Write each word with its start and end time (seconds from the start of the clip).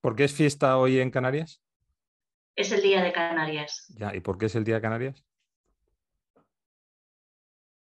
¿Por 0.00 0.16
qué 0.16 0.24
es 0.24 0.32
fiesta 0.32 0.78
hoy 0.78 0.98
en 0.98 1.10
Canarias? 1.10 1.60
Es 2.56 2.72
el 2.72 2.80
día 2.80 3.02
de 3.02 3.12
Canarias. 3.12 3.86
Ya, 3.96 4.14
¿y 4.14 4.20
por 4.20 4.38
qué 4.38 4.46
es 4.46 4.54
el 4.54 4.64
día 4.64 4.76
de 4.76 4.80
Canarias? 4.80 5.24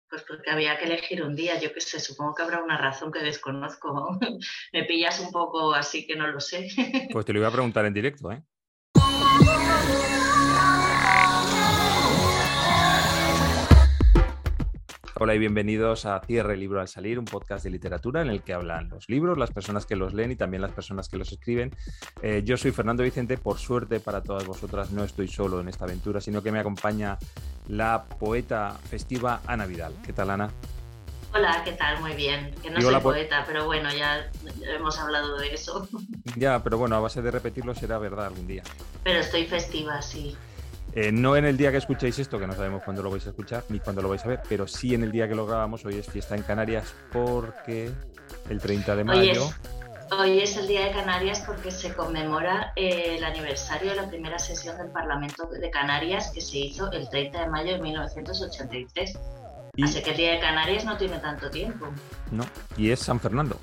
Pues 0.09 0.22
porque 0.29 0.51
había 0.51 0.79
que 0.79 0.85
elegir 0.85 1.22
un 1.22 1.35
día, 1.35 1.59
yo 1.59 1.72
qué 1.72 1.80
sé, 1.80 1.98
supongo 1.98 2.35
que 2.35 2.43
habrá 2.43 2.62
una 2.62 2.77
razón 2.77 3.11
que 3.11 3.21
desconozco. 3.21 4.19
Me 4.72 4.85
pillas 4.85 5.19
un 5.21 5.32
poco 5.32 5.72
así 5.72 6.06
que 6.06 6.14
no 6.14 6.27
lo 6.29 6.40
sé. 6.40 6.69
Pues 7.11 7.25
te 7.25 7.32
lo 7.32 7.40
iba 7.40 7.48
a 7.48 7.53
preguntar 7.53 7.87
en 7.87 7.95
directo, 7.95 8.30
¿eh? 8.30 8.45
Hola 15.17 15.37
y 15.37 15.39
bienvenidos 15.39 16.07
a 16.07 16.19
Cierre 16.27 16.57
Libro 16.57 16.80
al 16.80 16.89
Salir, 16.89 17.21
un 17.21 17.25
podcast 17.25 17.62
de 17.62 17.71
literatura 17.71 18.21
en 18.21 18.30
el 18.30 18.43
que 18.43 18.53
hablan 18.53 18.89
los 18.89 19.09
libros, 19.09 19.39
las 19.39 19.53
personas 19.53 19.87
que 19.87 19.95
los 19.95 20.12
leen 20.12 20.33
y 20.33 20.37
también 20.37 20.61
las 20.61 20.73
personas 20.73 21.09
que 21.09 21.17
los 21.17 21.30
escriben. 21.30 21.71
Eh, 22.21 22.43
yo 22.45 22.57
soy 22.57 22.73
Fernando 22.73 23.05
Vicente, 23.05 23.39
por 23.39 23.59
suerte 23.59 24.01
para 24.01 24.24
todas 24.24 24.45
vosotras 24.45 24.91
no 24.91 25.05
estoy 25.05 25.29
solo 25.29 25.61
en 25.61 25.69
esta 25.69 25.85
aventura, 25.85 26.21
sino 26.21 26.43
que 26.43 26.51
me 26.51 26.59
acompaña 26.59 27.16
la 27.69 28.07
poeta 28.07 28.77
festiva 28.91 29.41
Ana 29.47 29.66
Vidal. 29.66 29.95
¿Qué 30.05 30.12
tal, 30.12 30.30
Ana? 30.30 30.51
Hola, 31.33 31.62
¿qué 31.65 31.73
tal? 31.73 32.01
Muy 32.01 32.15
bien. 32.15 32.52
Que 32.60 32.71
no 32.71 32.80
soy 32.80 33.01
poeta, 33.01 33.45
pero 33.46 33.66
bueno, 33.66 33.91
ya 33.95 34.29
hemos 34.62 34.99
hablado 34.99 35.38
de 35.38 35.55
eso. 35.55 35.88
Ya, 36.37 36.60
pero 36.65 36.77
bueno, 36.77 36.96
a 36.96 37.01
base 37.01 37.23
de 37.23 37.30
repetirlo 37.30 37.73
será 37.77 37.99
verdad 37.99 38.27
algún 38.27 38.49
día. 38.49 38.65
Pero 39.05 39.21
estoy 39.21 39.46
festiva, 39.46 40.02
sí. 40.02 40.37
Eh, 40.97 41.11
no 41.11 41.37
en 41.37 41.45
el 41.45 41.57
día 41.57 41.73
que 41.73 41.79
escuchéis 41.79 42.21
esto, 42.21 42.39
que 42.39 42.47
no 42.47 42.55
sabemos 42.55 42.84
cuándo 42.84 43.02
lo 43.02 43.11
vais 43.11 43.27
a 43.27 43.30
escuchar 43.30 43.65
ni 43.69 43.80
cuándo 43.80 44.01
lo 44.01 44.09
vais 44.09 44.25
a 44.25 44.29
ver, 44.29 44.41
pero 44.48 44.69
sí 44.69 44.95
en 44.95 45.02
el 45.02 45.11
día 45.11 45.27
que 45.29 45.35
lo 45.35 45.45
grabamos. 45.45 45.85
Hoy 45.85 45.97
es 45.97 46.07
fiesta 46.07 46.37
en 46.37 46.43
Canarias 46.43 46.95
porque 47.12 47.91
el 48.48 48.61
30 48.61 48.95
de 48.95 49.05
mayo. 49.05 49.51
Hoy 50.16 50.38
es, 50.38 50.57
el 50.57 50.69
día 50.69 50.85
de 50.85 50.93
Canarias 50.93 51.43
porque 51.45 51.73
se 51.73 51.93
conmemora 51.93 52.73
eh, 52.77 53.16
el 53.16 53.25
aniversario 53.25 53.91
de 53.91 53.97
la 53.97 54.09
primera 54.09 54.38
sesión 54.38 54.79
del 54.79 54.88
Parlamento 54.91 55.47
de 55.47 55.69
Canarias 55.71 56.30
que 56.33 56.41
se 56.41 56.59
hizo 56.59 56.93
el 56.93 57.09
30 57.09 57.40
de 57.40 57.49
mayo 57.49 57.73
de 57.73 57.80
1983. 57.80 59.18
Así 59.83 60.02
que 60.02 60.11
el 60.11 60.16
día 60.16 60.33
de 60.35 60.38
Canarias 60.38 60.85
no 60.85 60.96
tiene 60.96 61.18
tanto 61.18 61.51
tiempo. 61.51 61.88
No, 62.30 62.45
y 62.77 62.90
es 62.90 63.01
San 63.01 63.18
Fernando. 63.18 63.59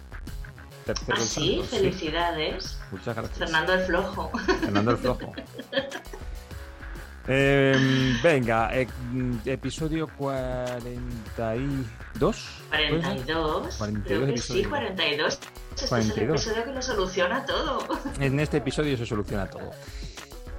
¿Ah, 0.88 1.16
sí? 1.16 1.64
Felicidades. 1.70 2.78
Muchas 2.92 3.16
gracias. 3.16 3.38
Fernando 3.38 3.74
el 3.74 3.82
Flojo. 3.82 4.32
Fernando 4.60 4.92
el 4.92 4.98
Flojo. 4.98 5.32
Em, 7.28 8.20
venga, 8.22 8.70
eh, 8.74 8.88
episodio 9.46 10.08
42. 10.18 12.48
42. 12.70 13.76
42 13.78 14.44
sí, 14.44 14.64
42. 14.64 15.40
Este 15.76 15.86
es 15.86 15.92
el 15.92 16.30
episodio 16.30 16.64
que 16.66 16.72
lo 16.72 16.82
soluciona 16.82 17.46
todo. 17.46 17.86
En 18.20 18.40
este 18.40 18.58
episodio 18.58 18.98
se 18.98 19.06
soluciona 19.06 19.46
todo. 19.48 19.70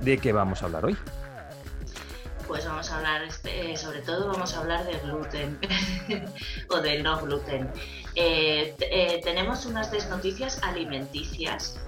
¿De 0.01 0.19
qué 0.19 0.33
vamos 0.33 0.63
a 0.63 0.67
hablar 0.67 0.85
hoy? 0.85 0.97
Pues 2.47 2.65
vamos 2.67 2.89
a 2.91 2.99
hablar, 2.99 3.23
este, 3.23 3.77
sobre 3.77 4.03
todo 4.03 4.29
vamos 4.29 4.55
a 4.55 4.61
hablar 4.61 4.85
de 4.85 4.99
gluten 5.01 5.59
o 6.69 6.81
de 6.81 7.03
no 7.03 7.21
gluten. 7.23 7.69
Eh, 8.15 8.77
eh, 8.79 9.21
tenemos 9.25 9.67
unas 9.67 9.91
desnoticias 9.91 10.63
alimenticias 10.63 11.81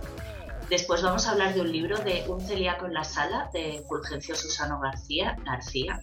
Después 0.68 1.02
vamos 1.02 1.26
a 1.26 1.32
hablar 1.32 1.54
de 1.54 1.60
un 1.60 1.70
libro 1.70 1.98
de 1.98 2.24
Un 2.28 2.40
celíaco 2.40 2.86
en 2.86 2.94
la 2.94 3.04
sala 3.04 3.50
de 3.52 3.84
Fulgencio 3.88 4.34
Susano 4.34 4.80
García. 4.80 6.00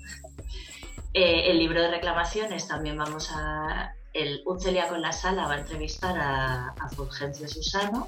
Eh, 1.13 1.51
el 1.51 1.59
libro 1.59 1.81
de 1.81 1.89
reclamaciones 1.89 2.67
también 2.67 2.97
vamos 2.97 3.31
a... 3.33 3.93
El, 4.13 4.41
un 4.45 4.59
celíaco 4.59 4.95
en 4.95 5.01
la 5.01 5.13
sala 5.13 5.47
va 5.47 5.53
a 5.53 5.59
entrevistar 5.59 6.17
a 6.19 6.89
Fulgencio 6.95 7.47
Susano 7.47 8.07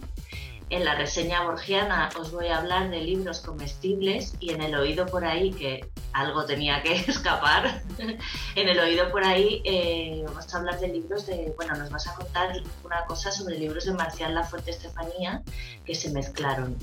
en 0.70 0.86
la 0.86 0.96
reseña 0.96 1.44
borgiana 1.44 2.10
os 2.20 2.32
voy 2.32 2.48
a 2.48 2.58
hablar 2.58 2.90
de 2.90 3.02
libros 3.02 3.42
comestibles 3.42 4.36
y 4.40 4.52
en 4.52 4.62
el 4.62 4.76
oído 4.76 5.06
por 5.06 5.26
ahí, 5.26 5.52
que 5.52 5.86
algo 6.14 6.46
tenía 6.46 6.82
que 6.82 6.94
escapar, 7.08 7.84
en 7.98 8.70
el 8.70 8.80
oído 8.80 9.12
por 9.12 9.24
ahí 9.24 9.62
eh, 9.66 10.24
vamos 10.26 10.54
a 10.54 10.58
hablar 10.58 10.80
de 10.80 10.88
libros 10.88 11.26
de, 11.26 11.54
bueno, 11.56 11.76
nos 11.76 11.90
vas 11.90 12.08
a 12.08 12.16
contar 12.16 12.54
una 12.84 13.06
cosa 13.06 13.32
sobre 13.32 13.58
libros 13.58 13.86
de 13.86 13.94
Marcial 13.94 14.34
La 14.34 14.44
Fuente 14.44 14.72
Estefanía 14.72 15.42
que 15.86 15.96
se 15.96 16.12
mezclaron 16.12 16.78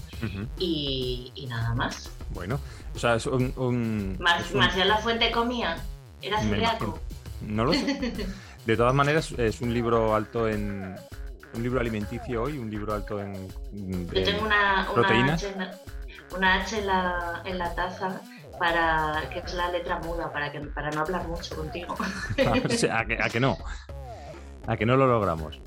y, 0.59 1.47
nada 1.49 1.75
más. 1.75 2.11
Bueno, 2.31 2.61
o 2.95 2.99
sea, 2.99 3.17
es 3.17 3.27
un... 3.27 4.17
Marcial 4.19 4.89
La 4.89 4.99
Fuente 4.99 5.31
comía, 5.31 5.77
era 6.23 6.41
celíaco. 6.41 6.99
No 7.41 7.65
lo 7.65 7.73
sé. 7.73 8.13
De 8.67 8.77
todas 8.77 8.95
maneras, 8.95 9.33
es 9.39 9.63
un 9.63 9.73
libro 9.73 10.15
alto 10.15 10.47
en, 10.47 10.95
un 11.55 11.63
libro 11.63 11.81
alimenticio 11.81 12.43
hoy, 12.43 12.59
un 12.59 12.71
libro 12.71 12.95
alto 12.95 13.21
en, 13.21 13.49
Yo 13.49 14.25
tengo 14.25 14.45
una, 14.45 14.87
proteínas. 14.93 15.47
Una 16.37 16.63
H, 16.63 16.79
en, 16.79 16.87
la, 16.87 17.43
en 17.45 17.59
la 17.59 17.75
taza 17.75 18.21
para 18.59 19.29
que 19.31 19.41
es 19.41 19.55
la 19.55 19.71
letra 19.71 19.99
muda, 20.01 20.33
para 20.33 20.53
que 20.53 20.61
para 20.61 20.91
no 20.91 21.01
hablar 21.01 21.27
mucho 21.27 21.57
contigo. 21.57 21.97
a, 22.93 23.05
que, 23.05 23.19
a 23.21 23.29
que 23.29 23.41
no. 23.41 23.59
A 24.67 24.77
que 24.77 24.87
no 24.87 24.97
lo 24.97 25.07
logramos. 25.07 25.61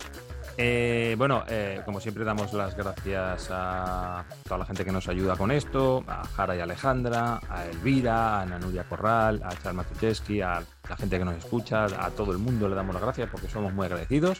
Eh, 0.58 1.16
bueno, 1.18 1.44
eh, 1.48 1.82
como 1.84 2.00
siempre 2.00 2.24
damos 2.24 2.54
las 2.54 2.78
gracias 2.78 3.50
a 3.50 4.24
toda 4.44 4.60
la 4.60 4.66
gente 4.66 4.86
que 4.86 4.92
nos 4.92 5.08
ayuda 5.08 5.36
con 5.36 5.52
esto, 5.52 6.04
a 6.08 6.24
Jara 6.28 6.56
y 6.56 6.60
Alejandra, 6.60 7.40
a 7.50 7.66
Elvira, 7.66 8.38
a 8.38 8.42
Ana 8.42 8.60
Nuria 8.60 8.84
Corral, 8.84 9.42
a 9.44 9.50
Charles 9.50 9.74
Matucheski, 9.74 10.42
a 10.42 10.62
la 10.88 10.96
gente 10.96 11.18
que 11.18 11.26
nos 11.26 11.36
escucha, 11.38 11.86
a 11.86 12.12
todo 12.12 12.32
el 12.32 12.38
mundo 12.38 12.70
le 12.70 12.76
damos 12.76 12.94
las 12.94 13.04
gracias 13.04 13.30
porque 13.32 13.48
somos 13.48 13.74
muy 13.74 13.88
agradecidos. 13.88 14.40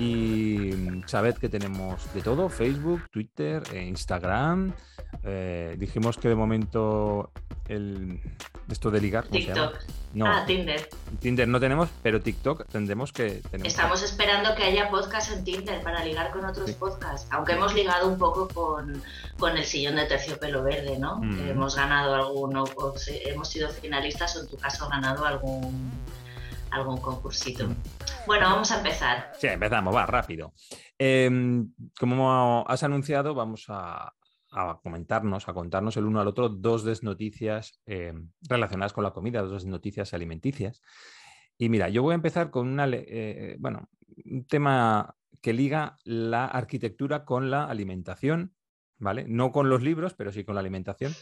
Y 0.00 1.02
sabed 1.06 1.36
que 1.36 1.50
tenemos 1.50 2.12
de 2.14 2.22
todo, 2.22 2.48
Facebook, 2.48 3.02
Twitter, 3.10 3.62
e 3.72 3.82
Instagram. 3.82 4.72
Eh, 5.24 5.76
dijimos 5.78 6.16
que 6.16 6.28
de 6.28 6.34
momento 6.34 7.30
el, 7.68 8.18
esto 8.70 8.90
de 8.90 9.00
ligar. 9.00 9.26
TikTok. 9.26 9.76
No, 10.14 10.26
ah, 10.26 10.44
Tinder. 10.46 10.88
Tinder 11.20 11.46
no 11.46 11.60
tenemos, 11.60 11.90
pero 12.02 12.20
TikTok 12.20 12.66
tendremos 12.68 13.12
que... 13.12 13.42
Estamos 13.62 14.02
esperando 14.02 14.54
que 14.54 14.64
haya 14.64 14.88
podcast 14.88 15.32
en 15.32 15.44
Tinder 15.44 15.82
para 15.82 16.02
ligar 16.04 16.32
con 16.32 16.44
otros 16.46 16.72
podcasts, 16.72 17.28
aunque 17.30 17.52
hemos 17.52 17.74
ligado 17.74 18.08
un 18.08 18.18
poco 18.18 18.48
con, 18.48 19.02
con 19.38 19.56
el 19.56 19.64
sillón 19.64 19.96
de 19.96 20.06
terciopelo 20.06 20.64
verde, 20.64 20.98
¿no? 20.98 21.18
Mm. 21.18 21.50
Hemos 21.50 21.76
ganado 21.76 22.14
alguno, 22.14 22.64
hemos 23.26 23.48
sido 23.48 23.68
finalistas 23.68 24.34
o 24.36 24.40
en 24.40 24.48
tu 24.48 24.56
caso 24.56 24.88
ganado 24.88 25.26
algún 25.26 25.92
algún 26.70 27.00
concursito. 27.00 27.66
Bueno, 28.26 28.46
vamos 28.46 28.70
a 28.70 28.78
empezar. 28.78 29.32
Sí, 29.38 29.48
empezamos, 29.48 29.94
va, 29.94 30.06
rápido. 30.06 30.52
Em, 30.98 31.72
como 31.98 32.64
has 32.66 32.82
anunciado, 32.82 33.34
vamos 33.34 33.66
a, 33.68 34.14
comentarnos, 34.82 35.48
a 35.48 35.54
contarnos 35.54 35.96
el 35.96 36.04
uno 36.04 36.20
al 36.20 36.26
otro 36.26 36.48
dos 36.48 36.84
desnoticias 36.84 37.80
em, 37.86 38.30
relacionadas 38.48 38.92
con 38.92 39.04
la 39.04 39.12
comida, 39.12 39.42
dos 39.42 39.64
noticias 39.64 40.12
alimenticias. 40.12 40.82
Y 41.56 41.68
mira, 41.68 41.88
yo 41.88 42.02
voy 42.02 42.12
a 42.12 42.14
empezar 42.16 42.50
con 42.50 42.68
una, 42.68 42.88
eh, 42.90 43.56
bueno, 43.58 43.88
un 44.24 44.44
tema 44.46 45.14
que 45.40 45.52
liga 45.52 45.96
la 46.04 46.46
arquitectura 46.46 47.24
con 47.24 47.50
la 47.50 47.64
alimentación, 47.64 48.54
¿vale? 48.98 49.24
No 49.28 49.52
con 49.52 49.68
los 49.68 49.82
libros, 49.82 50.14
pero 50.14 50.32
sí 50.32 50.44
con 50.44 50.54
la 50.54 50.60
alimentación. 50.60 51.12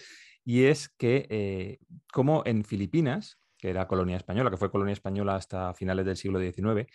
Y 0.45 0.65
es 0.65 0.89
que, 0.89 1.27
eh, 1.31 1.79
como 2.13 2.43
en 2.47 2.65
Filipinas, 2.65 3.39
que 3.59 3.71
era 3.71 3.89
colonia 3.89 4.17
española, 4.17 4.51
que 4.51 4.57
fue 4.57 4.71
colonia 4.71 4.93
española 4.93 5.35
hasta 5.35 5.75
finales 5.75 6.07
del 6.07 6.17
siglo 6.17 6.41
XIX, 6.41 6.89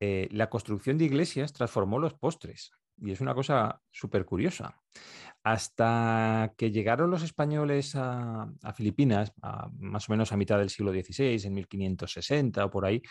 eh, 0.00 0.28
la 0.30 0.48
construcción 0.48 0.96
de 0.96 1.04
iglesias 1.06 1.52
transformó 1.52 1.98
los 1.98 2.14
postres. 2.14 2.70
Y 2.96 3.10
es 3.10 3.20
una 3.20 3.34
cosa 3.34 3.80
súper 3.90 4.24
curiosa. 4.24 4.80
Hasta 5.42 6.54
que 6.56 6.70
llegaron 6.70 7.10
los 7.10 7.22
españoles 7.22 7.94
a, 7.96 8.46
Filipinas, 8.74 9.32
más 9.78 10.08
o 10.08 10.12
menos 10.12 10.32
a 10.32 10.36
mitad 10.36 10.58
del 10.58 10.70
siglo 10.70 10.92
XVI, 10.92 11.44
en 11.44 11.54
1560 11.54 12.64
o 12.64 12.70
por 12.70 12.86
ahí, 12.86 13.02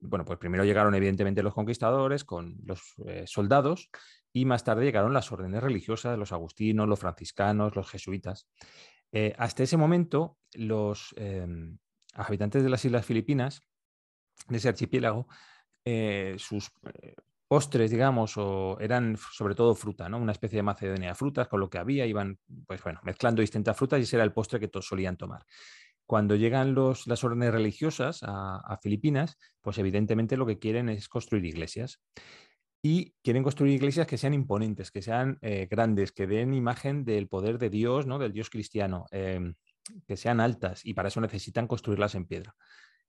bueno, 0.00 0.24
pues 0.24 0.38
primero 0.38 0.64
llegaron 0.64 0.94
evidentemente 0.96 1.42
los 1.42 1.54
conquistadores 1.54 2.24
con 2.24 2.56
los 2.64 2.82
eh, 3.06 3.24
soldados 3.26 3.88
y 4.32 4.44
más 4.44 4.64
tarde 4.64 4.84
llegaron 4.84 5.14
las 5.14 5.30
órdenes 5.30 5.62
religiosas, 5.62 6.18
los 6.18 6.32
agustinos, 6.32 6.88
los 6.88 6.98
franciscanos, 6.98 7.76
los 7.76 7.88
jesuitas. 7.88 8.48
Eh, 9.12 9.32
hasta 9.38 9.62
ese 9.62 9.76
momento, 9.76 10.38
los, 10.54 11.14
em, 12.14 12.22
habitantes 12.22 12.62
de 12.62 12.68
las 12.70 12.84
Islas 12.84 13.06
Filipinas, 13.06 13.62
de 14.48 14.56
ese 14.56 14.68
archipiélago, 14.68 15.28
eh, 15.84 16.36
sus 16.38 16.70
eh, 17.02 17.14
postres, 17.48 17.90
digamos, 17.90 18.36
o 18.38 18.78
eran 18.80 19.16
sobre 19.16 19.54
todo 19.54 19.74
fruta, 19.74 20.08
¿no? 20.08 20.18
Una 20.18 20.32
especie 20.32 20.56
de 20.56 20.62
macedonia 20.62 21.14
frutas, 21.14 21.48
con 21.48 21.60
lo 21.60 21.68
que 21.68 21.78
había, 21.78 22.06
iban, 22.06 22.38
pues 22.66 22.82
bueno, 22.82 23.00
mezclando 23.02 23.42
distintas 23.42 23.76
frutas 23.76 24.00
y 24.00 24.04
ese 24.04 24.16
era 24.16 24.24
el 24.24 24.32
postre 24.32 24.58
que 24.58 24.68
todos 24.68 24.86
solían 24.86 25.16
tomar. 25.16 25.44
Cuando 26.06 26.34
llegan 26.34 26.74
los, 26.74 27.06
las 27.06 27.22
órdenes 27.24 27.52
religiosas 27.52 28.20
a, 28.22 28.78
Filipinas, 28.82 29.38
pues 29.60 29.78
evidentemente 29.78 30.36
lo 30.36 30.46
que 30.46 30.58
quieren 30.58 30.88
es 30.88 31.08
construir 31.08 31.44
iglesias. 31.44 32.00
Y 32.84 33.14
quieren 33.22 33.42
construir 33.44 33.74
iglesias 33.74 34.06
que 34.06 34.18
sean 34.18 34.34
imponentes, 34.34 34.90
que 34.90 35.02
sean 35.02 35.38
eh, 35.40 35.68
grandes, 35.70 36.10
que 36.10 36.26
den 36.26 36.54
imagen 36.54 37.04
del 37.04 37.28
poder 37.28 37.58
de 37.58 37.70
Dios, 37.70 38.06
¿no? 38.06 38.18
Del 38.18 38.32
Dios 38.32 38.50
cristiano. 38.50 39.06
Em, 39.10 39.54
que 40.06 40.16
sean 40.16 40.40
altas 40.40 40.84
y 40.84 40.94
para 40.94 41.08
eso 41.08 41.20
necesitan 41.20 41.66
construirlas 41.66 42.14
en 42.14 42.26
piedra. 42.26 42.54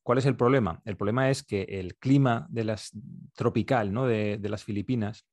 ¿Cuál 0.04 0.18
es 0.18 0.26
el 0.26 0.36
problema? 0.36 0.82
El 0.84 0.98
problema 0.98 1.30
es 1.30 1.44
que 1.44 1.64
el 1.64 1.96
clima 1.96 2.46
de 2.50 2.66
las, 2.66 2.92
tropical 3.34 3.94
¿no? 3.94 4.06
de, 4.06 4.38
las 4.42 4.64
Filipinas 4.64 5.26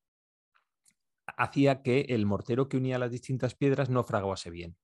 hacía 1.37 1.81
que 1.81 2.01
el 2.09 2.25
mortero 2.25 2.69
que 2.69 2.77
unía 2.77 2.97
las 2.97 3.11
distintas 3.11 3.53
piedras 3.53 3.89
no 3.89 4.03
fraguase 4.03 4.49
bien. 4.49 4.77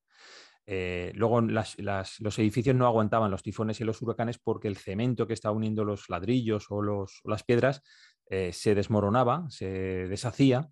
Eh, 0.65 1.13
luego 1.15 1.39
los 1.39 2.39
edificios 2.39 2.75
no 2.75 2.85
aguantaban 2.85 3.31
los 3.31 3.41
tifones 3.41 3.79
y 3.79 3.85
los 3.85 4.01
huracanes 4.01 4.37
porque 4.37 4.67
el 4.67 4.75
cemento 4.75 5.25
que 5.25 5.33
estaba 5.33 5.55
uniendo 5.55 5.85
los 5.85 6.09
ladrillos 6.09 6.65
o, 6.69 7.05
las 7.23 7.43
piedras 7.43 7.81
eh, 8.29 8.51
se 8.51 8.75
desmoronaba, 8.75 9.49
se 9.49 9.67
deshacía 10.09 10.69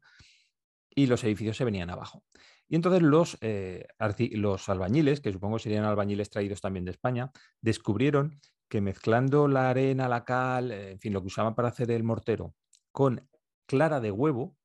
y 0.90 1.08
los 1.08 1.24
edificios 1.24 1.56
se 1.56 1.64
venían 1.64 1.90
abajo. 1.90 2.26
Y 2.68 2.76
entonces 2.76 3.02
los, 3.02 3.38
eh, 3.42 3.88
los 4.32 4.70
albañiles, 4.70 5.22
que 5.22 5.32
supongo 5.32 5.60
serían 5.60 5.86
albañiles 5.86 6.30
traídos 6.30 6.62
también 6.62 6.86
de 6.86 6.92
España, 6.92 7.32
descubrieron 7.62 8.40
que 8.68 8.82
mezclando 8.82 9.48
la 9.48 9.70
arena, 9.70 10.10
la 10.10 10.26
cal, 10.26 10.72
en 10.72 11.00
fin, 11.00 11.14
lo 11.14 11.22
que 11.22 11.28
usaban 11.28 11.54
para 11.56 11.68
hacer 11.68 11.92
el 11.92 12.04
mortero, 12.04 12.56
con 12.92 13.30
clara 13.68 14.00
de 14.00 14.12
huevo, 14.12 14.58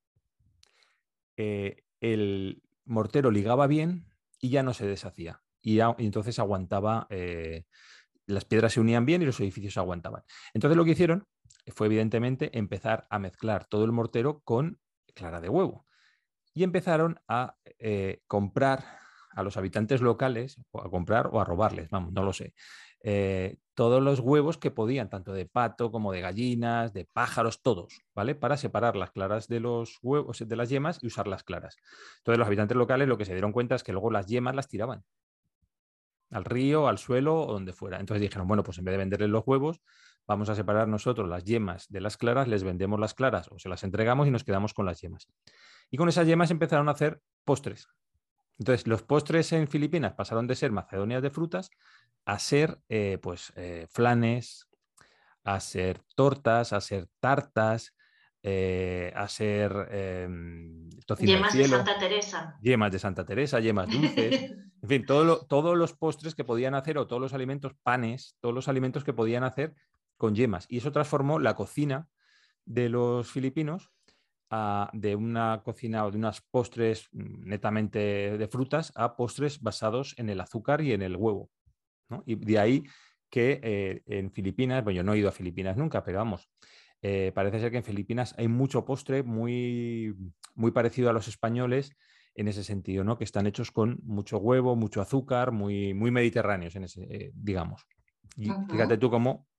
el 1.37 2.63
mortero 2.85 3.31
ligaba 3.31 3.67
bien 3.67 4.07
y 4.41 4.51
ya 4.51 4.63
no 4.63 4.75
se 4.75 4.87
deshacía. 4.87 5.43
Y, 5.63 5.81
entonces 5.81 6.39
aguantaba, 6.39 7.07
eh, 7.11 7.65
las 8.27 8.45
piedras 8.45 8.73
se 8.73 8.81
unían 8.81 9.05
bien 9.05 9.23
y 9.23 9.27
los 9.27 9.41
edificios 9.41 9.77
aguantaban. 9.77 10.23
Entonces 10.55 10.77
lo 10.77 10.85
que 10.85 10.93
hicieron 10.93 11.27
fue 11.69 11.87
evidentemente 11.87 12.57
empezar 12.59 13.07
a 13.11 13.19
mezclar 13.19 13.67
todo 13.67 13.85
el 13.85 13.93
mortero 13.93 14.41
con 14.41 14.81
clara 15.15 15.41
de 15.41 15.49
huevo. 15.49 15.87
Y 16.53 16.65
empezaron 16.65 17.21
a 17.29 17.57
eh, 17.79 18.23
comprar 18.27 18.85
a 19.33 19.43
los 19.43 19.57
habitantes 19.57 20.01
locales, 20.01 20.61
o 20.73 20.81
a 20.81 20.91
comprar 20.91 21.29
o 21.33 21.41
a 21.41 21.45
robarles, 21.45 21.89
vamos, 21.91 22.13
no 22.13 22.25
lo 22.25 22.33
sé, 22.33 22.55
eh, 23.03 23.57
todos 23.75 24.03
los 24.03 24.21
huevos 24.21 24.59
que 24.59 24.71
podían, 24.71 25.09
tanto 25.09 25.33
de 25.33 25.47
pato 25.47 25.91
como 25.91 26.13
de 26.13 26.21
gallinas, 26.21 26.93
de 26.93 27.07
pájaros, 27.07 27.63
todos, 27.63 28.03
¿vale? 28.15 28.35
Para 28.35 28.57
separar 28.57 28.97
las 28.97 29.11
claras 29.11 29.49
de 29.49 29.61
los 29.61 29.99
huevos, 30.03 30.47
de 30.47 30.57
las 30.57 30.69
yemas 30.69 30.99
y 31.01 31.07
usar 31.07 31.27
las 31.27 31.43
claras. 31.43 31.77
Entonces 32.19 32.39
los 32.39 32.47
habitantes 32.47 32.77
locales 32.77 33.09
lo 33.09 33.17
que 33.17 33.25
se 33.25 33.33
dieron 33.33 33.53
cuenta 33.53 33.75
es 33.75 33.83
que 33.83 33.93
luego 33.93 34.11
las 34.11 34.27
yemas 34.27 34.55
las 34.55 34.69
tiraban 34.69 35.05
al 36.31 36.45
río, 36.45 36.89
al 36.89 36.99
suelo 36.99 37.41
o 37.43 37.53
donde 37.53 37.73
fuera. 37.73 37.99
Entonces 37.99 38.21
dijeron, 38.21 38.47
bueno, 38.47 38.63
pues 38.63 38.79
en 38.79 38.85
vez 38.85 38.93
de 38.93 38.99
venderles 38.99 39.31
los 39.31 39.45
huevos, 39.47 39.81
vamos 40.27 40.49
a 40.49 40.55
separar 40.55 40.87
nosotros 40.87 41.29
las 41.29 41.45
yemas 41.45 41.87
de 41.89 42.01
las 42.01 42.17
claras, 42.17 42.49
les 42.49 42.63
vendemos 42.63 43.01
las 43.01 43.15
claras 43.15 43.49
o 43.51 43.59
se 43.59 43.69
las 43.69 43.83
entregamos 43.83 44.29
y 44.29 44.31
nos 44.31 44.45
quedamos 44.45 44.75
con 44.75 44.87
las 44.87 45.01
yemas. 45.01 45.29
Y 45.91 45.97
con 45.97 46.09
esas 46.09 46.27
yemas 46.27 46.51
empezaron 46.51 46.89
a 46.89 46.93
hacer 46.93 47.21
postres. 47.45 47.89
Entonces, 48.59 48.87
los 48.87 49.03
postres 49.03 49.53
en 49.53 49.69
Filipinas 49.69 50.13
pasaron 50.13 50.47
de 50.47 50.55
ser 50.55 50.71
macedonias 50.71 51.23
de 51.23 51.31
frutas 51.31 51.71
a 52.27 52.39
ser 52.39 52.79
eh, 52.89 53.19
pues 53.21 53.53
eh, 53.57 53.87
flanes, 53.91 54.69
a 55.45 55.59
ser 55.61 56.03
tortas, 56.15 56.73
a 56.73 56.81
ser 56.81 57.09
tartas, 57.19 57.97
eh, 58.43 59.13
a 59.17 59.29
ser 59.29 59.89
em, 59.91 60.89
yemas 61.19 61.55
de 61.55 61.69
Santa 61.69 61.99
Teresa. 61.99 62.59
Yemas 62.61 62.93
de 62.93 62.99
Santa 62.99 63.25
Teresa, 63.25 63.61
yemas 63.61 63.89
dulces. 63.91 64.43
en 64.83 64.89
fin, 64.89 65.05
todos 65.07 65.77
los 65.77 65.95
postres 65.95 66.35
que 66.35 66.45
podían 66.45 66.75
hacer 66.75 66.99
o 66.99 67.07
todos 67.07 67.21
los 67.21 67.35
alimentos, 67.35 67.73
panes, 67.83 68.37
todos 68.41 68.55
los 68.55 68.69
alimentos 68.69 69.05
que 69.05 69.13
podían 69.13 69.45
hacer 69.45 69.75
con 70.17 70.35
yemas. 70.35 70.67
Y 70.69 70.79
eso 70.79 70.93
transformó 70.93 71.39
la 71.39 71.55
cocina 71.55 72.09
de 72.67 72.89
los 72.89 73.31
filipinos 73.31 73.91
de 74.93 75.15
una 75.15 75.63
cocina 75.65 76.05
o 76.05 76.11
de 76.11 76.19
unas 76.19 76.41
postres 76.41 77.09
netamente 77.13 78.37
de 78.37 78.49
frutas 78.49 78.93
a 78.97 79.17
postres 79.17 79.61
basados 79.61 80.15
en 80.19 80.29
el 80.29 80.41
azúcar 80.41 80.81
y 80.81 80.93
en 80.93 81.03
el 81.03 81.17
huevo. 81.17 81.51
Y 82.27 82.35
de 82.35 82.59
ahí 82.59 82.85
que 83.31 83.61
eh, 83.63 84.03
en 84.07 84.33
Filipinas, 84.33 84.83
bueno, 84.83 84.97
yo 84.97 85.05
no 85.05 85.15
he 85.15 85.19
ido 85.19 85.29
a 85.29 85.33
Filipinas 85.33 85.77
nunca, 85.77 86.03
pero 86.03 86.19
vamos, 86.19 86.51
eh, 87.01 87.33
parece 87.35 87.61
ser 87.61 87.71
que 87.71 87.79
en 87.79 87.85
Filipinas 87.85 88.35
hay 88.37 88.49
mucho 88.49 88.85
postre 88.85 89.23
muy, 89.23 90.15
muy 90.55 90.73
parecido 90.73 91.09
a 91.09 91.13
los 91.13 91.29
españoles 91.29 91.97
en 92.35 92.49
ese 92.49 92.65
sentido, 92.65 93.05
¿no? 93.05 93.17
Que 93.17 93.25
están 93.25 93.47
hechos 93.47 93.71
con 93.71 94.01
mucho 94.03 94.39
huevo, 94.39 94.77
mucho 94.77 95.01
azúcar, 95.01 95.53
muy, 95.53 95.95
muy 95.95 96.11
mediterráneos, 96.11 96.75
en 96.77 96.85
ese, 96.85 97.03
eh, 97.05 97.31
digamos. 97.35 97.87
Y 98.37 98.51
fíjate 98.71 98.99
tú 98.99 99.11
cómo 99.11 99.33
mm, 99.33 99.50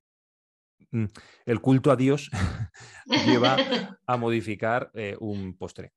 el 1.45 1.61
culto 1.61 1.91
a 1.91 1.95
Dios 1.95 2.29
lleva 3.25 3.57
a 4.05 4.17
modificar 4.17 4.91
un 5.19 5.57
postre. 5.57 5.93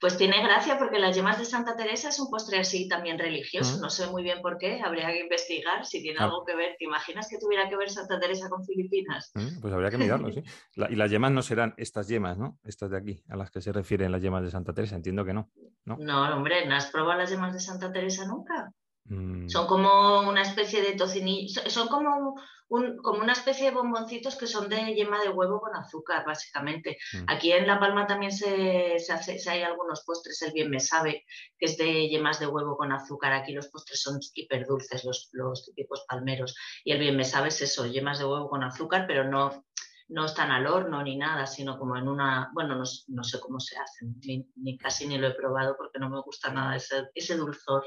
Pues 0.00 0.16
tiene 0.16 0.40
gracia 0.42 0.78
porque 0.78 1.00
las 1.00 1.16
yemas 1.16 1.38
de 1.38 1.44
Santa 1.44 1.74
Teresa 1.74 2.10
es 2.10 2.20
un 2.20 2.30
postre 2.30 2.60
así 2.60 2.86
también 2.86 3.18
religioso. 3.18 3.80
No 3.80 3.90
sé 3.90 4.06
muy 4.06 4.22
bien 4.22 4.40
por 4.42 4.56
qué, 4.56 4.80
habría 4.80 5.08
que 5.08 5.22
investigar 5.22 5.84
si 5.84 6.00
tiene 6.00 6.20
algo 6.20 6.44
que 6.44 6.54
ver. 6.54 6.76
¿Te 6.78 6.84
imaginas 6.84 7.28
que 7.28 7.38
tuviera 7.38 7.68
que 7.68 7.76
ver 7.76 7.90
Santa 7.90 8.20
Teresa 8.20 8.48
con 8.48 8.64
Filipinas? 8.64 9.32
Pues 9.60 9.74
habría 9.74 9.90
que 9.90 9.98
mirarlo, 9.98 10.30
sí. 10.30 10.42
y 10.90 10.94
las 10.94 11.10
yemas 11.10 11.32
no 11.32 11.42
serán 11.42 11.74
estas 11.78 12.06
yemas, 12.06 12.38
¿no? 12.38 12.58
Estas 12.62 12.90
de 12.90 12.96
aquí, 12.96 13.24
a 13.28 13.36
las 13.36 13.50
que 13.50 13.60
se 13.60 13.72
refieren 13.72 14.12
las 14.12 14.22
yemas 14.22 14.44
de 14.44 14.52
Santa 14.52 14.72
Teresa. 14.72 14.94
Entiendo 14.94 15.24
que 15.24 15.34
no. 15.34 15.50
No, 15.84 15.96
no 15.96 16.36
hombre, 16.36 16.64
¿no 16.66 16.76
has 16.76 16.90
probado 16.92 17.18
las 17.18 17.30
yemas 17.30 17.52
de 17.52 17.60
Santa 17.60 17.90
Teresa 17.90 18.24
nunca? 18.24 18.72
Mm. 19.08 19.48
Son 19.48 19.66
como 19.66 20.20
una 20.28 20.42
especie 20.42 20.82
de 20.82 20.92
tocinillo, 20.92 21.62
son 21.68 21.88
como, 21.88 22.34
como 22.68 23.20
una 23.20 23.32
especie 23.32 23.66
de 23.66 23.70
bomboncitos 23.76 24.36
que 24.36 24.46
son 24.46 24.68
de 24.68 24.94
yema 24.94 25.22
de 25.22 25.30
huevo 25.30 25.60
con 25.60 25.74
azúcar, 25.74 26.24
básicamente. 26.26 26.98
Mm. 27.12 27.24
Aquí 27.28 27.52
en 27.52 27.66
La 27.66 27.80
Palma 27.80 28.06
también 28.06 28.32
se, 28.32 28.98
se, 28.98 29.12
hace, 29.12 29.38
hay 29.50 29.62
algunos 29.62 30.04
postres, 30.04 30.42
el 30.42 30.52
bien 30.52 30.70
me 30.70 30.80
sabe, 30.80 31.24
que 31.58 31.66
es 31.66 31.78
de 31.78 32.08
yemas 32.08 32.38
de 32.38 32.46
huevo 32.46 32.76
con 32.76 32.92
azúcar. 32.92 33.32
Aquí 33.32 33.52
los 33.52 33.68
postres 33.68 34.02
son 34.02 34.20
hiper 34.34 34.66
dulces, 34.66 35.04
los, 35.04 35.30
los 35.32 35.64
típicos 35.64 36.04
palmeros. 36.08 36.54
Y 36.84 36.92
el 36.92 36.98
bien 36.98 37.16
me 37.16 37.24
sabe 37.24 37.48
es 37.48 37.62
eso, 37.62 37.86
yemas 37.86 38.18
de 38.18 38.26
huevo 38.26 38.48
con 38.48 38.62
azúcar, 38.62 39.06
pero 39.06 39.24
no, 39.24 39.64
no 40.08 40.24
están 40.24 40.50
al 40.50 40.66
horno 40.66 41.02
ni 41.02 41.16
nada, 41.16 41.46
sino 41.46 41.78
como 41.78 41.96
en 41.96 42.08
una, 42.08 42.50
bueno, 42.54 42.74
no, 42.74 42.84
no 43.08 43.24
sé 43.24 43.40
cómo 43.40 43.60
se 43.60 43.76
hacen, 43.78 44.18
ni, 44.56 44.78
casi 44.78 45.06
ni 45.06 45.18
lo 45.18 45.28
he 45.28 45.34
probado 45.34 45.76
porque 45.76 45.98
no 45.98 46.08
me 46.08 46.20
gusta 46.22 46.50
nada 46.50 46.76
ese, 46.76 47.08
ese 47.14 47.36
dulzor. 47.36 47.84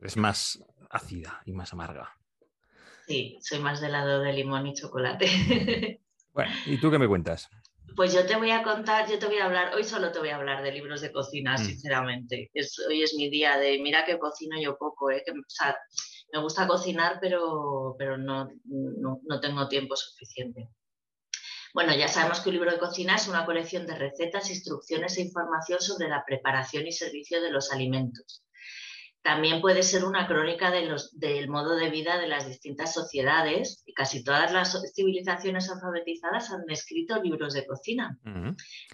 Es 0.00 0.16
más 0.16 0.62
ácida 0.90 1.42
y 1.44 1.52
más 1.52 1.72
amarga. 1.72 2.16
Sí, 3.06 3.38
soy 3.40 3.60
más 3.60 3.80
del 3.80 3.92
lado 3.92 4.20
de 4.20 4.32
limón 4.32 4.66
y 4.66 4.74
chocolate. 4.74 5.26
Bueno, 6.36 6.52
¿y 6.66 6.78
tú 6.78 6.90
qué 6.90 6.98
me 6.98 7.08
cuentas? 7.08 7.48
Pues 7.96 8.12
yo 8.12 8.26
te 8.26 8.36
voy 8.36 8.50
a 8.50 8.62
contar, 8.62 9.08
yo 9.08 9.18
te 9.18 9.24
voy 9.24 9.38
a 9.38 9.46
hablar, 9.46 9.74
hoy 9.74 9.84
solo 9.84 10.12
te 10.12 10.18
voy 10.18 10.28
a 10.28 10.36
hablar 10.36 10.62
de 10.62 10.70
libros 10.70 11.00
de 11.00 11.10
cocina, 11.10 11.54
mm. 11.54 11.58
sinceramente. 11.64 12.50
hoy 12.86 13.02
es 13.02 13.14
mi 13.14 13.30
día 13.30 13.56
de, 13.56 13.78
mira 13.78 14.04
que 14.04 14.18
cocino 14.18 14.60
yo 14.60 14.76
poco, 14.76 15.10
¿eh? 15.10 15.22
que, 15.24 15.32
me 15.32 16.42
gusta 16.42 16.68
cocinar, 16.68 17.20
pero, 17.22 17.96
pero 17.98 18.18
no, 18.18 18.50
no 18.66 19.40
tengo 19.40 19.66
tiempo 19.66 19.96
suficiente. 19.96 20.68
Bueno, 21.76 21.94
ya 21.94 22.08
sabemos 22.08 22.40
que 22.40 22.48
un 22.48 22.54
libro 22.54 22.70
de 22.70 22.78
cocina 22.78 23.16
es 23.16 23.28
una 23.28 23.44
colección 23.44 23.86
de 23.86 23.96
recetas, 23.96 24.48
instrucciones 24.48 25.18
e 25.18 25.20
información 25.20 25.78
sobre 25.78 26.08
la 26.08 26.24
preparación 26.26 26.86
y 26.86 26.92
servicio 26.92 27.42
de 27.42 27.50
los 27.50 27.70
alimentos. 27.70 28.45
También 29.26 29.60
puede 29.60 29.82
ser 29.82 30.04
una 30.04 30.28
crónica 30.28 30.70
del 30.70 31.48
modo 31.48 31.74
de 31.74 31.90
vida 31.90 32.16
de 32.16 32.28
las 32.28 32.46
distintas 32.46 32.94
sociedades 32.94 33.82
y 33.84 33.92
casi 33.92 34.22
todas 34.22 34.52
las 34.52 34.80
civilizaciones 34.94 35.68
alfabetizadas 35.68 36.52
han 36.52 36.62
escrito 36.70 37.20
libros 37.20 37.52
de 37.52 37.66
cocina. 37.66 38.20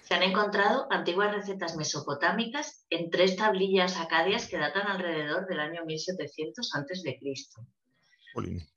Se 0.01 0.15
han 0.15 0.23
encontrado 0.23 0.87
antiguas 0.89 1.35
recetas 1.35 1.77
mesopotámicas 1.77 2.87
en 2.89 3.11
tres 3.11 3.37
tablillas 3.37 4.01
acadias 4.01 4.49
que 4.49 4.57
datan 4.57 4.87
alrededor 4.87 5.47
del 5.49 5.61
año 5.61 5.85
1700 5.85 6.77
a.C. 6.77 7.19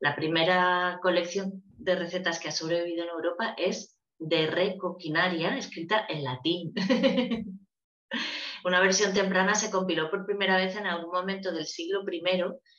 La 0.02 0.14
primera 0.14 1.00
colección 1.02 1.64
de 1.78 1.96
recetas 1.96 2.38
que 2.38 2.50
ha 2.50 2.52
sobrevivido 2.52 3.04
en 3.04 3.12
Europa 3.12 3.56
es 3.58 3.98
de 4.20 4.48
Re 4.48 4.76
Coquinaria, 4.78 5.58
escrita 5.58 6.06
en 6.10 6.26
latín. 6.26 6.74
Una 8.66 8.82
versión 8.82 9.14
temprana 9.14 9.54
se 9.54 9.70
compiló 9.70 10.10
por 10.10 10.26
primera 10.26 10.58
vez 10.58 10.76
en 10.76 10.88
algún 10.88 11.12
momento 11.12 11.52
del 11.52 11.68
siglo 11.68 12.02
I 12.12 12.24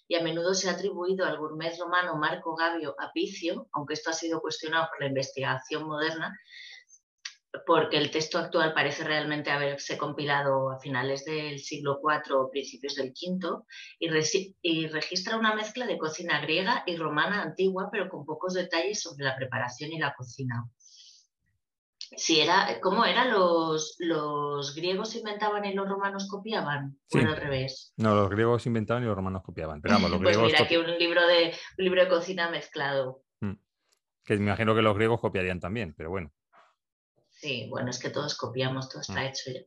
y 0.08 0.16
a 0.16 0.20
menudo 0.20 0.52
se 0.52 0.68
ha 0.68 0.72
atribuido 0.72 1.24
al 1.24 1.38
gourmet 1.38 1.78
romano 1.78 2.16
Marco 2.16 2.56
Gabio 2.56 2.96
Apicio, 2.98 3.68
aunque 3.70 3.94
esto 3.94 4.10
ha 4.10 4.12
sido 4.12 4.40
cuestionado 4.40 4.88
por 4.88 5.00
la 5.00 5.06
investigación 5.06 5.84
moderna, 5.84 6.36
porque 7.64 7.98
el 7.98 8.10
texto 8.10 8.36
actual 8.36 8.74
parece 8.74 9.04
realmente 9.04 9.52
haberse 9.52 9.96
compilado 9.96 10.72
a 10.72 10.80
finales 10.80 11.24
del 11.24 11.60
siglo 11.60 12.00
IV 12.02 12.34
o 12.34 12.50
principios 12.50 12.96
del 12.96 13.12
V 13.12 13.62
y, 14.00 14.56
y, 14.62 14.88
registra 14.88 15.38
una 15.38 15.54
mezcla 15.54 15.86
de 15.86 15.98
cocina 15.98 16.40
griega 16.40 16.82
y 16.84 16.96
romana 16.96 17.42
antigua, 17.42 17.90
pero 17.92 18.08
con 18.08 18.24
pocos 18.24 18.54
detalles 18.54 19.02
sobre 19.02 19.24
la 19.24 19.36
preparación 19.36 19.92
y 19.92 20.00
la 20.00 20.12
cocina 20.16 20.64
si 22.16 22.40
era, 22.40 22.78
¿cómo 22.80 23.04
era? 23.04 23.24
¿Los, 23.24 23.96
¿Los 23.98 24.74
griegos 24.74 25.14
inventaban 25.16 25.64
y 25.64 25.74
los 25.74 25.88
romanos 25.88 26.28
copiaban? 26.28 26.98
¿O 27.12 27.18
al 27.18 27.36
revés? 27.36 27.92
No, 27.96 28.14
los 28.14 28.30
griegos 28.30 28.66
inventaban 28.66 29.02
y 29.02 29.06
los 29.06 29.16
romanos 29.16 29.42
copiaban. 29.42 29.80
Pero 29.80 29.94
vamos, 29.94 30.10
los 30.10 30.20
pues 30.22 30.36
griegos 30.36 30.52
mira, 30.52 30.64
aquí 30.64 30.76
un 30.76 30.98
libro, 30.98 31.26
de, 31.26 31.54
un 31.78 31.84
libro 31.84 32.02
de 32.02 32.08
cocina 32.08 32.50
mezclado. 32.50 33.22
Mm. 33.40 33.54
Que 34.24 34.36
me 34.36 34.44
imagino 34.44 34.74
que 34.74 34.82
los 34.82 34.96
griegos 34.96 35.20
copiarían 35.20 35.60
también, 35.60 35.94
pero 35.96 36.10
bueno. 36.10 36.32
Sí, 37.30 37.66
bueno, 37.68 37.90
es 37.90 37.98
que 37.98 38.10
todos 38.10 38.36
copiamos, 38.36 38.88
todo 38.88 39.00
está 39.00 39.22
mm. 39.22 39.26
hecho 39.26 39.50
ya. 39.52 39.60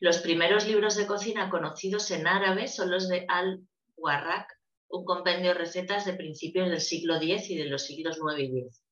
Los 0.00 0.18
primeros 0.18 0.66
libros 0.66 0.94
de 0.96 1.06
cocina 1.06 1.48
conocidos 1.48 2.10
en 2.10 2.26
árabe 2.26 2.68
son 2.68 2.90
los 2.90 3.08
de 3.08 3.24
Al-Warraq, 3.28 4.46
un 4.88 5.04
compendio 5.04 5.48
de 5.48 5.58
recetas 5.58 6.04
de 6.04 6.14
principios 6.14 6.68
del 6.68 6.80
siglo 6.80 7.16
X 7.16 7.50
y 7.50 7.56
de 7.56 7.64
los 7.64 7.86
siglos 7.86 8.18
IX 8.18 8.40
y 8.40 8.58
X. 8.60 8.85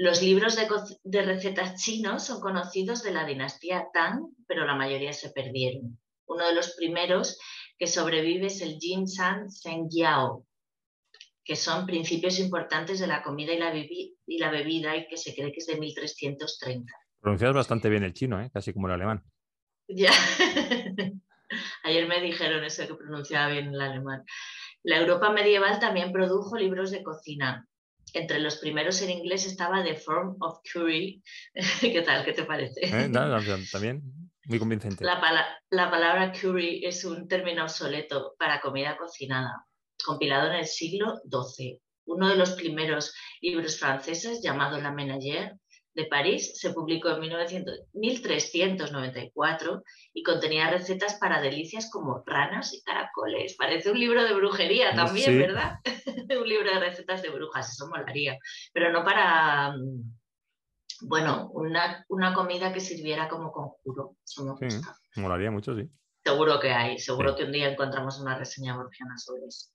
Los 0.00 0.22
libros 0.22 0.56
de, 1.02 1.22
recetas 1.22 1.82
chinos 1.82 2.24
son 2.24 2.40
conocidos 2.40 3.02
de 3.02 3.10
la 3.10 3.26
dinastía 3.26 3.88
Tang, 3.92 4.28
pero 4.46 4.64
la 4.64 4.76
mayoría 4.76 5.12
se 5.12 5.30
perdieron. 5.30 5.98
Uno 6.28 6.46
de 6.46 6.54
los 6.54 6.76
primeros 6.76 7.36
que 7.76 7.88
sobrevive 7.88 8.46
es 8.46 8.62
el 8.62 8.78
Jin 8.78 9.08
San 9.08 9.50
Zheng 9.50 9.88
Yao, 9.90 10.46
que 11.44 11.56
son 11.56 11.84
principios 11.84 12.38
importantes 12.38 13.00
de 13.00 13.08
la 13.08 13.24
comida 13.24 13.52
y 13.52 13.58
la, 13.58 13.74
y 13.74 14.38
la 14.38 14.52
bebida 14.52 14.96
y 14.96 15.08
que 15.08 15.16
se 15.16 15.34
cree 15.34 15.50
que 15.50 15.58
es 15.58 15.66
de 15.66 15.80
1330. 15.80 16.92
Pronuncias 17.20 17.52
bastante 17.52 17.88
bien 17.88 18.04
el 18.04 18.12
chino, 18.12 18.40
¿eh? 18.40 18.52
casi 18.54 18.72
como 18.72 18.86
el 18.86 18.94
alemán. 18.94 19.24
Ya. 19.88 20.12
Ayer 21.82 22.06
me 22.06 22.20
dijeron 22.20 22.62
eso 22.62 22.86
que 22.86 22.94
pronunciaba 22.94 23.48
bien 23.48 23.74
el 23.74 23.80
alemán. 23.80 24.22
La 24.84 24.98
Europa 24.98 25.32
medieval 25.32 25.80
también 25.80 26.12
produjo 26.12 26.56
libros 26.56 26.92
de 26.92 27.02
cocina. 27.02 27.66
Entre 28.14 28.38
los 28.40 28.56
primeros 28.56 29.00
en 29.02 29.10
inglés 29.10 29.46
estaba 29.46 29.82
The 29.82 29.96
Form 29.96 30.36
of 30.40 30.60
Curry. 30.72 31.22
¿Qué 31.80 32.02
tal? 32.02 32.24
¿Qué 32.24 32.32
te 32.32 32.44
parece? 32.44 32.80
¿Eh? 32.82 33.10
también 33.70 34.02
muy 34.48 34.58
convincente. 34.58 35.04
La, 35.04 35.20
la 35.70 35.90
palabra 35.90 36.32
curry 36.32 36.84
es 36.84 37.04
un 37.04 37.28
término 37.28 37.64
obsoleto 37.64 38.34
para 38.38 38.60
comida 38.60 38.96
cocinada, 38.96 39.66
compilado 40.02 40.48
en 40.48 40.60
el 40.60 40.66
siglo 40.66 41.20
XII. 41.30 41.80
Uno 42.06 42.28
de 42.28 42.36
los 42.36 42.52
primeros 42.52 43.14
libros 43.42 43.78
franceses, 43.78 44.40
llamado 44.42 44.80
La 44.80 44.90
Ménagère, 44.90 45.58
de 45.98 46.04
París 46.04 46.52
se 46.54 46.70
publicó 46.70 47.08
en 47.08 47.20
1394 47.20 49.82
y 50.14 50.22
contenía 50.22 50.70
recetas 50.70 51.16
para 51.16 51.40
delicias 51.40 51.90
como 51.90 52.22
ranas 52.24 52.72
y 52.72 52.80
caracoles. 52.84 53.56
Parece 53.58 53.90
un 53.90 53.98
libro 53.98 54.22
de 54.22 54.32
brujería 54.32 54.94
también, 54.94 55.36
¿verdad? 55.36 55.80
un 56.40 56.48
libro 56.48 56.72
de 56.72 56.78
recetas 56.78 57.20
de 57.20 57.30
brujas, 57.30 57.72
eso 57.72 57.88
molaría. 57.88 58.38
Pero 58.72 58.92
no 58.92 59.04
para, 59.04 59.72
mm, 59.72 60.18
bueno, 61.08 61.50
una, 61.50 62.04
comida 62.32 62.72
que 62.72 62.78
sirviera 62.78 63.28
como 63.28 63.50
conjuro. 63.50 64.14
sí, 64.24 64.44
molaría 65.16 65.50
mucho, 65.50 65.74
sí. 65.74 65.90
Seguro 66.24 66.60
que 66.60 66.70
hay, 66.70 67.00
seguro 67.00 67.34
que 67.34 67.42
un 67.42 67.50
día 67.50 67.72
encontramos 67.72 68.20
una 68.20 68.38
reseña 68.38 68.76
borgiana 68.76 69.18
sobre 69.18 69.46
eso. 69.48 69.72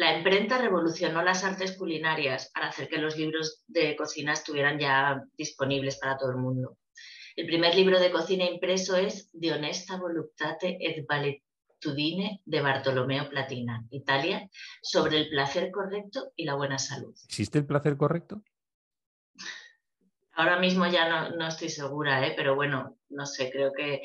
La 0.00 0.16
imprenta 0.16 0.56
revolucionó 0.56 1.22
las 1.22 1.44
artes 1.44 1.76
culinarias 1.76 2.50
para 2.54 2.68
hacer 2.68 2.88
que 2.88 2.96
los 2.96 3.18
libros 3.18 3.64
de 3.66 3.94
cocina 3.96 4.32
estuvieran 4.32 4.78
ya 4.78 5.22
disponibles 5.36 5.98
para 5.98 6.16
todo 6.16 6.30
el 6.30 6.38
mundo. 6.38 6.78
El 7.36 7.44
primer 7.44 7.74
libro 7.74 8.00
de 8.00 8.10
cocina 8.10 8.46
impreso 8.46 8.96
es 8.96 9.28
De 9.34 9.52
honesta 9.52 9.98
voluptate 9.98 10.78
et 10.80 11.06
valetudine 11.06 12.40
de 12.46 12.62
Bartolomeo 12.62 13.28
Platina, 13.28 13.84
Italia, 13.90 14.48
sobre 14.80 15.18
el 15.18 15.28
placer 15.28 15.70
correcto 15.70 16.32
y 16.34 16.46
la 16.46 16.54
buena 16.54 16.78
salud. 16.78 17.14
¿Existe 17.26 17.58
el 17.58 17.66
placer 17.66 17.98
correcto? 17.98 18.42
Ahora 20.32 20.58
mismo 20.58 20.86
ya 20.86 21.10
no, 21.10 21.36
no 21.36 21.46
estoy 21.46 21.68
segura, 21.68 22.26
¿eh? 22.26 22.32
pero 22.34 22.54
bueno, 22.54 22.96
no 23.10 23.26
sé, 23.26 23.50
creo 23.50 23.74
que 23.74 24.00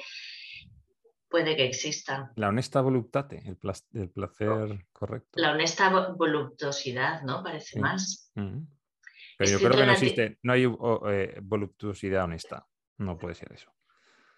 puede 1.29 1.55
que 1.55 1.65
exista. 1.65 2.31
La 2.35 2.49
honesta 2.49 2.81
voluptate, 2.81 3.43
el, 3.45 3.57
placer 3.57 4.85
correcto. 4.91 5.29
La 5.33 5.51
honesta 5.51 5.89
voluptuosidad, 6.17 7.21
¿no? 7.23 7.43
Parece 7.43 7.79
más. 7.79 8.31
Pero 8.33 9.51
yo 9.51 9.57
creo 9.59 9.71
que 9.71 9.85
no 9.85 9.91
existe, 9.91 10.37
no 10.43 10.53
hay 10.53 10.63
eh, 10.63 11.39
voluptuosidad 11.41 12.23
honesta. 12.23 12.65
No 12.97 13.17
puede 13.17 13.35
ser 13.35 13.51
eso. 13.51 13.71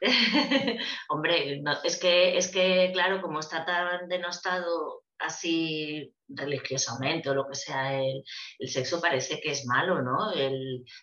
Hombre, 1.10 1.62
es, 1.84 2.00
que, 2.00 2.38
es 2.38 2.52
que, 2.52 2.92
claro, 2.94 3.22
como 3.22 3.40
está 3.40 3.66
tan 3.66 4.08
denostado 4.08 5.04
así 5.20 6.14
religiosamente 6.28 7.30
o 7.30 7.36
lo 7.36 7.48
que 7.48 7.56
sea, 7.56 8.00
el, 8.00 8.24
sexo 8.68 9.02
parece 9.02 9.40
que 9.42 9.52
es 9.52 9.66
malo, 9.66 10.02
¿no? 10.02 10.32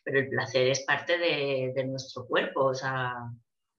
pero 0.04 0.20
el 0.20 0.28
placer 0.28 0.68
es 0.68 0.84
parte 0.84 1.18
de, 1.18 1.72
de 1.74 1.84
nuestro 1.86 2.26
cuerpo, 2.26 2.66
o 2.66 2.74
sea, 2.74 3.14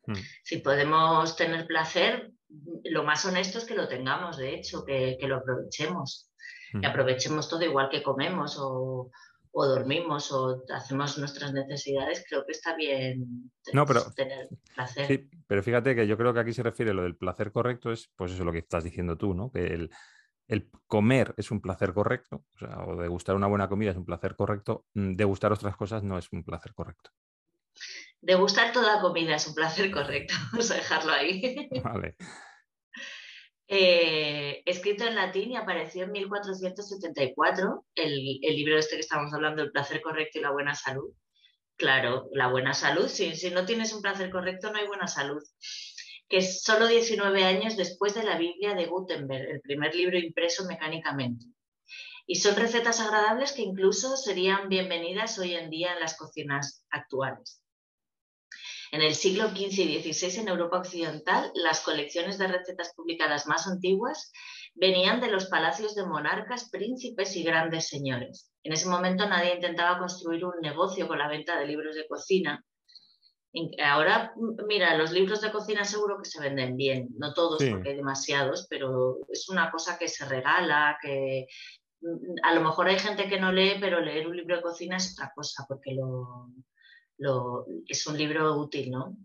Mm. 0.07 0.13
Si 0.43 0.57
podemos 0.57 1.35
tener 1.35 1.67
placer, 1.67 2.31
lo 2.85 3.03
más 3.03 3.25
honesto 3.25 3.57
es 3.57 3.65
que 3.65 3.75
lo 3.75 3.87
tengamos, 3.87 4.37
de 4.37 4.55
hecho, 4.55 4.85
que, 4.85 5.17
lo 5.21 5.37
aprovechemos. 5.37 6.31
Que 6.71 6.79
mm. 6.79 6.85
aprovechemos 6.85 7.49
todo 7.49 7.63
igual 7.63 7.89
que 7.89 8.03
comemos 8.03 8.57
o, 8.59 9.11
dormimos 9.53 10.33
o 10.33 10.63
hacemos 10.73 11.17
nuestras 11.17 11.53
necesidades, 11.53 12.25
creo 12.27 12.45
que 12.45 12.51
está 12.51 12.75
bien 12.75 13.51
tener 13.63 14.49
placer. 14.75 15.07
Sí, 15.07 15.29
pero 15.47 15.63
fíjate 15.63 15.95
que 15.95 16.05
yo 16.05 16.17
creo 16.17 16.33
que 16.33 16.41
aquí 16.41 16.51
se 16.51 16.61
refiere 16.61 16.93
lo 16.93 17.03
del 17.03 17.15
placer 17.15 17.53
correcto, 17.53 17.91
es 17.93 18.11
pues 18.17 18.33
eso 18.33 18.43
lo 18.43 18.51
que 18.51 18.57
estás 18.59 18.83
diciendo 18.83 19.17
tú, 19.17 19.33
¿no? 19.33 19.51
Que 19.51 19.65
el, 19.67 19.89
el 20.47 20.69
comer 20.87 21.33
es 21.37 21.51
un 21.51 21.61
placer 21.61 21.93
correcto, 21.93 22.45
o 22.55 22.57
sea, 22.57 22.85
o 22.85 22.95
degustar 22.97 23.35
una 23.35 23.47
buena 23.47 23.67
comida 23.67 23.91
es 23.91 23.97
un 23.97 24.05
placer 24.05 24.35
correcto, 24.35 24.85
mm, 24.93 25.13
degustar 25.13 25.51
otras 25.51 25.75
cosas 25.75 26.03
no 26.03 26.17
es 26.17 26.31
un 26.31 26.43
placer 26.43 26.73
correcto. 26.73 27.11
Degustar 28.25 28.71
toda 28.71 29.01
comida 29.01 29.35
es 29.35 29.45
un 29.45 29.53
placer 29.53 29.91
correcto, 29.91 30.33
vamos 30.51 30.71
a 30.71 30.75
dejarlo 30.75 31.11
ahí. 31.11 31.69
Vale. 31.83 32.15
Eh, 33.67 34.63
escrito 34.65 35.05
en 35.05 35.13
latín 35.13 35.51
y 35.51 35.57
apareció 35.57 36.05
en 36.05 36.11
1474, 36.11 37.85
el, 37.93 38.39
el, 38.41 38.55
libro 38.55 38.79
este 38.79 38.95
que 38.95 39.01
estamos 39.01 39.31
hablando, 39.31 39.61
El 39.61 39.71
placer 39.71 40.01
correcto 40.01 40.39
y 40.39 40.41
la 40.41 40.49
buena 40.49 40.73
salud. 40.73 41.13
Claro, 41.77 42.27
la 42.31 42.47
buena 42.47 42.73
salud, 42.73 43.07
si, 43.09 43.35
si 43.35 43.51
no 43.51 43.67
tienes 43.67 43.93
un 43.93 44.01
placer 44.01 44.31
correcto 44.31 44.71
no 44.71 44.79
hay 44.79 44.87
buena 44.87 45.07
salud. 45.07 45.43
Que 46.27 46.37
es 46.37 46.63
solo 46.63 46.87
19 46.87 47.43
años 47.43 47.77
después 47.77 48.15
de 48.15 48.23
la 48.23 48.39
Biblia 48.39 48.73
de 48.73 48.87
Gutenberg, 48.87 49.51
el 49.51 49.61
primer 49.61 49.93
libro 49.93 50.17
impreso 50.17 50.65
mecánicamente. 50.65 51.45
Y 52.25 52.37
son 52.37 52.55
recetas 52.55 52.99
agradables 53.01 53.53
que 53.53 53.61
incluso 53.61 54.17
serían 54.17 54.67
bienvenidas 54.67 55.37
hoy 55.37 55.53
en 55.53 55.69
día 55.69 55.93
en 55.93 55.99
las 55.99 56.17
cocinas 56.17 56.83
actuales. 56.89 57.61
En 58.95 59.01
el 59.01 59.13
siglo 59.13 59.49
XV 59.49 59.77
y 59.77 60.13
XVI 60.13 60.39
en 60.39 60.47
Europa 60.47 60.77
Occidental, 60.77 61.51
las 61.53 61.81
colecciones 61.81 62.37
de 62.37 62.47
recetas 62.47 62.93
publicadas 62.95 63.45
más 63.45 63.67
antiguas 63.67 64.31
venían 64.73 65.19
de 65.19 65.29
los 65.29 65.47
palacios 65.47 65.95
de 65.95 66.05
monarcas, 66.05 66.69
príncipes 66.69 67.35
y 67.35 67.43
grandes 67.43 67.89
señores. 67.89 68.53
En 68.63 68.71
ese 68.71 68.87
momento 68.87 69.27
nadie 69.27 69.55
intentaba 69.55 69.99
construir 69.99 70.45
un 70.45 70.61
negocio 70.61 71.09
con 71.09 71.19
la 71.19 71.27
venta 71.27 71.59
de 71.59 71.67
libros 71.67 71.93
de 71.93 72.07
cocina. 72.07 72.63
Ahora, 73.83 74.33
mira, 74.65 74.95
los 74.95 75.11
libros 75.11 75.41
de 75.41 75.51
cocina 75.51 75.83
seguro 75.83 76.17
que 76.17 76.29
se 76.29 76.39
venden 76.39 76.77
bien, 76.77 77.09
no 77.17 77.33
todos 77.33 77.61
porque 77.69 77.89
hay 77.89 77.95
demasiados, 77.97 78.65
pero 78.69 79.17
es 79.27 79.49
una 79.49 79.71
cosa 79.71 79.97
que 79.97 80.07
se 80.07 80.23
regala, 80.23 80.97
que 81.01 81.47
a 82.43 82.53
lo 82.53 82.61
mejor 82.61 82.87
hay 82.87 82.99
gente 82.99 83.27
que 83.27 83.41
no 83.41 83.51
lee, 83.51 83.75
pero 83.77 83.99
leer 83.99 84.25
un 84.25 84.37
libro 84.37 84.55
de 84.55 84.61
cocina 84.61 84.95
es 84.95 85.11
otra 85.11 85.33
cosa, 85.35 85.65
porque 85.67 85.95
lo, 85.95 86.47
es 87.87 88.07
un 88.07 88.17
libro 88.17 88.55
útil, 88.57 88.91
¿no? 88.91 89.17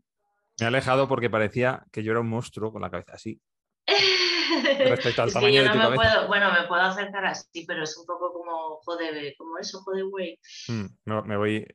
Me 0.58 0.64
he 0.64 0.68
alejado 0.68 1.08
porque 1.08 1.30
parecía 1.30 1.84
que 1.90 2.02
yo 2.02 2.12
era 2.12 2.20
un 2.20 2.28
monstruo 2.28 2.72
con 2.72 2.82
la 2.82 2.90
cabeza 2.90 3.14
así. 3.14 3.40
Respecto 4.78 5.22
al 5.22 5.32
tamaño 5.32 5.62
de 5.62 5.70
tu 5.70 5.78
cabeza. 5.78 6.26
bueno, 6.26 6.52
me 6.52 6.66
puedo 6.66 6.82
acercar 6.82 7.24
así, 7.24 7.64
pero 7.66 7.84
es 7.84 7.96
un 7.96 8.06
poco 8.06 8.32
como 8.32 8.52
ojo 8.52 8.96
de, 8.96 9.34
como 9.38 9.58
es 9.58 9.74
ojo 9.74 9.92
de 9.92 10.02
güey. 10.02 10.38
Mm, 10.68 10.86
me 11.04 11.36
voy, 11.36 11.66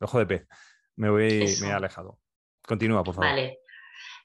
ojo 0.00 0.18
de 0.18 0.26
pez. 0.26 0.46
Me 0.96 1.10
voy, 1.10 1.44
me 1.60 1.68
he 1.68 1.72
alejado. 1.72 2.18
Continúa, 2.66 3.02
por 3.02 3.14
favor. 3.14 3.30
Vale. 3.30 3.58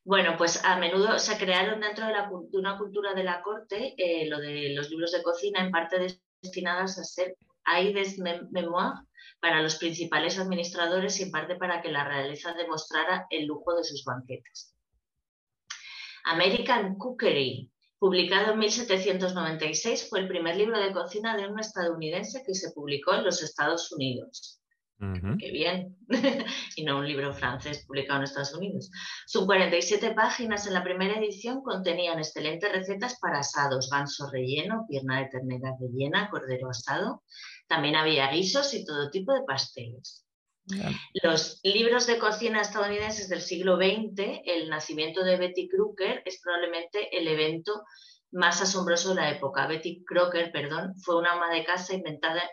Bueno, 0.04 0.36
pues 0.38 0.64
a 0.64 0.78
menudo 0.78 1.20
se 1.20 1.38
crearon 1.38 1.82
dentro 1.82 2.06
de, 2.06 2.14
la, 2.14 2.30
una 2.54 2.78
cultura 2.78 3.14
de 3.14 3.24
la 3.26 3.42
corte 3.42 3.94
eh, 3.98 4.30
lo 4.30 4.40
de 4.40 4.74
los 4.74 4.90
libros 4.90 5.12
de 5.12 5.22
cocina, 5.22 5.60
en 5.60 5.72
parte 5.72 6.20
destinadas 6.42 6.98
a 6.98 7.04
ser 7.04 7.36
aides 7.66 8.18
memoir 8.18 8.94
para 9.40 9.62
los 9.62 9.76
principales 9.76 10.40
administradores 10.40 11.20
y 11.20 11.24
en 11.24 11.32
parte 11.32 11.56
para 11.56 11.82
que 11.82 11.92
la 11.92 12.04
realeza 12.04 12.54
demostrara 12.54 13.28
el 13.30 13.46
lujo 13.46 13.76
de 13.76 13.84
sus 13.84 14.04
banquetes. 14.04 14.76
American 16.26 16.96
Cookery, 16.96 17.72
publicado 18.00 18.54
en 18.54 18.60
1796, 18.60 20.10
fue 20.10 20.20
el 20.20 20.28
primer 20.28 20.58
libro 20.58 20.80
de 20.80 20.92
cocina 20.92 21.38
de 21.38 21.48
un 21.48 21.60
estadounidense 21.60 22.44
que 22.46 22.54
se 22.54 22.72
publicó 22.72 23.14
en 23.14 23.24
los 23.24 23.42
Estados 23.42 23.92
Unidos. 23.92 24.58
Qué 25.00 25.52
bien. 25.52 25.96
y 26.76 26.84
no 26.84 26.98
un 26.98 27.08
libro 27.08 27.32
francés 27.32 27.86
publicado 27.86 28.20
en 28.20 28.24
Estados 28.24 28.56
Unidos. 28.56 28.90
Sus 29.28 29.46
47 29.46 30.16
páginas 30.16 30.66
en 30.66 30.74
la 30.74 30.84
primera 30.84 31.20
edición 31.20 31.62
contenían 31.62 32.18
excelentes 32.18 32.72
recetas 32.72 33.20
para 33.20 33.40
asados, 33.40 33.90
ganso 33.92 34.28
relleno, 34.32 34.88
pierna 34.90 35.20
de 35.20 35.30
ternera 35.30 35.76
rellena, 35.80 36.30
cordero 36.32 36.72
asado, 36.72 37.22
también 37.68 37.96
había 37.96 38.32
guisos 38.32 38.74
y 38.74 38.86
todo 38.86 39.10
tipo 39.10 39.34
de 39.34 39.44
pasteles. 39.44 40.26
Los 41.24 41.62
libros 41.64 42.08
de 42.08 42.18
cocina 42.18 42.62
estadounidenses 42.62 43.30
del 43.30 43.42
siglo 43.42 43.78
XX, 43.78 44.42
el 44.46 44.70
nacimiento 44.70 45.24
de 45.24 45.38
Betty 45.38 45.70
Crocker 45.70 46.22
es 46.26 46.42
probablemente 46.42 47.18
el 47.18 47.28
evento 47.28 47.84
más 48.32 48.62
asombroso 48.62 49.10
de 49.10 49.16
la 49.16 49.32
época. 49.32 49.68
Betty 49.68 50.04
Crocker, 50.04 50.52
perdón, 50.52 50.96
fue 51.00 51.18
una 51.18 51.34
ama 51.34 51.54
de 51.54 51.64
casa 51.64 51.96
inventada 51.96 52.44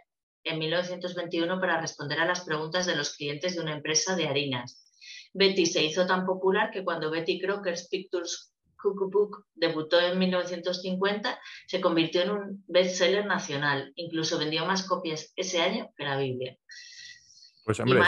en 0.45 0.59
1921 0.59 1.59
para 1.59 1.81
responder 1.81 2.21
a 2.21 2.27
las 2.27 2.43
preguntas 2.43 2.87
de 2.87 2.95
los 2.95 3.17
clientes 3.17 3.57
de 3.57 3.63
una 3.63 3.75
empresa 3.75 4.15
de 4.15 4.29
harinas. 4.29 4.85
Betty 5.33 5.67
se 5.67 5.83
hizo 5.83 6.07
tan 6.07 6.25
popular 6.25 6.71
que 6.71 6.85
cuando 6.85 7.11
Betty 7.11 7.41
Crocker's 7.41 7.89
Pictures 7.89 8.54
Cookbook 8.85 9.47
debutó 9.55 10.01
en 10.01 10.19
1950, 10.19 11.39
se 11.67 11.81
convirtió 11.81 12.23
en 12.23 12.31
un 12.31 12.65
bestseller 12.69 13.27
nacional. 13.27 13.93
Incluso 13.97 14.39
vendió 14.39 14.67
más 14.67 14.87
copias 14.87 15.33
ese 15.37 15.63
año 15.63 15.91
que 15.97 16.05
la 16.05 16.19
Biblia. 16.19 16.59
Pues 17.65 17.81
hombre, 17.81 18.01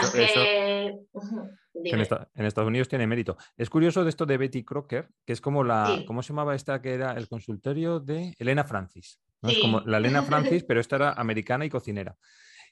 en, 1.85 2.45
Estados 2.47 2.69
Unidos 2.69 2.89
tiene 2.89 3.07
mérito. 3.07 3.37
Es 3.57 3.71
curioso 3.71 4.05
de 4.05 4.11
esto 4.11 4.27
de 4.27 4.37
Betty 4.37 4.65
Crocker, 4.65 5.09
que 5.25 5.33
es 5.33 5.41
como 5.41 5.65
la, 5.65 6.03
¿cómo 6.07 6.23
se 6.23 6.29
llamaba 6.29 6.55
esta 6.55 6.83
que 6.83 6.93
era 6.93 7.13
el 7.13 7.29
consultorio 7.29 8.01
de 8.01 8.35
Elena 8.39 8.65
Francis? 8.65 9.21
Es 9.43 9.59
como 9.59 9.81
la 9.81 9.99
Elena 9.99 10.23
Francis, 10.23 10.65
pero 10.69 10.81
esta 10.81 10.97
era 10.97 11.13
americana 11.13 11.65
y 11.65 11.71
cocinera, 11.71 12.17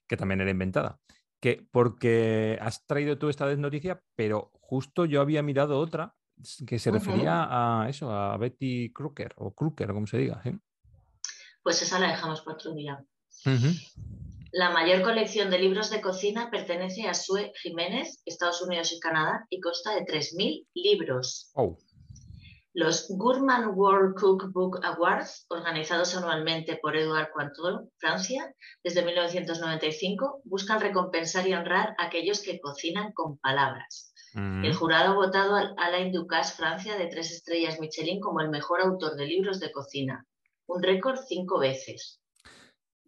que 0.06 0.16
también 0.16 0.40
era 0.40 0.50
inventada. 0.50 0.98
Que 1.40 1.66
porque 1.70 2.58
has 2.60 2.86
traído 2.86 3.18
tú 3.18 3.28
esta 3.28 3.46
desnoticia, 3.46 4.02
pero 4.14 4.50
justo 4.60 5.04
yo 5.04 5.20
había 5.20 5.42
mirado 5.42 5.78
otra 5.78 6.14
que 6.66 6.78
se 6.78 6.90
refería 6.90 7.46
a 7.50 7.88
eso, 7.88 8.10
a 8.10 8.36
Betty 8.36 8.92
Crocker 8.92 9.34
o 9.36 9.54
Crocker, 9.54 9.92
como 9.92 10.06
se 10.06 10.18
diga. 10.18 10.42
Pues 11.62 11.80
esa 11.82 11.98
la 11.98 12.08
dejamos 12.08 12.42
para 12.42 12.56
otro 12.56 12.74
día. 12.74 13.04
La 14.52 14.70
mayor 14.70 15.02
colección 15.02 15.50
de 15.50 15.58
libros 15.58 15.90
de 15.90 16.00
cocina 16.00 16.48
pertenece 16.50 17.08
a 17.08 17.14
Sue 17.14 17.52
Jiménez, 17.60 18.22
Estados 18.24 18.62
Unidos 18.62 18.92
y 18.92 19.00
Canadá, 19.00 19.46
y 19.50 19.60
consta 19.60 19.94
de 19.94 20.02
3.000 20.02 20.68
libros. 20.74 21.52
Los 22.72 23.08
Gourmand 23.08 23.76
World 23.76 24.14
Cookbook 24.16 24.84
Awards, 24.84 25.46
organizados 25.48 26.16
anualmente 26.16 26.78
por 26.80 26.96
Edouard 26.96 27.30
Cointreau, 27.32 27.90
Francia, 27.98 28.54
desde 28.82 29.04
1995, 29.04 30.42
buscan 30.44 30.80
recompensar 30.80 31.46
y 31.48 31.54
honrar 31.54 31.96
a 31.98 32.06
aquellos 32.06 32.42
que 32.42 32.60
cocinan 32.60 33.12
con 33.12 33.38
palabras. 33.38 34.13
El 34.34 34.74
jurado 34.74 35.12
ha 35.12 35.14
votado 35.14 35.56
a 35.56 35.74
Alain 35.76 36.10
Ducasse, 36.10 36.56
Francia, 36.56 36.96
de 36.96 37.06
tres 37.06 37.30
estrellas 37.30 37.78
Michelin, 37.78 38.20
como 38.20 38.40
el 38.40 38.48
mejor 38.48 38.80
autor 38.80 39.14
de 39.14 39.26
libros 39.26 39.60
de 39.60 39.70
cocina. 39.70 40.26
Un 40.66 40.82
récord 40.82 41.18
cinco 41.28 41.60
veces. 41.60 42.20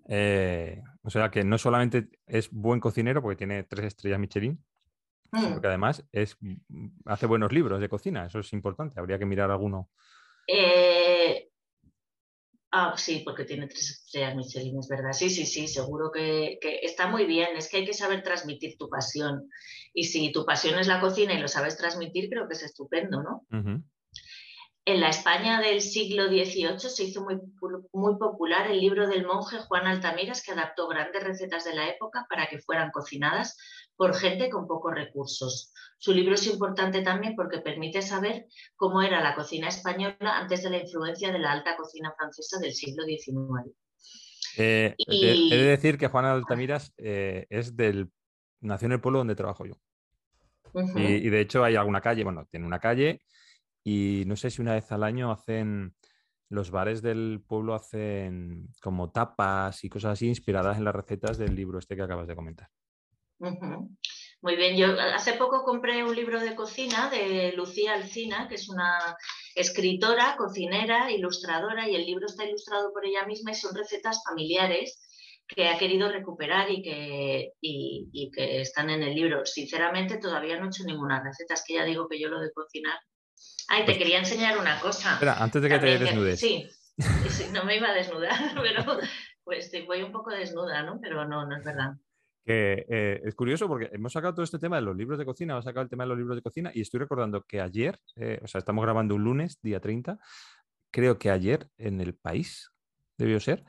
Eh, 0.08 0.80
o 1.02 1.10
sea 1.10 1.30
que 1.30 1.42
no 1.42 1.58
solamente 1.58 2.08
es 2.26 2.48
buen 2.52 2.78
cocinero 2.78 3.22
porque 3.22 3.38
tiene 3.38 3.64
tres 3.64 3.86
estrellas 3.86 4.20
Michelin, 4.20 4.64
sino 5.32 5.56
mm. 5.56 5.60
que 5.60 5.66
además 5.66 6.04
es, 6.12 6.38
hace 7.06 7.26
buenos 7.26 7.52
libros 7.52 7.80
de 7.80 7.88
cocina. 7.88 8.26
Eso 8.26 8.38
es 8.38 8.52
importante. 8.52 9.00
Habría 9.00 9.18
que 9.18 9.26
mirar 9.26 9.50
alguno. 9.50 9.90
Eh, 10.46 11.15
ah, 12.72 12.94
sí, 12.96 13.22
porque 13.24 13.44
tiene 13.44 13.66
tres 13.66 13.90
estrellas 13.90 14.34
Michelin, 14.34 14.78
es 14.78 14.88
verdad. 14.88 15.12
Sí, 15.12 15.30
sí, 15.30 15.46
sí, 15.46 15.68
seguro 15.68 16.10
que, 16.12 16.58
está 16.82 17.08
muy 17.08 17.24
bien. 17.24 17.56
Es 17.56 17.68
que 17.68 17.78
hay 17.78 17.84
que 17.84 17.94
saber 17.94 18.22
transmitir 18.22 18.76
tu 18.78 18.88
pasión. 18.88 19.48
Y 19.92 20.04
si 20.04 20.32
tu 20.32 20.44
pasión 20.44 20.78
es 20.78 20.86
la 20.86 21.00
cocina 21.00 21.34
y 21.34 21.40
lo 21.40 21.48
sabes 21.48 21.76
transmitir, 21.76 22.28
creo 22.28 22.48
que 22.48 22.54
es 22.54 22.62
estupendo, 22.62 23.22
¿no? 23.22 23.46
En 24.88 25.00
la 25.00 25.08
España 25.08 25.60
del 25.60 25.80
siglo 25.80 26.28
XVIII 26.28 26.78
se 26.78 27.02
hizo 27.02 27.24
muy, 27.24 27.40
muy, 27.92 28.16
popular 28.18 28.70
el 28.70 28.78
libro 28.78 29.08
del 29.08 29.26
monje 29.26 29.58
Juan 29.58 29.88
Altamiras, 29.88 30.44
que 30.44 30.52
adaptó 30.52 30.86
grandes 30.86 31.24
recetas 31.24 31.64
de 31.64 31.74
la 31.74 31.88
época 31.88 32.24
para 32.30 32.46
que 32.46 32.60
fueran 32.60 32.92
cocinadas 32.92 33.56
por 33.96 34.14
gente 34.14 34.50
con 34.50 34.66
pocos 34.66 34.94
recursos. 34.94 35.72
Su 35.98 36.12
libro 36.12 36.34
es 36.34 36.46
importante 36.46 37.02
también 37.02 37.34
porque 37.34 37.60
permite 37.60 38.02
saber 38.02 38.46
cómo 38.76 39.02
era 39.02 39.22
la 39.22 39.34
cocina 39.34 39.68
española 39.68 40.38
antes 40.38 40.62
de 40.62 40.70
la 40.70 40.78
influencia 40.78 41.32
de 41.32 41.38
la 41.38 41.52
alta 41.52 41.76
cocina 41.76 42.12
francesa 42.16 42.58
del 42.58 42.72
siglo 42.72 43.04
XIX. 43.04 43.74
Eh, 44.58 44.94
he 44.98 45.56
de 45.56 45.64
decir 45.64 45.98
que 45.98 46.08
Juan 46.08 46.24
Altamiras 46.24 46.92
eh, 46.96 47.46
es 47.50 47.76
del 47.76 48.10
nació 48.60 48.86
en 48.86 48.92
el 48.92 49.00
pueblo 49.00 49.18
donde 49.18 49.34
trabajo 49.34 49.64
yo. 49.66 49.74
y, 50.96 51.30
de 51.30 51.40
hecho 51.40 51.64
hay 51.64 51.76
alguna 51.76 52.00
calle, 52.00 52.24
bueno, 52.24 52.46
tiene 52.50 52.66
una 52.66 52.78
calle 52.78 53.20
y 53.82 54.24
no 54.26 54.36
sé 54.36 54.50
si 54.50 54.60
una 54.60 54.74
vez 54.74 54.90
al 54.92 55.04
año 55.04 55.30
hacen, 55.30 55.94
los 56.48 56.70
bares 56.70 57.02
del 57.02 57.42
pueblo 57.46 57.74
hacen 57.74 58.68
como 58.82 59.10
tapas 59.10 59.84
y 59.84 59.88
cosas 59.88 60.12
así 60.12 60.26
inspiradas 60.26 60.76
en 60.76 60.84
las 60.84 60.94
recetas 60.94 61.38
del 61.38 61.54
libro 61.54 61.78
este 61.78 61.96
que 61.96 62.02
acabas 62.02 62.26
de 62.26 62.36
comentar. 62.36 62.68
Muy 63.38 64.56
bien, 64.56 64.76
yo 64.76 64.98
hace 65.00 65.34
poco 65.34 65.64
compré 65.64 66.04
un 66.04 66.14
libro 66.14 66.40
de 66.40 66.54
cocina 66.54 67.10
de 67.10 67.52
Lucía 67.52 67.94
Alcina, 67.94 68.46
que 68.48 68.56
es 68.56 68.68
una 68.68 69.16
escritora, 69.54 70.36
cocinera, 70.36 71.10
ilustradora, 71.10 71.88
y 71.88 71.96
el 71.96 72.06
libro 72.06 72.26
está 72.26 72.44
ilustrado 72.44 72.92
por 72.92 73.04
ella 73.06 73.26
misma 73.26 73.52
y 73.52 73.54
son 73.54 73.74
recetas 73.74 74.22
familiares 74.24 75.02
que 75.48 75.68
ha 75.68 75.78
querido 75.78 76.10
recuperar 76.10 76.70
y 76.70 76.82
que, 76.82 77.52
y 77.60 78.30
que 78.30 78.60
están 78.60 78.90
en 78.90 79.02
el 79.02 79.14
libro. 79.14 79.46
Sinceramente, 79.46 80.18
todavía 80.18 80.58
no 80.58 80.66
he 80.66 80.68
hecho 80.68 80.84
ninguna 80.84 81.22
receta, 81.22 81.54
es 81.54 81.64
que 81.66 81.74
ya 81.74 81.84
digo 81.84 82.08
que 82.08 82.20
yo 82.20 82.28
lo 82.28 82.40
de 82.40 82.52
cocinar 82.52 82.98
Ay, 83.68 83.80
te 83.80 83.86
pues 83.86 83.98
quería 83.98 84.18
enseñar 84.18 84.58
una 84.58 84.80
cosa. 84.80 85.14
Espera, 85.14 85.42
antes 85.42 85.62
de 85.62 85.68
que 85.68 85.78
te 85.78 85.98
desnudes. 85.98 86.40
Sí, 86.40 86.68
no 87.52 87.64
me 87.64 87.76
iba 87.76 87.88
a 87.88 87.94
desnudar, 87.94 88.32
pero 88.62 88.98
pues 89.44 89.70
voy 89.86 90.02
un 90.02 90.12
poco 90.12 90.30
desnuda, 90.30 90.82
¿no? 90.82 90.98
Pero 91.00 91.26
no, 91.26 91.46
no 91.46 91.56
es 91.56 91.64
verdad. 91.64 91.94
Eh, 92.48 93.20
es 93.24 93.34
curioso 93.34 93.66
porque 93.66 93.90
hemos 93.92 94.12
sacado 94.12 94.34
todo 94.34 94.44
este 94.44 94.60
tema 94.60 94.76
de 94.76 94.82
los 94.82 94.96
libros 94.96 95.18
de 95.18 95.24
cocina, 95.24 95.54
hemos 95.54 95.64
sacado 95.64 95.82
el 95.82 95.90
tema 95.90 96.04
de 96.04 96.08
los 96.08 96.18
libros 96.18 96.36
de 96.36 96.42
cocina 96.42 96.70
y 96.72 96.80
estoy 96.80 97.00
recordando 97.00 97.42
que 97.42 97.60
ayer, 97.60 97.98
eh, 98.14 98.38
o 98.42 98.46
sea, 98.46 98.60
estamos 98.60 98.84
grabando 98.84 99.16
un 99.16 99.24
lunes, 99.24 99.58
día 99.62 99.80
30, 99.80 100.18
creo 100.92 101.18
que 101.18 101.30
ayer 101.30 101.68
en 101.76 102.00
el 102.00 102.14
país, 102.14 102.70
debió 103.18 103.40
ser, 103.40 103.64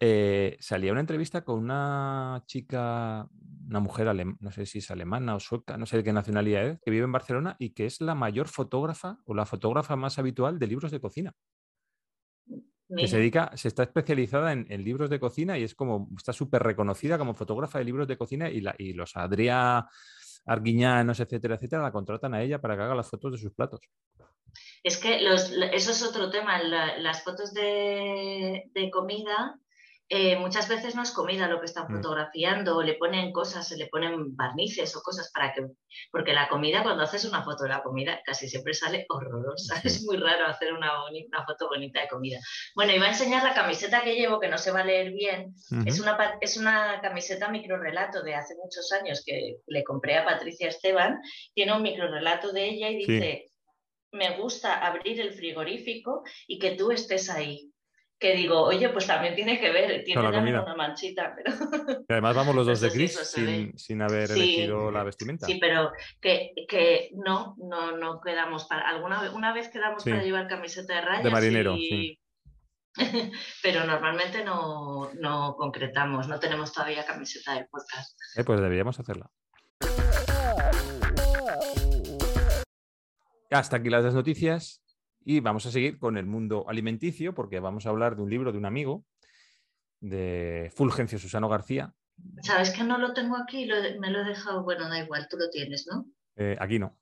eh, 0.00 0.56
salía 0.60 0.92
una 0.92 1.00
entrevista 1.00 1.42
con 1.44 1.58
una 1.58 2.42
chica, 2.46 3.28
una 3.68 3.80
mujer, 3.80 4.08
no 4.40 4.50
sé 4.50 4.66
si 4.66 4.78
es 4.78 4.90
alemana 4.90 5.36
o 5.36 5.40
sueca, 5.40 5.76
no 5.76 5.86
sé 5.86 5.98
de 5.98 6.04
qué 6.04 6.12
nacionalidad 6.12 6.66
es, 6.66 6.80
que 6.80 6.90
vive 6.90 7.04
en 7.04 7.12
Barcelona 7.12 7.56
y 7.58 7.70
que 7.70 7.86
es 7.86 8.00
la 8.00 8.14
mayor 8.14 8.48
fotógrafa 8.48 9.18
o 9.24 9.34
la 9.34 9.46
fotógrafa 9.46 9.96
más 9.96 10.18
habitual 10.18 10.58
de 10.58 10.66
libros 10.66 10.90
de 10.90 11.00
cocina. 11.00 11.34
Que 12.96 13.06
se 13.06 13.18
dedica, 13.18 13.50
se 13.54 13.68
está 13.68 13.82
especializada 13.82 14.52
en, 14.52 14.84
libros 14.84 15.10
de 15.10 15.20
cocina 15.20 15.58
y 15.58 15.62
es 15.62 15.74
como, 15.74 16.08
está 16.16 16.32
súper 16.32 16.62
reconocida 16.62 17.18
como 17.18 17.34
fotógrafa 17.34 17.78
de 17.78 17.84
libros 17.84 18.08
de 18.08 18.16
cocina 18.16 18.48
y, 18.48 18.62
la, 18.62 18.74
y 18.78 18.94
los 18.94 19.14
Adrià 19.14 19.86
Arguiñanos, 20.46 21.20
etcétera, 21.20 21.56
etcétera, 21.56 21.82
la 21.82 21.92
contratan 21.92 22.32
a 22.32 22.42
ella 22.42 22.58
para 22.60 22.76
que 22.76 22.82
haga 22.82 22.94
las 22.94 23.10
fotos 23.10 23.32
de 23.32 23.38
sus 23.38 23.52
platos. 23.52 23.80
Es 24.82 24.96
que 24.96 25.18
eso 25.72 25.90
es 25.90 26.02
otro 26.02 26.30
tema, 26.30 26.62
las 26.62 27.22
fotos 27.22 27.52
de, 27.52 28.70
de 28.72 28.90
comida 28.90 29.60
eh, 30.10 30.36
muchas 30.36 30.68
veces 30.68 30.94
no 30.94 31.02
es 31.02 31.10
comida 31.10 31.48
lo 31.48 31.60
que 31.60 31.66
están 31.66 31.84
mm. 31.86 31.96
fotografiando, 31.96 32.82
le 32.82 32.94
ponen 32.94 33.30
cosas, 33.30 33.68
se 33.68 33.76
le 33.76 33.88
ponen 33.88 34.34
barnices 34.34 34.96
o 34.96 35.02
cosas 35.02 35.30
para 35.32 35.52
que, 35.52 35.66
porque 36.10 36.32
la 36.32 36.48
comida, 36.48 36.82
cuando 36.82 37.02
haces 37.02 37.26
una 37.26 37.44
foto 37.44 37.64
de 37.64 37.70
la 37.70 37.82
comida, 37.82 38.18
casi 38.24 38.48
siempre 38.48 38.72
sale 38.72 39.04
horrorosa. 39.08 39.80
Es 39.88 40.04
muy 40.04 40.16
raro 40.16 40.46
hacer 40.46 40.72
una, 40.72 40.92
una 41.06 41.46
foto 41.46 41.68
bonita 41.68 42.00
de 42.00 42.08
comida. 42.08 42.38
Bueno, 42.74 42.92
iba 42.92 43.06
a 43.06 43.10
enseñar 43.10 43.42
la 43.42 43.54
camiseta 43.54 44.02
que 44.02 44.14
llevo, 44.14 44.40
que 44.40 44.48
no 44.48 44.58
se 44.58 44.70
va 44.70 44.80
a 44.80 44.84
leer 44.84 45.12
bien. 45.12 45.54
es, 45.86 46.00
una, 46.00 46.38
es 46.40 46.56
una 46.56 47.00
camiseta 47.02 47.48
microrelato 47.48 48.22
de 48.22 48.34
hace 48.34 48.54
muchos 48.56 48.90
años 48.92 49.22
que 49.24 49.56
le 49.66 49.84
compré 49.84 50.16
a 50.16 50.24
Patricia 50.24 50.68
Esteban. 50.68 51.20
Tiene 51.54 51.74
un 51.74 51.82
microrelato 51.82 52.52
de 52.52 52.68
ella 52.68 52.90
y 52.90 52.96
dice, 52.96 53.46
me 54.12 54.38
gusta 54.38 54.86
abrir 54.86 55.20
el 55.20 55.32
frigorífico 55.32 56.22
y 56.46 56.58
que 56.58 56.72
tú 56.72 56.92
estés 56.92 57.28
ahí 57.30 57.70
que 58.18 58.34
digo, 58.34 58.62
oye, 58.62 58.88
pues 58.88 59.06
también 59.06 59.34
tiene 59.34 59.60
que 59.60 59.70
ver, 59.70 60.02
tiene 60.04 60.26
una 60.26 60.74
manchita, 60.74 61.34
pero... 61.36 61.52
además 62.08 62.34
vamos 62.34 62.54
los 62.54 62.66
dos 62.66 62.80
de 62.80 62.90
gris 62.90 63.14
sin, 63.76 64.02
haber 64.02 64.32
elegido 64.32 64.90
la 64.90 65.04
vestimenta. 65.04 65.46
Sí, 65.46 65.58
pero 65.60 65.92
que, 66.20 66.52
que, 66.68 67.10
no, 67.14 67.54
no, 67.58 67.96
no 67.96 68.20
quedamos 68.20 68.64
para... 68.64 68.88
Alguna 68.88 69.30
una 69.32 69.52
vez 69.52 69.68
quedamos 69.68 70.04
para 70.04 70.22
llevar 70.22 70.48
camiseta 70.48 70.94
de 70.94 71.00
rayas 71.00 71.24
De 71.24 71.30
marinero, 71.30 71.76
sí. 71.76 72.18
pero 73.62 73.84
normalmente 73.84 74.44
no, 74.44 75.10
no, 75.14 75.54
concretamos, 75.56 76.26
no 76.26 76.40
tenemos 76.40 76.72
todavía 76.72 77.04
camiseta 77.04 77.54
de 77.54 77.66
podcast. 77.66 78.18
Eh, 78.36 78.42
pues 78.42 78.60
deberíamos 78.60 78.98
hacerla. 78.98 79.30
Hasta 83.50 83.76
aquí 83.76 83.88
las 83.88 84.12
noticias. 84.12 84.82
Y 85.24 85.40
vamos 85.40 85.66
a 85.66 85.70
seguir 85.70 85.98
con 85.98 86.16
el 86.16 86.26
mundo 86.26 86.64
alimenticio 86.68 87.34
porque 87.34 87.60
vamos 87.60 87.86
a 87.86 87.90
hablar 87.90 88.16
de 88.16 88.22
un 88.22 88.30
libro 88.30 88.52
de 88.52 88.58
un 88.58 88.64
amigo, 88.64 89.04
de 90.00 90.72
Fulgencio 90.74 91.18
Susano 91.18 91.48
García. 91.48 91.94
Sabes 92.42 92.70
que 92.70 92.82
no 92.82 92.98
lo 92.98 93.12
tengo 93.12 93.36
aquí, 93.36 93.68
me 94.00 94.10
lo 94.10 94.20
he 94.20 94.24
dejado, 94.24 94.62
bueno, 94.62 94.88
da 94.88 94.98
igual, 94.98 95.28
tú 95.28 95.36
lo 95.36 95.50
tienes, 95.50 95.86
¿no? 95.90 96.06
Eh, 96.36 96.56
aquí 96.58 96.78
no. 96.78 96.98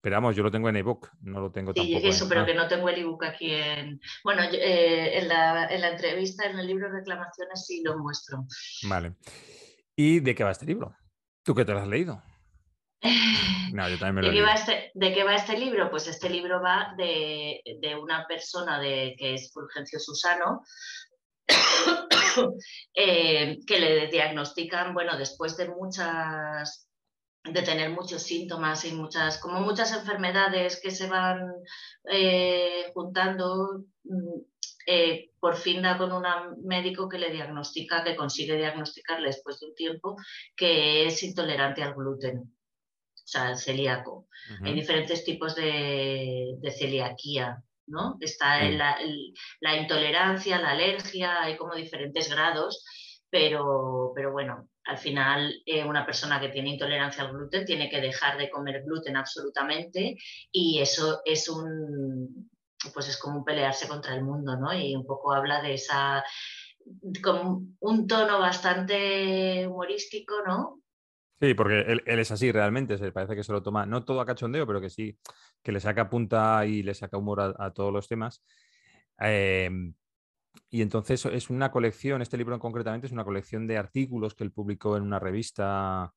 Pero 0.00 0.16
vamos, 0.16 0.36
yo 0.36 0.42
lo 0.42 0.50
tengo 0.50 0.68
en 0.68 0.76
ebook, 0.76 1.10
no 1.22 1.40
lo 1.40 1.50
tengo 1.50 1.72
sí, 1.74 1.96
eso, 1.96 2.28
pero 2.28 2.46
que 2.46 2.54
no 2.54 2.68
tengo 2.68 2.88
el 2.88 3.00
ebook 3.00 3.24
aquí 3.24 3.52
en... 3.52 4.00
Bueno, 4.22 4.42
eh, 4.44 5.18
en, 5.18 5.28
la, 5.28 5.66
en 5.66 5.80
la 5.80 5.90
entrevista, 5.90 6.48
en 6.48 6.58
el 6.58 6.66
libro 6.66 6.88
de 6.88 6.98
reclamaciones 6.98 7.66
sí 7.66 7.82
lo 7.82 7.98
muestro. 7.98 8.46
Vale. 8.88 9.16
¿Y 9.96 10.20
de 10.20 10.34
qué 10.34 10.44
va 10.44 10.52
este 10.52 10.66
libro? 10.66 10.94
¿Tú 11.42 11.54
qué 11.54 11.64
te 11.64 11.72
lo 11.72 11.80
has 11.80 11.88
leído? 11.88 12.22
¿De, 13.72 14.30
qué 14.32 14.42
va 14.42 14.54
este, 14.54 14.90
¿De 14.94 15.12
qué 15.12 15.22
va 15.22 15.36
este 15.36 15.56
libro? 15.56 15.88
Pues 15.90 16.08
este 16.08 16.28
libro 16.28 16.60
va 16.60 16.94
de, 16.96 17.62
una 18.00 18.26
persona 18.26 18.80
de, 18.80 19.14
que 19.16 19.34
es 19.34 19.52
Fulgencio 19.52 20.00
Susano, 20.00 20.62
eh, 22.94 23.58
que 23.66 23.80
le 23.80 24.08
diagnostican, 24.08 24.94
bueno, 24.94 25.16
después 25.16 25.56
de 25.56 25.68
muchas 25.68 26.88
de 27.44 27.62
tener 27.62 27.90
muchos 27.90 28.22
síntomas 28.22 28.84
y 28.84 28.92
muchas, 28.92 29.38
como 29.38 29.60
muchas 29.60 29.92
enfermedades 29.92 30.80
que 30.82 30.90
se 30.90 31.06
van 31.06 31.40
eh, 32.10 32.90
juntando, 32.92 33.84
mm, 34.04 34.40
eh, 34.86 35.30
por 35.38 35.56
fin 35.56 35.82
da 35.82 35.96
con 35.96 36.12
un 36.12 36.24
médico 36.64 37.08
que 37.08 37.18
le 37.18 37.30
diagnostica, 37.30 38.02
que 38.02 38.16
consigue 38.16 38.56
diagnosticarle 38.56 39.28
después 39.28 39.60
de 39.60 39.66
un 39.66 39.74
tiempo 39.74 40.16
que 40.56 41.06
es 41.06 41.22
intolerante 41.22 41.82
al 41.82 41.94
gluten, 41.94 42.57
o 43.28 43.30
sea, 43.30 43.50
el 43.50 43.58
celíaco. 43.58 44.26
Hay 44.62 44.72
diferentes 44.72 45.22
tipos 45.22 45.54
de, 45.54 46.56
celiaquía, 46.78 47.62
¿no? 47.86 48.16
Está 48.20 48.62
la, 48.70 49.76
intolerancia, 49.76 50.58
la 50.58 50.70
alergia, 50.70 51.42
hay 51.42 51.58
como 51.58 51.74
diferentes 51.74 52.30
grados, 52.30 52.82
pero, 53.28 54.12
pero 54.16 54.32
bueno, 54.32 54.70
al 54.84 54.96
final 54.96 55.54
eh, 55.66 55.84
una 55.84 56.06
persona 56.06 56.40
que 56.40 56.48
tiene 56.48 56.70
intolerancia 56.70 57.22
al 57.22 57.32
gluten 57.32 57.66
tiene 57.66 57.90
que 57.90 58.00
dejar 58.00 58.38
de 58.38 58.48
comer 58.48 58.82
gluten 58.82 59.18
absolutamente 59.18 60.16
y 60.50 60.78
eso 60.80 61.20
es 61.26 61.50
un 61.50 62.50
pues 62.94 63.08
es 63.08 63.18
como 63.18 63.44
pelearse 63.44 63.88
contra 63.88 64.14
el 64.14 64.24
mundo, 64.24 64.56
¿no? 64.56 64.72
Y 64.72 64.94
un 64.96 65.04
poco 65.04 65.34
habla 65.34 65.60
de 65.60 65.74
esa 65.74 66.24
con 67.22 67.76
un 67.80 68.06
tono 68.06 68.38
bastante 68.38 69.66
humorístico, 69.66 70.36
¿no? 70.46 70.77
Sí, 71.40 71.54
porque 71.54 71.80
él, 71.80 72.02
es 72.06 72.30
así 72.32 72.50
realmente, 72.50 72.98
se 72.98 73.12
parece 73.12 73.36
que 73.36 73.44
se 73.44 73.52
lo 73.52 73.62
toma, 73.62 73.86
no 73.86 74.04
todo 74.04 74.20
a 74.20 74.26
cachondeo, 74.26 74.66
pero 74.66 74.80
que 74.80 74.90
sí, 74.90 75.16
que 75.62 75.70
le 75.70 75.80
saca 75.80 76.10
punta 76.10 76.66
y 76.66 76.82
le 76.82 76.94
saca 76.94 77.16
humor 77.16 77.54
a, 77.58 77.70
todos 77.72 77.92
los 77.92 78.08
temas. 78.08 78.42
Em, 79.18 79.94
y 80.70 80.82
entonces 80.82 81.24
es 81.26 81.50
una 81.50 81.70
colección, 81.70 82.22
este 82.22 82.36
libro 82.36 82.58
concretamente 82.58 83.06
es 83.06 83.12
una 83.12 83.24
colección 83.24 83.66
de 83.66 83.78
artículos 83.78 84.34
que 84.34 84.44
él 84.44 84.50
publicó 84.50 84.96
en 84.96 85.04
una 85.04 85.20
revista. 85.20 86.12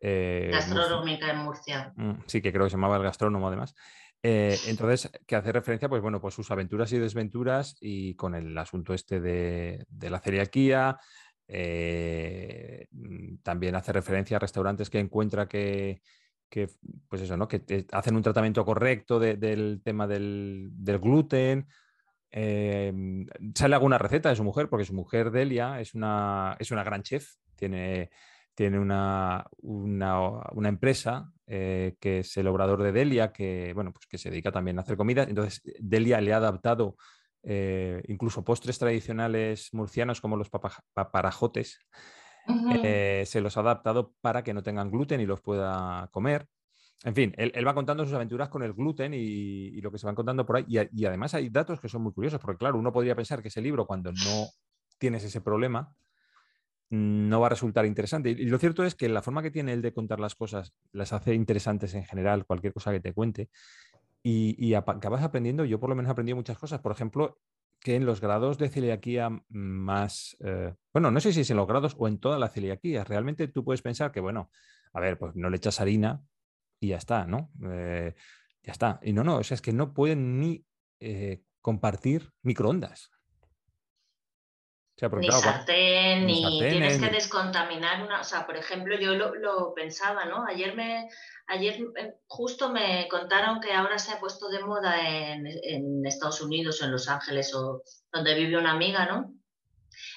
Eh, 0.00 0.50
Gastronómica 0.52 1.30
en 1.30 1.38
Murcia. 1.38 1.92
Mm, 1.96 2.22
sí, 2.26 2.40
que 2.40 2.52
creo 2.52 2.64
que 2.64 2.70
se 2.70 2.76
llamaba 2.76 2.96
El 2.96 3.02
Gastrónomo 3.02 3.48
además. 3.48 3.74
Eh, 4.22 4.58
entonces, 4.66 5.10
que 5.26 5.36
hace 5.36 5.50
referencia, 5.52 5.88
pues 5.88 6.02
bueno, 6.02 6.20
pues 6.20 6.34
sus 6.34 6.50
aventuras 6.50 6.92
y 6.92 6.98
desventuras 6.98 7.76
y 7.80 8.14
con 8.16 8.34
el 8.34 8.56
asunto 8.58 8.92
este 8.92 9.20
de, 9.20 9.86
la 10.00 10.20
celiaquía. 10.20 10.98
Eh, 11.52 12.86
mm, 12.92 13.38
también 13.42 13.74
hace 13.74 13.92
referencia 13.92 14.36
a 14.36 14.40
restaurantes 14.40 14.88
que 14.88 15.00
encuentra 15.00 15.48
que, 15.48 16.00
pues 17.08 17.22
eso, 17.22 17.36
¿no? 17.36 17.48
Que 17.48 17.86
hacen 17.92 18.16
un 18.16 18.22
tratamiento 18.22 18.64
correcto 18.64 19.18
del 19.18 19.80
tema 19.82 20.06
del, 20.06 20.72
gluten. 21.00 21.66
Eh, 22.30 22.92
sale 23.54 23.74
alguna 23.74 23.98
receta 23.98 24.28
de 24.28 24.36
su 24.36 24.44
mujer, 24.44 24.68
porque 24.68 24.84
su 24.84 24.94
mujer, 24.94 25.30
Delia, 25.30 25.80
es 25.80 25.94
una, 25.94 26.56
es 26.60 26.70
una 26.70 26.84
gran 26.84 27.02
chef, 27.02 27.34
tiene 27.56 28.10
tiene 28.60 28.78
una, 28.78 29.46
una, 29.62 30.68
empresa 30.68 31.32
eh, 31.46 31.96
que 31.98 32.18
es 32.18 32.36
el 32.36 32.46
obrador 32.46 32.82
de 32.82 32.92
Delia, 32.92 33.32
que, 33.32 33.72
bueno, 33.74 33.90
pues 33.90 34.06
que 34.06 34.18
se 34.18 34.28
dedica 34.28 34.52
también 34.52 34.78
a 34.78 34.82
hacer 34.82 34.98
comida. 34.98 35.22
Entonces, 35.22 35.62
Delia 35.78 36.20
le 36.20 36.34
ha 36.34 36.36
adaptado 36.36 36.96
eh, 37.42 38.02
incluso 38.08 38.44
postres 38.44 38.78
tradicionales 38.78 39.70
murcianos 39.72 40.20
como 40.20 40.36
los 40.36 40.50
paparajotes, 40.92 41.78
eh, 42.82 43.24
se 43.26 43.40
los 43.40 43.56
ha 43.56 43.60
adaptado 43.60 44.14
para 44.20 44.42
que 44.42 44.54
no 44.54 44.62
tengan 44.62 44.90
gluten 44.90 45.20
y 45.20 45.26
los 45.26 45.40
pueda 45.40 46.08
comer. 46.10 46.46
En 47.04 47.14
fin, 47.14 47.32
él, 47.38 47.66
va 47.66 47.74
contando 47.74 48.04
sus 48.04 48.12
aventuras 48.12 48.50
con 48.50 48.62
el 48.62 48.74
gluten 48.74 49.14
y, 49.14 49.80
lo 49.80 49.90
que 49.90 49.98
se 49.98 50.06
van 50.06 50.14
contando 50.14 50.44
por 50.44 50.56
ahí. 50.56 50.64
Y, 50.68 51.02
y, 51.02 51.06
además 51.06 51.34
hay 51.34 51.48
datos 51.48 51.80
que 51.80 51.88
son 51.88 52.02
muy 52.02 52.12
curiosos, 52.12 52.40
porque 52.40 52.58
claro, 52.58 52.78
uno 52.78 52.92
podría 52.92 53.16
pensar 53.16 53.40
que 53.40 53.48
ese 53.48 53.62
libro, 53.62 53.86
cuando 53.86 54.12
no 54.12 54.46
tienes 54.98 55.24
ese 55.24 55.40
problema, 55.40 55.94
no 56.90 57.40
va 57.40 57.46
a 57.46 57.50
resultar 57.50 57.86
interesante. 57.86 58.30
Y 58.30 58.46
lo 58.46 58.58
cierto 58.58 58.84
es 58.84 58.94
que 58.94 59.08
la 59.08 59.22
forma 59.22 59.42
que 59.42 59.50
tiene 59.50 59.72
él 59.72 59.80
de 59.80 59.92
contar 59.92 60.18
las 60.18 60.34
cosas 60.34 60.74
las 60.92 61.12
hace 61.12 61.34
interesantes 61.34 61.94
en 61.94 62.04
general, 62.04 62.44
cualquier 62.44 62.72
cosa 62.72 62.90
que 62.90 63.00
te 63.00 63.12
cuente. 63.12 63.48
Y, 64.22 64.74
acabas 64.74 65.22
aprendiendo, 65.22 65.64
yo 65.64 65.80
por 65.80 65.88
lo 65.88 65.96
menos 65.96 66.10
he 66.10 66.12
aprendido 66.12 66.36
muchas 66.36 66.58
cosas. 66.58 66.80
Por 66.80 66.92
ejemplo, 66.92 67.40
que 67.80 67.96
en 67.96 68.04
los 68.04 68.20
grados 68.20 68.58
de 68.58 68.68
celiaquía 68.68 69.30
más, 69.48 70.36
eh, 70.40 70.74
bueno, 70.92 71.10
no 71.10 71.20
sé 71.20 71.32
si 71.32 71.40
es 71.40 71.50
en 71.50 71.56
los 71.56 71.66
grados 71.66 71.96
o 71.98 72.06
en 72.06 72.18
toda 72.18 72.38
la 72.38 72.48
celiaquía, 72.48 73.04
realmente 73.04 73.48
tú 73.48 73.64
puedes 73.64 73.80
pensar 73.80 74.12
que, 74.12 74.20
bueno, 74.20 74.50
a 74.92 75.00
ver, 75.00 75.18
pues 75.18 75.34
no 75.36 75.48
le 75.48 75.56
echas 75.56 75.80
harina 75.80 76.22
y 76.80 76.88
ya 76.88 76.96
está, 76.98 77.26
¿no? 77.26 77.50
Eh, 77.64 78.14
ya 78.62 78.72
está. 78.72 79.00
Y 79.02 79.12
no, 79.12 79.24
no, 79.24 79.38
o 79.38 79.44
sea, 79.44 79.54
es 79.54 79.62
que 79.62 79.72
no 79.72 79.94
pueden 79.94 80.38
ni 80.38 80.66
eh, 81.00 81.42
compartir 81.62 82.30
microondas 82.42 83.10
ni 85.18 85.32
sartén, 85.32 86.26
ni, 86.26 86.60
tienes 86.60 86.98
que 86.98 87.08
descontaminar 87.10 88.02
una. 88.02 88.20
O 88.20 88.24
sea, 88.24 88.46
por 88.46 88.56
ejemplo, 88.56 88.98
yo 88.98 89.14
lo, 89.14 89.72
pensaba, 89.74 90.24
¿no? 90.24 90.44
Ayer 90.46 90.74
me, 90.74 91.08
ayer 91.46 91.78
eh, 91.96 92.14
justo 92.26 92.70
me 92.70 93.08
contaron 93.08 93.60
que 93.60 93.72
ahora 93.72 93.98
se 93.98 94.12
ha 94.12 94.20
puesto 94.20 94.48
de 94.48 94.64
moda 94.64 95.00
en, 95.08 95.46
en 95.46 96.06
Estados 96.06 96.40
Unidos 96.40 96.80
o 96.80 96.84
en 96.84 96.92
Los 96.92 97.08
Ángeles 97.08 97.54
o 97.54 97.82
donde 98.12 98.34
vive 98.34 98.58
una 98.58 98.72
amiga, 98.72 99.06
¿no? 99.06 99.34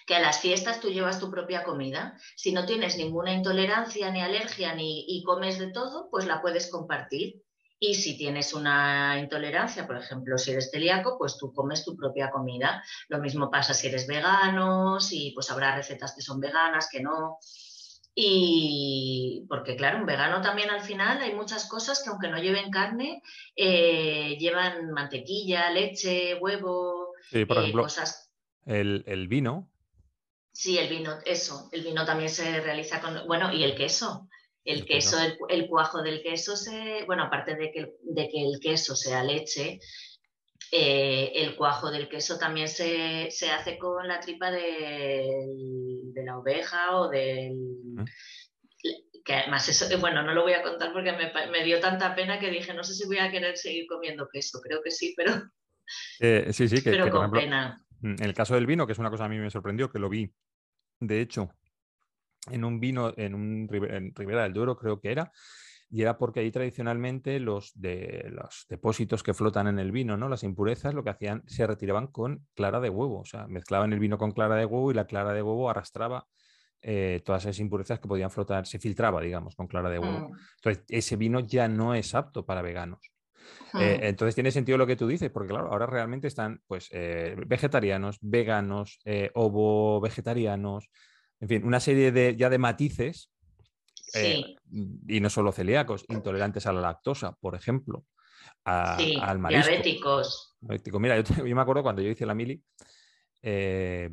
que 0.05 0.15
a 0.15 0.19
las 0.19 0.39
fiestas 0.39 0.79
tú 0.79 0.89
llevas 0.89 1.19
tu 1.19 1.31
propia 1.31 1.63
comida. 1.63 2.17
Si 2.35 2.51
no 2.51 2.65
tienes 2.65 2.97
ninguna 2.97 3.33
intolerancia 3.33 4.11
ni 4.11 4.21
alergia 4.21 4.75
ni, 4.75 5.05
y 5.07 5.23
comes 5.23 5.59
de 5.59 5.71
todo, 5.71 6.09
pues 6.09 6.25
la 6.25 6.41
puedes 6.41 6.69
compartir. 6.69 7.41
Y 7.85 7.95
si 7.95 8.17
tienes 8.17 8.53
una 8.53 9.19
intolerancia, 9.19 9.85
por 9.85 9.97
ejemplo, 9.97 10.37
si 10.37 10.51
eres 10.51 10.71
celíaco, 10.71 11.17
pues 11.17 11.37
tú 11.37 11.51
comes 11.51 11.83
tu 11.83 11.97
propia 11.97 12.31
comida. 12.31 12.81
Lo 13.09 13.19
mismo 13.19 13.51
pasa 13.51 13.73
si 13.73 13.87
eres 13.87 14.07
vegano, 14.07 15.01
si 15.01 15.31
pues 15.31 15.51
habrá 15.51 15.75
recetas 15.75 16.15
que 16.15 16.21
son 16.21 16.39
veganas, 16.39 16.87
que 16.89 17.01
no. 17.01 17.39
Y 18.15 19.45
porque 19.49 19.75
claro, 19.75 19.97
un 19.97 20.05
vegano 20.05 20.39
también 20.39 20.69
al 20.69 20.79
final 20.79 21.21
hay 21.21 21.35
muchas 21.35 21.67
cosas 21.67 22.01
que 22.01 22.09
aunque 22.09 22.29
no 22.29 22.37
lleven 22.37 22.71
carne, 22.71 23.21
eh, 23.53 24.37
llevan 24.39 24.91
mantequilla, 24.91 25.69
leche, 25.69 26.35
huevo, 26.35 27.11
sí, 27.29 27.43
por 27.43 27.57
eh, 27.57 27.59
ejemplo, 27.59 27.83
cosas. 27.83 28.31
El, 28.65 29.03
el, 29.07 29.27
vino. 29.27 29.69
Sí, 30.53 30.77
el 30.77 30.87
vino, 30.87 31.17
eso. 31.25 31.67
El 31.73 31.83
vino 31.83 32.05
también 32.05 32.29
se 32.29 32.61
realiza 32.61 33.01
con. 33.01 33.27
Bueno, 33.27 33.51
y 33.51 33.65
el 33.65 33.75
queso. 33.75 34.29
El 34.65 34.85
queso, 34.85 35.17
el, 35.49 35.67
cuajo 35.67 36.01
del 36.01 36.21
queso 36.21 36.55
se, 36.55 37.03
bueno, 37.05 37.23
aparte 37.23 37.55
de 37.55 37.71
que, 37.71 37.95
de 38.01 38.29
que 38.29 38.41
el 38.41 38.59
queso 38.61 38.95
sea 38.95 39.23
leche, 39.23 39.79
eh, 40.71 41.31
el 41.35 41.55
cuajo 41.55 41.91
del 41.91 42.09
queso 42.09 42.39
también 42.39 42.67
se, 42.67 43.29
hace 43.51 43.77
con 43.77 44.07
la 44.07 44.19
tripa 44.19 44.49
de, 44.49 45.31
la 46.15 46.37
oveja 46.39 46.97
o 46.97 47.09
del... 47.09 47.53
Que 49.23 49.33
además 49.35 49.69
eso, 49.69 49.85
bueno, 49.99 50.23
no 50.23 50.33
lo 50.33 50.41
voy 50.41 50.53
a 50.53 50.63
contar 50.63 50.91
porque 50.91 51.13
me, 51.13 51.63
dio 51.63 51.79
tanta 51.79 52.15
pena 52.15 52.39
que 52.39 52.49
dije, 52.49 52.73
no 52.73 52.83
sé 52.83 52.93
si 52.93 53.05
voy 53.05 53.19
a 53.19 53.31
querer 53.31 53.55
seguir 53.55 53.85
comiendo 53.87 54.27
queso, 54.31 54.59
creo 54.61 54.81
que 54.81 54.91
sí, 54.91 55.13
pero... 55.15 55.33
Eh, 56.21 56.47
sí, 56.53 56.69
sí, 56.69 56.81
que, 56.81 56.91
pero 56.91 57.11
con 57.11 57.29
pena. 57.29 57.85
En 58.01 58.23
el 58.23 58.33
caso 58.33 58.55
del 58.55 58.65
vino, 58.65 58.87
que 58.87 58.93
es 58.93 58.99
una 58.99 59.09
cosa 59.09 59.25
a 59.25 59.29
mí 59.29 59.37
me 59.37 59.51
sorprendió, 59.51 59.91
que 59.91 59.99
lo 59.99 60.07
vi, 60.07 60.33
de 61.01 61.19
hecho, 61.19 61.49
en 62.51 62.63
un 62.63 62.79
vino, 62.79 63.13
en 63.17 63.35
un 63.35 63.69
en 63.71 64.13
Ribera 64.15 64.43
del 64.43 64.53
Duero 64.53 64.77
creo 64.77 64.99
que 64.99 65.11
era, 65.11 65.31
y 65.89 66.01
era 66.01 66.17
porque 66.17 66.39
ahí 66.39 66.51
tradicionalmente 66.51 67.39
los, 67.39 67.71
de, 67.79 68.27
los 68.31 68.65
depósitos 68.67 69.21
que 69.21 69.35
flotan 69.35 69.67
en 69.67 69.77
el 69.77 69.91
vino, 69.91 70.17
¿no? 70.17 70.27
las 70.27 70.43
impurezas, 70.43 70.95
lo 70.95 71.03
que 71.03 71.11
hacían, 71.11 71.43
se 71.45 71.67
retiraban 71.67 72.07
con 72.07 72.47
clara 72.55 72.79
de 72.79 72.89
huevo, 72.89 73.19
o 73.19 73.25
sea, 73.25 73.45
mezclaban 73.45 73.93
el 73.93 73.99
vino 73.99 74.17
con 74.17 74.31
clara 74.31 74.55
de 74.55 74.65
huevo 74.65 74.89
y 74.89 74.95
la 74.95 75.05
clara 75.05 75.33
de 75.33 75.43
huevo 75.43 75.69
arrastraba 75.69 76.25
eh, 76.81 77.21
todas 77.23 77.45
esas 77.45 77.59
impurezas 77.59 77.99
que 77.99 78.07
podían 78.07 78.29
flotar, 78.29 78.65
se 78.65 78.77
filtraba, 78.77 79.21
digamos, 79.21 79.55
con 79.55 79.67
clara 79.67 79.89
de 79.89 79.99
huevo. 79.99 80.29
Mm. 80.29 80.37
Entonces, 80.57 80.83
ese 80.89 81.15
vino 81.15 81.39
ya 81.39 81.67
no 81.67 81.93
es 81.93 82.15
apto 82.15 82.45
para 82.45 82.61
veganos. 82.61 83.11
Eh, 83.79 83.99
mm. 84.01 84.03
entonces 84.05 84.35
tiene 84.35 84.51
sentido 84.51 84.77
lo 84.77 84.87
que 84.87 84.95
tú 84.95 85.07
dices, 85.07 85.29
porque 85.29 85.49
claro, 85.49 85.71
ahora 85.71 85.85
realmente 85.85 86.27
están 86.27 86.61
pues 86.65 86.89
eh, 86.91 87.35
vegetarianos, 87.45 88.17
veganos, 88.19 88.99
ovo 89.33 90.01
vegetarianos, 90.01 90.89
en 91.43 91.49
fin, 91.49 91.65
una 91.65 91.81
serie 91.81 92.13
de, 92.13 92.37
ya 92.37 92.49
de 92.49 92.57
matices, 92.57 93.29
eh, 94.13 94.55
y 95.09 95.19
no 95.19 95.29
solo 95.29 95.51
celíacos, 95.51 96.05
intolerantes 96.07 96.65
a 96.67 96.71
la 96.71 96.79
lactosa, 96.79 97.33
por 97.33 97.53
ejemplo, 97.53 98.05
al 98.63 99.39
marisco. 99.39 99.69
Diabéticos. 99.69 101.01
Mira, 101.01 101.19
yo, 101.19 101.43
me 101.43 101.61
acuerdo 101.61 101.83
cuando 101.83 102.01
yo 102.01 102.09
hice 102.09 102.25
la 102.25 102.33
mili, 102.33 102.63
eh, 103.41 104.09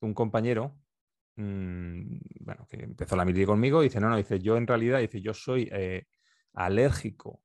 un 0.00 0.12
compañero, 0.12 0.76
mm, 1.36 2.18
bueno, 2.40 2.66
que 2.68 2.76
empezó 2.82 3.16
la 3.16 3.24
mili 3.24 3.46
conmigo, 3.46 3.80
dice, 3.80 3.98
no, 3.98 4.10
no, 4.10 4.18
dice, 4.18 4.38
yo 4.38 4.58
en 4.58 4.66
realidad, 4.66 4.98
dice, 4.98 5.22
yo 5.22 5.32
soy 5.32 5.70
eh, 5.72 6.04
alérgico 6.52 7.42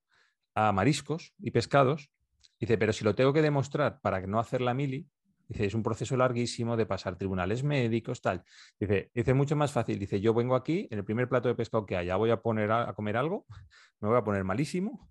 a 0.56 0.74
mariscos 0.74 1.34
y 1.40 1.52
pescados, 1.52 2.12
dice, 2.60 2.78
pero 2.78 2.92
si 2.92 3.06
lo 3.06 3.16
tengo 3.16 3.32
que 3.32 3.42
demostrar 3.42 4.02
para 4.02 4.20
no 4.28 4.42
hacer 4.42 4.60
la 4.60 4.74
mili, 4.74 5.08
Dice, 5.48 5.66
es 5.66 5.74
un 5.74 5.84
proceso 5.84 6.18
larguísimo 6.18 6.76
de 6.76 6.86
pasar 6.86 7.18
tribunales 7.18 7.64
médicos, 7.64 8.22
tal. 8.22 8.44
Dice, 8.80 9.12
dice, 9.14 9.34
mucho 9.34 9.56
más 9.56 9.72
fácil. 9.72 9.98
Dice, 9.98 10.20
yo 10.20 10.34
vengo 10.34 10.56
aquí, 10.56 10.88
en 10.92 11.00
el 11.00 11.06
primer 11.06 11.30
plato 11.30 11.48
de 11.48 11.56
pescado 11.56 11.86
que 11.86 11.96
haya, 11.96 12.16
voy 12.18 12.32
a 12.32 12.42
poner 12.42 12.72
a, 12.72 12.94
comer 12.94 13.16
algo, 13.16 13.46
me 14.02 14.10
voy 14.10 14.18
a 14.18 14.24
poner 14.24 14.44
malísimo. 14.44 15.10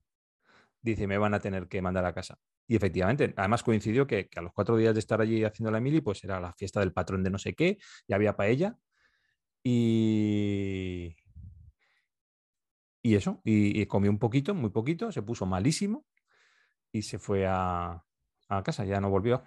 Dice, 0.82 1.06
me 1.06 1.18
van 1.18 1.34
a 1.34 1.40
tener 1.40 1.68
que 1.68 1.80
mandar 1.80 2.04
a 2.04 2.12
casa. 2.12 2.38
Y 2.68 2.76
efectivamente, 2.76 3.32
además 3.36 3.62
coincidió 3.62 4.06
que, 4.06 4.28
a 4.36 4.42
los 4.42 4.52
cuatro 4.52 4.76
días 4.76 4.94
de 4.94 5.00
estar 5.00 5.20
allí 5.20 5.42
haciendo 5.44 5.70
la 5.70 5.80
mili, 5.80 6.00
pues 6.00 6.22
era 6.24 6.38
la 6.40 6.52
fiesta 6.52 6.80
del 6.80 6.92
patrón 6.92 7.22
de 7.24 7.30
no 7.30 7.38
sé 7.38 7.54
qué, 7.54 7.78
ya 8.06 8.16
había 8.16 8.36
paella. 8.36 8.76
Y, 9.64 11.16
y 13.02 13.14
eso, 13.14 13.40
y, 13.44 13.80
y, 13.80 13.86
comió 13.86 14.10
un 14.10 14.18
poquito, 14.18 14.54
muy 14.54 14.70
poquito, 14.70 15.10
se 15.12 15.22
puso 15.22 15.46
malísimo 15.46 16.04
y 16.92 17.02
se 17.02 17.18
fue 17.18 17.46
a, 17.46 18.04
a 18.48 18.62
casa, 18.62 18.84
ya 18.84 19.00
no 19.00 19.10
volvió. 19.10 19.42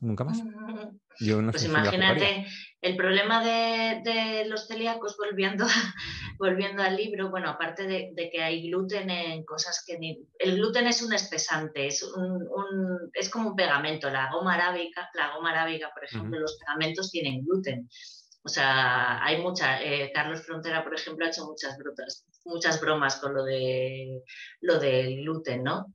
Nunca 0.00 0.24
más. 0.24 0.42
Mm. 0.42 1.50
pues 1.50 1.64
imagínate, 1.64 2.46
el 2.80 2.96
problema 2.96 3.42
de, 3.42 4.44
los 4.46 4.66
celíacos, 4.66 5.16
volviendo, 5.16 5.64
volviendo 6.38 6.82
al 6.82 6.96
libro, 6.96 7.30
bueno, 7.30 7.48
aparte 7.48 7.86
de, 7.86 8.30
que 8.30 8.42
hay 8.42 8.68
gluten 8.68 9.10
en 9.10 9.44
cosas 9.44 9.82
que 9.86 9.98
El 10.38 10.56
gluten 10.56 10.86
es 10.86 11.02
un 11.02 11.12
espesante, 11.12 11.86
es, 11.86 12.02
un, 12.02 12.46
es 13.12 13.30
como 13.30 13.50
un 13.50 13.56
pegamento. 13.56 14.10
La 14.10 14.30
goma 14.32 14.54
arábica, 14.54 15.08
la 15.14 15.34
goma 15.34 15.50
arábica, 15.50 15.90
por 15.94 16.04
ejemplo, 16.04 16.38
los 16.38 16.58
pegamentos 16.58 17.10
tienen 17.10 17.44
gluten. 17.44 17.88
O 18.44 18.48
sea, 18.48 19.24
hay 19.24 19.40
mucha. 19.40 19.82
Eh, 19.82 20.10
Carlos 20.12 20.42
Frontera, 20.42 20.84
por 20.84 20.94
ejemplo, 20.94 21.24
ha 21.24 21.30
hecho 21.30 21.46
muchas, 21.46 21.78
brotas, 21.78 22.26
muchas 22.44 22.78
bromas 22.78 23.16
con 23.16 23.32
lo, 23.32 23.42
de, 23.42 24.22
lo 24.60 24.78
del 24.78 25.22
gluten, 25.22 25.62
¿no? 25.62 25.86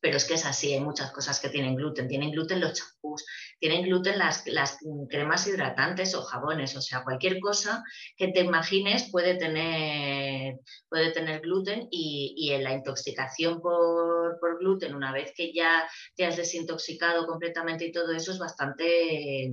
Pero 0.00 0.16
es 0.16 0.24
que 0.24 0.34
es 0.34 0.44
así, 0.44 0.72
hay 0.72 0.80
muchas 0.80 1.10
cosas 1.12 1.40
que 1.40 1.48
tienen 1.48 1.74
gluten. 1.74 2.08
Tienen 2.08 2.30
gluten 2.30 2.60
los 2.60 2.74
champús, 2.74 3.24
tienen 3.58 3.82
gluten 3.82 4.18
las, 4.18 4.46
las 4.46 4.78
cremas 5.08 5.46
hidratantes 5.46 6.14
o 6.14 6.22
jabones, 6.22 6.76
o 6.76 6.80
sea, 6.80 7.02
cualquier 7.02 7.40
cosa 7.40 7.82
que 8.16 8.28
te 8.28 8.40
imagines 8.40 9.10
puede 9.10 9.36
tener, 9.36 10.56
puede 10.88 11.12
tener 11.12 11.40
gluten 11.40 11.88
y, 11.90 12.34
y 12.36 12.52
en 12.52 12.64
la 12.64 12.72
intoxicación 12.72 13.60
por, 13.60 14.38
por, 14.40 14.58
gluten, 14.58 14.94
una 14.94 15.12
vez 15.12 15.32
que 15.36 15.52
ya 15.52 15.88
te 16.14 16.26
has 16.26 16.36
desintoxicado 16.36 17.26
completamente 17.26 17.86
y 17.86 17.92
todo 17.92 18.12
eso 18.12 18.32
es 18.32 18.38
bastante 18.38 19.52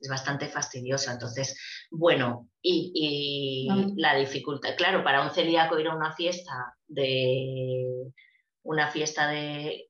es 0.00 0.08
bastante 0.08 0.48
fastidiosa. 0.48 1.12
Entonces, 1.12 1.58
bueno, 1.90 2.48
y, 2.62 3.68
la 3.96 4.16
dificultad, 4.16 4.76
claro, 4.76 5.02
para 5.02 5.22
un 5.22 5.30
celíaco 5.30 5.78
ir 5.78 5.88
a 5.88 5.96
una 5.96 6.14
fiesta 6.14 6.74
de 6.86 8.12
una 8.68 8.90
fiesta 8.90 9.28
de 9.28 9.88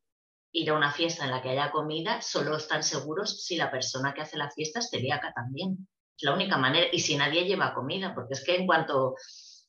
ir 0.53 0.71
a 0.71 0.75
una 0.75 0.93
fiesta 0.93 1.25
en 1.25 1.33
la 1.33 1.43
que 1.43 1.51
haya 1.51 1.73
comida, 1.73 2.23
solo 2.23 2.57
están 2.57 2.85
seguros 2.85 3.45
si 3.45 3.57
la 3.57 3.71
persona 3.71 4.15
que 4.15 4.23
hace 4.23 4.39
la 4.39 4.51
fiesta 4.51 4.79
es 4.79 4.89
celíaca 4.89 5.33
también. 5.35 5.89
Es 6.17 6.23
la 6.23 6.33
única 6.33 6.57
manera, 6.57 6.87
y 6.93 7.01
si 7.01 7.17
nadie 7.17 7.45
lleva 7.45 7.75
comida, 7.75 8.15
porque 8.15 8.35
es 8.35 8.45
que 8.45 8.55
en 8.55 8.67
cuanto, 8.67 9.17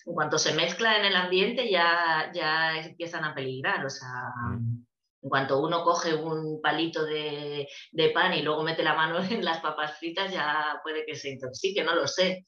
en 0.06 0.14
cuanto 0.14 0.38
se 0.38 0.54
mezcla 0.54 0.96
en 0.98 1.06
el 1.06 1.16
ambiente 1.16 1.70
ya, 1.72 2.32
ya 2.34 2.80
empiezan 2.82 3.26
a 3.26 3.34
peligrar. 3.34 3.84
O 3.84 3.90
sea. 3.90 4.32
En 5.22 5.30
cuanto 5.30 5.60
uno 5.60 5.84
coge 5.84 6.14
un 6.14 6.62
palito 6.62 7.04
de, 7.04 7.68
pan 8.14 8.34
y 8.36 8.42
luego 8.42 8.64
mete 8.64 8.84
la 8.84 8.94
mano 8.94 9.20
en 9.30 9.44
las 9.44 9.60
papas 9.60 9.98
fritas, 9.98 10.32
ya 10.32 10.80
puede 10.82 11.06
que 11.06 11.16
se 11.16 11.32
intoxique, 11.32 11.84
no 11.84 11.94
lo 11.94 12.08
sé. 12.08 12.46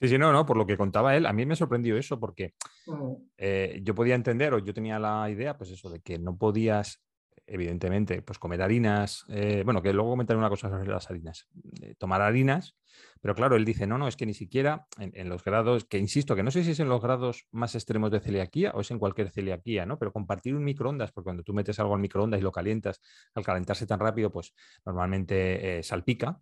Sí, 0.00 0.08
sí, 0.08 0.16
no, 0.16 0.32
no, 0.32 0.46
por 0.46 0.56
lo 0.56 0.66
que 0.66 0.78
contaba 0.78 1.14
él, 1.14 1.26
a 1.26 1.32
mí 1.32 1.44
me 1.44 1.56
sorprendió 1.56 1.96
eso 1.98 2.18
porque 2.18 2.54
mm. 2.86 3.12
eh, 3.36 3.80
yo 3.82 3.94
podía 3.94 4.14
entender 4.14 4.54
o 4.54 4.58
yo 4.58 4.72
tenía 4.72 4.98
la 4.98 5.28
idea, 5.28 5.58
pues 5.58 5.70
eso, 5.70 5.90
de 5.90 6.00
que 6.00 6.18
no 6.18 6.38
podías 6.38 7.02
evidentemente, 7.46 8.22
pues 8.22 8.38
comer 8.38 8.62
harinas, 8.62 9.24
eh, 9.28 9.62
bueno, 9.64 9.82
que 9.82 9.92
luego 9.92 10.10
comentaré 10.10 10.38
una 10.38 10.48
cosa 10.48 10.70
sobre 10.70 10.86
las 10.86 11.10
harinas, 11.10 11.48
eh, 11.82 11.96
tomar 11.98 12.22
harinas, 12.22 12.76
pero 13.20 13.34
claro, 13.34 13.56
él 13.56 13.64
dice, 13.64 13.88
no, 13.88 13.98
no, 13.98 14.06
es 14.06 14.14
que 14.14 14.24
ni 14.24 14.34
siquiera 14.34 14.86
en, 14.98 15.28
los 15.28 15.42
grados, 15.42 15.84
que 15.84 15.98
insisto, 15.98 16.36
que 16.36 16.44
no 16.44 16.52
sé 16.52 16.62
si 16.62 16.70
es 16.70 16.80
en 16.80 16.88
los 16.88 17.02
grados 17.02 17.48
más 17.50 17.74
extremos 17.74 18.12
de 18.12 18.20
celiaquía 18.20 18.70
o 18.72 18.82
es 18.82 18.90
en 18.92 19.00
cualquier 19.00 19.30
celiaquía, 19.30 19.84
¿no? 19.84 19.98
Pero 19.98 20.12
compartir 20.12 20.54
un 20.54 20.62
microondas, 20.62 21.10
porque 21.10 21.26
cuando 21.26 21.42
tú 21.42 21.52
metes 21.52 21.80
algo 21.80 21.94
al 21.94 22.00
microondas 22.00 22.40
y 22.40 22.44
lo 22.44 22.52
calientas, 22.52 23.00
al 23.34 23.44
calentarse 23.44 23.84
tan 23.84 23.98
rápido, 23.98 24.30
pues 24.30 24.54
normalmente 24.84 25.82
salpica, 25.82 26.40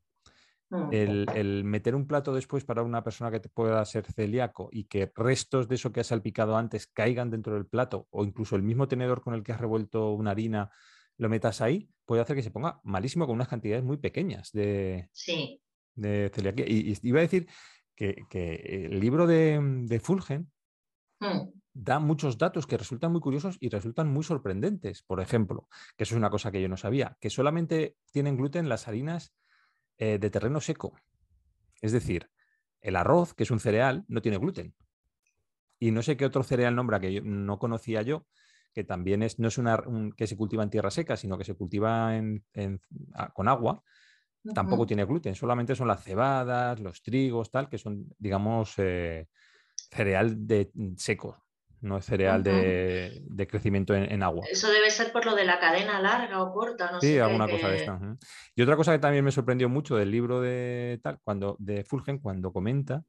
mm. 0.71 0.89
el, 0.93 1.65
meter 1.65 1.95
un 1.95 2.07
plato 2.07 2.35
después 2.35 2.65
para 2.65 2.83
una 2.83 3.03
persona 3.03 3.31
que 3.31 3.41
te 3.41 3.49
pueda 3.49 3.85
ser 3.85 4.05
celíaco 4.05 4.69
y 4.73 4.85
que 4.85 5.11
restos 5.15 5.69
de 5.69 5.77
eso 5.77 5.93
que 5.93 6.01
has 6.01 6.09
salpicado 6.09 6.57
antes 6.57 6.87
caigan 6.87 7.31
dentro 7.31 7.55
del 7.55 7.67
plato 7.67 8.07
o 8.11 8.25
incluso 8.25 8.57
el 8.57 8.63
mismo 8.63 8.89
tenedor 8.89 9.23
con 9.23 9.35
el 9.35 9.43
que 9.43 9.53
has 9.53 9.61
revuelto 9.61 10.13
una 10.13 10.33
harina 10.33 10.71
lo 11.19 11.29
metas 11.29 11.61
ahí, 11.61 11.91
puede 12.07 12.23
hacer 12.23 12.37
que 12.37 12.43
se 12.43 12.51
ponga 12.51 12.81
malísimo 12.85 13.27
con 13.27 13.35
unas 13.35 13.49
cantidades 13.49 13.85
muy 13.85 13.97
pequeñas 13.99 14.53
de, 14.53 15.11
de 15.97 16.31
celiaquía. 16.33 16.65
Y, 16.67 16.97
iba 17.03 17.19
a 17.19 17.23
decir 17.23 17.49
que, 17.95 18.87
el 18.87 19.01
libro 19.01 19.27
de, 19.27 20.01
Fulgen 20.03 20.51
hmm. 21.19 21.51
da 21.75 21.99
muchos 21.99 22.39
datos 22.39 22.67
que 22.67 22.79
resultan 22.79 23.13
muy 23.13 23.21
curiosos 23.21 23.57
y 23.61 23.69
resultan 23.69 24.13
muy 24.13 24.23
sorprendentes. 24.23 25.03
Por 25.03 25.21
ejemplo, 25.21 25.69
que 25.97 26.05
eso 26.05 26.15
es 26.15 26.19
una 26.19 26.31
cosa 26.31 26.53
que 26.53 26.63
yo 26.63 26.69
no 26.69 26.77
sabía, 26.77 27.17
que 27.21 27.31
solamente 27.31 27.97
tienen 28.13 28.37
gluten 28.37 28.69
las 28.69 28.87
harinas 28.87 29.35
eh, 29.99 30.19
de 30.19 30.31
terreno 30.31 30.61
seco. 30.61 30.95
Es 31.81 31.93
decir, 31.93 32.31
el 32.81 32.97
arroz, 32.97 33.35
que 33.35 33.43
es 33.43 33.51
un 33.51 33.61
cereal, 33.61 34.05
no 34.09 34.23
tiene 34.23 34.39
gluten. 34.39 34.75
Y 35.79 35.91
no 35.91 36.03
sé 36.03 36.17
qué 36.17 36.25
otro 36.25 36.43
cereal 36.43 36.75
nombra 36.75 37.01
que 37.01 37.21
no 37.21 37.59
conocía 37.59 38.03
yo, 38.03 38.27
que 38.73 38.85
también 38.85 39.23
es, 39.23 39.39
no 39.39 39.49
es 39.49 39.59
una 39.59 39.83
que 40.17 40.27
se 40.27 40.37
cultiva 40.37 40.63
en 40.63 40.71
tierra 40.71 40.91
seca, 40.91 41.17
sino 41.17 41.39
que 41.39 41.45
se 41.45 41.55
cultiva 41.55 42.13
con 43.33 43.49
agua, 43.49 43.83
tampoco 44.55 44.87
tiene 44.87 45.05
gluten, 45.05 45.35
solamente 45.35 45.75
son 45.75 45.89
las 45.89 46.03
cebadas, 46.03 46.81
los 46.81 47.03
trigos, 47.03 47.51
tal, 47.51 47.69
que 47.69 47.79
son, 47.79 48.07
digamos, 48.19 48.75
eh, 48.79 49.29
cereal 49.91 50.47
de 50.47 50.71
mm, 50.75 50.95
seco, 50.97 51.45
no 51.81 51.99
es 51.99 52.05
cereal 52.05 52.43
de, 52.43 53.47
crecimiento 53.49 53.95
en, 53.95 54.23
agua. 54.23 54.45
Eso 54.51 54.71
debe 54.71 54.91
ser 54.91 55.13
por 55.13 55.25
lo 55.27 55.35
de 55.35 55.45
la 55.45 55.59
cadena 55.59 56.01
larga 56.01 56.43
o 56.43 56.53
corta, 56.53 56.91
no 56.91 57.01
sí, 57.01 57.09
Sí, 57.09 57.19
alguna 57.19 57.49
cosa 57.49 57.69
de 57.69 57.77
esta. 57.77 58.01
Y 58.55 58.63
otra 58.63 58.77
cosa 58.77 58.93
que 58.93 58.99
también 58.99 59.25
me 59.25 59.33
sorprendió 59.33 59.69
mucho 59.69 59.97
del 59.97 60.11
libro 60.11 60.41
de 60.41 61.01
tal, 61.03 61.19
cuando, 61.23 61.57
de 61.59 61.85
Fulgen, 61.85 62.19
cuando 62.19 62.53
comenta 62.53 63.05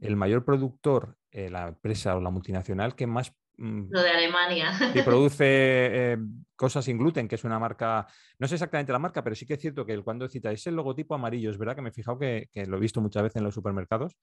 el 0.00 0.16
mayor 0.16 0.44
productor, 0.44 1.16
eh, 1.30 1.50
la 1.50 1.68
empresa 1.68 2.16
o 2.16 2.20
la 2.20 2.30
multinacional 2.30 2.94
que 2.94 3.06
más 3.06 3.32
Mm, 3.58 3.88
Lo 3.90 4.02
de 4.02 4.10
Alemania. 4.10 4.72
Que 4.92 5.02
produce 5.02 5.44
eh, 5.44 6.18
cosas 6.54 6.84
sin 6.84 6.98
gluten, 6.98 7.28
que 7.28 7.36
es 7.36 7.44
una 7.44 7.58
marca, 7.58 8.06
no 8.38 8.48
sé 8.48 8.54
exactamente 8.56 8.92
la 8.92 8.98
marca, 8.98 9.22
pero 9.24 9.34
sí 9.34 9.46
que 9.46 9.54
es 9.54 9.60
cierto 9.60 9.86
que 9.86 9.98
cuando 10.02 10.28
citáis 10.28 10.66
el 10.66 10.76
logotipo 10.76 11.14
amarillo, 11.14 11.50
es 11.50 11.58
verdad 11.58 11.74
que 11.74 11.82
me 11.82 11.88
he 11.88 11.92
fijado 11.92 12.18
que, 12.18 12.48
lo 12.66 12.76
he 12.76 12.80
visto 12.80 13.00
muchas 13.00 13.22
veces 13.22 13.36
en 13.36 13.44
los 13.44 13.54
supermercados. 13.54 14.16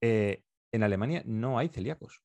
Eh, 0.00 0.42
en 0.70 0.82
Alemania 0.82 1.22
no 1.24 1.58
hay 1.58 1.68
celíacos. 1.68 2.22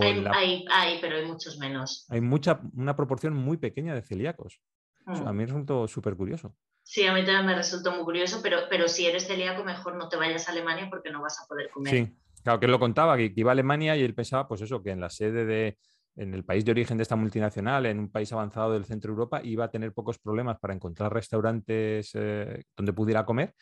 Hay, 0.00 0.64
hay, 0.70 0.98
pero 1.00 1.16
hay 1.16 1.26
muchos 1.26 1.58
menos. 1.58 2.06
Hay 2.08 2.20
mucha, 2.20 2.60
una 2.74 2.96
proporción 2.96 3.34
muy 3.34 3.56
pequeña 3.56 3.94
de 3.94 4.02
celíacos. 4.02 4.60
a 5.06 5.12
mm. 5.12 5.26
mí 5.30 5.32
me 5.38 5.46
resultó 5.46 5.86
súper 5.88 6.16
curioso. 6.16 6.56
Sí, 6.82 7.06
a 7.06 7.12
mí 7.12 7.24
también 7.24 7.46
me 7.46 7.54
resultó 7.54 7.92
muy 7.92 8.04
curioso, 8.04 8.40
pero, 8.42 8.58
pero 8.68 8.88
si 8.88 9.06
eres 9.06 9.26
celíaco, 9.26 9.62
mejor 9.64 9.96
no 9.96 10.08
te 10.08 10.16
vayas 10.16 10.48
a 10.48 10.52
Alemania 10.52 10.88
porque 10.90 11.10
no 11.10 11.22
vas 11.22 11.40
a 11.40 11.46
poder 11.46 11.70
comer. 11.70 11.94
Sí, 11.94 12.16
Claro, 12.42 12.58
que 12.58 12.66
él 12.66 12.72
lo 12.72 12.80
contaba, 12.80 13.16
que, 13.16 13.32
iba 13.34 13.50
a 13.50 13.52
Alemania 13.52 13.96
y 13.96 14.02
él 14.02 14.14
pensaba, 14.14 14.48
pues 14.48 14.60
eso, 14.62 14.82
que 14.82 14.90
en 14.90 15.00
la 15.00 15.10
sede 15.10 15.44
de, 15.44 15.78
en 16.16 16.34
el 16.34 16.44
país 16.44 16.64
de 16.64 16.72
origen 16.72 16.96
de 16.96 17.02
esta 17.02 17.16
multinacional, 17.16 17.86
en 17.86 17.98
un 17.98 18.10
país 18.10 18.32
avanzado 18.32 18.72
del 18.72 18.84
centro 18.84 19.10
de 19.10 19.14
Europa, 19.14 19.40
iba 19.44 19.64
a 19.64 19.70
tener 19.70 19.92
pocos 19.92 20.18
problemas 20.18 20.58
para 20.58 20.74
encontrar 20.74 21.12
restaurantes 21.12 22.10
eh, 22.14 22.64
donde 22.76 22.92
pudiera 22.92 23.24
comer 23.24 23.54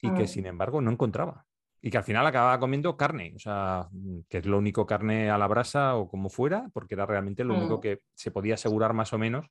y 0.00 0.12
que 0.12 0.24
mm. 0.24 0.28
sin 0.28 0.46
embargo 0.46 0.80
no 0.80 0.90
encontraba. 0.90 1.45
Y 1.82 1.90
que 1.90 1.98
al 1.98 2.04
final 2.04 2.26
acababa 2.26 2.58
comiendo 2.58 2.96
carne, 2.96 3.32
o 3.36 3.38
sea, 3.38 3.88
que 4.28 4.38
es 4.38 4.46
lo 4.46 4.58
único 4.58 4.86
carne 4.86 5.30
a 5.30 5.38
la 5.38 5.46
brasa 5.46 5.96
o 5.96 6.08
como 6.08 6.30
fuera, 6.30 6.68
porque 6.72 6.94
era 6.94 7.06
realmente 7.06 7.44
lo 7.44 7.54
único 7.54 7.78
mm. 7.78 7.80
que 7.80 8.00
se 8.14 8.30
podía 8.30 8.54
asegurar 8.54 8.92
más 8.92 9.12
o 9.12 9.18
menos 9.18 9.46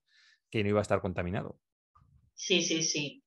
que 0.50 0.64
no 0.64 0.70
iba 0.70 0.80
a 0.80 0.82
estar 0.82 1.02
contaminado. 1.02 1.60
Sí, 2.34 2.62
sí, 2.62 2.84
sí. 2.84 3.24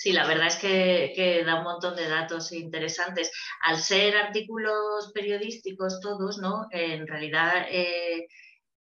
Sí, 0.00 0.12
la 0.12 0.28
verdad 0.28 0.46
es 0.46 0.56
que, 0.56 1.42
da 1.44 1.56
un 1.56 1.64
montón 1.64 1.96
de 1.96 2.08
datos 2.08 2.52
interesantes. 2.52 3.32
Al 3.62 3.78
ser 3.78 4.16
artículos 4.16 5.10
periodísticos 5.12 6.00
todos, 6.00 6.38
¿no? 6.38 6.68
En 6.70 7.08
realidad, 7.08 7.66
eh, 7.68 8.28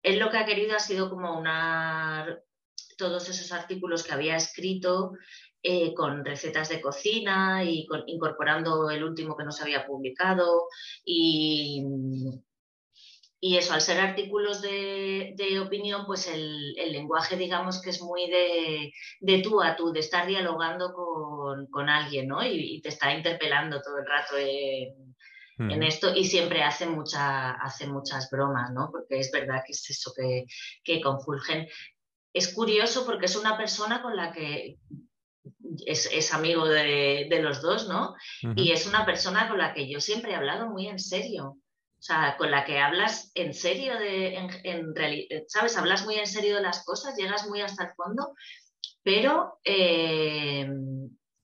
él 0.02 0.20
lo 0.20 0.30
que 0.30 0.38
ha 0.38 0.46
querido 0.46 0.78
ha 0.78 0.80
sido 0.80 1.10
como 1.10 1.38
una 1.38 2.40
todos 2.98 3.28
esos 3.28 3.52
artículos 3.52 4.04
que 4.04 4.14
había 4.14 4.38
escrito 4.38 5.12
eh, 5.64 5.94
con 5.94 6.26
recetas 6.26 6.70
de 6.70 6.82
cocina 6.82 7.64
y 7.64 7.88
incorporando 8.08 8.90
el 8.90 9.04
último 9.04 9.36
que 9.38 9.46
no 9.46 9.52
se 9.52 9.64
había 9.64 9.86
publicado 9.86 10.68
y, 11.06 11.82
y 13.46 13.58
eso, 13.58 13.74
al 13.74 13.82
ser 13.82 14.00
artículos 14.00 14.62
de, 14.62 15.60
opinión, 15.62 16.06
pues 16.06 16.30
el, 16.30 16.76
lenguaje, 16.94 17.36
digamos 17.36 17.82
que 17.82 17.90
es 17.90 18.02
muy 18.02 18.30
de, 18.30 19.42
tú 19.42 19.62
a 19.62 19.76
tú, 19.76 19.92
de 19.92 20.00
estar 20.00 20.26
dialogando 20.26 20.94
con, 20.94 21.90
alguien, 21.90 22.30
¿no? 22.30 22.42
Y, 22.46 22.80
te 22.80 22.88
está 22.88 23.14
interpelando 23.14 23.82
todo 23.82 23.98
el 23.98 24.06
rato 24.06 24.38
en, 24.38 25.84
esto 25.84 26.16
y 26.16 26.24
siempre 26.24 26.64
hace, 26.64 26.86
mucha, 26.86 27.52
hace 27.52 27.86
muchas 27.86 28.30
bromas, 28.32 28.72
¿no? 28.72 28.90
Porque 28.90 29.20
es 29.20 29.30
verdad 29.30 29.62
que 29.66 29.74
es 29.74 29.90
eso 29.90 30.14
que, 30.16 30.46
que 30.82 31.02
confulgen. 31.02 31.68
Es 32.32 32.54
curioso 32.54 33.06
porque 33.06 33.26
es 33.26 33.36
una 33.36 33.58
persona 33.58 34.02
con 34.02 34.16
la 34.16 34.32
que 34.32 34.78
es, 35.86 36.34
amigo 36.34 36.68
de, 36.68 37.40
los 37.42 37.62
dos, 37.62 37.88
¿no? 37.88 38.16
Y 38.56 38.72
es 38.72 38.88
una 38.88 39.06
persona 39.06 39.48
con 39.48 39.58
la 39.58 39.74
que 39.74 39.90
yo 39.90 40.00
siempre 40.00 40.32
he 40.32 40.36
hablado 40.36 40.70
muy 40.70 40.88
en 40.88 41.00
serio. 41.00 41.58
O 42.04 42.06
sea, 42.06 42.36
con 42.38 42.52
la 42.52 42.66
que 42.66 42.80
hablas 42.80 43.32
en 43.34 43.54
serio 43.54 43.98
de, 43.98 44.36
en, 44.36 44.94
realidad, 44.94 45.44
¿sabes? 45.48 45.78
Hablas 45.78 46.04
muy 46.06 46.16
en 46.16 46.28
serio 46.28 46.58
de 46.58 46.62
las 46.62 46.84
cosas, 46.84 47.16
llegas 47.18 47.48
muy 47.48 47.62
hasta 47.62 47.86
el 47.86 47.94
fondo, 47.96 48.34
pero 49.04 49.60
eh, 49.64 50.70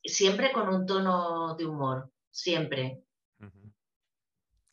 siempre 0.04 0.52
con 0.52 0.68
un 0.68 0.86
tono 0.86 1.56
de 1.56 1.66
humor, 1.66 2.12
siempre. 2.30 3.02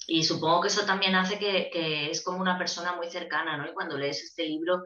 Y 0.08 0.22
supongo 0.22 0.62
que 0.62 0.68
eso 0.68 0.86
también 0.86 1.16
hace 1.16 1.38
que, 1.38 2.10
es 2.10 2.22
como 2.22 2.40
una 2.40 2.58
persona 2.58 2.94
muy 2.94 3.08
cercana, 3.08 3.56
¿no? 3.56 3.68
Y 3.68 3.74
cuando 3.74 3.96
lees 3.96 4.22
este 4.22 4.44
libro 4.44 4.84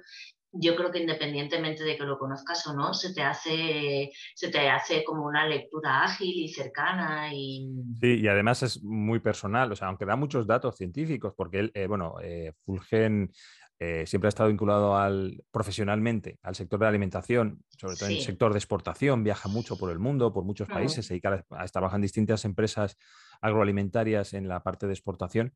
yo 0.52 0.74
creo 0.76 0.90
que 0.90 1.00
independientemente 1.00 1.84
de 1.84 1.96
que 1.96 2.04
lo 2.04 2.18
conozcas 2.18 2.66
o 2.66 2.74
no, 2.74 2.92
se 2.92 3.14
te 3.14 3.22
hace, 3.22 4.10
se 4.34 4.48
te 4.48 4.68
hace 4.68 5.04
como 5.04 5.26
una 5.26 5.46
lectura 5.46 6.02
ágil 6.02 6.44
y 6.44 6.48
cercana. 6.48 7.32
Y... 7.32 7.70
Sí, 8.00 8.20
y 8.20 8.28
además 8.28 8.62
es 8.62 8.82
muy 8.82 9.20
personal, 9.20 9.70
o 9.70 9.76
sea, 9.76 9.88
aunque 9.88 10.04
da 10.04 10.16
muchos 10.16 10.46
datos 10.46 10.76
científicos, 10.76 11.34
porque 11.36 11.60
él, 11.60 11.70
eh, 11.74 11.86
bueno, 11.86 12.16
eh, 12.22 12.52
Fulgen 12.64 13.30
eh, 13.78 14.04
siempre 14.06 14.28
ha 14.28 14.30
estado 14.30 14.48
vinculado 14.48 14.96
al, 14.96 15.42
profesionalmente 15.50 16.38
al 16.42 16.54
sector 16.54 16.80
de 16.80 16.84
la 16.84 16.90
alimentación, 16.90 17.64
sobre 17.78 17.96
todo 17.96 18.08
en 18.10 18.16
el 18.16 18.22
sector 18.22 18.52
de 18.52 18.58
exportación, 18.58 19.22
viaja 19.22 19.48
mucho 19.48 19.78
por 19.78 19.90
el 19.90 19.98
mundo, 19.98 20.32
por 20.32 20.44
muchos 20.44 20.68
países, 20.68 21.06
se 21.06 21.14
dedica 21.14 21.44
a, 21.50 21.66
trabajar 21.68 21.96
en 21.96 22.02
distintas 22.02 22.44
empresas 22.44 22.98
agroalimentarias 23.40 24.34
en 24.34 24.48
la 24.48 24.62
parte 24.62 24.86
de 24.86 24.92
exportación 24.92 25.54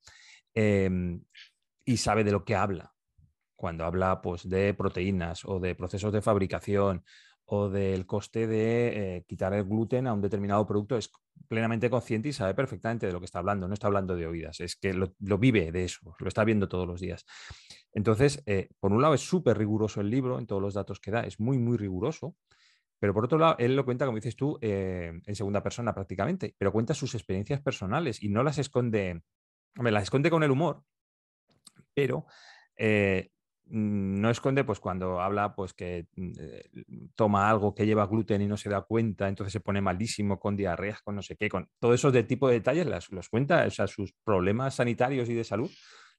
em, 0.55 1.23
y 1.85 1.99
sabe 1.99 2.25
de 2.25 2.33
lo 2.33 2.45
que 2.45 2.55
habla 2.55 2.94
cuando 3.65 3.87
habla 3.87 4.21
pues, 4.21 4.47
de 4.47 4.75
proteínas 4.75 5.47
o 5.47 5.59
de 5.59 5.75
procesos 5.75 6.13
de 6.13 6.21
fabricación 6.21 7.03
o 7.47 7.71
del 7.71 8.05
coste 8.05 8.47
de 8.47 9.17
eh, 9.17 9.25
quitar 9.27 9.55
el 9.55 9.65
gluten 9.65 10.07
a 10.07 10.13
un 10.13 10.21
determinado 10.21 10.67
producto, 10.67 10.99
es 10.99 11.11
plenamente 11.49 11.89
consciente 11.89 12.29
y 12.29 12.35
sabe 12.35 12.53
perfectamente 12.53 13.07
de 13.07 13.13
lo 13.15 13.21
que 13.21 13.25
está 13.25 13.39
hablando. 13.39 13.67
No 13.67 13.73
está 13.73 13.87
hablando 13.87 14.17
de 14.17 14.27
oídas, 14.27 14.61
es 14.61 14.77
que 14.77 14.93
lo, 14.93 15.15
vive 15.39 15.73
de 15.73 15.85
eso, 15.85 16.15
lo 16.19 16.29
está 16.29 16.45
viendo 16.45 16.69
todos 16.69 16.87
los 16.87 17.01
días. 17.01 17.25
Entonces, 17.95 18.43
eh, 18.45 18.69
por 18.81 18.93
un 18.93 19.01
lado 19.01 19.15
es 19.15 19.23
súper 19.23 19.57
riguroso 19.57 20.03
el 20.03 20.11
libro 20.11 20.39
en 20.39 20.47
todos 20.47 20.61
los 20.61 20.75
datos 20.75 21.01
que 21.01 21.11
da, 21.11 21.21
es 21.21 21.41
muy, 21.41 21.57
muy 21.57 21.79
riguroso. 21.79 22.37
Pero 22.99 23.15
por 23.15 23.25
otro 23.25 23.39
lado, 23.39 23.57
él 23.59 23.77
lo 23.77 23.87
cuenta, 23.87 24.05
como 24.05 24.17
dices 24.17 24.37
tú, 24.37 24.59
eh, 24.61 25.11
en 25.25 25.35
segunda 25.35 25.63
persona 25.63 25.95
prácticamente, 25.95 26.55
pero 26.59 26.71
cuenta 26.71 26.93
sus 26.93 27.15
experiencias 27.15 27.63
personales 27.63 28.23
y 28.23 28.29
no 28.29 28.43
las 28.43 28.59
esconde, 28.59 29.23
las 29.77 30.03
esconde 30.03 30.29
con 30.29 30.43
el 30.43 30.51
humor, 30.51 30.85
pero 31.95 32.27
no 33.67 34.31
esconde 34.31 34.65
pues 34.65 34.79
cuando 34.79 35.21
habla 35.21 35.55
pues 35.55 35.73
que 35.73 36.07
mm, 36.17 36.33
eh, 36.39 36.71
toma 37.15 37.49
algo 37.49 37.75
que 37.75 37.87
lleva 37.87 38.07
gluten 38.07 38.43
y 38.43 38.47
no 38.47 38.57
se 38.57 38.69
da 38.69 38.83
cuenta, 38.83 39.29
entonces 39.29 39.53
se 39.53 39.61
pone 39.61 39.81
malísimo 39.81 40.39
con 40.39 40.57
diarreas, 40.57 41.01
con 41.03 41.17
no 41.17 41.23
sé 41.23 41.37
qué, 41.37 41.49
con 41.49 41.69
todo 41.79 41.95
eso 41.95 42.11
de 42.11 42.25
tipo 42.25 42.49
de 42.49 42.55
detalles 42.55 42.87
los 43.11 43.29
cuenta, 43.29 43.65
o 43.67 43.71
sea, 43.71 43.87
sus 43.87 44.13
problemas 44.25 44.75
sanitarios 44.75 45.29
y 45.29 45.35
de 45.35 45.45
salud 45.45 45.71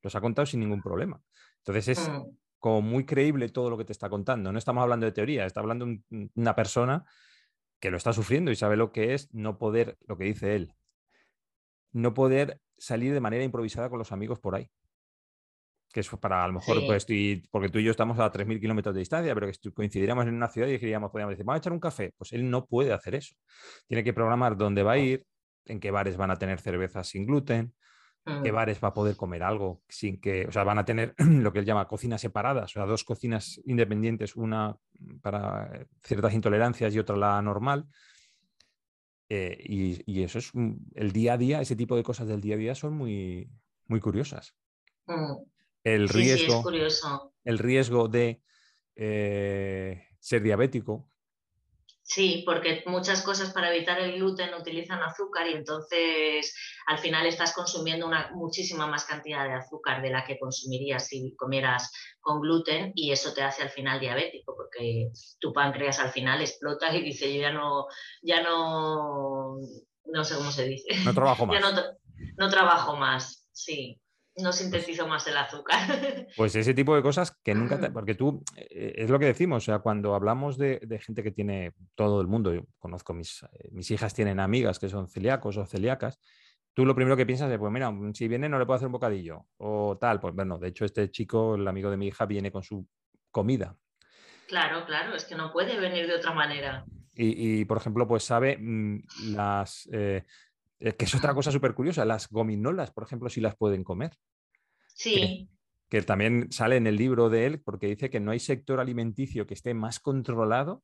los 0.01 0.15
ha 0.15 0.21
contado 0.21 0.45
sin 0.45 0.59
ningún 0.59 0.81
problema. 0.81 1.21
Entonces 1.57 1.87
es 1.87 2.09
mm. 2.09 2.23
como 2.59 2.81
muy 2.81 3.05
creíble 3.05 3.49
todo 3.49 3.69
lo 3.69 3.77
que 3.77 3.85
te 3.85 3.91
está 3.91 4.09
contando. 4.09 4.51
No 4.51 4.57
estamos 4.57 4.81
hablando 4.81 5.05
de 5.05 5.11
teoría, 5.11 5.45
está 5.45 5.59
hablando 5.59 5.87
una 6.35 6.55
persona 6.55 7.05
que 7.79 7.91
lo 7.91 7.97
está 7.97 8.13
sufriendo 8.13 8.51
y 8.51 8.55
sabe 8.55 8.77
lo 8.77 8.91
que 8.91 9.13
es 9.13 9.31
no 9.33 9.57
poder, 9.57 9.97
lo 10.07 10.17
que 10.17 10.25
dice 10.25 10.55
él, 10.55 10.73
no 11.91 12.13
poder 12.13 12.59
salir 12.77 13.13
de 13.13 13.21
manera 13.21 13.43
improvisada 13.43 13.89
con 13.89 13.99
los 13.99 14.11
amigos 14.11 14.39
por 14.39 14.55
ahí 14.55 14.69
que 15.95 16.01
es 16.01 16.09
para 16.09 16.43
a 16.43 16.47
lo 16.47 16.55
mejor, 16.55 16.85
pues, 16.85 17.07
porque 17.49 17.69
tú 17.69 17.79
y 17.79 17.85
yo 17.85 17.91
estamos 17.91 18.19
a 18.19 18.29
3.000 18.29 18.59
kilómetros 18.59 18.93
de 18.93 18.99
distancia, 18.99 19.33
pero 19.33 19.47
que 19.47 19.71
coincidiríamos 19.71 20.27
en 20.27 20.33
una 20.33 20.49
ciudad 20.49 20.67
y 20.67 20.77
diríamos, 20.77 21.09
podríamos 21.09 21.31
decir, 21.31 21.45
vamos 21.45 21.55
a 21.55 21.59
echar 21.59 21.71
un 21.71 21.79
café. 21.79 22.13
Pues 22.17 22.33
él 22.33 22.49
no 22.49 22.65
puede 22.65 22.91
hacer 22.91 23.15
eso. 23.15 23.33
Tiene 23.87 24.03
que 24.03 24.11
programar 24.11 24.57
dónde 24.57 24.83
va 24.83 24.91
a 24.91 24.97
ir, 24.97 25.25
en 25.63 25.79
qué 25.79 25.91
bares 25.91 26.17
van 26.17 26.31
a 26.31 26.35
tener 26.35 26.59
cervezas 26.59 27.07
sin 27.07 27.25
gluten, 27.25 27.73
en 28.25 28.43
qué 28.43 28.51
mm. 28.51 28.55
bares 28.55 28.83
va 28.83 28.89
a 28.89 28.93
poder 28.93 29.15
comer 29.15 29.41
algo 29.41 29.83
sin 29.87 30.19
que, 30.19 30.45
o 30.45 30.51
sea, 30.51 30.65
van 30.65 30.79
a 30.79 30.83
tener 30.83 31.15
lo 31.17 31.53
que 31.53 31.59
él 31.59 31.65
llama 31.65 31.87
cocinas 31.87 32.19
separadas, 32.19 32.71
o 32.71 32.73
sea, 32.73 32.85
dos 32.85 33.05
cocinas 33.05 33.61
independientes, 33.63 34.35
una 34.35 34.75
para 35.21 35.87
ciertas 36.03 36.33
intolerancias 36.33 36.93
y 36.93 36.99
otra 36.99 37.15
la 37.15 37.41
normal. 37.41 37.87
Eh, 39.29 39.57
y, 39.63 40.23
eso 40.23 40.39
es 40.39 40.51
el 40.93 41.13
día 41.13 41.35
a 41.35 41.37
día, 41.37 41.61
ese 41.61 41.77
tipo 41.77 41.95
de 41.95 42.03
cosas 42.03 42.27
del 42.27 42.41
día 42.41 42.55
a 42.55 42.57
día 42.57 42.75
son 42.75 42.97
muy, 42.97 43.49
muy 43.87 44.01
curiosas. 44.01 44.57
Mm 45.07 45.54
el 45.85 46.09
riesgo, 46.09 46.63
El 47.43 47.59
riesgo 47.59 48.07
de 48.07 48.41
eh, 48.95 50.07
ser 50.19 50.41
diabético. 50.41 51.07
Sí, 52.01 52.43
porque 52.45 52.83
muchas 52.87 53.21
cosas 53.21 53.51
para 53.51 53.73
evitar 53.73 53.99
el 53.99 54.13
gluten 54.13 54.53
utilizan 54.53 55.01
azúcar 55.01 55.47
y 55.47 55.53
entonces 55.53 56.55
al 56.87 56.99
final 56.99 57.25
estás 57.25 57.53
consumiendo 57.53 58.05
una 58.05 58.31
muchísima 58.33 58.85
más 58.85 59.05
cantidad 59.05 59.43
de 59.43 59.53
azúcar 59.53 60.01
de 60.03 60.11
la 60.11 60.23
que 60.23 60.37
consumirías 60.37 61.07
si 61.07 61.35
comieras 61.35 61.91
con 62.19 62.41
gluten 62.41 62.91
y 62.95 63.11
eso 63.11 63.33
te 63.33 63.41
hace 63.41 63.63
al 63.63 63.69
final 63.69 63.99
diabético 63.99 64.55
porque 64.55 65.11
tu 65.39 65.51
páncreas 65.51 65.99
al 65.99 66.11
final 66.11 66.41
explota 66.41 66.95
y 66.95 67.01
dice 67.01 67.33
yo 67.33 67.41
ya 67.41 67.51
no, 67.51 67.87
ya 68.21 68.43
no, 68.43 69.57
no 70.05 70.23
sé 70.23 70.35
cómo 70.35 70.51
se 70.51 70.65
dice. 70.65 70.95
No 71.03 71.13
trabajo 71.13 71.45
más. 71.47 71.59
ya 71.59 71.71
no, 71.71 71.81
no 72.37 72.49
trabajo 72.49 72.95
más, 72.95 73.47
sí 73.51 73.99
no 74.37 74.51
sintetizo 74.51 75.07
más 75.07 75.25
el 75.27 75.37
azúcar. 75.37 75.79
Pues 76.35 76.55
ese 76.55 76.73
tipo 76.73 76.95
de 76.95 77.01
cosas 77.01 77.37
que 77.43 77.53
nunca, 77.53 77.79
te, 77.79 77.89
porque 77.91 78.15
tú, 78.15 78.43
eh, 78.57 78.93
es 78.97 79.09
lo 79.09 79.19
que 79.19 79.25
decimos, 79.25 79.63
o 79.63 79.65
sea, 79.65 79.79
cuando 79.79 80.15
hablamos 80.15 80.57
de, 80.57 80.79
gente 81.01 81.23
que 81.23 81.31
tiene 81.31 81.73
todo 81.95 82.21
el 82.21 82.27
mundo, 82.27 82.53
yo 82.53 82.65
conozco 82.77 83.13
mis, 83.13 83.43
eh, 83.43 83.69
mis 83.71 83.89
hijas 83.91 84.13
tienen 84.13 84.39
amigas 84.39 84.79
que 84.79 84.89
son 84.89 85.07
celíacos 85.07 85.57
o 85.57 85.65
celíacas, 85.65 86.19
tú 86.73 86.85
lo 86.85 86.95
primero 86.95 87.15
que 87.15 87.25
piensas 87.25 87.51
es, 87.51 87.57
pues 87.57 87.71
mira, 87.71 87.91
si 88.13 88.27
viene 88.27 88.49
no 88.49 88.59
le 88.59 88.65
puedo 88.65 88.75
hacer 88.75 88.87
un 88.87 88.93
bocadillo 88.93 89.45
o 89.57 89.97
tal, 89.99 90.19
pues 90.19 90.35
bueno, 90.35 90.57
de 90.57 90.67
hecho 90.69 90.85
este 90.85 91.09
chico, 91.09 91.55
el 91.55 91.67
amigo 91.67 91.89
de 91.89 91.97
mi 91.97 92.07
hija, 92.07 92.25
viene 92.25 92.51
con 92.51 92.63
su 92.63 92.85
comida. 93.31 93.75
Claro, 94.47 94.85
claro, 94.85 95.15
es 95.15 95.25
que 95.25 95.35
no 95.35 95.51
puede 95.51 95.79
venir 95.79 96.07
de 96.07 96.15
otra 96.15 96.33
manera. 96.33 96.85
Y, 97.17 97.63
por 97.63 97.77
ejemplo, 97.77 98.05
pues 98.07 98.23
sabe 98.23 98.57
mm, 98.59 99.03
las... 99.35 99.87
Eh, 99.91 100.23
eh, 100.79 100.93
que 100.93 101.05
es 101.05 101.15
otra 101.15 101.33
cosa 101.33 101.51
súper 101.51 101.73
curiosa, 101.73 102.05
las 102.05 102.29
gominolas, 102.29 102.91
por 102.91 103.03
ejemplo, 103.03 103.29
si 103.29 103.41
las 103.41 103.55
pueden 103.55 103.83
comer. 103.83 104.11
Sí. 104.93 105.49
Que, 105.89 106.01
también 106.01 106.51
sale 106.51 106.77
en 106.77 106.87
el 106.87 106.95
libro 106.95 107.29
de 107.29 107.45
él, 107.45 107.61
porque 107.61 107.87
dice 107.87 108.09
que 108.09 108.19
no 108.19 108.31
hay 108.31 108.39
sector 108.39 108.79
alimenticio 108.79 109.47
que 109.47 109.53
esté 109.53 109.73
más 109.73 109.99
controlado 109.99 110.83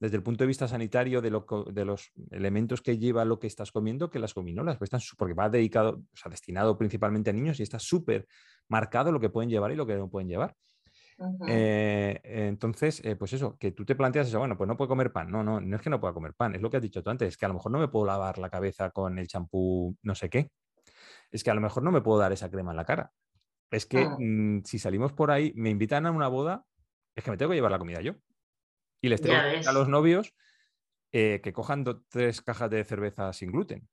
desde 0.00 0.16
el 0.16 0.22
punto 0.22 0.44
de 0.44 0.48
vista 0.48 0.66
sanitario 0.66 1.20
de, 1.20 1.30
los 1.30 2.10
elementos 2.30 2.80
que 2.80 2.96
lleva 2.96 3.26
lo 3.26 3.38
que 3.38 3.46
estás 3.46 3.70
comiendo 3.70 4.10
que 4.10 4.18
las 4.18 4.34
gominolas, 4.34 4.78
pues 4.78 4.90
porque 5.16 5.34
va 5.34 5.50
dedicado, 5.50 6.02
o 6.12 6.16
sea, 6.16 6.30
destinado 6.30 6.78
principalmente 6.78 7.28
a 7.28 7.32
niños 7.34 7.60
y 7.60 7.62
está 7.62 7.78
súper 7.78 8.26
marcado 8.66 9.12
lo 9.12 9.20
que 9.20 9.28
pueden 9.28 9.50
llevar 9.50 9.72
y 9.72 9.76
lo 9.76 9.86
que 9.86 9.96
no 9.96 10.08
pueden 10.08 10.28
llevar. 10.28 10.56
Eh, 11.48 12.20
entonces, 12.24 13.04
eh, 13.04 13.16
pues 13.16 13.32
eso, 13.32 13.58
que 13.58 13.72
tú 13.72 13.84
te 13.84 13.94
planteas 13.94 14.28
eso, 14.28 14.38
bueno, 14.38 14.56
pues 14.56 14.68
no 14.68 14.76
puedo 14.76 14.88
comer 14.88 15.12
pan. 15.12 15.30
No, 15.30 15.42
no, 15.42 15.60
no 15.60 15.76
es 15.76 15.82
que 15.82 15.90
no 15.90 16.00
pueda 16.00 16.14
comer 16.14 16.34
pan, 16.34 16.54
es 16.54 16.62
lo 16.62 16.70
que 16.70 16.78
has 16.78 16.82
dicho 16.82 17.02
tú 17.02 17.10
antes, 17.10 17.28
es 17.28 17.36
que 17.36 17.44
a 17.44 17.48
lo 17.48 17.54
mejor 17.54 17.72
no 17.72 17.78
me 17.78 17.88
puedo 17.88 18.06
lavar 18.06 18.38
la 18.38 18.50
cabeza 18.50 18.90
con 18.90 19.18
el 19.18 19.28
champú 19.28 19.96
no 20.02 20.14
sé 20.14 20.30
qué. 20.30 20.50
Es 21.30 21.44
que 21.44 21.50
a 21.50 21.54
lo 21.54 21.60
mejor 21.60 21.82
no 21.82 21.92
me 21.92 22.00
puedo 22.00 22.18
dar 22.18 22.32
esa 22.32 22.50
crema 22.50 22.70
en 22.72 22.76
la 22.76 22.84
cara. 22.84 23.12
Es 23.70 23.86
que 23.86 23.98
ah. 23.98 24.16
mm, 24.18 24.62
si 24.64 24.78
salimos 24.78 25.12
por 25.12 25.30
ahí, 25.30 25.52
me 25.54 25.70
invitan 25.70 26.06
a 26.06 26.10
una 26.10 26.28
boda, 26.28 26.64
es 27.14 27.22
que 27.22 27.30
me 27.30 27.36
tengo 27.36 27.50
que 27.50 27.56
llevar 27.56 27.70
la 27.70 27.78
comida 27.78 28.00
yo. 28.00 28.14
Y 29.02 29.08
les 29.08 29.20
tengo 29.20 29.36
a 29.36 29.72
los 29.72 29.88
novios 29.88 30.34
eh, 31.12 31.40
que 31.42 31.52
cojan 31.52 31.84
tres 32.08 32.42
cajas 32.42 32.70
de 32.70 32.84
cerveza 32.84 33.32
sin 33.32 33.52
gluten. 33.52 33.88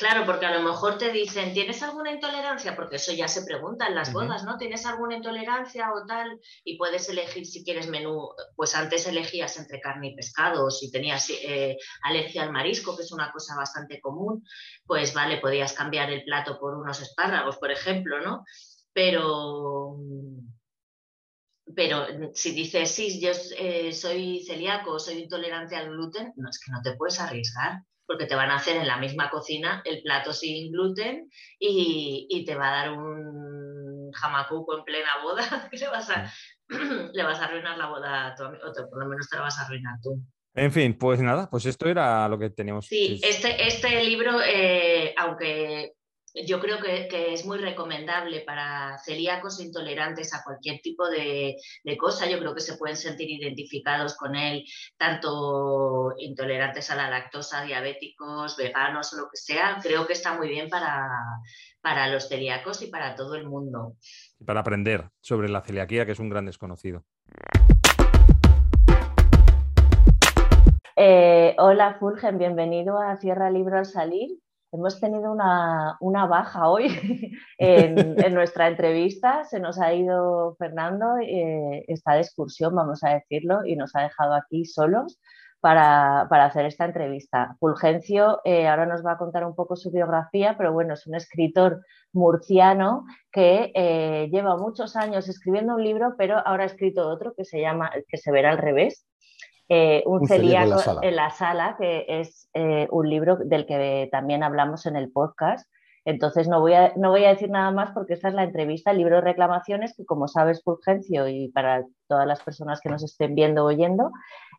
Claro, 0.00 0.24
porque 0.24 0.46
a 0.46 0.58
lo 0.58 0.62
mejor 0.62 0.96
te 0.96 1.12
dicen, 1.12 1.52
¿tienes 1.52 1.82
alguna 1.82 2.10
intolerancia? 2.10 2.74
Porque 2.74 2.96
eso 2.96 3.12
ya 3.12 3.28
se 3.28 3.44
pregunta 3.44 3.86
en 3.86 3.94
las 3.94 4.14
bodas, 4.14 4.44
¿no? 4.44 4.56
¿Tienes 4.56 4.86
alguna 4.86 5.14
intolerancia 5.14 5.92
o 5.92 6.06
tal? 6.06 6.40
Y 6.64 6.78
puedes 6.78 7.10
elegir 7.10 7.44
si 7.44 7.62
quieres 7.62 7.86
menú, 7.86 8.30
pues 8.56 8.74
antes 8.74 9.06
elegías 9.06 9.58
entre 9.58 9.78
carne 9.78 10.08
y 10.08 10.16
pescado, 10.16 10.70
si 10.70 10.90
tenías 10.90 11.28
eh, 11.28 11.76
alergia 12.02 12.44
al 12.44 12.50
marisco, 12.50 12.96
que 12.96 13.02
es 13.02 13.12
una 13.12 13.30
cosa 13.30 13.54
bastante 13.54 14.00
común, 14.00 14.42
pues 14.86 15.12
vale, 15.12 15.36
podías 15.36 15.74
cambiar 15.74 16.10
el 16.10 16.24
plato 16.24 16.58
por 16.58 16.78
unos 16.78 17.02
espárragos, 17.02 17.58
por 17.58 17.70
ejemplo, 17.70 18.22
¿no? 18.22 18.46
Pero 18.94 19.98
pero 21.76 22.06
si 22.32 22.52
dices, 22.52 22.90
sí, 22.90 23.20
yo 23.20 23.32
eh, 23.58 23.92
soy 23.92 24.42
celíaco, 24.46 24.98
soy 24.98 25.24
intolerante 25.24 25.76
al 25.76 25.90
gluten, 25.90 26.32
no 26.36 26.48
es 26.48 26.58
que 26.58 26.72
no 26.72 26.80
te 26.80 26.96
puedes 26.96 27.20
arriesgar 27.20 27.82
porque 28.10 28.26
te 28.26 28.34
van 28.34 28.50
a 28.50 28.56
hacer 28.56 28.76
en 28.76 28.88
la 28.88 28.96
misma 28.96 29.30
cocina 29.30 29.82
el 29.84 30.02
plato 30.02 30.32
sin 30.32 30.72
gluten 30.72 31.30
y, 31.60 32.44
te 32.44 32.56
va 32.56 32.66
a 32.66 32.76
dar 32.78 32.92
un 32.98 34.10
jamacuco 34.10 34.76
en 34.76 34.82
plena 34.82 35.22
boda 35.22 35.44
que 35.70 35.78
le 35.78 35.86
vas 35.86 36.10
a, 36.10 36.28
le 37.12 37.22
vas 37.22 37.40
a 37.40 37.44
arruinar 37.44 37.78
la 37.78 37.86
boda 37.86 38.26
a 38.26 38.34
tu 38.34 38.42
amigo, 38.42 38.64
o 38.66 38.90
por 38.90 38.98
lo 38.98 39.08
menos 39.08 39.28
te 39.28 39.36
la 39.36 39.42
vas 39.42 39.60
a 39.60 39.64
arruinar 39.64 39.94
tú. 40.02 40.20
En 40.54 40.72
fin, 40.72 40.98
pues 40.98 41.20
nada, 41.20 41.48
pues 41.48 41.66
esto 41.66 41.88
era 41.88 42.28
lo 42.28 42.36
que 42.36 42.50
teníamos. 42.50 42.86
Sí, 42.86 43.20
este, 43.22 43.64
este 43.64 44.02
libro, 44.02 44.40
eh, 44.44 45.14
aunque 45.16 45.92
yo 46.34 46.60
creo 46.60 46.78
que, 46.80 47.34
es 47.34 47.44
muy 47.44 47.58
recomendable 47.58 48.40
para 48.40 48.98
celíacos 48.98 49.60
intolerantes 49.60 50.34
a 50.34 50.42
cualquier 50.44 50.80
tipo 50.80 51.08
de, 51.08 51.56
cosa. 51.98 52.28
Yo 52.28 52.38
creo 52.38 52.54
que 52.54 52.60
se 52.60 52.76
pueden 52.76 52.96
sentir 52.96 53.30
identificados 53.30 54.16
con 54.16 54.36
él, 54.36 54.64
tanto 54.96 56.14
intolerantes 56.18 56.90
a 56.90 56.96
la 56.96 57.10
lactosa, 57.10 57.62
diabéticos, 57.62 58.56
veganos 58.56 59.12
o 59.12 59.18
lo 59.18 59.28
que 59.30 59.36
sea. 59.36 59.78
Creo 59.82 60.06
que 60.06 60.12
está 60.12 60.36
muy 60.36 60.48
bien 60.48 60.68
para, 60.68 61.08
para 61.80 62.08
los 62.08 62.28
celíacos 62.28 62.82
y 62.82 62.86
para 62.86 63.14
todo 63.14 63.34
el 63.34 63.46
mundo. 63.48 63.96
Para 64.44 64.60
aprender 64.60 65.10
sobre 65.20 65.48
la 65.48 65.62
celiaquía, 65.62 66.06
que 66.06 66.12
es 66.12 66.20
un 66.20 66.30
gran 66.30 66.46
desconocido. 66.46 67.04
Eh, 70.96 71.56
hola 71.58 71.96
Fulgen, 71.98 72.36
bienvenido 72.36 72.98
a 72.98 73.16
Cierra 73.16 73.50
Libro 73.50 73.78
al 73.78 73.86
Salir. 73.86 74.38
Hemos 74.72 75.00
tenido 75.00 75.32
una, 75.32 76.26
baja 76.26 76.68
hoy 76.68 76.86
en, 77.58 78.34
nuestra 78.34 78.68
entrevista. 78.68 79.44
Se 79.44 79.60
nos 79.60 79.80
ha 79.80 79.92
ido 79.94 80.56
Fernando, 80.58 81.18
eh, 81.18 81.84
está 81.88 82.14
de 82.14 82.20
excursión, 82.20 82.74
vamos 82.74 83.02
a 83.04 83.10
decirlo, 83.10 83.64
y 83.64 83.76
nos 83.76 83.94
ha 83.96 84.02
dejado 84.02 84.34
aquí 84.34 84.64
solos 84.64 85.20
para, 85.60 86.22
hacer 86.22 86.66
esta 86.66 86.84
entrevista. 86.84 87.56
Fulgencio 87.60 88.40
eh, 88.44 88.66
ahora 88.68 88.86
nos 88.86 89.04
va 89.04 89.12
a 89.12 89.18
contar 89.18 89.44
un 89.44 89.54
poco 89.54 89.76
su 89.76 89.90
biografía, 89.90 90.56
pero 90.56 90.72
bueno, 90.72 90.94
es 90.94 91.06
un 91.06 91.14
escritor 91.14 91.84
murciano 92.12 93.04
que 93.30 93.72
eh, 93.74 94.28
lleva 94.32 94.56
muchos 94.56 94.96
años 94.96 95.28
escribiendo 95.28 95.74
un 95.74 95.84
libro, 95.84 96.14
pero 96.16 96.38
ahora 96.44 96.64
ha 96.64 96.66
escrito 96.66 97.08
otro 97.08 97.34
que 97.34 97.44
se 97.44 97.60
llama, 97.60 97.90
que 98.08 98.16
se 98.16 98.32
verá 98.32 98.50
al 98.50 98.58
revés, 98.58 99.06
eh, 99.70 100.02
un, 100.04 100.26
celíaco, 100.26 101.00
en, 101.00 101.16
la 101.16 101.30
sala, 101.30 101.76
que 101.78 102.04
es 102.06 102.50
un 102.90 103.08
libro 103.08 103.36
del 103.36 103.64
que 103.64 104.08
también 104.12 104.42
hablamos 104.42 104.84
en 104.84 104.96
el 104.96 105.10
podcast. 105.10 105.66
Entonces 106.04 106.48
no 106.48 106.60
voy, 106.60 106.72
a, 106.72 106.92
no 106.96 107.10
voy 107.10 107.24
a 107.24 107.30
decir 107.30 107.50
nada 107.50 107.70
más 107.70 107.90
porque 107.92 108.14
esta 108.14 108.28
es 108.28 108.34
la 108.34 108.44
entrevista, 108.44 108.90
el 108.90 108.98
libro 108.98 109.16
de 109.16 109.22
reclamaciones, 109.22 109.94
que 109.94 110.06
como 110.06 110.28
sabes, 110.28 110.62
Fulgencio, 110.64 111.28
y 111.28 111.48
para 111.48 111.84
todas 112.08 112.26
las 112.26 112.42
personas 112.42 112.80
que 112.80 112.88
nos 112.88 113.04
estén 113.04 113.34
viendo 113.34 113.64
o 113.64 113.68
oyendo, 113.68 114.10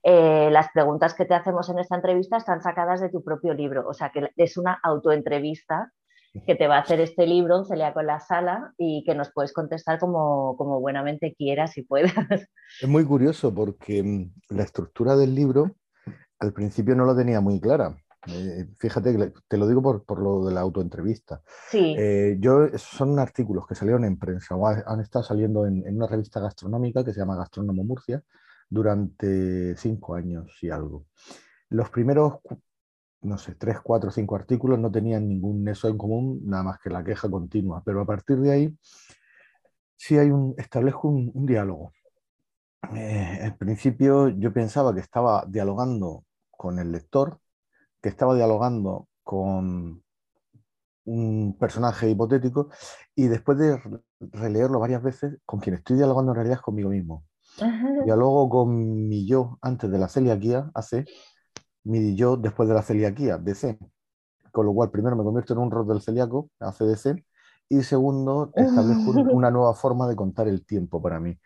eh, 0.03 0.49
las 0.51 0.70
preguntas 0.72 1.14
que 1.14 1.26
te 1.26 1.34
hacemos 1.34 1.70
en 1.70 1.80
esta 1.80 1.95
entrevista 1.95 2.38
están 2.38 2.62
sacadas 2.62 3.01
de 3.01 3.09
tu 3.09 3.24
propio 3.24 3.53
libro. 3.53 3.88
O 3.88 3.93
sea 3.93 4.12
que 4.12 4.30
es 4.38 4.57
una 4.57 4.80
autoentrevista 4.84 5.91
que 6.45 6.55
te 6.55 6.67
va 6.67 6.77
a 6.77 6.82
hacer 6.82 6.99
este 7.01 7.27
libro, 7.27 7.59
un 7.59 7.65
celíaco 7.65 7.99
en 7.99 8.07
la 8.07 8.19
sala, 8.19 8.73
y 8.77 9.03
que 9.05 9.15
nos 9.15 9.32
puedes 9.34 9.53
contestar 9.53 9.99
como, 9.99 10.55
como 10.57 10.79
buenamente 10.79 11.36
quieras 11.38 11.77
y 11.77 11.84
puedas. 11.84 12.13
Es 12.82 12.88
muy 12.88 13.03
curioso 13.05 13.53
porque 13.53 14.01
mm, 14.01 14.55
la 14.55 14.63
estructura 14.63 15.15
del 15.15 15.36
libro 15.36 15.75
al 16.39 16.53
principio 16.53 16.95
no 16.95 17.05
lo 17.05 17.15
tenía 17.15 17.41
muy 17.41 17.59
clara. 17.59 17.95
Eh, 18.27 18.67
fíjate 18.77 19.17
que 19.17 19.34
te 19.47 19.57
lo 19.57 19.67
digo 19.67 19.82
por, 19.82 20.03
por 20.03 20.21
lo 20.21 20.45
de 20.45 20.53
la 20.53 20.61
autoentrevista. 20.61 21.41
Sí. 21.69 21.95
Eh, 21.97 22.38
yo, 22.39 22.67
son 22.77 23.17
artículos 23.19 23.65
que 23.67 23.75
salieron 23.75 24.05
en 24.05 24.17
prensa 24.17 24.55
o 24.55 24.67
han 24.67 24.99
estado 24.99 25.23
saliendo 25.23 25.65
en, 25.65 25.86
en, 25.88 25.95
una 25.95 26.07
revista 26.07 26.39
gastronómica 26.39 27.03
que 27.03 27.13
se 27.13 27.19
llama 27.19 27.36
Gastrónomo 27.36 27.84
Murcia 27.84 28.23
durante 28.69 29.75
cinco 29.75 30.15
años 30.15 30.57
y 30.61 30.69
algo. 30.69 31.05
Los 31.69 31.89
primeros, 31.89 32.39
no 33.22 33.38
sé, 33.38 33.55
tres, 33.55 33.78
cuatro, 33.82 34.11
cinco 34.11 34.36
artículos 34.36 34.80
no 34.80 34.91
tenían 34.91 35.28
ningún 35.28 35.67
eso 35.67 35.88
en 35.88 35.97
común, 35.97 36.41
nada 36.45 36.63
más 36.63 36.80
que 36.80 36.89
la 36.89 37.03
queja 37.03 37.30
continua, 37.30 37.82
pero 37.86 38.01
a 38.01 38.05
partir 38.05 38.38
de 38.39 38.51
ahí 38.51 38.78
sí 39.95 40.17
hay 40.17 40.32
un, 40.32 40.55
establezco 40.57 41.07
un, 41.07 41.45
diálogo. 41.45 41.93
Eh, 42.95 43.39
al 43.43 43.55
principio 43.57 44.30
yo 44.30 44.51
pensaba 44.51 44.93
que 44.93 45.01
estaba 45.01 45.45
dialogando 45.47 46.26
con 46.49 46.80
el 46.80 46.91
lector, 46.91 47.39
que 48.01 48.09
estaba 48.09 48.36
dialogando 48.36 49.07
con 49.24 50.03
un 51.05 51.57
personaje 51.59 52.09
hipotético 52.09 52.69
y 53.15 53.28
después 53.28 53.57
de 53.57 53.80
releerlo 54.19 54.80
varias 54.80 55.03
veces, 55.03 55.38
con 55.45 55.59
quien 55.59 55.76
estoy 55.76 55.97
dialogando 55.97 56.32
en 56.32 56.36
realidad 56.36 56.57
es 56.57 56.63
conmigo 56.63 56.89
mismo. 56.89 57.24
Dialogo 58.05 58.49
con 58.49 59.07
mi 59.07 59.28
yo 59.28 59.59
antes 59.61 59.91
de 59.91 59.99
la 59.99 60.07
celiaquía, 60.07 60.72
hace 60.74 61.05
mi 61.84 62.15
yo 62.15 62.38
después 62.38 62.69
de 62.69 62.75
la 62.75 62.82
celiaquía, 62.82 63.38
DC. 63.38 63.77
Con 64.51 64.65
lo 64.65 64.73
cual, 64.73 64.91
primero 64.91 65.15
me 65.15 65.23
convierto 65.23 65.53
en 65.53 65.59
un 65.59 65.71
rol 65.71 65.88
del 65.88 66.01
celíaco, 66.01 66.49
ACDC, 66.59 67.23
y 67.69 67.84
segundo, 67.84 68.51
establezco 68.55 69.11
una 69.32 69.49
nueva 69.49 69.73
forma 69.73 70.07
de 70.07 70.15
contar 70.15 70.47
el 70.47 70.65
tiempo 70.65 71.01
para 71.01 71.19
mí 71.19 71.38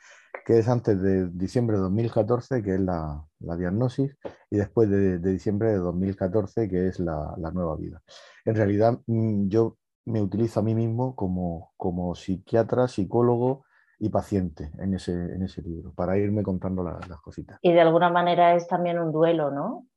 que 0.45 0.59
es 0.59 0.69
antes 0.69 1.01
de 1.01 1.27
diciembre 1.29 1.75
de 1.77 1.83
2014, 1.83 2.61
que 2.61 2.75
es 2.75 2.79
la, 2.79 3.25
la 3.39 3.57
diagnosis, 3.57 4.15
y 4.51 4.57
después 4.57 4.89
de, 4.89 5.17
de, 5.17 5.31
diciembre 5.31 5.69
de 5.69 5.77
2014, 5.77 6.69
que 6.69 6.87
es 6.87 6.99
la, 6.99 7.33
la, 7.37 7.49
nueva 7.49 7.75
vida. 7.75 8.01
En 8.45 8.55
realidad, 8.55 8.99
mm, 9.07 9.47
yo 9.47 9.77
me 10.05 10.21
utilizo 10.21 10.59
a 10.59 10.63
mí 10.63 10.75
mismo 10.75 11.15
como, 11.15 11.73
como 11.77 12.13
psiquiatra, 12.13 12.87
psicólogo 12.87 13.65
y 13.97 14.09
paciente 14.09 14.71
en 14.77 14.93
ese, 14.93 15.13
en 15.13 15.41
ese 15.41 15.63
libro, 15.63 15.93
para 15.95 16.17
irme 16.19 16.43
contando 16.43 16.83
las 16.83 17.21
cositas. 17.21 17.57
Y 17.63 17.73
de 17.73 17.81
alguna 17.81 18.11
manera 18.11 18.53
es 18.53 18.67
también 18.67 18.99
un 18.99 19.11
duelo, 19.11 19.49
¿no? 19.49 19.87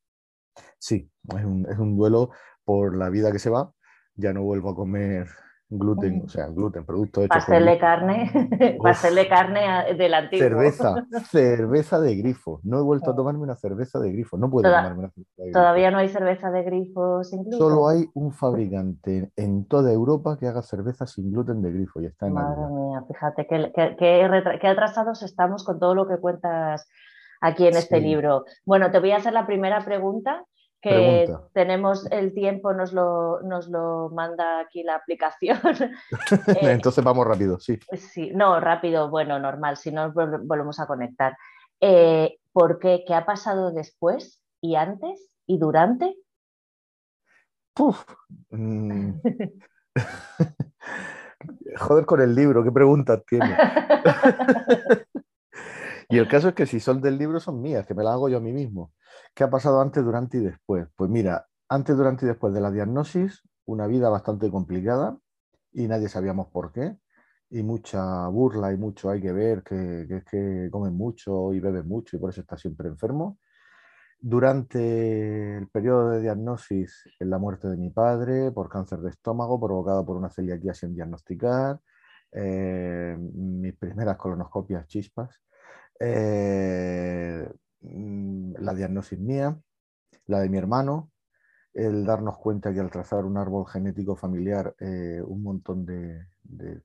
Sí, 0.79 1.11
es 1.37 1.45
un, 1.45 1.67
es 1.71 1.79
un 1.79 1.97
duelo 1.97 2.31
por 2.65 2.97
la 2.97 3.11
vida 3.11 3.33
que 3.33 3.39
se 3.39 3.51
va. 3.51 3.73
Ya 4.15 4.33
no 4.33 4.43
vuelvo 4.43 4.71
a 4.71 4.75
comer 4.75 5.29
gluten, 5.71 6.23
o 6.25 6.29
sea, 6.29 6.49
gluten, 6.49 6.85
producto 6.85 7.23
hecho 7.23 7.29
pastel 7.35 7.67
de 7.67 7.79
carne, 7.79 8.77
pastel 8.83 9.15
de 9.15 9.29
carne 9.29 9.95
del 9.97 10.15
antiguo. 10.15 10.49
Cerveza, 10.49 10.95
cerveza 11.31 12.01
de 12.01 12.17
grifo. 12.17 12.61
No 12.63 12.79
he 12.79 12.83
vuelto 12.83 13.11
a 13.11 13.17
tomarme 13.17 13.41
una 13.41 13.57
cerveza 13.57 13.99
de 13.99 14.13
grifo. 14.13 14.39
No 14.39 14.51
puedo 14.51 14.71
tomarme 14.71 15.01
una 15.01 15.11
cerveza 15.11 15.35
de 15.37 15.45
grifo. 15.45 15.59
Todavía 15.59 15.91
no 15.91 15.99
hay 15.99 16.09
cerveza 16.09 16.51
de 16.51 16.63
grifo 16.63 17.23
sin 17.25 17.43
gluten. 17.43 17.59
Solo 17.59 17.89
hay 17.89 18.07
un 18.15 18.33
fabricante 18.33 19.31
en 19.37 19.67
toda 19.67 19.93
Europa 19.93 20.39
que 20.39 20.47
haga 20.47 20.63
cerveza 20.63 21.07
sin 21.07 21.33
gluten 21.33 21.61
de 21.63 21.73
grifo 21.73 22.01
y 22.01 22.07
está 22.07 22.27
en 22.27 22.35
Madre 22.35 22.67
mía, 22.73 23.05
fíjate 23.07 23.47
qué 23.47 24.69
atrasados 24.69 25.23
estamos 25.23 25.65
con 25.65 25.79
todo 25.79 25.95
lo 25.95 26.09
que 26.09 26.19
cuentas 26.19 26.89
aquí 27.41 27.67
en 27.67 27.77
este 27.77 28.01
libro. 28.01 28.45
Bueno, 28.65 28.91
te 28.91 28.99
voy 28.99 29.13
a 29.13 29.17
hacer 29.17 29.33
la 29.33 29.47
primera 29.47 29.85
pregunta 29.85 30.45
que 30.81 31.29
tenemos 31.53 32.07
el 32.13 32.33
tiempo, 32.35 32.73
nos 32.73 32.93
lo, 32.93 33.41
nos 33.43 33.69
lo 33.69 34.11
manda 34.11 34.61
aquí 34.61 34.83
la 34.83 34.97
aplicación. 34.97 35.59
Eh, 36.49 36.73
Entonces 36.73 37.03
vamos 37.03 37.27
rápido, 37.27 37.59
sí. 37.59 37.79
Sí, 37.93 38.31
no, 38.35 38.61
rápido, 38.61 39.11
bueno, 39.11 39.39
normal, 39.39 39.77
si 39.77 39.91
no 39.91 40.13
volvemos 40.13 40.79
a 40.81 40.87
conectar. 40.87 41.37
Eh, 41.81 42.39
¿Por 42.53 42.79
qué? 42.79 43.05
¿Qué 43.07 43.15
ha 43.15 43.25
pasado 43.25 43.73
después 43.73 44.41
y 44.61 44.77
antes 44.77 45.31
y 45.47 45.59
durante? 45.59 46.17
Mm. 48.51 49.13
Joder 51.77 52.07
con 52.07 52.21
el 52.21 52.35
libro, 52.35 52.65
¿qué 52.65 52.73
preguntas 52.73 53.23
tiene? 53.27 53.57
y 56.09 56.19
el 56.19 56.29
caso 56.29 56.49
es 56.49 56.55
que 56.55 56.67
si 56.67 56.81
son 56.81 57.01
del 57.01 57.19
libro 57.19 57.41
son 57.41 57.61
mías, 57.61 57.87
que 57.87 57.95
me 57.95 58.03
las 58.03 58.15
hago 58.15 58.29
yo 58.29 58.39
a 58.39 58.41
mí 58.41 58.53
mismo. 58.53 58.93
¿Qué 59.35 59.45
ha 59.45 59.51
pasado 59.51 59.81
antes, 59.81 60.03
durante 60.05 60.39
y 60.39 60.41
después? 60.41 60.89
Pues 60.97 61.11
mira, 61.11 61.47
antes, 61.69 61.97
durante 61.97 62.25
y 62.25 62.29
después 62.29 62.55
de 62.55 62.61
la 62.61 62.71
diagnosis, 62.71 63.43
una 63.67 63.87
vida 63.87 64.09
bastante 64.09 64.51
complicada 64.51 65.19
y 65.73 65.87
nadie 65.87 66.09
sabíamos 66.09 66.49
por 66.49 66.73
qué. 66.73 66.97
Y 67.51 67.63
mucha 67.63 68.27
burla 68.29 68.73
y 68.73 68.77
mucho 68.77 69.11
hay 69.11 69.21
que 69.21 69.33
ver 69.33 69.63
que, 69.63 70.07
es 70.09 70.25
que 70.25 70.69
comen 70.71 70.95
mucho 70.95 71.53
y 71.55 71.61
beben 71.61 71.87
mucho 71.87 72.17
y 72.17 72.21
por 72.21 72.31
eso 72.31 72.41
está 72.41 72.57
siempre 72.57 72.89
enfermo. 72.89 73.39
Durante 74.21 75.59
el 75.59 75.69
periodo 75.69 76.11
de 76.11 76.23
diagnosis, 76.23 77.05
en 77.21 77.31
la 77.31 77.39
muerte 77.39 77.69
de 77.69 77.77
mi 77.77 77.91
padre 77.91 78.51
por 78.51 78.69
cáncer 78.69 78.99
de 79.01 79.11
estómago 79.11 79.61
provocado 79.61 80.05
por 80.05 80.17
una 80.17 80.31
celiaquía 80.31 80.75
sin 80.75 80.95
diagnosticar, 80.95 81.81
eh, 82.33 83.17
mis 83.19 83.75
primeras 83.77 84.17
colonoscopias 84.17 84.87
chispas, 84.87 85.41
eh, 86.01 87.49
Mm, 87.81 88.55
la 88.61 88.75
diagnosis 88.75 89.19
mía, 89.19 89.61
la 90.27 90.41
de 90.41 90.49
mi 90.49 90.59
hermano, 90.59 91.11
el 91.75 92.05
darnos 92.07 92.39
cuenta 92.39 92.73
que 92.73 92.81
al 92.81 92.91
trazar 92.91 93.25
un 93.25 93.39
árbol 93.39 93.67
genético 93.69 94.17
familiar, 94.17 94.75
eh, 94.81 95.23
un 95.27 95.43
montón 95.43 95.87
de, 95.87 96.27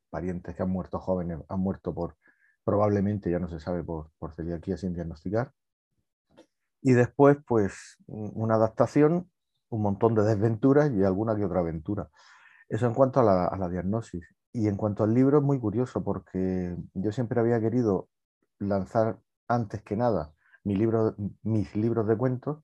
parientes 0.10 0.56
que 0.56 0.64
han 0.64 0.70
muerto 0.70 1.00
jóvenes 1.00 1.40
han 1.50 1.60
muerto 1.60 1.94
por, 1.96 2.18
probablemente, 2.64 3.32
ya 3.32 3.40
no 3.40 3.50
se 3.50 3.60
sabe, 3.60 3.84
por, 3.84 4.12
por 4.20 4.34
celiaquía 4.36 4.78
sin 4.78 4.94
diagnosticar. 4.94 5.54
Y 6.82 6.94
después, 6.94 7.38
pues, 7.48 7.98
una 8.08 8.56
adaptación, 8.56 9.32
un 9.70 9.82
montón 9.82 10.16
de 10.16 10.24
desventuras 10.24 10.92
y 10.92 11.04
alguna 11.04 11.36
que 11.36 11.46
otra 11.46 11.62
aventura. 11.62 12.10
Eso 12.70 12.88
en 12.88 12.94
cuanto 12.94 13.22
a 13.22 13.24
la, 13.24 13.48
a 13.48 13.58
la 13.58 13.70
diagnosis. 13.70 14.24
Y 14.54 14.68
en 14.68 14.78
cuanto 14.78 15.04
al 15.04 15.14
libro, 15.14 15.40
es 15.40 15.44
muy 15.44 15.60
curioso 15.60 16.04
porque 16.04 16.76
yo 16.94 17.12
siempre 17.12 17.40
había 17.40 17.60
querido 17.62 18.10
lanzar 18.68 19.20
antes 19.48 19.82
que 19.84 19.96
nada 19.96 20.34
libro, 20.64 21.16
mis 21.44 21.76
libros 21.76 22.08
de 22.08 22.18
cuentos, 22.18 22.64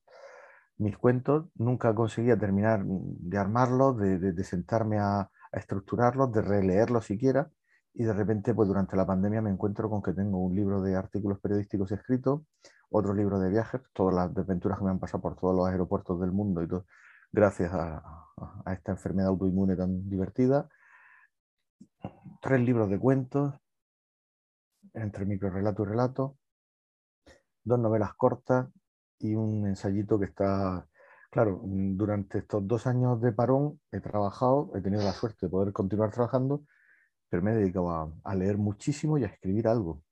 mis 0.78 0.96
cuentos, 0.96 1.46
nunca 1.56 1.94
conseguía 1.94 2.38
terminar 2.38 2.82
de 2.84 3.38
armarlos, 3.38 3.98
de, 3.98 4.44
sentarme 4.44 4.98
a, 4.98 5.30
estructurarlos, 5.52 6.32
de 6.32 6.42
releerlos 6.42 7.06
siquiera. 7.06 7.50
Y 7.92 8.04
de 8.04 8.12
repente, 8.12 8.54
pues 8.54 8.68
durante 8.68 8.96
la 8.96 9.06
pandemia 9.06 9.42
me 9.42 9.50
encuentro 9.50 9.90
con 9.90 10.00
que 10.00 10.12
tengo 10.12 10.38
un 10.38 10.54
libro 10.54 10.80
de 10.80 10.94
artículos 10.94 11.40
periodísticos 11.40 11.90
escritos, 11.92 12.42
otro 12.88 13.12
libro 13.14 13.40
de 13.40 13.50
viajes, 13.50 13.80
todas 13.92 14.14
las 14.14 14.34
desventuras 14.34 14.78
que 14.78 14.84
me 14.84 14.90
han 14.90 15.00
pasado 15.00 15.20
por 15.20 15.36
todos 15.36 15.56
los 15.56 15.68
aeropuertos 15.68 16.20
del 16.20 16.32
mundo 16.32 16.62
y 16.62 16.68
todo, 16.68 16.86
gracias 17.32 17.72
a 17.74 18.02
esta 18.72 18.92
enfermedad 18.92 19.28
autoinmune 19.28 19.76
tan 19.76 20.08
divertida. 20.08 20.68
Tres 22.40 22.60
libros 22.60 22.88
de 22.88 22.98
cuentos, 22.98 23.54
entre 24.94 25.26
microrelato 25.26 25.82
y 25.82 25.86
relato, 25.86 26.36
dos 27.64 27.78
novelas 27.78 28.14
cortas 28.14 28.68
y 29.18 29.34
un 29.34 29.66
ensayito 29.66 30.18
que 30.18 30.26
está, 30.26 30.86
claro, 31.30 31.60
durante 31.64 32.38
estos 32.38 32.66
dos 32.66 32.86
años 32.86 33.20
de 33.20 33.32
parón 33.32 33.80
he 33.92 34.00
trabajado, 34.00 34.72
he 34.74 34.80
tenido 34.80 35.02
la 35.02 35.12
suerte 35.12 35.46
de 35.46 35.50
poder 35.50 35.72
continuar 35.72 36.10
trabajando, 36.10 36.64
pero 37.28 37.42
me 37.42 37.52
he 37.52 37.56
dedicado 37.56 38.18
a, 38.24 38.34
leer 38.34 38.58
muchísimo 38.58 39.18
y 39.18 39.24
a 39.24 39.28
escribir 39.28 39.68
algo, 39.68 40.02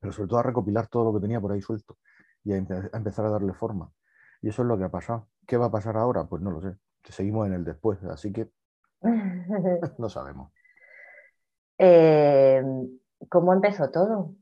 pero 0.00 0.12
sobre 0.12 0.28
todo 0.28 0.40
a 0.40 0.42
recopilar 0.42 0.88
todo 0.88 1.04
lo 1.04 1.14
que 1.14 1.20
tenía 1.20 1.40
por 1.40 1.52
ahí 1.52 1.60
suelto 1.60 1.98
y 2.44 2.52
a, 2.52 2.56
empezar 2.56 3.26
a 3.26 3.30
darle 3.30 3.52
forma. 3.52 3.92
Y 4.40 4.48
eso 4.48 4.62
es 4.62 4.68
lo 4.68 4.78
que 4.78 4.84
ha 4.84 4.90
pasado. 4.90 5.28
¿Qué 5.46 5.56
va 5.56 5.66
a 5.66 5.70
pasar 5.70 5.96
ahora? 5.96 6.24
Pues 6.24 6.42
no 6.42 6.50
lo 6.50 6.60
sé. 6.60 6.76
seguimos 7.04 7.46
en 7.46 7.54
el 7.54 7.64
después, 7.64 8.02
así 8.04 8.32
que 8.32 8.50
no 9.98 10.08
sabemos. 10.08 10.52
Eh, 11.78 12.62
¿Cómo 13.28 13.52
empezó 13.52 13.90
todo? 13.90 14.34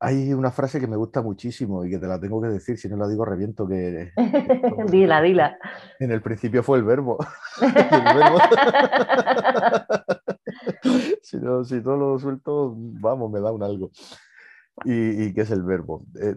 Hay 0.00 0.32
una 0.32 0.52
frase 0.52 0.78
que 0.78 0.86
me 0.86 0.96
gusta 0.96 1.22
muchísimo 1.22 1.84
y 1.84 1.90
que 1.90 1.98
te 1.98 2.06
la 2.06 2.20
tengo 2.20 2.40
que 2.40 2.48
decir, 2.48 2.78
si 2.78 2.88
no 2.88 2.96
la 2.96 3.08
digo 3.08 3.24
reviento 3.24 3.66
que... 3.66 4.12
dila, 4.90 5.20
dila. 5.20 5.58
En 5.98 6.12
el 6.12 6.22
principio 6.22 6.62
fue 6.62 6.78
el 6.78 6.84
verbo. 6.84 7.18
si, 11.22 11.38
no, 11.38 11.64
si 11.64 11.82
todo 11.82 11.96
lo 11.96 12.18
suelto, 12.18 12.74
vamos, 12.76 13.30
me 13.30 13.40
da 13.40 13.50
un 13.50 13.64
algo. 13.64 13.90
¿Y, 14.84 15.24
y 15.24 15.34
qué 15.34 15.40
es 15.40 15.50
el 15.50 15.64
verbo? 15.64 16.04
Eh, 16.20 16.36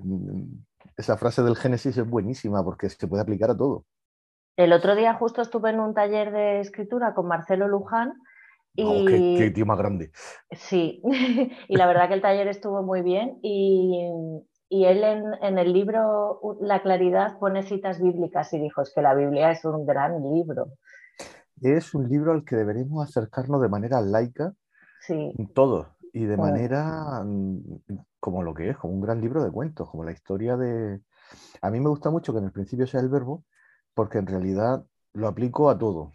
esa 0.97 1.17
frase 1.17 1.43
del 1.43 1.55
Génesis 1.55 1.97
es 1.97 2.09
buenísima 2.09 2.63
porque 2.63 2.89
se 2.89 3.07
puede 3.07 3.21
aplicar 3.21 3.51
a 3.51 3.57
todo. 3.57 3.85
El 4.57 4.73
otro 4.73 4.95
día 4.95 5.13
justo 5.13 5.41
estuve 5.41 5.69
en 5.69 5.79
un 5.79 5.93
taller 5.93 6.31
de 6.31 6.59
escritura 6.59 7.13
con 7.13 7.27
Marcelo 7.27 7.67
Luján 7.67 8.13
y... 8.75 9.37
qué, 9.37 9.51
tío 9.51 9.65
más 9.65 9.77
grande. 9.77 10.11
Sí, 10.51 11.01
y 11.67 11.75
la 11.75 11.87
verdad 11.87 12.07
que 12.07 12.15
el 12.15 12.21
taller 12.21 12.47
estuvo 12.47 12.83
muy 12.83 13.01
bien 13.01 13.39
y, 13.41 14.07
él 14.69 15.03
en, 15.03 15.57
el 15.57 15.73
libro 15.73 16.39
La 16.61 16.81
Claridad 16.81 17.37
pone 17.39 17.63
citas 17.63 18.01
bíblicas 18.01 18.53
y 18.53 18.59
dijo, 18.59 18.81
es 18.81 18.93
que 18.95 19.01
la 19.01 19.13
Biblia 19.13 19.51
es 19.51 19.65
un 19.65 19.85
gran 19.85 20.21
libro. 20.23 20.67
Es 21.61 21.93
un 21.93 22.07
libro 22.07 22.31
al 22.31 22.45
que 22.45 22.55
deberíamos 22.55 23.07
acercarnos 23.07 23.61
de 23.61 23.69
manera 23.69 24.01
laica, 24.01 24.53
sí. 25.01 25.33
todos, 25.53 25.87
y 26.13 26.23
de 26.23 26.37
manera 26.37 27.21
mm, 27.23 27.59
como 28.19 28.43
lo 28.43 28.53
que 28.53 28.69
es, 28.69 28.77
como 28.77 28.93
un 28.93 29.01
gran 29.01 29.19
libro 29.19 29.43
de 29.43 29.51
cuentos, 29.51 29.89
como 29.89 30.05
la 30.05 30.13
historia 30.13 30.55
de... 30.55 31.01
A 31.61 31.69
mí 31.69 31.79
me 31.79 31.89
gusta 31.89 32.09
mucho 32.09 32.31
que 32.31 32.39
en 32.39 32.45
el 32.45 32.51
principio 32.51 32.87
sea 32.87 33.01
el 33.01 33.09
verbo, 33.09 33.43
porque 33.93 34.19
en 34.19 34.27
realidad 34.27 34.85
lo 35.13 35.27
aplico 35.27 35.69
a 35.69 35.77
todo 35.77 36.13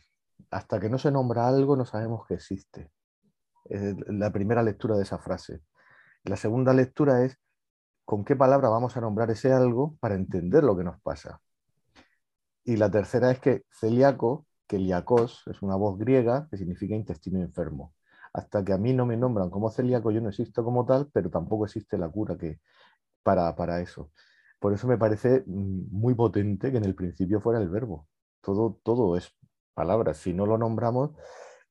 hasta 0.57 0.81
que 0.81 0.89
no 0.89 0.97
se 0.97 1.11
nombra 1.11 1.47
algo 1.47 1.77
no 1.77 1.85
sabemos 1.85 2.27
que 2.27 2.35
existe. 2.35 2.91
Es 3.67 3.95
la 4.09 4.33
primera 4.33 4.63
lectura 4.63 4.97
de 4.97 5.03
esa 5.03 5.19
frase. 5.19 5.61
La 6.25 6.37
segunda 6.37 6.73
lectura 6.73 7.25
es 7.25 7.39
con 8.07 8.25
qué 8.25 8.37
palabra 8.37 8.71
vamos 8.71 8.97
a 8.97 9.03
nombrar 9.03 9.31
ese 9.31 9.53
algo 9.53 9.97
para 10.01 10.15
entender 10.15 10.65
lo 10.65 10.75
que 10.75 10.85
nos 10.85 10.99
pasa. 11.03 11.43
Y 12.65 12.77
la 12.79 12.91
tercera 12.91 13.31
es 13.31 13.39
que 13.39 13.65
celíaco, 13.71 14.47
que 14.67 14.79
liacos, 14.79 15.43
es 15.47 15.61
una 15.61 15.77
voz 15.77 15.99
griega 15.99 16.49
que 16.51 16.57
significa 16.57 16.95
intestino 16.95 17.39
enfermo. 17.43 17.95
Hasta 18.33 18.65
que 18.65 18.73
a 18.73 18.79
mí 18.79 18.95
no 18.95 19.05
me 19.05 19.19
nombran 19.19 19.51
como 19.51 19.71
celíaco, 19.71 20.11
yo 20.11 20.23
no 20.23 20.31
existo 20.31 20.65
como 20.65 20.87
tal, 20.87 21.11
pero 21.13 21.29
tampoco 21.29 21.67
existe 21.67 21.99
la 21.99 22.09
cura 22.09 22.39
que, 22.39 22.61
para, 23.23 23.55
para 23.55 23.83
eso. 23.83 24.11
Por 24.59 24.73
eso 24.73 24.87
me 24.89 24.97
parece 24.97 25.45
mm, 25.47 25.89
muy 25.91 26.15
potente 26.15 26.73
que 26.73 26.79
en 26.79 26.85
el 26.87 26.95
principio 26.95 27.43
fuera 27.43 27.61
el 27.61 27.69
verbo. 27.69 28.09
Todo, 28.41 28.81
todo 28.83 29.19
es 29.19 29.37
palabras. 29.77 30.17
Si 30.17 30.33
no 30.33 30.47
lo 30.47 30.59
nombramos, 30.59 31.11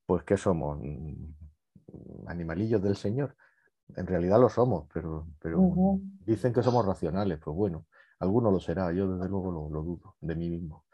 pues 0.06 0.24
¿qué 0.24 0.38
somos? 0.38 0.80
Mm, 0.80 2.28
animalillos 2.28 2.82
del 2.82 2.95
Señor. 2.95 3.36
En 3.95 4.08
realidad 4.08 4.39
lo 4.39 4.49
somos, 4.49 4.88
pero, 4.93 5.28
pero 5.39 5.60
dicen 6.26 6.53
que 6.53 6.64
somos 6.64 6.86
racionales. 6.86 7.39
Pues 7.43 7.56
bueno, 7.56 7.86
alguno 8.20 8.51
lo 8.51 8.60
será, 8.60 8.91
yo 8.93 9.12
desde 9.12 9.30
luego 9.30 9.51
lo, 9.51 9.82
dudo 9.82 10.16
de 10.22 10.36
mí 10.36 10.49
mismo. 10.49 10.86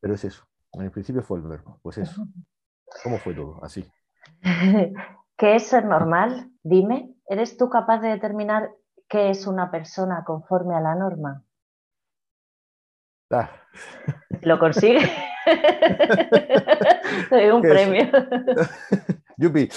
Pero 0.00 0.14
es 0.14 0.24
eso. 0.24 0.44
En 0.72 0.82
el 0.82 0.90
principio 0.90 1.22
fue 1.22 1.38
el 1.38 1.44
verbo, 1.44 1.80
pues 1.82 1.98
eso. 1.98 2.26
¿Cómo 3.02 3.18
fue 3.18 3.34
todo? 3.34 3.62
Así. 3.62 3.86
¿Qué 5.36 5.56
es 5.56 5.66
ser 5.66 5.84
normal? 5.84 6.50
Dime, 6.62 7.14
¿eres 7.26 7.56
tú 7.56 7.68
capaz 7.68 8.00
de 8.00 8.08
determinar 8.08 8.70
qué 9.08 9.30
es 9.30 9.46
una 9.46 9.70
persona 9.70 10.24
conforme 10.24 10.74
a 10.74 10.80
la 10.80 10.94
norma? 10.94 11.42
Ah. 13.30 13.50
¿Lo 14.42 14.58
consigue? 14.58 15.00
un 17.54 17.62
premio. 17.62 18.04
Yupi. 19.36 19.68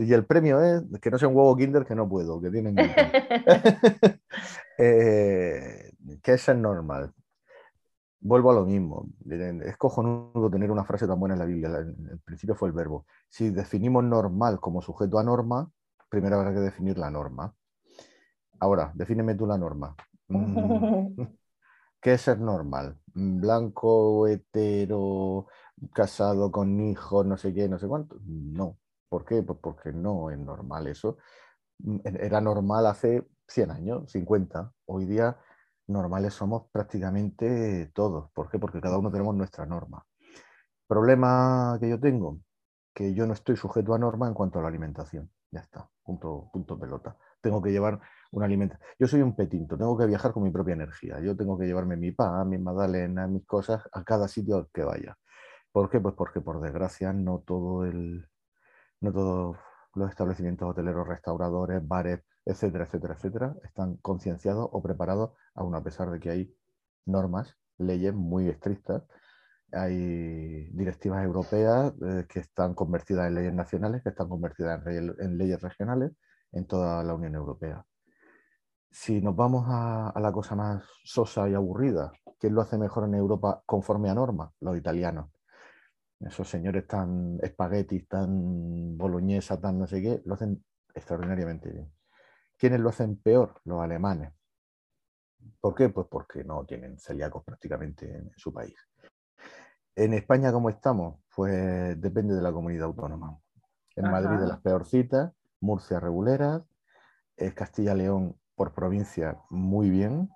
Y 0.00 0.12
el 0.12 0.26
premio 0.26 0.60
es 0.60 0.82
que 1.00 1.10
no 1.10 1.18
sea 1.18 1.28
un 1.28 1.36
huevo 1.36 1.56
Kinder 1.56 1.84
que 1.84 1.94
no 1.94 2.08
puedo, 2.08 2.40
que 2.40 2.50
tienen. 2.50 2.76
eh, 4.78 5.92
que 6.22 6.32
es 6.32 6.48
el 6.48 6.60
normal. 6.60 7.12
Vuelvo 8.20 8.50
a 8.50 8.54
lo 8.54 8.64
mismo. 8.64 9.06
Es 9.64 9.76
cojonudo 9.76 10.50
tener 10.50 10.70
una 10.70 10.84
frase 10.84 11.06
tan 11.06 11.20
buena 11.20 11.34
en 11.34 11.38
la 11.38 11.46
Biblia. 11.46 11.70
El 11.78 12.20
principio 12.24 12.54
fue 12.54 12.68
el 12.68 12.74
verbo. 12.74 13.06
Si 13.28 13.50
definimos 13.50 14.04
normal 14.04 14.60
como 14.60 14.82
sujeto 14.82 15.18
a 15.18 15.24
norma, 15.24 15.70
primero 16.08 16.36
habrá 16.36 16.52
que 16.52 16.60
definir 16.60 16.98
la 16.98 17.10
norma. 17.10 17.54
Ahora, 18.60 18.90
defíneme 18.94 19.34
tú 19.34 19.46
la 19.46 19.56
norma. 19.56 19.94
Mm. 20.28 21.22
¿Qué 22.00 22.14
es 22.14 22.22
ser 22.22 22.38
normal? 22.40 22.98
¿Blanco, 23.14 24.26
hetero, 24.28 25.46
casado 25.92 26.52
con 26.52 26.80
hijos, 26.80 27.26
no 27.26 27.36
sé 27.36 27.52
qué, 27.52 27.68
no 27.68 27.78
sé 27.78 27.88
cuánto? 27.88 28.18
No. 28.24 28.78
¿Por 29.08 29.24
qué? 29.24 29.42
Pues 29.42 29.58
porque 29.60 29.92
no 29.92 30.30
es 30.30 30.38
normal 30.38 30.86
eso. 30.86 31.18
Mm, 31.80 31.96
e-, 32.04 32.26
era 32.26 32.40
normal 32.40 32.86
hace 32.86 33.28
100 33.48 33.70
años, 33.72 34.10
50. 34.12 34.72
Hoy 34.86 35.06
día 35.06 35.38
normales 35.88 36.34
somos 36.34 36.64
prácticamente 36.72 37.90
todos. 37.94 38.30
¿Por 38.32 38.50
qué? 38.50 38.58
Porque 38.58 38.80
cada 38.80 38.98
uno 38.98 39.10
tenemos 39.10 39.34
nuestra 39.34 39.66
norma. 39.66 40.04
Problema 40.86 41.76
que 41.80 41.88
yo 41.90 42.00
tengo, 42.00 42.40
que 42.94 43.14
yo 43.14 43.26
no 43.26 43.34
estoy 43.34 43.56
sujeto 43.56 43.94
a 43.94 43.98
norma 43.98 44.28
en 44.28 44.34
cuanto 44.34 44.58
a 44.58 44.62
la 44.62 44.68
alimentación. 44.68 45.30
Ya 45.50 45.60
está, 45.60 45.88
punto, 46.02 46.50
punto 46.52 46.78
pelota. 46.78 47.16
Tengo 47.40 47.62
que 47.62 47.70
llevar 47.72 48.00
un 48.30 48.42
alimento. 48.42 48.76
Yo 48.98 49.06
soy 49.06 49.22
un 49.22 49.34
petinto, 49.36 49.76
tengo 49.76 49.96
que 49.96 50.06
viajar 50.06 50.32
con 50.32 50.42
mi 50.42 50.50
propia 50.50 50.74
energía. 50.74 51.20
Yo 51.20 51.36
tengo 51.36 51.58
que 51.58 51.66
llevarme 51.66 51.96
mi 51.96 52.12
pan, 52.12 52.48
mi 52.48 52.58
magdalena, 52.58 53.26
mis 53.26 53.46
cosas 53.46 53.82
a 53.92 54.04
cada 54.04 54.28
sitio 54.28 54.68
que 54.72 54.82
vaya. 54.84 55.16
¿Por 55.72 55.90
qué? 55.90 56.00
Pues 56.00 56.14
porque 56.14 56.40
por 56.40 56.60
desgracia 56.60 57.12
no 57.12 57.40
todo 57.40 57.84
el, 57.84 58.28
no 59.00 59.12
todos 59.12 59.56
los 59.94 60.10
establecimientos 60.10 60.68
hoteleros, 60.70 61.08
restauradores, 61.08 61.86
bares, 61.86 62.20
etcétera, 62.44 62.84
etcétera, 62.84 63.14
etcétera, 63.14 63.54
están 63.64 63.96
concienciados 63.98 64.68
o 64.72 64.82
preparados, 64.82 65.32
aun 65.54 65.74
a 65.74 65.82
pesar 65.82 66.10
de 66.10 66.20
que 66.20 66.30
hay 66.30 66.54
normas, 67.06 67.56
leyes 67.78 68.14
muy 68.14 68.48
estrictas. 68.48 69.02
Hay 69.72 70.70
directivas 70.72 71.24
europeas 71.24 71.92
eh, 72.02 72.26
que 72.28 72.40
están 72.40 72.74
convertidas 72.74 73.28
en 73.28 73.34
leyes 73.34 73.54
nacionales, 73.54 74.02
que 74.02 74.10
están 74.10 74.28
convertidas 74.28 74.82
en 74.86 75.38
leyes 75.38 75.60
regionales 75.60 76.12
en 76.52 76.66
toda 76.66 77.04
la 77.04 77.14
Unión 77.14 77.34
Europea 77.34 77.84
si 78.90 79.20
nos 79.20 79.36
vamos 79.36 79.66
a, 79.68 80.12
la 80.20 80.32
cosa 80.32 80.54
más 80.54 80.84
sosa 81.04 81.48
y 81.48 81.54
aburrida, 81.54 82.12
¿quién 82.38 82.54
lo 82.54 82.62
hace 82.62 82.78
mejor 82.78 83.04
en 83.04 83.14
Europa 83.14 83.62
conforme 83.66 84.10
a 84.10 84.14
norma? 84.14 84.52
Los 84.60 84.76
italianos. 84.76 85.30
Esos 86.20 86.48
señores 86.48 86.86
tan 86.86 87.38
espaguetis, 87.42 88.08
tan 88.08 88.96
boloñesa, 88.96 89.60
tan 89.60 89.78
no 89.78 89.86
sé 89.86 90.02
qué, 90.02 90.22
lo 90.24 90.34
hacen 90.34 90.64
extraordinariamente 90.94 91.70
bien. 91.70 91.92
¿Quiénes 92.56 92.80
lo 92.80 92.88
hacen 92.88 93.16
peor? 93.16 93.60
Los 93.64 93.80
alemanes. 93.80 94.32
¿Por 95.60 95.74
qué? 95.74 95.90
Pues 95.90 96.08
porque 96.10 96.42
no 96.42 96.64
tienen 96.64 96.98
celíacos 96.98 97.44
prácticamente 97.44 98.16
en 98.16 98.32
su 98.36 98.52
país. 98.52 98.76
En 99.94 100.12
España, 100.14 100.50
¿cómo 100.50 100.70
estamos? 100.70 101.20
Pues 101.34 102.00
depende 102.00 102.34
de 102.34 102.42
la 102.42 102.52
comunidad 102.52 102.86
autónoma. 102.86 103.38
En 103.94 104.10
Madrid 104.10 104.38
de 104.38 104.46
las 104.46 104.60
peorcitas, 104.60 105.32
Murcia 105.60 106.00
reguleras, 106.00 106.62
Castilla-León 107.54 108.36
por 108.58 108.74
provincia 108.74 109.38
muy 109.50 109.88
bien, 109.88 110.28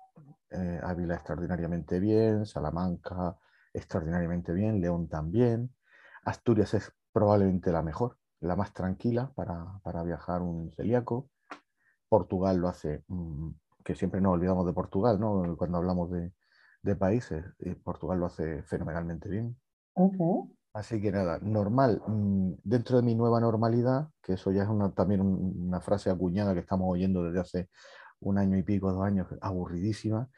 eh, 0.49 0.79
Ávila 0.81 1.15
extraordinariamente 1.15 1.99
bien, 1.99 2.45
Salamanca 2.45 3.37
extraordinariamente 3.73 4.53
bien, 4.53 4.79
León 4.79 5.09
también, 5.09 5.75
Asturias 6.23 6.73
es 6.73 6.93
probablemente 7.11 7.69
la 7.73 7.81
mejor, 7.81 8.17
la 8.39 8.55
más 8.55 8.73
tranquila 8.73 9.33
para, 9.35 10.03
viajar 10.03 10.41
un 10.41 10.71
celíaco, 10.71 11.29
Portugal 12.07 12.57
lo 12.57 12.69
hace, 12.69 13.03
mm, 13.09 13.49
que 13.83 13.93
siempre 13.93 14.21
nos 14.21 14.33
olvidamos 14.35 14.65
de 14.65 14.73
Portugal, 14.73 15.19
¿no? 15.19 15.57
cuando 15.57 15.79
hablamos 15.79 16.09
de, 16.09 16.31
países, 16.95 17.43
eh, 17.59 17.75
Portugal 17.75 18.19
lo 18.19 18.27
hace 18.27 18.63
fenomenalmente 18.63 19.27
bien. 19.27 19.57
Así 20.73 20.99
que 20.99 21.11
nada, 21.11 21.39
normal. 21.39 22.01
Mm, 22.07 22.53
dentro 22.63 22.97
de 22.97 23.03
mi 23.03 23.15
nueva 23.15 23.39
normalidad, 23.39 24.09
que 24.21 24.33
eso 24.33 24.51
ya 24.51 24.63
es 24.63 24.69
una, 24.69 24.91
también 24.91 25.21
una 25.21 25.81
frase 25.81 26.09
acuñada 26.09 26.53
que 26.53 26.61
estamos 26.61 26.87
oyendo 26.91 27.23
desde 27.23 27.39
hace 27.39 27.69
un 28.23 28.37
año 28.37 28.57
y 28.57 28.63
pico, 28.63 28.91
dos 28.91 29.03
años, 29.03 29.27
aburridísima, 29.41 30.29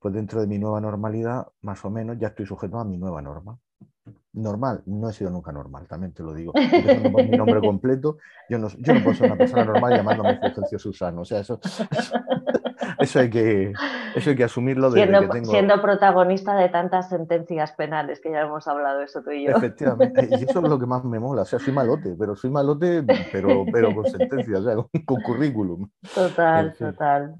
pues 0.00 0.14
dentro 0.14 0.40
de 0.40 0.46
mi 0.46 0.58
nueva 0.58 0.80
normalidad, 0.80 1.48
más 1.62 1.84
o 1.84 1.90
menos, 1.90 2.18
ya 2.18 2.28
estoy 2.28 2.46
sujeto 2.46 2.78
a 2.78 2.84
mi 2.84 2.98
nueva 2.98 3.22
norma. 3.22 3.58
Normal, 4.34 4.82
no 4.86 5.10
he 5.10 5.12
sido 5.12 5.30
nunca 5.30 5.52
normal, 5.52 5.86
también 5.86 6.12
te 6.12 6.22
lo 6.22 6.32
digo. 6.32 6.52
Por 6.52 7.22
mi 7.22 7.36
nombre 7.36 7.60
completo, 7.60 8.16
yo 8.48 8.58
no, 8.58 8.68
yo 8.78 8.94
no 8.94 9.02
puedo 9.02 9.14
ser 9.14 9.26
una 9.26 9.36
persona 9.36 9.64
normal 9.64 9.94
llamándome 9.94 10.38
Fulgencio 10.40 10.78
Susano. 10.78 11.20
O 11.20 11.24
sea, 11.24 11.40
eso, 11.40 11.60
eso, 12.98 13.20
hay, 13.20 13.30
que, 13.30 13.72
eso 14.16 14.30
hay 14.30 14.36
que 14.36 14.44
asumirlo. 14.44 14.90
Siendo, 14.90 15.20
que 15.20 15.28
tengo... 15.28 15.50
siendo 15.50 15.80
protagonista 15.82 16.56
de 16.56 16.70
tantas 16.70 17.10
sentencias 17.10 17.72
penales, 17.72 18.20
que 18.20 18.32
ya 18.32 18.40
hemos 18.40 18.66
hablado 18.66 19.02
eso 19.02 19.22
tú 19.22 19.30
y 19.30 19.44
yo. 19.44 19.56
Efectivamente, 19.56 20.26
y 20.30 20.34
eso 20.34 20.60
es 20.60 20.68
lo 20.68 20.78
que 20.78 20.86
más 20.86 21.04
me 21.04 21.20
mola. 21.20 21.42
O 21.42 21.44
sea, 21.46 21.58
soy 21.58 21.74
malote, 21.74 22.16
pero 22.18 22.34
soy 22.34 22.50
malote, 22.50 23.04
pero, 23.30 23.64
pero 23.70 23.94
con 23.94 24.06
sentencias, 24.06 24.60
o 24.60 24.64
sea, 24.64 24.74
con, 25.04 25.20
currículum. 25.22 25.88
Total, 26.14 26.74
total. 26.74 27.36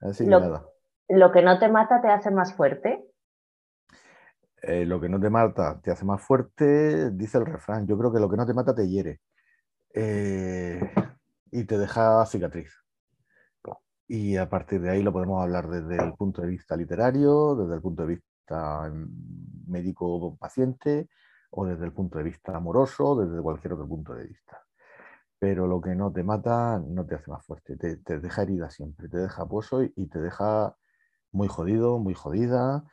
Así 0.00 0.24
que 0.24 0.30
nada. 0.30 0.64
¿Lo 1.08 1.32
que 1.32 1.42
no 1.42 1.58
te 1.58 1.68
mata 1.68 2.00
te 2.00 2.08
hace 2.08 2.30
más 2.30 2.54
fuerte? 2.54 3.04
Eh, 4.68 4.84
lo 4.84 5.00
que 5.00 5.08
no 5.08 5.20
te 5.20 5.30
mata 5.30 5.80
te 5.80 5.92
hace 5.92 6.04
más 6.04 6.20
fuerte, 6.20 7.12
dice 7.12 7.38
el 7.38 7.46
refrán. 7.46 7.86
Yo 7.86 7.96
creo 7.96 8.12
que 8.12 8.18
lo 8.18 8.28
que 8.28 8.36
no 8.36 8.44
te 8.44 8.52
mata 8.52 8.74
te 8.74 8.88
hiere 8.88 9.20
eh, 9.94 10.80
y 11.52 11.64
te 11.64 11.78
deja 11.78 12.26
cicatriz. 12.26 12.72
Y 14.08 14.36
a 14.36 14.48
partir 14.48 14.80
de 14.80 14.90
ahí 14.90 15.02
lo 15.02 15.12
podemos 15.12 15.42
hablar 15.42 15.68
desde 15.68 16.02
el 16.04 16.14
punto 16.14 16.42
de 16.42 16.48
vista 16.48 16.76
literario, 16.76 17.54
desde 17.56 17.74
el 17.76 17.80
punto 17.80 18.02
de 18.02 18.08
vista 18.16 18.90
mm, 18.90 19.70
médico-paciente 19.70 21.08
o 21.50 21.66
desde 21.66 21.84
el 21.84 21.92
punto 21.92 22.18
de 22.18 22.24
vista 22.24 22.56
amoroso, 22.56 23.16
desde 23.16 23.42
cualquier 23.42 23.74
otro 23.74 23.88
punto 23.88 24.14
de 24.14 24.24
vista. 24.26 24.64
Pero 25.38 25.66
lo 25.68 25.80
que 25.80 25.94
no 25.94 26.12
te 26.12 26.24
mata 26.24 26.80
no 26.80 27.06
te 27.06 27.14
hace 27.16 27.30
más 27.30 27.44
fuerte, 27.46 27.76
te, 27.76 28.18
deja 28.20 28.42
herida 28.42 28.70
siempre, 28.70 29.08
te 29.08 29.18
deja 29.18 29.46
pozo 29.46 29.82
y 29.84 30.06
te 30.08 30.20
deja 30.20 30.76
muy 31.32 31.48
jodido, 31.48 31.98
muy 31.98 32.14
jodida, 32.14 32.84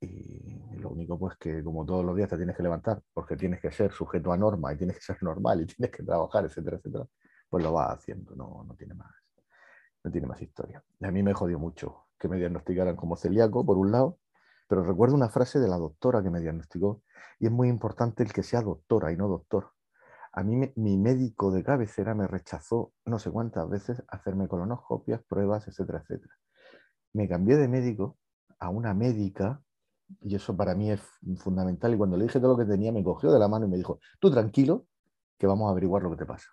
y 0.00 0.76
lo 0.78 0.90
único 0.90 1.18
pues 1.18 1.36
que 1.36 1.62
como 1.62 1.84
todos 1.84 2.04
los 2.04 2.16
días 2.16 2.28
te 2.28 2.36
tienes 2.36 2.56
que 2.56 2.62
levantar 2.62 3.02
porque 3.12 3.36
tienes 3.36 3.60
que 3.60 3.72
ser 3.72 3.92
sujeto 3.92 4.32
a 4.32 4.36
norma 4.36 4.72
y 4.72 4.76
tienes 4.76 4.96
que 4.96 5.02
ser 5.02 5.22
normal 5.22 5.62
y 5.62 5.66
tienes 5.66 5.94
que 5.94 6.02
trabajar, 6.02 6.44
etcétera, 6.44 6.76
etcétera, 6.76 7.06
pues 7.48 7.64
lo 7.64 7.72
vas 7.72 7.98
haciendo, 7.98 8.36
no, 8.36 8.64
no 8.64 8.74
tiene 8.74 8.94
más, 8.94 9.12
no 10.04 10.10
tiene 10.10 10.26
más 10.26 10.40
historia. 10.40 10.82
A 11.02 11.10
mí 11.10 11.22
me 11.22 11.34
jodió 11.34 11.58
mucho 11.58 12.06
que 12.18 12.28
me 12.28 12.36
diagnosticaran 12.36 12.96
como 12.96 13.16
celíaco, 13.16 13.64
por 13.64 13.76
un 13.76 13.90
lado, 13.90 14.18
pero 14.68 14.84
recuerdo 14.84 15.14
una 15.14 15.30
frase 15.30 15.58
de 15.58 15.68
la 15.68 15.78
doctora 15.78 16.22
que 16.22 16.30
me 16.30 16.40
diagnosticó 16.40 17.02
y 17.40 17.46
es 17.46 17.52
muy 17.52 17.68
importante 17.68 18.22
el 18.22 18.32
que 18.32 18.42
sea 18.42 18.62
doctora 18.62 19.12
y 19.12 19.16
no 19.16 19.28
doctor. 19.28 19.72
A 20.32 20.44
mí 20.44 20.72
mi 20.76 20.96
médico 20.98 21.50
de 21.50 21.64
cabecera 21.64 22.14
me 22.14 22.26
rechazó 22.26 22.92
no 23.04 23.18
sé 23.18 23.30
cuántas 23.30 23.68
veces 23.68 24.02
hacerme 24.08 24.46
colonoscopias, 24.46 25.22
pruebas, 25.24 25.66
etcétera, 25.66 26.00
etcétera. 26.00 26.34
Me 27.14 27.28
cambié 27.28 27.56
de 27.56 27.66
médico 27.66 28.18
a 28.58 28.68
una 28.68 28.94
médica 28.94 29.62
y 30.20 30.34
eso 30.34 30.56
para 30.56 30.74
mí 30.74 30.90
es 30.90 31.00
fundamental. 31.38 31.94
Y 31.94 31.96
cuando 31.96 32.16
le 32.16 32.24
dije 32.24 32.40
todo 32.40 32.52
lo 32.52 32.58
que 32.58 32.70
tenía, 32.70 32.92
me 32.92 33.04
cogió 33.04 33.32
de 33.32 33.38
la 33.38 33.48
mano 33.48 33.66
y 33.66 33.68
me 33.68 33.76
dijo, 33.76 34.00
tú 34.20 34.30
tranquilo, 34.30 34.86
que 35.38 35.46
vamos 35.46 35.68
a 35.68 35.72
averiguar 35.72 36.02
lo 36.02 36.10
que 36.10 36.16
te 36.16 36.26
pasa. 36.26 36.48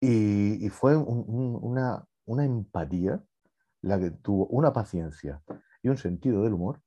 Y, 0.00 0.68
fue 0.68 0.96
una, 0.96 2.06
una 2.26 2.44
empatía, 2.44 3.22
la 3.80 3.98
que 3.98 4.10
tuvo 4.10 4.46
una 4.48 4.72
paciencia 4.72 5.42
y 5.82 5.88
un 5.88 5.96
sentido 5.96 6.42
del 6.42 6.52
humor 6.52 6.80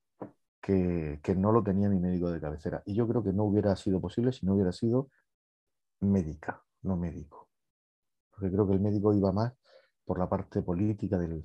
que, 0.61 1.19
que, 1.23 1.35
no 1.35 1.51
lo 1.51 1.63
tenía 1.63 1.89
mi 1.89 1.99
médico 1.99 2.31
de 2.31 2.39
cabecera. 2.39 2.83
Y 2.85 2.93
yo 2.93 3.07
creo 3.07 3.23
que 3.23 3.33
no 3.33 3.45
hubiera 3.45 3.75
sido 3.75 3.99
posible 3.99 4.31
si 4.31 4.45
no 4.45 4.53
hubiera 4.53 4.71
sido 4.71 5.09
médica, 6.01 6.63
no 6.83 6.97
médico. 6.97 7.49
Porque 8.31 8.51
creo 8.51 8.67
que 8.67 8.73
el 8.73 8.79
médico 8.79 9.13
iba 9.13 9.31
más 9.31 9.53
por 10.05 10.17
la 10.17 10.27
parte 10.27 10.61
política 10.61 11.17
del, 11.17 11.43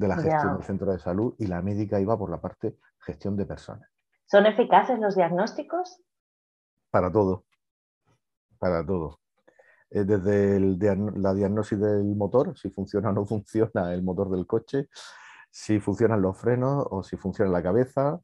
de 0.00 0.08
la 0.08 0.16
gestión 0.16 0.54
del 0.54 0.64
centro 0.64 0.90
de 0.90 0.98
salud 0.98 1.34
y 1.38 1.46
la 1.46 1.60
médica 1.60 2.00
iba 2.00 2.18
por 2.18 2.30
la 2.30 2.40
parte 2.40 2.78
gestión 3.00 3.36
de 3.36 3.44
personas. 3.44 3.86
¿Son 4.24 4.46
eficaces 4.46 4.98
los 4.98 5.14
diagnósticos? 5.14 6.00
Para 6.90 7.12
todo, 7.12 7.44
para 8.58 8.84
todo. 8.84 9.20
Eh, 9.90 10.04
desde 10.04 10.58
la 10.58 11.34
diagnosis 11.34 11.78
del 11.78 12.16
motor, 12.16 12.56
si 12.56 12.70
funciona 12.70 13.10
o 13.10 13.12
no 13.12 13.26
funciona 13.26 13.92
el 13.92 14.02
motor 14.02 14.30
del 14.30 14.46
coche, 14.46 14.88
si 15.50 15.80
funcionan 15.80 16.22
los 16.22 16.38
frenos 16.38 16.86
o 16.90 17.02
si 17.02 17.18
funciona 17.18 17.50
la 17.50 17.62
cabeza. 17.62 18.18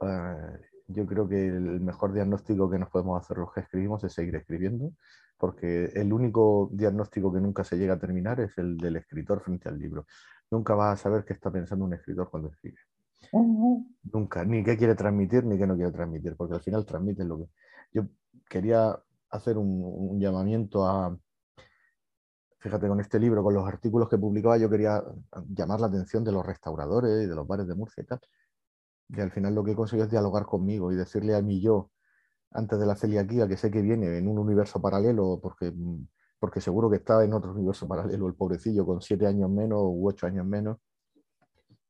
Eh, 0.00 0.60
yo 0.86 1.04
creo 1.04 1.28
que 1.28 1.48
el 1.48 1.80
mejor 1.80 2.14
diagnóstico 2.14 2.70
que 2.70 2.78
nos 2.78 2.88
podemos 2.88 3.20
hacer 3.20 3.36
los 3.36 3.52
que 3.52 3.60
escribimos 3.60 4.02
es 4.04 4.14
seguir 4.14 4.36
escribiendo, 4.36 4.92
porque 5.36 5.86
el 5.94 6.14
único 6.14 6.70
diagnóstico 6.72 7.30
que 7.30 7.40
nunca 7.40 7.62
se 7.62 7.76
llega 7.76 7.94
a 7.94 7.98
terminar 7.98 8.40
es 8.40 8.56
el 8.56 8.78
del 8.78 8.96
escritor 8.96 9.42
frente 9.42 9.68
al 9.68 9.78
libro 9.78 10.06
nunca 10.54 10.74
vas 10.74 11.00
a 11.00 11.02
saber 11.02 11.24
qué 11.24 11.32
está 11.32 11.50
pensando 11.50 11.84
un 11.84 11.94
escritor 11.94 12.30
cuando 12.30 12.48
escribe. 12.50 12.78
Nunca, 14.12 14.44
ni 14.44 14.62
qué 14.62 14.76
quiere 14.76 14.94
transmitir 14.94 15.44
ni 15.44 15.58
qué 15.58 15.66
no 15.66 15.74
quiere 15.74 15.90
transmitir, 15.90 16.36
porque 16.36 16.54
al 16.54 16.62
final 16.62 16.86
transmite 16.86 17.24
lo 17.24 17.38
que... 17.38 17.44
Yo 17.92 18.02
quería 18.48 18.96
hacer 19.30 19.58
un, 19.58 20.20
llamamiento 20.20 20.86
a, 20.86 21.16
fíjate, 22.58 22.86
con 22.86 23.00
este 23.00 23.18
libro, 23.18 23.42
con 23.42 23.54
los 23.54 23.66
artículos 23.66 24.08
que 24.08 24.18
publicaba, 24.18 24.56
yo 24.58 24.70
quería 24.70 25.02
llamar 25.48 25.80
la 25.80 25.88
atención 25.88 26.22
de 26.22 26.32
los 26.32 26.46
restauradores 26.46 27.24
y 27.24 27.26
de 27.26 27.34
los 27.34 27.46
bares 27.46 27.66
de 27.66 27.74
Murcia 27.74 28.02
y 28.02 28.06
tal. 28.06 28.20
Y 29.08 29.20
al 29.20 29.32
final 29.32 29.54
lo 29.54 29.64
que 29.64 29.72
he 29.72 29.76
conseguido 29.76 30.04
es 30.04 30.10
dialogar 30.10 30.44
conmigo 30.44 30.92
y 30.92 30.96
decirle 30.96 31.34
a 31.34 31.42
mí 31.42 31.60
yo, 31.60 31.90
antes 32.52 32.78
de 32.78 32.86
la 32.86 32.94
celiaquía, 32.94 33.48
que 33.48 33.56
sé 33.56 33.70
que 33.70 33.82
viene 33.82 34.18
en 34.18 34.28
un 34.28 34.38
universo 34.38 34.80
paralelo, 34.80 35.40
porque 35.42 35.72
mm, 35.72 36.06
porque 36.44 36.60
seguro 36.60 36.90
que 36.90 36.96
estaba 36.96 37.24
en 37.24 37.32
otro 37.32 37.52
universo 37.52 37.88
paralelo 37.88 38.28
el 38.28 38.34
pobrecillo 38.34 38.84
con 38.84 39.00
siete 39.00 39.26
años 39.26 39.48
menos 39.48 39.78
u 39.82 40.06
ocho 40.06 40.26
años 40.26 40.44
menos, 40.44 40.76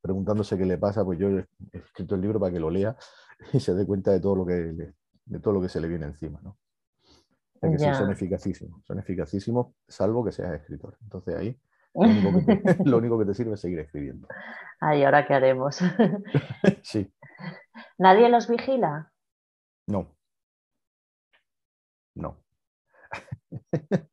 preguntándose 0.01 0.57
qué 0.57 0.65
le 0.65 0.79
pasa, 0.79 1.05
pues 1.05 1.19
yo 1.19 1.29
he 1.29 1.45
escrito 1.73 2.15
el 2.15 2.21
libro 2.21 2.39
para 2.39 2.53
que 2.53 2.61
lo 2.61 2.71
lea 2.71 2.97
y 3.53 3.59
se 3.59 3.75
dé 3.75 3.85
cuenta 3.85 4.13
de 4.13 4.21
todo 4.21 4.37
lo 4.37 4.47
que, 4.47 4.55
de 5.25 5.41
todo 5.41 5.55
lo 5.55 5.61
que 5.61 5.69
se 5.69 5.81
le 5.81 5.89
viene 5.89 6.07
encima. 6.07 6.41
¿no? 6.41 6.57
que 7.61 7.79
sí, 7.81 7.95
son 7.95 8.13
eficacísimos, 8.13 8.81
son 8.85 9.01
eficacísimos, 9.01 9.75
salvo 9.89 10.25
que 10.25 10.31
seas 10.31 10.55
escritor. 10.55 10.97
Entonces 11.03 11.35
ahí 11.35 11.59
lo 11.95 12.99
único, 12.99 13.19
que 13.19 13.25
te, 13.25 13.35
sirve 13.35 13.55
es 13.55 13.61
seguir 13.61 13.81
escribiendo. 13.81 14.29
Ay, 14.79 15.03
¿ahora 15.03 15.27
qué 15.27 15.35
haremos? 15.35 15.81
sí. 16.85 17.13
¿Nadie 17.99 18.29
los 18.29 18.47
vigila? 18.47 19.11
No. 19.89 20.15
No. 22.15 22.37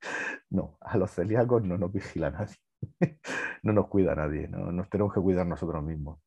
no, 0.49 0.77
a 0.81 0.97
los 0.97 1.11
celíacos 1.11 1.63
no 1.63 1.77
nos 1.77 1.91
vigila 1.91 2.31
nadie, 2.31 2.55
no 3.63 3.73
nos 3.73 3.87
cuida 3.87 4.15
nadie, 4.15 4.47
¿no? 4.47 4.71
nos 4.71 4.89
tenemos 4.89 5.13
que 5.13 5.21
cuidar 5.21 5.45
nosotros 5.45 5.83
mismos. 5.83 6.19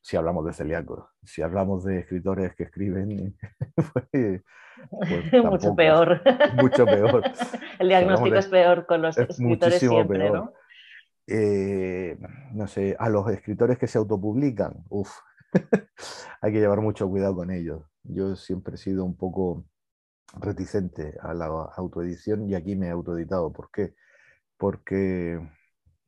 Si 0.00 0.16
hablamos 0.16 0.46
de 0.46 0.52
celíacos, 0.52 1.04
si 1.24 1.42
hablamos 1.42 1.84
de 1.84 1.98
escritores 1.98 2.54
que 2.54 2.64
escriben, 2.64 3.36
pues, 3.92 4.42
pues 4.90 5.44
mucho 5.44 5.74
peor. 5.74 6.22
Mucho 6.54 6.84
peor. 6.84 7.24
El 7.80 7.88
diagnóstico 7.88 8.36
es 8.36 8.46
peor 8.46 8.86
con 8.86 9.02
los 9.02 9.18
escritores 9.18 9.80
siempre, 9.80 10.30
¿no? 10.30 10.52
Eh, 11.26 12.16
no 12.52 12.68
sé, 12.68 12.94
a 13.00 13.08
los 13.08 13.28
escritores 13.30 13.78
que 13.78 13.88
se 13.88 13.98
autopublican, 13.98 14.84
uff, 14.88 15.10
hay 16.40 16.52
que 16.52 16.60
llevar 16.60 16.80
mucho 16.80 17.08
cuidado 17.08 17.34
con 17.34 17.50
ellos. 17.50 17.82
Yo 18.04 18.36
siempre 18.36 18.74
he 18.74 18.78
sido 18.78 19.04
un 19.04 19.16
poco 19.16 19.64
reticente 20.34 21.16
a 21.20 21.34
la 21.34 21.46
autoedición 21.46 22.48
y 22.48 22.54
aquí 22.54 22.76
me 22.76 22.88
he 22.88 22.90
autoeditado. 22.90 23.52
¿Por 23.52 23.70
qué? 23.70 23.94
Porque 24.56 25.40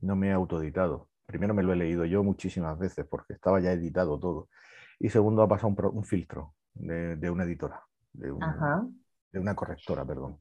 no 0.00 0.16
me 0.16 0.28
he 0.28 0.32
autoeditado. 0.32 1.08
Primero 1.26 1.54
me 1.54 1.62
lo 1.62 1.72
he 1.72 1.76
leído 1.76 2.04
yo 2.04 2.22
muchísimas 2.24 2.78
veces 2.78 3.06
porque 3.08 3.34
estaba 3.34 3.60
ya 3.60 3.72
editado 3.72 4.18
todo. 4.18 4.48
Y 4.98 5.10
segundo 5.10 5.42
ha 5.42 5.48
pasado 5.48 5.74
un, 5.92 6.04
filtro 6.04 6.54
de, 6.74 7.30
una 7.30 7.44
editora, 7.44 7.82
de, 8.12 8.32
una 8.32 9.54
correctora, 9.54 10.04
perdón. 10.04 10.40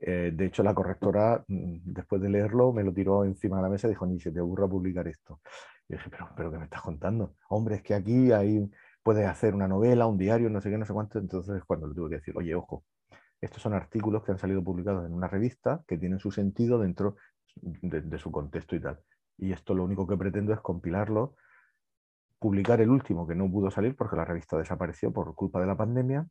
Eh, 0.00 0.32
de 0.34 0.46
hecho, 0.46 0.62
la 0.62 0.74
correctora, 0.74 1.44
mm, 1.48 1.92
después 1.92 2.22
de 2.22 2.30
leerlo, 2.30 2.72
me 2.72 2.84
lo 2.84 2.92
tiró 2.92 3.24
encima 3.24 3.56
de 3.56 3.62
la 3.62 3.68
mesa 3.68 3.86
y 3.86 3.90
dijo, 3.90 4.06
ni 4.06 4.20
se 4.20 4.32
te 4.32 4.40
ocurra 4.40 4.68
publicar 4.68 5.06
esto. 5.08 5.40
Y 5.88 5.94
dije, 5.94 6.08
pero, 6.10 6.30
pero 6.36 6.50
¿qué 6.52 6.58
me 6.58 6.64
estás 6.64 6.82
contando? 6.82 7.34
Hombre, 7.48 7.76
es 7.76 7.82
que 7.82 7.94
aquí 7.94 8.32
hay, 8.32 8.70
puedes 9.02 9.26
hacer 9.26 9.54
una 9.54 9.68
novela, 9.68 10.06
un 10.06 10.16
diario, 10.18 10.48
no 10.50 10.60
sé 10.60 10.70
qué, 10.70 10.78
no 10.78 10.86
sé 10.86 10.92
cuánto. 10.92 11.18
Entonces, 11.18 11.62
cuando 11.66 11.88
le 11.88 11.94
tuve 11.94 12.10
que 12.10 12.16
decir, 12.16 12.34
oye, 12.36 12.54
ojo, 12.54 12.84
estos 13.40 13.62
son 13.62 13.74
artículos 13.74 14.22
que 14.22 14.32
han 14.32 14.38
salido 14.38 14.62
publicados 14.62 15.06
en 15.06 15.12
una 15.12 15.28
revista 15.28 15.82
que 15.86 15.96
tienen 15.96 16.18
su 16.18 16.30
sentido 16.30 16.78
dentro 16.78 17.16
de, 17.56 18.18
su 18.18 18.30
contexto 18.30 18.76
y 18.76 18.80
tal. 18.80 19.00
Y 19.38 19.52
esto 19.52 19.74
lo 19.74 19.84
único 19.84 20.06
que 20.06 20.16
pretendo 20.16 20.52
es 20.52 20.60
compilarlo, 20.60 21.34
publicar 22.38 22.80
el 22.80 22.90
último 22.90 23.26
que 23.26 23.34
no 23.34 23.50
pudo 23.50 23.70
salir 23.70 23.96
porque 23.96 24.16
la 24.16 24.24
revista 24.24 24.58
desapareció 24.58 25.12
por 25.12 25.34
culpa 25.34 25.60
de 25.60 25.66
la 25.66 25.76
pandemia 25.76 26.26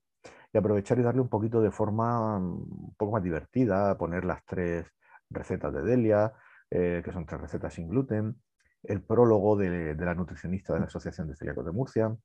y 0.53 0.57
aprovechar 0.57 0.99
y 0.99 1.03
darle 1.03 1.21
un 1.21 1.29
poquito 1.29 1.61
de 1.61 1.71
forma 1.71 2.39
mm, 2.39 2.85
un 2.87 2.95
poco 2.97 3.13
más 3.13 3.23
divertida, 3.23 3.97
poner 3.97 4.25
las 4.25 4.43
tres 4.45 4.87
recetas 5.29 5.73
de 5.73 5.81
Delia, 5.81 6.33
eh, 6.69 7.01
que 7.03 7.11
son 7.11 7.25
tres 7.25 7.41
recetas 7.41 7.73
sin 7.73 7.89
gluten, 7.89 8.35
el 8.83 9.01
prólogo 9.01 9.57
de, 9.57 9.95
de 9.95 10.05
la 10.05 10.15
nutricionista 10.15 10.73
de 10.73 10.79
la 10.79 10.85
Asociación 10.85 11.27
de 11.27 11.35
Celíacos 11.35 11.65
de 11.65 11.71
Murcia, 11.71 12.15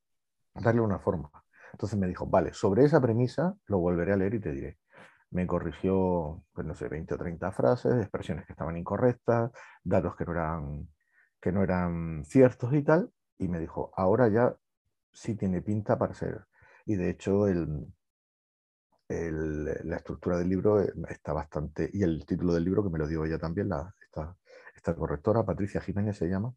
darle 0.55 0.81
una 0.81 0.99
forma. 0.99 1.31
Entonces 1.75 1.99
me 1.99 2.07
dijo, 2.07 2.27
vale, 2.27 2.55
sobre 2.55 2.85
esa 2.85 3.01
premisa 3.01 3.57
lo 3.67 3.79
volveré 3.81 4.13
a 4.13 4.17
leer 4.17 4.35
y 4.35 4.41
te 4.41 4.53
diré. 4.53 4.79
Me 5.31 5.45
corrigió, 5.45 6.45
pues 6.53 6.65
no 6.65 6.75
sé, 6.77 6.89
20 6.89 7.15
o 7.15 7.19
30 7.19 7.51
frases, 7.51 7.95
expresiones 8.01 8.47
que 8.47 8.53
estaban 8.53 8.77
incorrectas, 8.77 9.51
datos 9.83 10.15
que 10.15 10.25
no 10.25 10.33
eran, 10.33 10.89
que 11.41 11.51
no 11.51 11.65
eran 11.65 12.25
ciertos 12.27 12.73
y 12.75 12.83
tal, 12.85 13.11
y 13.39 13.49
me 13.49 13.59
dijo, 13.59 13.93
ahora 13.97 14.29
ya 14.29 14.55
sí 15.13 15.35
tiene 15.35 15.63
pinta 15.63 15.99
para 15.99 16.15
ser. 16.15 16.47
Y 16.87 16.95
de 16.95 17.11
hecho, 17.11 17.45
la 19.09 19.97
estructura 19.97 20.39
del 20.39 20.49
libro 20.49 20.81
eh, 20.81 20.93
está 21.09 21.33
bastante, 21.33 21.91
y 21.93 22.05
el 22.05 22.25
título 22.25 22.55
del 22.55 22.65
libro, 22.65 22.85
que 22.85 22.91
me 22.91 23.01
lo 23.01 23.09
dio 23.09 23.25
ella 23.25 23.39
también, 23.39 23.69
la, 23.69 23.93
esta, 24.01 24.37
esta 24.77 24.95
correctora, 24.95 25.45
Patricia 25.45 25.81
Jiménez 25.81 26.17
se 26.19 26.29
llama, 26.29 26.55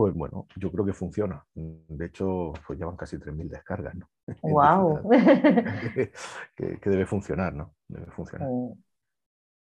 pues 0.00 0.14
bueno, 0.14 0.46
yo 0.56 0.72
creo 0.72 0.86
que 0.86 0.94
funciona. 0.94 1.44
De 1.54 2.06
hecho, 2.06 2.54
pues 2.66 2.78
llevan 2.78 2.96
casi 2.96 3.18
3.000 3.18 3.50
descargas, 3.50 3.94
¿no? 3.94 4.08
¡Wow! 4.42 5.10
que, 6.56 6.80
debe 6.86 7.04
funcionar, 7.04 7.52
¿no? 7.52 7.74
Debe 7.86 8.06
funcionar. 8.06 8.48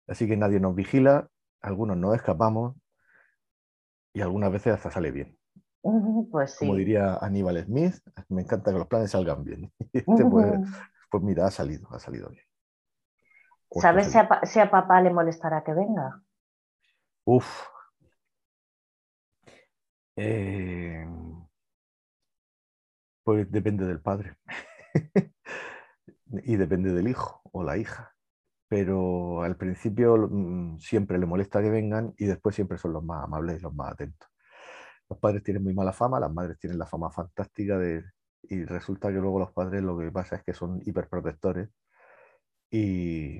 Así 0.08 0.26
que 0.26 0.36
nadie 0.36 0.58
nos 0.58 0.74
vigila, 0.74 1.28
algunos 1.60 1.96
nos 1.96 2.16
escapamos 2.16 2.74
y 4.12 4.20
algunas 4.20 4.50
veces 4.50 4.74
hasta 4.74 4.90
sale 4.90 5.12
bien. 5.12 5.38
Pues 6.32 6.56
Como 6.58 6.74
diría 6.74 7.18
Aníbal 7.18 7.62
Smith, 7.62 7.94
me 8.28 8.42
encanta 8.42 8.72
que 8.72 8.78
los 8.78 8.88
planes 8.88 9.12
salgan 9.12 9.44
bien. 9.44 9.72
Este, 9.92 10.24
pues, 10.24 10.58
pues, 11.08 11.22
mira, 11.22 11.46
ha 11.46 11.52
salido, 11.52 11.86
ha 11.92 12.00
salido 12.00 12.30
bien. 12.30 12.44
¿Sabes 13.80 14.10
si 14.10 14.18
a, 14.18 14.40
si 14.42 14.58
a, 14.58 14.72
papá 14.72 15.00
le 15.02 15.12
molestará 15.12 15.62
que 15.62 15.72
venga? 15.72 16.20
Uf. 17.24 17.75
Eh, 20.16 21.06
pues 23.24 23.50
depende 23.50 23.86
del 23.86 24.00
padre. 24.00 24.36
y 26.44 26.56
depende 26.56 26.92
del 26.92 27.08
hijo 27.08 27.40
o 27.52 27.62
la 27.64 27.76
hija. 27.78 28.14
Pero 28.68 29.42
al 29.42 29.56
principio 29.56 30.16
mm, 30.30 30.78
siempre 30.78 31.18
le 31.18 31.26
molesta 31.26 31.62
que 31.62 31.70
vengan 31.70 32.14
y 32.18 32.26
después 32.26 32.54
siempre 32.54 32.78
son 32.78 32.92
los 32.94 33.04
más 33.04 33.24
amables 33.24 33.58
y 33.60 33.62
los 33.62 33.74
más 33.74 33.92
atentos. 33.92 34.28
Los 35.08 35.18
padres 35.20 35.42
tienen 35.44 35.64
muy 35.64 35.74
mala 35.74 35.92
fama, 35.92 36.20
las 36.20 36.32
madres 36.32 36.58
tienen 36.58 36.78
la 36.78 36.86
fama 36.86 37.10
fantástica 37.10 37.78
de, 37.78 38.04
y 38.42 38.64
resulta 38.64 39.08
que 39.08 39.14
luego 39.20 39.40
los 39.40 39.52
padres 39.52 39.82
lo 39.82 39.98
que 39.98 40.10
pasa 40.12 40.36
es 40.36 40.44
que 40.44 40.54
son 40.54 40.80
hiperprotectores 40.84 41.70
y, 42.70 43.38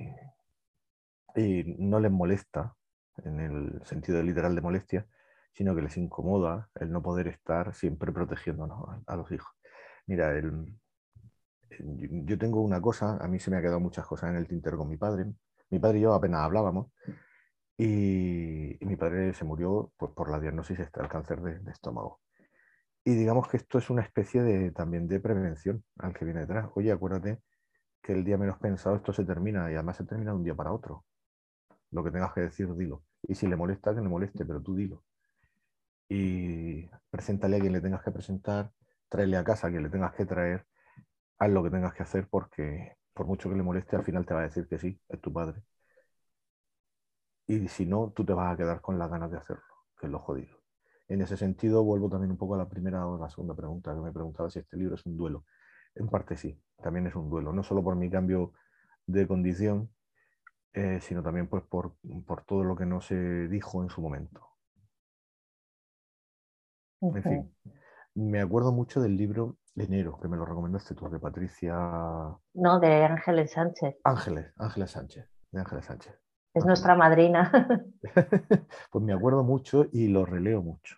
y 1.37 1.64
no 1.79 2.01
les 2.01 2.11
molesta, 2.11 2.74
en 3.24 3.41
el 3.41 3.81
sentido 3.85 4.22
literal 4.22 4.55
de 4.55 4.61
molestia, 4.61 5.07
sino 5.57 5.75
que 5.75 5.83
les 5.83 5.97
incomoda 5.97 6.69
el 6.75 6.93
no 6.93 7.03
poder 7.03 7.29
estar 7.29 7.75
siempre 7.75 8.13
protegiéndonos 8.13 9.03
a, 9.07 9.17
los 9.17 9.31
hijos. 9.33 9.51
Mira, 10.07 10.39
yo 11.81 12.39
tengo 12.39 12.61
una 12.61 12.81
cosa, 12.81 13.17
a 13.17 13.27
mí 13.27 13.41
se 13.41 13.51
me 13.51 13.57
ha 13.57 13.63
quedado 13.63 13.81
muchas 13.81 14.07
cosas 14.07 14.31
en 14.31 14.37
el 14.37 14.47
tintero 14.47 14.77
con 14.77 14.89
mi 14.89 14.99
padre. 14.99 15.33
Mi 15.71 15.79
padre 15.79 15.99
y 15.99 16.03
yo 16.03 16.13
apenas 16.13 16.41
hablábamos 16.43 16.89
y, 17.79 18.77
mi 18.81 18.97
padre 18.97 19.33
se 19.33 19.45
murió 19.45 19.93
pues, 19.97 20.13
por 20.13 20.31
la 20.31 20.39
diagnosis 20.41 20.79
del 20.79 21.09
cáncer 21.09 21.41
de, 21.41 21.71
estómago. 21.71 22.21
Y 23.03 23.15
digamos 23.15 23.49
que 23.49 23.57
esto 23.57 23.79
es 23.79 23.89
una 23.89 24.03
especie 24.03 24.43
de, 24.43 24.73
también 24.73 25.09
de 25.09 25.21
prevención 25.21 25.83
al 25.99 26.13
que 26.13 26.27
viene 26.27 26.41
detrás. 26.41 26.69
Oye, 26.75 26.93
acuérdate 26.93 27.41
que 28.03 28.13
el 28.13 28.25
día 28.25 28.37
menos 28.37 28.59
pensado 28.59 28.97
esto 28.97 29.13
se 29.13 29.25
termina 29.25 29.71
y 29.71 29.75
además 29.75 29.97
se 29.97 30.05
termina 30.05 30.33
de 30.33 30.37
un 30.37 30.45
día 30.45 30.55
para 30.55 30.73
otro. 30.73 31.07
Lo 31.93 32.05
que 32.05 32.11
tengas 32.11 32.35
que 32.35 32.43
decir, 32.43 32.75
dilo. 32.75 33.05
Y 33.23 33.35
si 33.35 33.47
le 33.47 33.57
molesta, 33.57 33.95
que 33.95 34.03
le 34.03 34.09
moleste, 34.09 34.45
pero 34.45 34.61
tú 34.61 34.75
dilo. 34.75 35.06
Y 36.09 36.89
preséntale 37.11 37.57
a 37.57 37.61
quien 37.61 37.73
le 37.73 37.81
tengas 37.81 38.03
que 38.03 38.11
presentar, 38.13 38.73
tráele 39.09 39.37
a 39.37 39.45
casa 39.45 39.67
a 39.67 39.71
quien 39.71 39.83
le 39.83 39.91
tengas 39.91 40.15
que 40.15 40.27
traer 40.27 40.67
haz 41.39 41.51
lo 41.51 41.63
que 41.63 41.71
tengas 41.71 41.95
que 41.95 42.03
hacer 42.03 42.29
porque 42.29 42.97
por 43.15 43.27
mucho 43.27 43.49
que 43.49 43.57
le 43.57 43.63
moleste, 43.63 43.97
al 43.97 44.05
final 44.05 44.27
te 44.27 44.35
va 44.35 44.41
a 44.41 44.45
decir 44.45 44.69
que 44.69 44.79
sí, 44.79 45.01
es 45.09 45.21
tu 45.21 45.33
padre. 45.33 45.63
Y 47.47 47.69
si 47.69 47.87
no, 47.87 48.13
tú 48.15 48.25
te 48.25 48.33
vas 48.35 48.53
a 48.53 48.57
quedar 48.57 48.81
con 48.81 48.99
las 48.99 49.11
ganas 49.11 49.31
de 49.31 49.39
hacerlo, 49.39 49.65
que 49.99 50.07
es 50.07 50.13
lo 50.13 50.19
jodido. 50.19 50.59
En 51.09 51.23
ese 51.23 51.37
sentido, 51.37 51.85
vuelvo 51.85 52.11
también 52.11 52.33
un 52.33 52.37
poco 52.37 52.57
a 52.57 52.59
la 52.59 52.69
primera 52.69 53.07
o 53.07 53.19
la 53.19 53.31
segunda 53.31 53.55
pregunta 53.55 53.95
que 53.95 54.01
me 54.01 54.13
preguntaba 54.13 54.51
si 54.51 54.59
este 54.59 54.77
libro 54.77 54.97
es 54.97 55.07
un 55.07 55.17
duelo. 55.17 55.45
En 55.95 56.09
parte 56.09 56.37
sí, 56.37 56.61
también 56.83 57.07
es 57.07 57.15
un 57.15 57.31
duelo, 57.31 57.53
no 57.53 57.63
solo 57.63 57.83
por 57.83 57.97
mi 57.97 58.11
cambio 58.11 58.53
de 59.07 59.27
condición, 59.27 59.91
eh, 60.75 61.01
sino 61.01 61.23
también 61.23 61.49
pues, 61.49 61.63
por, 61.65 61.97
por, 62.27 62.45
todo 62.45 62.65
lo 62.65 62.77
que 62.77 62.85
no 62.85 63.01
se 63.01 63.49
dijo 63.49 63.83
en 63.83 63.89
su 63.89 64.03
momento. 64.03 64.56
En 67.01 67.23
fin, 67.23 67.55
me 68.15 68.41
acuerdo 68.41 68.73
mucho 68.73 69.01
del 69.01 69.17
libro 69.17 69.59
Enero, 69.77 70.19
que 70.21 70.29
me 70.29 70.37
lo 70.37 70.47
recomendaste 70.47 70.95
tú, 70.95 71.09
de 71.11 71.19
Patricia. 71.19 71.75
No, 72.55 72.81
de 72.81 73.05
Ángeles 73.05 73.53
Sánchez. 73.53 73.97
Ángeles, 74.05 74.53
Ángeles 74.57 74.91
Sánchez, 74.91 75.29
de 75.51 75.61
Ángeles 75.61 75.85
Sánchez. 75.85 76.19
Es 76.55 76.65
nuestra 76.65 76.95
madrina. 76.95 77.53
pues 78.91 79.05
me 79.05 79.13
acuerdo 79.13 79.45
mucho 79.45 79.87
y 79.93 80.09
lo 80.09 80.25
releo 80.25 80.63
mucho, 80.63 80.97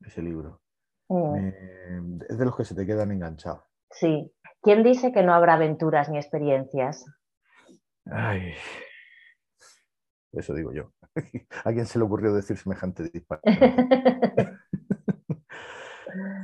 ese 0.00 0.20
libro. 0.20 0.60
Mm. 1.08 2.20
es 2.28 2.38
de 2.38 2.44
los 2.44 2.56
que 2.56 2.64
se 2.64 2.74
te 2.74 2.86
quedan 2.86 3.10
enganchados. 3.10 3.64
Sí. 3.90 4.32
¿Quién 4.62 4.84
dice 4.84 5.10
que 5.10 5.22
no 5.22 5.32
habrá 5.32 5.54
aventuras 5.54 6.08
ni 6.08 6.18
experiencias? 6.18 7.04
Ay, 8.04 8.52
eso 10.32 10.54
digo 10.54 10.72
yo. 10.72 10.92
¿A 11.64 11.72
quién 11.72 11.86
se 11.86 11.98
le 11.98 12.04
ocurrió 12.04 12.32
decir 12.32 12.56
semejante 12.56 13.04
disparate? 13.04 13.50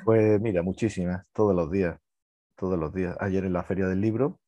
Pues 0.04 0.40
mira, 0.40 0.62
muchísimas, 0.62 1.26
todos 1.32 1.54
los 1.54 1.70
días, 1.70 1.98
todos 2.54 2.78
los 2.78 2.92
días. 2.92 3.16
Ayer 3.20 3.44
en 3.44 3.52
la 3.52 3.62
feria 3.62 3.86
del 3.86 4.00
libro 4.00 4.40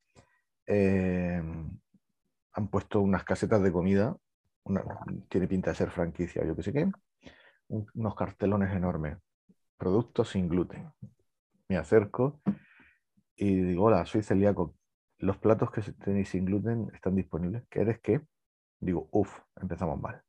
eh, 0.67 1.43
han 2.53 2.69
puesto 2.69 3.01
unas 3.01 3.25
casetas 3.25 3.63
de 3.63 3.73
comida, 3.73 4.17
tiene 5.29 5.49
pinta 5.49 5.71
de 5.71 5.77
ser 5.77 5.91
franquicia, 5.91 6.45
yo 6.45 6.55
qué 6.55 6.63
sé 6.63 6.73
qué, 6.73 6.91
unos 7.69 8.15
cartelones 8.15 8.75
enormes, 8.75 9.19
productos 9.77 10.31
sin 10.31 10.49
gluten. 10.49 10.91
Me 11.69 11.77
acerco 11.77 12.41
y 13.37 13.61
digo, 13.61 13.85
hola, 13.85 14.05
soy 14.07 14.23
celíaco, 14.23 14.75
los 15.19 15.37
platos 15.39 15.71
que 15.71 15.83
tenéis 15.93 16.29
sin 16.31 16.45
gluten 16.45 16.91
están 16.95 17.15
disponibles. 17.15 17.65
¿Qué 17.69 17.81
eres 17.81 18.01
qué? 18.01 18.21
Digo, 18.81 19.09
uff, 19.11 19.41
empezamos 19.61 20.01
mal. 20.01 20.23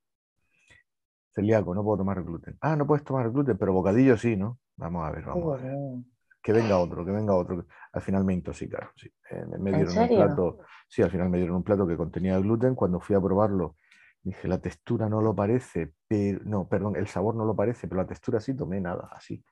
Celíaco, 1.33 1.75
no 1.75 1.83
puedo 1.83 1.99
tomar 1.99 2.23
gluten. 2.23 2.57
Ah, 2.61 2.75
no 2.75 2.87
puedes 2.87 3.03
tomar 3.03 3.29
gluten, 3.31 3.57
pero 3.57 3.73
bocadillo 3.73 4.17
sí, 4.17 4.35
¿no? 4.35 4.59
Vamos 4.79 5.05
a 5.05 5.11
ver, 5.11 5.25
vamos 5.25 5.59
a 5.59 5.63
ver. 5.63 5.75
Que 6.41 6.53
venga 6.53 6.79
otro, 6.79 7.05
que 7.05 7.11
venga 7.11 7.35
otro. 7.35 7.65
Al 7.91 8.01
final 8.01 8.23
me 8.23 8.33
intoxicaron. 8.33 8.89
Sí. 8.95 9.11
Eh, 9.29 9.45
me 9.59 9.73
dieron 9.73 9.97
un 9.97 10.07
plato. 10.07 10.59
Sí, 10.87 11.01
al 11.01 11.11
final 11.11 11.29
me 11.29 11.37
dieron 11.37 11.57
un 11.57 11.63
plato 11.63 11.85
que 11.85 11.97
contenía 11.97 12.39
gluten. 12.39 12.75
Cuando 12.75 13.01
fui 13.01 13.13
a 13.13 13.19
probarlo, 13.19 13.75
dije, 14.23 14.47
la 14.47 14.59
textura 14.59 15.09
no 15.09 15.21
lo 15.21 15.35
parece, 15.35 15.93
pero 16.07 16.39
no, 16.45 16.69
perdón, 16.69 16.95
el 16.95 17.07
sabor 17.07 17.35
no 17.35 17.43
lo 17.43 17.55
parece, 17.57 17.89
pero 17.89 18.01
la 18.01 18.07
textura 18.07 18.39
sí 18.39 18.55
tomé 18.55 18.79
nada, 18.79 19.09
así. 19.11 19.43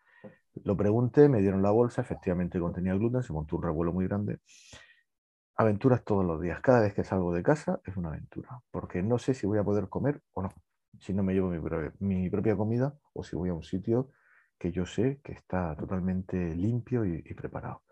Lo 0.64 0.78
pregunté, 0.78 1.28
me 1.28 1.42
dieron 1.42 1.62
la 1.62 1.72
bolsa, 1.72 2.02
efectivamente 2.02 2.58
contenía 2.58 2.94
gluten, 2.94 3.22
se 3.22 3.34
montó 3.34 3.58
un 3.58 3.64
revuelo 3.64 3.92
muy 3.92 4.08
grande. 4.08 4.40
Aventuras 5.58 6.06
todos 6.06 6.26
los 6.26 6.40
días. 6.40 6.62
Cada 6.62 6.82
vez 6.82 6.94
que 6.94 7.04
salgo 7.04 7.34
de 7.34 7.44
casa 7.44 7.82
es 7.86 7.98
una 7.98 8.10
aventura, 8.10 8.62
porque 8.72 9.04
no 9.04 9.18
sé 9.18 9.34
si 9.34 9.46
voy 9.46 9.60
a 9.60 9.64
poder 9.64 9.90
comer 9.90 10.22
o 10.34 10.42
no. 10.42 10.50
Si 11.00 11.14
no 11.14 11.22
me 11.22 11.34
llevo 11.34 11.50
mi, 11.50 11.60
mi 12.00 12.30
propia 12.30 12.56
comida 12.56 12.98
o 13.14 13.24
si 13.24 13.36
voy 13.36 13.50
a 13.50 13.54
un 13.54 13.64
sitio 13.64 14.10
que 14.60 14.72
yo 14.72 14.86
sé 14.86 15.20
que 15.24 15.34
está 15.34 15.76
totalmente 15.76 16.56
limpio 16.56 17.06
y, 17.06 17.22
preparado. 17.34 17.84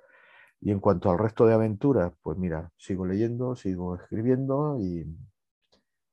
Y 0.62 0.72
en 0.72 0.80
cuanto 0.80 1.12
al 1.12 1.20
resto 1.20 1.46
de 1.46 1.54
aventuras, 1.54 2.14
pues 2.22 2.38
mira, 2.38 2.72
sigo 2.78 3.06
leyendo, 3.06 3.56
sigo 3.56 3.96
escribiendo 3.96 4.80
y 4.80 5.06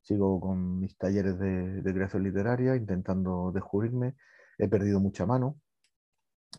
sigo 0.03 0.41
con 0.41 0.81
mis 0.81 0.97
talleres 0.99 1.39
de, 1.39 1.83
creación 1.85 2.25
literaria, 2.25 2.77
intentando 2.77 3.53
descubrirme. 3.53 4.15
He 4.59 4.69
perdido 4.69 5.01
mucha 5.01 5.27
mano, 5.27 5.57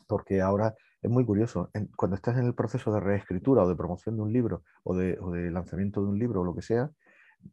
porque 0.07 0.41
ahora 0.41 0.75
es 1.01 1.11
muy 1.11 1.25
curioso. 1.25 1.69
cuando 1.97 2.15
estás 2.15 2.37
en 2.37 2.45
el 2.45 2.55
proceso 2.55 2.91
de 2.93 2.99
reescritura 2.99 3.63
o 3.63 3.69
de 3.69 3.75
promoción 3.75 4.15
de 4.15 4.21
un 4.23 4.33
libro 4.33 4.63
o 4.83 4.95
de, 4.95 5.17
lanzamiento 5.51 6.01
de 6.01 6.07
un 6.07 6.19
libro 6.19 6.41
o 6.41 6.45
lo 6.45 6.55
que 6.55 6.61
sea, 6.61 6.89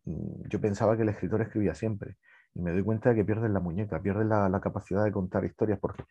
mm, 0.05 0.49
yo 0.49 0.61
pensaba 0.61 0.97
que 0.97 1.03
el 1.03 1.11
escritor 1.11 1.43
escribía 1.43 1.75
siempre. 1.75 2.17
Y 2.55 2.63
me 2.63 2.73
doy 2.73 2.83
cuenta 2.83 3.11
de 3.11 3.17
que 3.17 3.25
pierdes 3.25 3.51
la 3.51 3.61
muñeca, 3.61 4.01
pierdes 4.01 4.27
la, 4.27 4.61
capacidad 4.61 5.05
de 5.05 5.13
contar 5.13 5.45
historias, 5.45 5.79
porque 5.79 6.05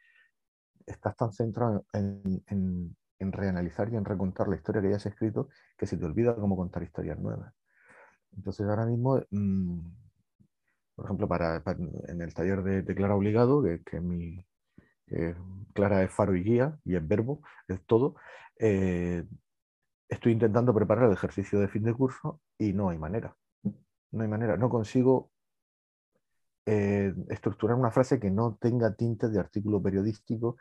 estás 0.85 1.15
tan 1.15 1.31
centrado 1.33 1.85
en, 1.93 2.95
reanalizar 3.19 3.91
y 3.91 3.97
en 3.97 4.05
recontar 4.05 4.47
la 4.47 4.55
historia 4.55 4.81
que 4.81 4.89
ya 4.89 4.95
has 4.95 5.05
escrito 5.05 5.49
que 5.77 5.85
se 5.85 5.97
te 5.97 6.05
olvida 6.05 6.35
cómo 6.35 6.55
contar 6.55 6.83
historias 6.83 7.19
nuevas. 7.19 7.53
Entonces 8.35 8.67
ahora 8.67 8.85
mismo, 8.85 9.21
mm, 9.31 9.79
por 10.95 11.05
ejemplo, 11.05 11.27
para, 11.27 11.61
en 12.07 12.21
el 12.21 12.33
taller 12.33 12.63
de, 12.63 12.95
Clara 12.95 13.15
Obligado, 13.15 13.63
que, 13.85 13.99
mi 13.99 14.45
Clara 15.73 16.03
es 16.03 16.11
faro 16.11 16.35
y 16.35 16.43
guía 16.43 16.77
y 16.85 16.95
es 16.95 17.07
verbo, 17.07 17.41
es 17.67 17.83
todo, 17.85 18.15
eh, 18.59 19.25
estoy 20.09 20.33
intentando 20.33 20.73
preparar 20.73 21.05
el 21.05 21.13
ejercicio 21.13 21.59
de 21.59 21.67
fin 21.67 21.83
de 21.83 21.93
curso 21.93 22.41
y 22.57 22.73
no 22.73 22.89
hay 22.89 22.97
manera. 22.97 23.35
No 24.11 24.23
hay 24.23 24.27
manera, 24.27 24.57
no 24.57 24.69
consigo 24.69 25.31
eh, 26.71 27.11
estructurar 27.29 27.75
una 27.75 27.89
frase 27.89 28.19
que 28.19 28.29
no 28.29 28.55
tenga 28.61 28.93
tintes 28.93 29.31
de 29.31 29.39
artículo 29.39 29.81
periodístico, 29.81 30.57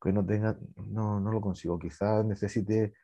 que 0.00 0.12
no 0.12 0.26
tenga, 0.26 0.58
no, 0.76 1.20
no 1.20 1.30
lo 1.30 1.40
consigo. 1.40 1.78
Quizás 1.78 2.24
necesite 2.24 2.94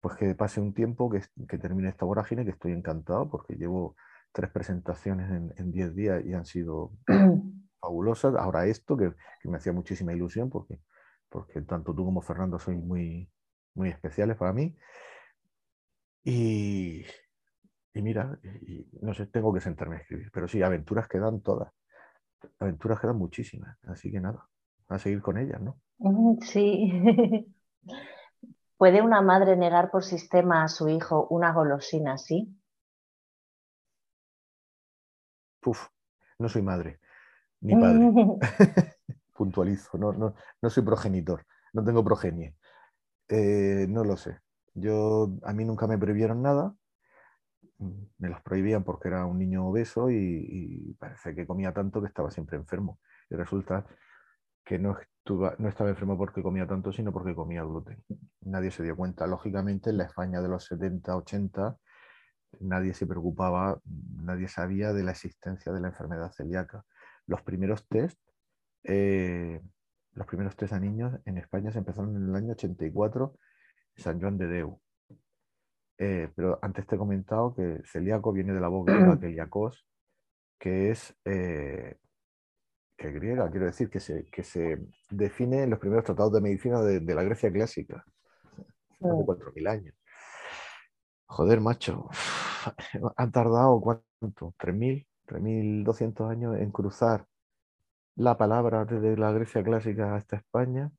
pues 0.00 0.16
que 0.16 0.34
pase 0.36 0.60
un 0.60 0.74
tiempo, 0.74 1.10
que, 1.10 1.22
que, 1.48 1.58
termine 1.58 1.88
esta 1.88 2.04
vorágine, 2.04 2.44
que 2.44 2.52
estoy 2.52 2.72
encantado 2.72 3.28
porque 3.28 3.54
llevo 3.56 3.96
tres 4.32 4.48
presentaciones 4.50 5.28
en, 5.56 5.72
diez 5.72 5.92
días 5.94 6.24
y 6.24 6.34
han 6.34 6.44
sido 6.44 6.92
fabulosas. 7.80 8.36
Ahora 8.36 8.66
esto, 8.66 8.96
que, 8.96 9.12
que, 9.40 9.48
me 9.48 9.56
hacía 9.56 9.72
muchísima 9.72 10.12
ilusión 10.12 10.50
porque, 10.50 10.80
porque 11.28 11.62
tanto 11.62 11.94
tú 11.94 12.04
como 12.04 12.22
Fernando 12.22 12.60
sois 12.60 12.78
muy, 12.78 13.28
muy 13.74 13.88
especiales 13.88 14.36
para 14.36 14.52
mí. 14.52 14.76
Y, 16.22 17.04
y 17.92 18.02
mira, 18.02 18.38
y, 18.44 18.86
no 19.02 19.14
sé, 19.14 19.26
tengo 19.26 19.52
que 19.52 19.60
sentarme 19.60 19.96
a 19.96 19.98
escribir, 19.98 20.30
pero 20.32 20.46
sí, 20.46 20.62
aventuras 20.62 21.08
quedan 21.08 21.40
todas. 21.40 21.72
Aventuras 22.58 23.00
quedan 23.00 23.16
muchísimas, 23.16 23.76
así 23.84 24.10
que 24.10 24.20
nada, 24.20 24.48
a 24.88 24.98
seguir 24.98 25.20
con 25.22 25.38
ellas, 25.38 25.60
¿no? 25.60 25.78
Sí. 26.40 26.92
¿Puede 28.76 29.02
una 29.02 29.22
madre 29.22 29.56
negar 29.56 29.90
por 29.90 30.04
sistema 30.04 30.64
a 30.64 30.68
su 30.68 30.88
hijo 30.88 31.26
una 31.30 31.52
golosina 31.52 32.14
así? 32.14 32.54
Uf, 35.64 35.88
no 36.38 36.48
soy 36.48 36.62
madre, 36.62 37.00
ni 37.60 37.74
padre. 37.76 38.10
puntualizo, 39.34 39.98
no, 39.98 40.12
no, 40.12 40.34
no 40.60 40.70
soy 40.70 40.82
progenitor, 40.82 41.46
no 41.72 41.84
tengo 41.84 42.04
progenie. 42.04 42.56
Eh, 43.28 43.86
no 43.88 44.04
lo 44.04 44.16
sé. 44.16 44.38
Yo, 44.74 45.30
a 45.42 45.52
mí 45.52 45.64
nunca 45.64 45.86
me 45.86 45.98
prohibieron 45.98 46.42
nada, 46.42 46.74
me 47.78 48.28
los 48.28 48.40
prohibían 48.42 48.84
porque 48.84 49.08
era 49.08 49.26
un 49.26 49.38
niño 49.38 49.66
obeso 49.66 50.10
y, 50.10 50.96
parece 50.98 51.34
que 51.34 51.46
comía 51.46 51.72
tanto 51.72 52.00
que 52.00 52.08
estaba 52.08 52.30
siempre 52.30 52.56
enfermo. 52.56 53.00
Y 53.30 53.36
resulta 53.36 53.86
que 54.64 54.78
no, 54.78 54.96
no 55.58 55.68
estaba 55.68 55.90
enfermo 55.90 56.16
porque 56.16 56.42
comía 56.42 56.66
tanto, 56.66 56.92
sino 56.92 57.12
porque 57.12 57.34
comía 57.34 57.62
gluten. 57.62 58.02
Nadie 58.42 58.70
se 58.70 58.82
dio 58.82 58.96
cuenta. 58.96 59.26
Lógicamente, 59.26 59.90
en 59.90 59.98
la 59.98 60.04
España 60.04 60.40
de 60.40 60.48
los 60.48 60.64
70, 60.64 61.16
80, 61.16 61.76
nadie 62.60 62.94
se 62.94 63.06
preocupaba, 63.06 63.80
nadie 63.84 64.48
sabía 64.48 64.92
de 64.92 65.02
la 65.02 65.12
existencia 65.12 65.72
de 65.72 65.80
la 65.80 65.88
enfermedad 65.88 66.32
celíaca. 66.32 66.84
Los 67.26 67.42
primeros 67.42 67.86
test, 67.88 68.18
eh, 68.84 69.60
los 70.12 70.26
primeros 70.26 70.56
test 70.56 70.72
a 70.72 70.80
niños 70.80 71.18
en 71.24 71.38
España 71.38 71.72
se 71.72 71.78
empezaron 71.78 72.16
en 72.16 72.28
el 72.28 72.34
año 72.34 72.52
84 72.52 73.36
en 73.96 74.02
San 74.02 74.20
Juan 74.20 74.38
de 74.38 74.46
Deu. 74.46 74.80
Eh, 75.98 76.28
pero 76.34 76.58
antes 76.60 76.86
te 76.86 76.96
he 76.96 76.98
comentado 76.98 77.54
que 77.54 77.80
celíaco 77.84 78.32
viene 78.32 78.52
de 78.52 78.60
la 78.60 78.68
voz 78.68 78.86
griega 78.86 79.18
keliakos, 79.20 79.86
que 80.58 80.90
es 80.90 81.16
eh, 81.24 81.98
que 82.96 83.10
griega, 83.12 83.50
quiero 83.50 83.66
decir, 83.66 83.90
que 83.90 84.00
se, 84.00 84.24
que 84.26 84.42
se 84.42 84.78
define 85.10 85.62
en 85.64 85.70
los 85.70 85.78
primeros 85.78 86.04
tratados 86.04 86.32
de 86.32 86.40
medicina 86.40 86.80
de, 86.82 87.14
la 87.14 87.22
Grecia 87.22 87.52
clásica, 87.52 88.04
hace 89.00 89.08
4.000 89.08 89.68
años. 89.68 89.94
Joder, 91.26 91.60
macho, 91.60 92.08
han 93.16 93.32
tardado 93.32 93.80
cuánto, 93.80 94.54
3.000, 94.58 95.06
3.200 95.26 96.30
años 96.30 96.56
en 96.56 96.70
cruzar 96.70 97.26
la 98.16 98.36
palabra 98.36 98.84
desde 98.84 99.16
la 99.16 99.32
Grecia 99.32 99.62
clásica 99.64 100.14
hasta 100.14 100.36
España 100.36 100.92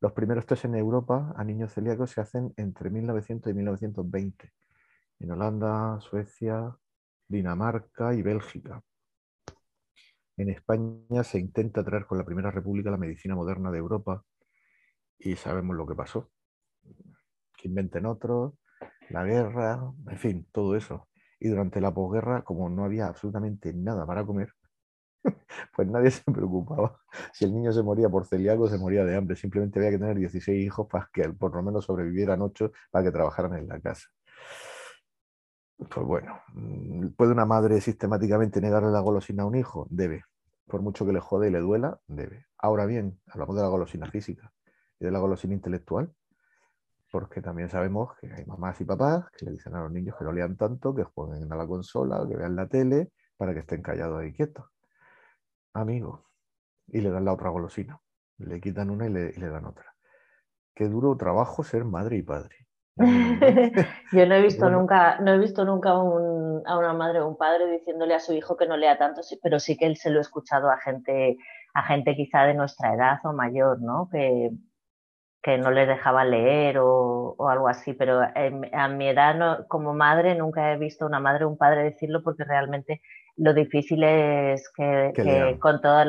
los 0.00 0.12
primeros 0.12 0.46
test 0.46 0.64
en 0.64 0.74
Europa 0.74 1.34
a 1.36 1.44
niños 1.44 1.72
celíacos 1.72 2.10
se 2.10 2.20
hacen 2.20 2.52
entre 2.56 2.90
1900 2.90 3.50
y 3.50 3.54
1920, 3.54 4.52
en 5.20 5.30
Holanda, 5.30 6.00
Suecia, 6.00 6.76
Dinamarca 7.28 8.14
y 8.14 8.22
Bélgica. 8.22 8.82
En 10.36 10.50
España 10.50 11.24
se 11.24 11.38
intenta 11.38 11.82
traer 11.82 12.06
con 12.06 12.18
la 12.18 12.24
Primera 12.24 12.50
República 12.50 12.90
la 12.90 12.98
medicina 12.98 13.34
moderna 13.34 13.70
de 13.70 13.78
Europa 13.78 14.22
y 15.18 15.34
sabemos 15.36 15.76
lo 15.76 15.86
que 15.86 15.94
pasó. 15.94 16.30
Que 17.56 17.68
inventen 17.68 18.04
otros, 18.04 18.52
la 19.08 19.24
guerra, 19.24 19.80
en 20.08 20.18
fin, 20.18 20.46
todo 20.52 20.76
eso. 20.76 21.08
Y 21.40 21.48
durante 21.48 21.80
la 21.80 21.92
posguerra, 21.92 22.42
como 22.42 22.68
no 22.68 22.84
había 22.84 23.06
absolutamente 23.06 23.72
nada 23.72 24.06
para 24.06 24.24
comer, 24.24 24.52
pues 25.74 25.88
nadie 25.88 26.10
se 26.10 26.22
preocupaba. 26.30 26.98
Si 27.32 27.44
el 27.44 27.54
niño 27.54 27.72
se 27.72 27.82
moría 27.82 28.08
por 28.08 28.26
celíaco, 28.26 28.68
se 28.68 28.78
moría 28.78 29.04
de 29.04 29.16
hambre. 29.16 29.36
Simplemente 29.36 29.78
había 29.78 29.90
que 29.90 29.98
tener 29.98 30.16
16 30.16 30.64
hijos 30.64 30.86
para 30.88 31.08
que 31.12 31.28
por 31.30 31.54
lo 31.54 31.62
menos 31.62 31.84
sobrevivieran 31.84 32.42
8 32.42 32.72
para 32.90 33.04
que 33.04 33.10
trabajaran 33.10 33.54
en 33.54 33.68
la 33.68 33.80
casa. 33.80 34.08
Pues 35.78 36.06
bueno, 36.06 36.40
mm, 36.54 37.08
¿puede 37.16 37.32
una 37.32 37.44
madre 37.44 37.80
sistemáticamente 37.80 38.60
negarle 38.60 38.90
la 38.90 39.00
golosina 39.00 39.42
a 39.42 39.46
un 39.46 39.56
hijo? 39.56 39.86
Debe. 39.90 40.24
Por 40.66 40.82
mucho 40.82 41.06
que 41.06 41.12
le 41.12 41.20
jode 41.20 41.48
y 41.48 41.50
le 41.50 41.60
duela, 41.60 42.00
debe. 42.06 42.46
Ahora 42.58 42.86
bien, 42.86 43.20
hablamos 43.26 43.56
de 43.56 43.62
la 43.62 43.68
golosina 43.68 44.06
física 44.10 44.52
y 44.98 45.04
de 45.04 45.10
la 45.10 45.18
golosina 45.18 45.54
intelectual, 45.54 46.12
porque 47.12 47.40
también 47.42 47.68
sabemos 47.68 48.16
que 48.20 48.32
hay 48.32 48.44
mamás 48.46 48.80
y 48.80 48.84
papás 48.84 49.26
que 49.36 49.44
le 49.46 49.52
dicen 49.52 49.74
a 49.74 49.82
los 49.82 49.92
niños 49.92 50.16
que 50.18 50.24
no 50.24 50.32
lean 50.32 50.56
tanto, 50.56 50.94
que 50.94 51.04
jueguen 51.04 51.52
a 51.52 51.56
la 51.56 51.66
consola, 51.66 52.26
que 52.28 52.36
vean 52.36 52.56
la 52.56 52.66
tele, 52.68 53.12
para 53.36 53.52
que 53.54 53.60
estén 53.60 53.82
callados 53.82 54.24
y 54.24 54.32
quietos 54.32 54.64
amigo, 55.76 56.26
y 56.88 57.00
le 57.00 57.10
dan 57.10 57.24
la 57.24 57.32
otra 57.32 57.50
golosina. 57.50 58.00
Le 58.38 58.60
quitan 58.60 58.90
una 58.90 59.06
y 59.06 59.10
le, 59.10 59.48
dan 59.48 59.64
otra. 59.64 59.94
Qué 60.74 60.88
duro 60.88 61.16
trabajo 61.16 61.62
ser 61.62 61.84
madre 61.84 62.16
y 62.16 62.22
padre. 62.22 62.56
Yo 64.12 64.26
no 64.26 64.34
he 64.34 64.42
visto 64.42 64.70
nunca, 64.70 65.18
no 65.20 65.32
he 65.32 65.38
visto 65.38 65.64
nunca 65.64 65.90
a 65.90 65.98
una 66.78 66.92
madre 66.94 67.20
o 67.20 67.28
un 67.28 67.36
padre 67.36 67.70
diciéndole 67.70 68.14
a 68.14 68.20
su 68.20 68.32
hijo 68.32 68.56
que 68.56 68.66
no 68.66 68.76
lea 68.76 68.98
tanto, 68.98 69.20
pero 69.42 69.58
sí 69.58 69.76
que 69.76 69.86
él 69.86 69.96
se 69.96 70.10
lo 70.10 70.18
he 70.18 70.22
escuchado 70.22 70.70
a 70.70 70.78
gente, 70.78 71.36
a 71.74 71.82
gente 71.82 72.14
quizá 72.14 72.44
de 72.44 72.54
nuestra 72.54 72.94
edad 72.94 73.18
o 73.24 73.32
mayor, 73.32 73.80
¿no? 73.82 74.08
Que, 74.10 74.50
que 75.46 75.58
no 75.58 75.70
les 75.70 75.86
dejaba 75.86 76.24
leer 76.24 76.78
o, 76.80 77.36
algo 77.48 77.68
así, 77.68 77.92
pero 77.92 78.20
a 78.20 78.88
mi 78.88 79.08
edad 79.08 79.66
como 79.68 79.94
madre 79.94 80.34
nunca 80.34 80.72
he 80.72 80.76
visto 80.76 81.06
una 81.06 81.20
madre 81.20 81.44
o 81.44 81.48
un 81.48 81.56
padre 81.56 81.84
decirlo 81.84 82.22
porque 82.24 82.42
realmente 82.42 83.00
lo 83.36 83.54
difícil 83.54 84.02
es 84.02 84.70
que, 84.74 85.56
con 85.60 85.80
todos 85.80 86.06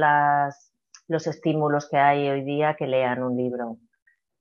los 1.07 1.27
estímulos 1.27 1.89
que 1.89 1.97
hay 1.97 2.29
hoy 2.29 2.43
día 2.43 2.75
que 2.75 2.87
lean 2.87 3.23
un 3.23 3.35
libro. 3.35 3.77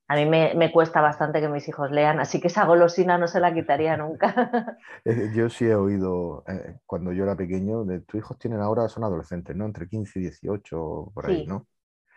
A 0.08 0.14
mí 0.14 0.24
me, 0.24 0.70
cuesta 0.70 1.00
bastante 1.00 1.40
que 1.40 1.48
mis 1.48 1.68
hijos 1.68 1.90
lean, 1.90 2.20
así 2.20 2.40
que 2.40 2.46
esa 2.46 2.64
golosina 2.64 3.18
no 3.18 3.26
se 3.26 3.40
la 3.40 3.52
quitaría 3.52 3.96
nunca. 3.96 4.78
Eh, 5.04 5.30
yo 5.34 5.48
sí 5.48 5.64
he 5.64 5.74
oído, 5.74 6.42
eh, 6.48 6.78
cuando 6.84 7.12
yo 7.12 7.22
era 7.22 7.36
pequeño, 7.36 7.84
de 7.84 8.00
tus 8.00 8.18
hijos 8.18 8.38
tienen 8.38 8.60
ahora, 8.60 8.88
son 8.88 9.04
adolescentes, 9.04 9.54
¿no? 9.54 9.64
Entre 9.66 9.88
15 9.88 10.18
y 10.18 10.22
18, 10.22 11.12
por 11.14 11.26
ahí, 11.26 11.46
¿no? 11.46 11.66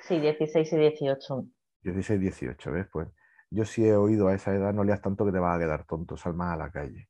Sí, 0.02 0.20
16 0.20 0.74
y 0.74 0.78
18. 0.78 1.46
16 1.84 2.20
y 2.20 2.24
18, 2.24 2.72
¿ves? 2.72 2.88
Pues 2.92 3.08
yo 3.52 3.66
sí 3.66 3.86
he 3.86 3.96
oído 3.96 4.28
a 4.28 4.34
esa 4.34 4.56
edad, 4.56 4.74
no 4.74 4.84
leas 4.84 5.02
tanto 5.02 5.26
que 5.26 5.32
te 5.32 5.40
vas 5.40 5.56
a 5.56 5.60
quedar 5.60 5.86
tonto, 5.86 6.18
sal 6.18 6.34
más 6.34 6.54
a 6.54 6.58
la 6.58 6.72
calle. 6.72 7.10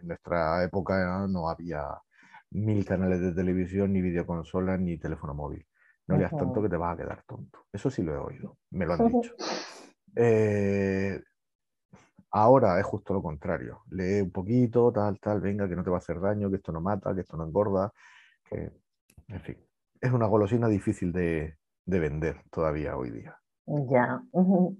En 0.00 0.06
nuestra 0.06 0.62
época 0.62 1.26
no 1.28 1.48
había 1.48 2.00
mil 2.50 2.84
canales 2.84 3.20
de 3.20 3.32
televisión, 3.32 3.92
ni 3.92 4.00
videoconsolas, 4.00 4.80
ni 4.80 4.98
teléfono 4.98 5.34
móvil. 5.34 5.66
No 6.06 6.16
leas 6.16 6.32
tanto 6.32 6.60
que 6.60 6.68
te 6.68 6.76
vas 6.76 6.94
a 6.94 6.96
quedar 6.96 7.22
tonto. 7.22 7.66
Eso 7.72 7.88
sí 7.88 8.02
lo 8.02 8.12
he 8.14 8.18
oído, 8.18 8.58
me 8.70 8.84
lo 8.84 8.94
han 8.94 8.98
dicho. 9.08 9.34
Eh, 10.16 11.22
ahora 12.32 12.80
es 12.80 12.86
justo 12.86 13.14
lo 13.14 13.22
contrario. 13.22 13.82
Lee 13.90 14.20
un 14.20 14.32
poquito, 14.32 14.90
tal, 14.92 15.20
tal, 15.20 15.40
venga, 15.40 15.68
que 15.68 15.76
no 15.76 15.84
te 15.84 15.90
va 15.90 15.96
a 15.96 16.00
hacer 16.00 16.20
daño, 16.20 16.50
que 16.50 16.56
esto 16.56 16.72
no 16.72 16.80
mata, 16.80 17.14
que 17.14 17.20
esto 17.20 17.36
no 17.36 17.44
engorda. 17.44 17.92
Que... 18.48 18.72
En 19.28 19.40
fin, 19.40 19.56
es 20.00 20.12
una 20.12 20.26
golosina 20.26 20.66
difícil 20.66 21.12
de, 21.12 21.56
vender 21.86 22.42
todavía 22.50 22.96
hoy 22.96 23.10
día. 23.10 23.36
Ya. 23.66 24.22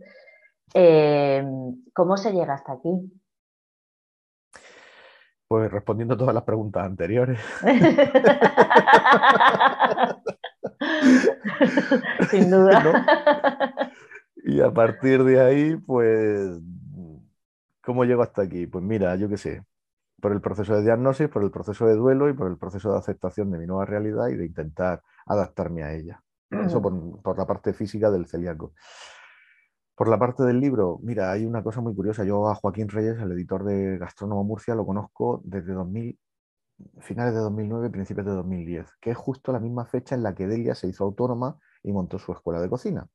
Eh, 0.73 1.45
¿Cómo 1.93 2.16
se 2.16 2.31
llega 2.31 2.55
hasta 2.55 2.75
aquí? 2.75 3.20
Pues 5.51 5.68
respondiendo 5.68 6.14
a 6.14 6.16
todas 6.16 6.32
las 6.32 6.44
preguntas 6.44 6.84
anteriores. 6.84 7.40
Sin 12.30 12.53
duda. 12.53 13.90
Y 14.44 14.61
a 14.61 14.72
partir 14.72 15.24
de 15.24 15.40
ahí, 15.40 15.74
pues, 15.74 16.57
¿cómo 17.82 18.05
llego 18.05 18.22
hasta 18.22 18.42
aquí? 18.42 18.68
Pues 18.68 18.84
mira, 18.84 19.16
yo 19.16 19.28
qué 19.28 19.38
sé, 19.38 19.64
por 20.20 20.30
el 20.30 20.40
proceso 20.40 20.76
de 20.76 20.84
diagnosis, 20.84 21.28
por 21.28 21.42
el 21.42 21.51
proceso 21.51 21.84
de 21.84 21.96
duelo 21.96 22.28
y 22.28 22.32
por 22.32 22.48
el 22.48 22.57
proceso 22.57 22.92
de 22.92 22.98
aceptación 22.98 23.51
de 23.51 23.59
mi 23.59 23.66
nueva 23.66 23.86
realidad 23.86 24.28
y 24.28 24.36
de 24.36 24.46
intentar 24.46 25.03
adaptarme 25.26 25.82
a 25.82 25.92
ella. 25.92 26.22
Eso 26.48 26.78
mm. 26.78 26.82
por, 26.82 27.22
por 27.22 27.38
la 27.38 27.46
parte 27.48 27.72
física 27.72 28.09
del 28.09 28.26
celíaco. 28.26 28.72
Por 30.01 30.09
la 30.09 30.18
parte 30.18 30.44
del 30.44 30.61
libro, 30.61 30.98
mira, 31.03 31.30
hay 31.30 31.44
una 31.44 31.62
cosa 31.62 31.82
muy 31.82 31.94
curiosa. 31.94 32.24
Yo 32.24 32.48
a 32.48 32.55
Joaquín 32.55 32.88
Reyes, 32.88 33.18
el 33.20 33.32
editor 33.32 33.64
de 33.64 33.98
Gastrónomo 33.98 34.42
Murcia, 34.44 34.74
lo 34.74 34.86
conozco 34.86 35.42
desde 35.44 35.74
2000, 35.74 36.18
finales 37.01 37.34
de 37.34 37.40
2009, 37.40 37.90
principios 37.90 38.24
de 38.24 38.32
2010, 38.32 38.86
que 38.98 39.11
es 39.11 39.16
justo 39.18 39.53
la 39.53 39.61
misma 39.61 39.84
fecha 39.84 40.14
en 40.14 40.22
la 40.22 40.34
que 40.34 40.46
Delia 40.46 40.74
se 40.74 40.88
hizo 40.88 41.05
autónoma 41.05 41.59
y 41.82 41.92
montó 41.92 42.18
su 42.18 42.32
escuela 42.32 42.62
de 42.62 42.70
cocina. 42.70 43.09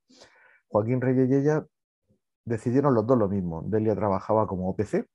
Joaquín 0.68 1.02
Reyes 1.02 1.28
y 1.32 1.34
ella 1.34 1.66
decidieron 2.44 2.94
los 2.94 3.08
dos 3.08 3.18
lo 3.18 3.30
mismo. 3.30 3.64
Delia 3.66 3.96
trabajaba 3.96 4.46
como 4.46 4.70
OPC 4.70 5.10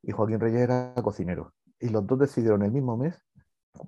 y 0.00 0.10
Joaquín 0.10 0.40
Reyes 0.40 0.62
era 0.62 0.94
cocinero. 1.02 1.52
Y 1.80 1.90
los 1.90 2.06
dos 2.06 2.18
decidieron 2.18 2.62
el 2.62 2.72
mismo 2.72 2.96
mes, 2.96 3.22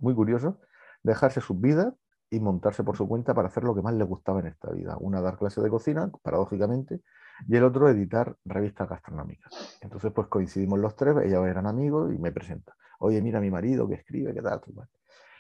muy 0.03 0.15
curioso, 0.15 0.61
dejarse 1.03 1.41
sus 1.41 1.59
vidas 1.59 1.95
y 2.31 2.41
montarse 2.41 2.83
por 2.83 2.97
su 2.97 3.07
cuenta 3.07 3.35
para 3.35 3.49
hacer 3.49 3.65
lo 3.65 3.75
que 3.75 3.83
más 3.83 3.95
le 3.95 4.05
gustaba 4.05 4.41
en 4.41 4.47
esta 4.47 4.71
vida. 4.71 4.97
Una 4.99 5.21
dar 5.21 5.37
clases 5.37 5.63
de 5.63 5.71
cocina, 5.71 6.11
paradójicamente, 6.23 7.03
y 7.47 7.57
el 7.57 7.65
otro 7.65 7.89
editar 7.89 8.37
revistas 8.45 8.89
gastronómicas. 8.89 9.79
Entonces, 9.81 10.13
pues 10.13 10.29
coincidimos 10.29 10.79
los 10.79 10.97
tres, 10.97 11.17
ellos 11.25 11.47
eran 11.47 11.67
amigos 11.67 12.13
y 12.13 12.19
me 12.19 12.33
presenta. 12.33 12.75
Oye, 12.99 13.21
mira 13.23 13.41
mi 13.41 13.51
marido 13.51 13.87
que 13.89 13.95
escribe, 13.95 14.35
¿qué 14.35 14.43
tal? 14.43 14.61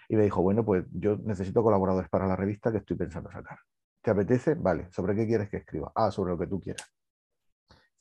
Y 0.08 0.16
me 0.16 0.24
dijo, 0.24 0.42
bueno, 0.42 0.64
pues 0.64 0.84
yo 0.92 1.16
necesito 1.24 1.62
colaboradores 1.62 2.08
para 2.08 2.26
la 2.26 2.36
revista 2.36 2.70
que 2.70 2.78
estoy 2.78 2.96
pensando 2.96 3.30
sacar. 3.30 3.58
¿Te 4.02 4.10
apetece? 4.10 4.54
Vale. 4.54 4.88
¿Sobre 4.92 5.16
qué 5.16 5.26
quieres 5.26 5.50
que 5.50 5.56
escriba? 5.56 5.90
Ah, 5.94 6.10
sobre 6.12 6.32
lo 6.32 6.38
que 6.38 6.46
tú 6.46 6.60
quieras. 6.60 6.86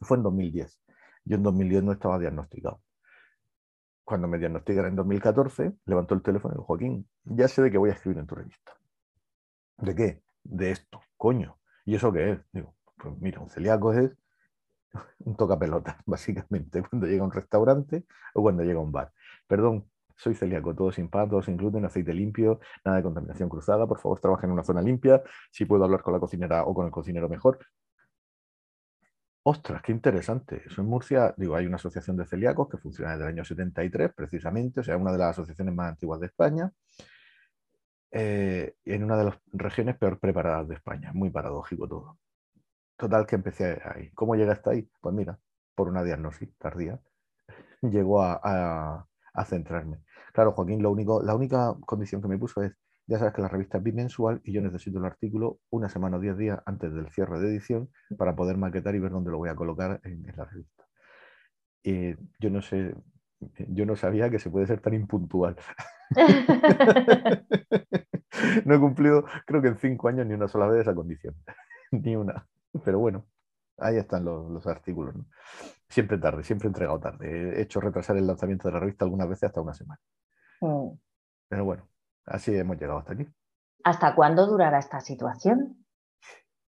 Fue 0.01 0.17
en 0.17 0.23
2010. 0.23 0.79
Yo 1.23 1.37
en 1.37 1.43
2010 1.43 1.83
no 1.83 1.91
estaba 1.93 2.19
diagnosticado 2.19 2.81
cuando 4.05 4.27
me 4.27 4.37
diagnostican 4.37 4.85
en 4.85 4.95
2014, 4.95 5.73
levantó 5.85 6.13
el 6.13 6.21
teléfono 6.21 6.53
y 6.53 6.55
dijo, 6.55 6.65
Joaquín, 6.65 7.09
ya 7.25 7.47
sé 7.47 7.61
de 7.63 7.71
qué 7.71 7.77
voy 7.77 7.89
a 7.89 7.93
escribir 7.93 8.19
en 8.19 8.27
tu 8.27 8.35
revista. 8.35 8.71
¿De 9.77 9.95
qué? 9.95 10.21
De 10.43 10.71
esto, 10.71 11.01
coño. 11.17 11.57
¿Y 11.85 11.95
eso 11.95 12.13
qué 12.13 12.31
es? 12.31 12.39
Digo, 12.53 12.75
pues 12.97 13.17
mira, 13.19 13.41
un 13.41 13.49
celíaco 13.49 13.91
es 13.93 14.11
un 15.19 15.35
tocapelotas, 15.35 15.97
básicamente, 16.05 16.83
cuando 16.83 17.07
llega 17.07 17.23
a 17.23 17.25
un 17.25 17.31
restaurante 17.31 18.05
o 18.33 18.41
cuando 18.41 18.63
llega 18.63 18.79
a 18.79 18.83
un 18.83 18.91
bar. 18.91 19.11
Perdón, 19.47 19.89
soy 20.15 20.35
celíaco, 20.35 20.73
todo 20.73 20.91
sin 20.91 21.09
pan, 21.09 21.29
todo 21.29 21.41
sin 21.41 21.57
gluten, 21.57 21.83
aceite 21.85 22.13
limpio, 22.13 22.59
nada 22.85 22.97
de 22.97 23.03
contaminación 23.03 23.49
cruzada, 23.49 23.85
por 23.87 23.99
favor 23.99 24.19
trabajen 24.19 24.49
en 24.49 24.53
una 24.53 24.63
zona 24.63 24.81
limpia, 24.81 25.21
si 25.51 25.65
puedo 25.65 25.83
hablar 25.83 26.01
con 26.01 26.13
la 26.13 26.19
cocinera 26.19 26.63
o 26.63 26.73
con 26.73 26.85
el 26.85 26.91
cocinero 26.91 27.27
mejor. 27.27 27.59
Ostras, 29.47 29.81
qué 29.83 29.91
interesante. 29.91 30.63
Eso 30.65 30.81
en 30.81 30.87
Murcia, 30.87 31.33
digo, 31.37 31.55
hay 31.55 31.67
una 31.67 31.75
asociación 31.75 32.17
de 32.17 32.25
celíacos 32.25 32.67
que 32.67 32.77
funciona 32.77 33.11
desde 33.11 33.25
el 33.25 33.29
año 33.29 33.45
73, 33.45 34.11
precisamente, 34.15 34.79
o 34.79 34.83
sea, 34.83 34.97
una 34.97 35.11
de 35.11 35.19
las 35.19 35.29
asociaciones 35.31 35.75
más 35.75 35.89
antiguas 35.89 36.19
de 36.19 36.25
España, 36.25 36.71
eh, 38.11 38.73
en 38.85 39.03
una 39.03 39.17
de 39.17 39.25
las 39.25 39.35
regiones 39.53 39.97
peor 39.97 40.19
preparadas 40.19 40.67
de 40.67 40.75
España. 40.75 41.11
Muy 41.13 41.29
paradójico 41.29 41.87
todo. 41.87 42.17
Total, 42.97 43.27
que 43.27 43.35
empecé 43.35 43.81
ahí. 43.85 44.09
¿Cómo 44.15 44.35
llega 44.35 44.53
hasta 44.53 44.71
ahí? 44.71 44.89
Pues 45.01 45.13
mira, 45.13 45.37
por 45.75 45.89
una 45.89 46.03
diagnosis 46.03 46.49
tardía, 46.57 46.99
llegó 47.83 48.23
a, 48.23 49.07
centrarme. 49.45 49.99
Claro, 50.33 50.53
Joaquín, 50.53 50.81
lo 50.81 50.91
único, 50.91 51.21
la 51.21 51.35
única 51.35 51.75
condición 51.85 52.21
que 52.21 52.27
me 52.29 52.37
puso 52.39 52.63
es, 52.63 52.73
ya 53.07 53.19
sabes 53.19 53.33
que 53.33 53.41
la 53.41 53.47
revista 53.47 53.77
es 53.77 53.83
bimensual 53.83 54.41
y 54.43 54.51
yo 54.51 54.61
necesito 54.61 54.99
el 54.99 55.05
artículo 55.05 55.59
una 55.69 55.89
semana 55.89 56.17
o 56.17 56.19
diez 56.19 56.37
días 56.37 56.59
antes 56.65 56.93
del 56.93 57.09
cierre 57.09 57.39
de 57.39 57.49
edición 57.49 57.89
para 58.17 58.35
poder 58.35 58.57
maquetar 58.57 58.95
y 58.95 58.99
ver 58.99 59.11
dónde 59.11 59.31
lo 59.31 59.37
voy 59.37 59.49
a 59.49 59.55
colocar 59.55 60.01
en, 60.03 60.25
la 60.35 60.45
revista. 60.45 60.83
Y 61.83 62.15
yo 62.39 62.49
no 62.49 62.61
sé, 62.61 62.95
yo 63.69 63.85
no 63.85 63.95
sabía 63.95 64.29
que 64.29 64.39
se 64.39 64.49
puede 64.49 64.65
ser 64.65 64.81
tan 64.81 64.95
impuntual. 64.95 65.55
no 68.65 68.75
he 68.75 68.79
cumplido, 68.79 69.25
creo 69.45 69.61
que 69.61 69.67
en 69.67 69.77
cinco 69.77 70.07
años, 70.07 70.25
ni 70.25 70.33
una 70.33 70.47
sola 70.47 70.67
vez 70.67 70.81
esa 70.81 70.95
condición. 70.95 71.35
ni 71.91 72.15
una. 72.15 72.47
Pero 72.83 72.99
bueno, 72.99 73.25
ahí 73.77 73.97
están 73.97 74.25
los, 74.25 74.65
artículos. 74.65 75.15
Siempre 75.87 76.17
tarde, 76.17 76.43
siempre 76.43 76.67
entregado 76.67 76.99
tarde. 76.99 77.59
He 77.59 77.61
hecho 77.61 77.79
retrasar 77.79 78.17
el 78.17 78.25
lanzamiento 78.25 78.67
de 78.67 78.73
la 78.73 78.79
revista 78.79 79.05
algunas 79.05 79.29
veces 79.29 79.43
hasta 79.43 79.61
una 79.61 79.75
semana. 79.75 80.01
Mm. 80.61 80.89
Pero 81.47 81.65
bueno, 81.65 81.87
así 82.25 82.55
hemos 82.55 82.77
llegado 82.77 82.99
hasta 82.99 83.13
aquí. 83.13 83.27
¿Hasta 83.83 84.15
cuándo 84.15 84.47
durará 84.47 84.79
esta 84.79 84.99
situación? 84.99 85.85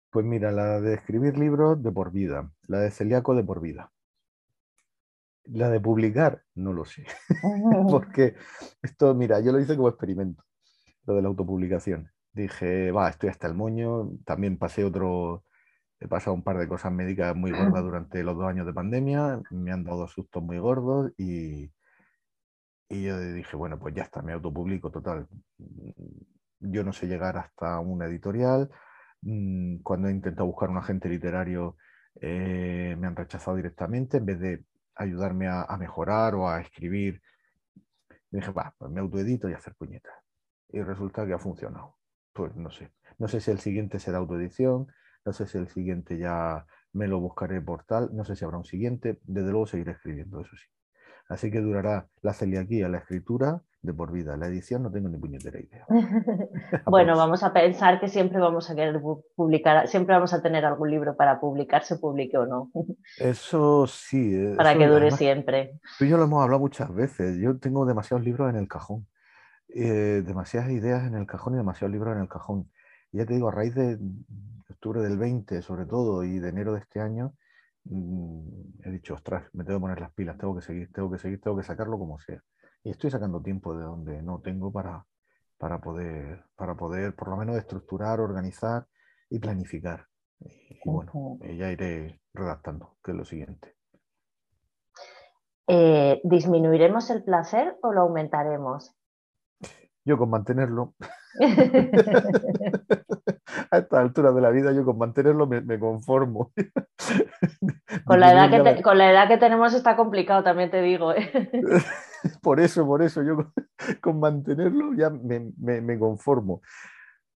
Pues 0.10 0.26
mira, 0.26 0.52
la 0.52 0.80
de 0.80 0.96
escribir 0.96 1.38
libros 1.38 1.82
de 1.82 1.92
por 1.92 2.12
vida, 2.12 2.52
la 2.68 2.80
de 2.80 2.92
celíaco 2.92 3.36
de 3.36 3.44
por 3.44 3.62
vida. 3.62 3.92
La 5.46 5.70
de 5.70 5.80
publicar, 5.80 6.44
no 6.56 6.74
lo 6.74 6.86
sé. 6.86 7.06
Porque 7.92 8.36
esto, 8.82 9.14
mira, 9.14 9.40
yo 9.42 9.52
lo 9.52 9.60
hice 9.60 9.76
como 9.76 9.90
experimento, 9.90 10.44
lo 11.06 11.16
de 11.16 11.22
la 11.22 11.28
autopublicación. 11.28 12.12
Dije, 12.32 12.92
va, 12.92 13.10
estoy 13.10 13.30
hasta 13.30 13.48
el 13.48 13.54
moño. 13.54 14.12
También 14.26 14.58
pasé 14.58 14.84
otro, 14.84 15.44
he 16.00 16.08
pasado 16.08 16.34
un 16.34 16.44
par 16.44 16.58
de 16.58 16.68
cosas 16.68 16.92
médicas 16.92 17.36
muy 17.36 17.52
gordas 17.52 17.84
durante 17.84 18.24
los 18.24 18.36
dos 18.36 18.46
años 18.46 18.66
de 18.66 18.74
pandemia. 18.74 19.42
Me 19.52 19.72
han 19.72 19.84
dado 19.84 20.08
sustos 20.08 20.42
muy 20.42 20.58
gordos 20.58 21.12
y, 21.18 21.72
y 22.94 23.04
yo 23.04 23.20
dije, 23.20 23.56
bueno, 23.56 23.80
pues 23.80 23.96
ya 23.96 24.04
está, 24.04 24.22
me 24.22 24.34
autopublico 24.34 24.92
total. 24.92 25.28
Yo 26.60 26.84
no 26.84 26.94
sé 26.94 27.08
llegar 27.08 27.38
hasta 27.38 27.80
una 27.80 28.06
editorial. 28.06 28.70
Mm, 29.22 29.78
cuando 29.82 30.08
he 30.08 30.12
intentado 30.12 30.46
buscar 30.48 30.70
un 30.70 30.78
agente 30.78 31.10
literario, 31.10 31.78
eh, 32.22 32.96
me 33.00 33.08
han 33.08 33.16
rechazado 33.16 33.58
directamente 33.58 34.18
en 34.18 34.26
vez 34.26 34.40
de 34.40 34.66
ayudarme 34.96 35.48
a, 35.48 35.66
mejorar 35.80 36.36
o 36.36 36.48
a 36.48 36.62
escribir. 36.62 37.22
Dije, 38.30 38.52
va, 38.52 38.76
pues 38.78 38.92
me 38.92 39.00
autoedito 39.02 39.50
y 39.50 39.54
hacer 39.54 39.74
puñetas. 39.76 40.14
Y 40.70 40.82
resulta 40.82 41.26
que 41.26 41.34
ha 41.34 41.40
funcionado. 41.40 41.98
Pues 42.34 42.56
no 42.56 42.70
sé. 42.72 42.92
No 43.18 43.28
sé 43.28 43.42
si 43.42 43.52
el 43.52 43.60
siguiente 43.60 44.00
será 44.00 44.20
autoedición, 44.20 44.88
no 45.26 45.34
sé 45.34 45.48
si 45.48 45.58
el 45.58 45.68
siguiente 45.70 46.18
ya 46.18 46.66
me 46.94 47.08
lo 47.08 47.20
buscaré 47.20 47.62
por 47.62 47.86
tal, 47.86 48.16
no 48.16 48.24
sé 48.26 48.36
si 48.36 48.46
habrá 48.46 48.58
un 48.58 48.66
siguiente. 48.66 49.20
Desde 49.24 49.52
luego 49.52 49.68
seguiré 49.68 49.94
escribiendo, 49.94 50.42
eso 50.42 50.56
sí. 50.56 50.68
Así 51.30 51.50
que 51.50 51.62
durará 51.62 52.08
la 52.22 52.34
celiaquía, 52.34 52.90
la 52.90 53.00
escritura 53.00 53.62
de 53.84 53.94
por 53.94 54.12
vida. 54.12 54.38
La 54.38 54.48
edición 54.48 54.84
no 54.84 54.92
tengo 54.92 55.10
ni 55.10 55.18
puñetera 55.18 55.60
idea. 55.60 55.86
bueno, 56.86 57.18
vamos 57.18 57.44
a 57.44 57.52
pensar 57.52 58.00
que 58.00 58.08
siempre 58.08 58.40
vamos 58.40 58.70
a 58.70 58.76
querer 58.76 59.02
publicar, 59.36 59.88
siempre 59.88 60.16
vamos 60.16 60.34
a 60.34 60.42
tener 60.42 60.66
algún 60.66 60.90
libro 60.90 61.16
para 61.16 61.40
publicar, 61.40 61.84
se 61.84 61.98
publique 61.98 62.38
o 62.38 62.46
no. 62.46 62.72
Eso 63.20 63.86
sí. 63.88 64.34
Eh, 64.36 64.54
para 64.56 64.78
que 64.78 64.88
dure 64.88 65.12
siempre. 65.12 65.80
Tú 66.00 66.06
y 66.06 66.10
yo 66.10 66.18
lo 66.18 66.24
hemos 66.24 66.42
hablado 66.42 66.62
muchas 66.62 66.94
veces. 66.94 67.38
Yo 67.38 67.60
tengo 67.60 67.86
demasiados 67.86 68.26
libros 68.26 68.50
en 68.50 68.56
el 68.56 68.68
cajón. 68.68 69.06
Eh, 69.68 70.24
demasiadas 70.26 70.70
ideas 70.70 71.06
en 71.06 71.16
el 71.16 71.26
cajón 71.26 71.56
y 71.56 71.58
demasiados 71.58 71.92
libros 71.92 72.16
en 72.16 72.22
el 72.22 72.30
cajón. 72.30 72.70
Y 73.12 73.18
ya 73.18 73.26
te 73.26 73.34
digo, 73.34 73.50
a 73.50 73.52
raíz 73.52 73.76
de 73.76 73.98
octubre 74.70 75.02
del 75.02 75.18
20 75.18 75.62
sobre 75.62 75.86
todo 75.86 76.24
y 76.24 76.40
de 76.40 76.50
enero 76.50 76.74
de 76.74 76.80
este 76.80 77.02
año, 77.02 77.34
he 77.86 78.90
dicho, 78.92 79.14
ostras, 79.14 79.44
me 79.54 79.64
tengo 79.64 79.80
que 79.80 79.82
poner 79.82 80.00
las 80.00 80.14
pilas, 80.14 80.38
tengo 80.38 80.56
que 80.56 80.62
seguir, 80.62 80.92
tengo 80.92 81.12
que 81.12 81.18
seguir, 81.18 81.42
tengo 81.42 81.58
que 81.58 81.64
sacarlo 81.64 81.98
como 81.98 82.20
sea. 82.20 82.42
Y 82.84 82.92
estoy 82.92 83.12
sacando 83.12 83.42
tiempo 83.42 83.76
de 83.76 83.84
donde 83.84 84.22
no 84.22 84.42
tengo 84.42 84.72
para, 84.72 85.06
para, 85.58 85.80
poder, 85.80 86.44
para 86.56 86.76
poder 86.76 87.16
por 87.16 87.30
lo 87.30 87.38
menos 87.38 87.58
estructurar, 87.58 88.20
organizar 88.20 88.86
y 89.30 89.40
planificar. 89.40 90.08
Y, 90.40 90.80
bueno, 90.86 91.40
ya 91.42 91.72
iré 91.72 92.20
redactando, 92.34 92.98
que 93.04 93.12
es 93.12 93.18
lo 93.18 93.26
siguiente. 93.26 93.76
Eh, 95.68 96.20
¿Disminuiremos 96.24 97.10
el 97.10 97.24
placer 97.24 97.78
o 97.82 97.94
lo 97.94 98.02
aumentaremos? 98.02 98.94
Yo 100.04 100.18
con 100.18 100.30
mantenerlo. 100.30 100.94
a 103.74 103.80
esta 103.80 104.00
altura 104.00 104.32
de 104.32 104.42
la 104.42 104.52
vida 104.52 104.72
yo 104.72 104.86
con 104.86 104.98
mantenerlo 104.98 105.48
me, 105.48 105.80
conformo. 105.80 106.52
con, 108.06 108.20
la 108.20 108.32
edad 108.32 108.50
que 108.52 108.82
con 108.82 108.98
la 108.98 109.12
edad 109.12 109.28
que 109.28 109.38
tenemos 109.38 109.74
está 109.74 109.96
complicado, 109.96 110.44
también 110.44 110.70
te 110.70 110.82
digo. 110.82 111.14
¿eh? 111.14 111.32
por 112.42 112.60
eso, 112.60 112.86
por 112.86 113.02
eso, 113.02 113.24
yo 113.24 113.52
con, 114.00 114.20
mantenerlo 114.20 114.94
ya 114.94 115.10
me, 115.10 116.00
conformo. 116.00 116.62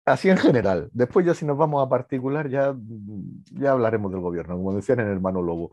Así 0.04 0.28
en 0.28 0.36
general. 0.36 0.90
Después 0.92 1.24
ya 1.24 1.34
si 1.34 1.46
nos 1.46 1.56
vamos 1.56 1.84
a 1.84 1.88
particular 1.88 2.48
ya, 2.48 2.74
ya 3.52 3.70
hablaremos 3.70 4.10
del 4.10 4.20
gobierno, 4.20 4.56
como 4.56 4.74
decían 4.74 5.00
en 5.00 5.08
Hermano 5.08 5.40
Lobo. 5.40 5.70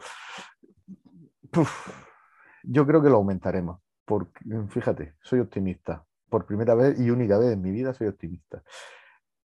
yo 2.64 2.86
creo 2.86 3.01
que 3.01 3.09
lo 3.09 3.16
aumentaremos. 3.16 3.80
Porque, 4.05 4.39
fíjate, 4.70 5.16
soy 5.22 5.39
optimista. 5.39 6.05
Por 6.30 6.45
primera 6.45 6.76
vez 6.76 6.99
y 6.99 7.09
única 7.09 7.38
vez 7.38 7.51
en 7.51 7.62
mi 7.62 7.72
vida 7.72 7.93
soy 7.93 8.07
optimista. 8.07 8.64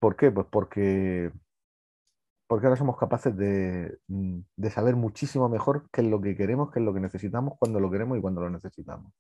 ¿Por 0.06 0.16
qué? 0.16 0.30
Pues 0.30 0.45
porque, 0.51 1.32
porque 2.45 2.68
ahora 2.68 2.78
somos 2.78 2.95
capaces 2.95 3.34
mm, 3.34 4.39
de, 4.56 4.70
saber 4.70 4.95
muchísimo 4.95 5.49
mejor 5.49 5.89
qué 5.91 6.01
es 6.01 6.08
lo 6.08 6.22
que 6.22 6.38
queremos, 6.38 6.72
qué 6.72 6.78
es 6.78 6.86
lo 6.86 6.93
que 6.93 6.99
necesitamos, 6.99 7.56
cuándo 7.58 7.80
lo 7.80 7.89
queremos 7.89 8.16
y 8.16 8.22
cuándo 8.22 8.41
lo 8.41 8.51
necesitamos. 8.51 9.12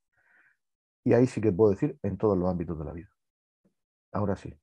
Y 1.03 1.13
ahí 1.13 1.25
sí 1.25 1.41
que 1.41 1.51
puedo 1.51 1.71
decir 1.71 1.97
en 2.03 2.19
todos 2.19 2.37
los 2.37 2.47
ámbitos 2.47 2.77
de 2.77 2.85
la 2.85 2.93
vida. 2.93 3.09
Ahora 4.11 4.35
sí. 4.35 4.55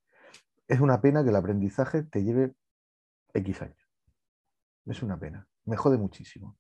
Es 0.69 0.79
una 0.79 1.01
pena 1.01 1.25
que 1.25 1.31
el 1.31 1.35
aprendizaje 1.35 2.05
te 2.05 2.23
lleve 2.23 2.55
X 3.35 3.63
años. 3.63 3.91
Es 4.87 5.03
una 5.03 5.19
pena. 5.19 5.49
Me 5.65 5.77
jode 5.77 5.99
muchísimo. 5.99 6.57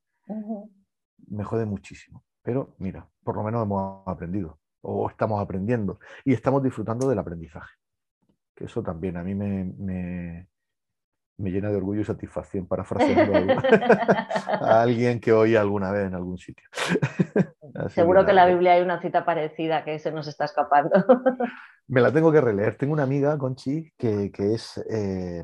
Me 1.28 1.44
jode 1.44 1.66
muchísimo. 1.66 2.24
Pero 2.42 2.74
mira, 2.78 3.08
por 3.22 3.36
lo 3.36 3.44
menos 3.44 3.62
hemos 3.62 4.08
aprendido 4.08 4.58
o 4.80 5.08
estamos 5.08 5.40
aprendiendo 5.40 6.00
y 6.24 6.32
estamos 6.32 6.64
disfrutando 6.64 7.08
del 7.08 7.20
aprendizaje 7.20 7.76
que 8.54 8.64
eso 8.64 8.82
también 8.82 9.16
a 9.16 9.22
mí 9.22 9.34
me, 9.34 9.64
me, 11.38 11.50
llena 11.50 11.70
de 11.70 11.76
orgullo 11.76 12.02
y 12.02 12.04
satisfacción, 12.04 12.66
parafraseando 12.66 13.32
a 14.46 14.82
alguien 14.82 15.20
que 15.20 15.32
oí 15.32 15.56
alguna 15.56 15.90
vez 15.90 16.06
en 16.06 16.14
algún 16.14 16.38
sitio. 16.38 16.68
Seguro 17.88 18.24
que, 18.24 18.30
en 18.30 18.36
la 18.36 18.46
Biblia 18.46 18.72
hay 18.72 18.82
una 18.82 19.00
cita 19.00 19.24
parecida 19.24 19.84
que 19.84 19.98
se 19.98 20.12
nos 20.12 20.28
está 20.28 20.44
escapando. 20.44 20.92
me 21.88 22.00
la 22.00 22.12
tengo 22.12 22.30
que 22.30 22.40
releer. 22.40 22.76
Tengo 22.76 22.92
una 22.92 23.04
amiga, 23.04 23.38
Conchi, 23.38 23.92
que, 23.96 24.30
que 24.30 24.54
es, 24.54 24.78
eh, 24.90 25.42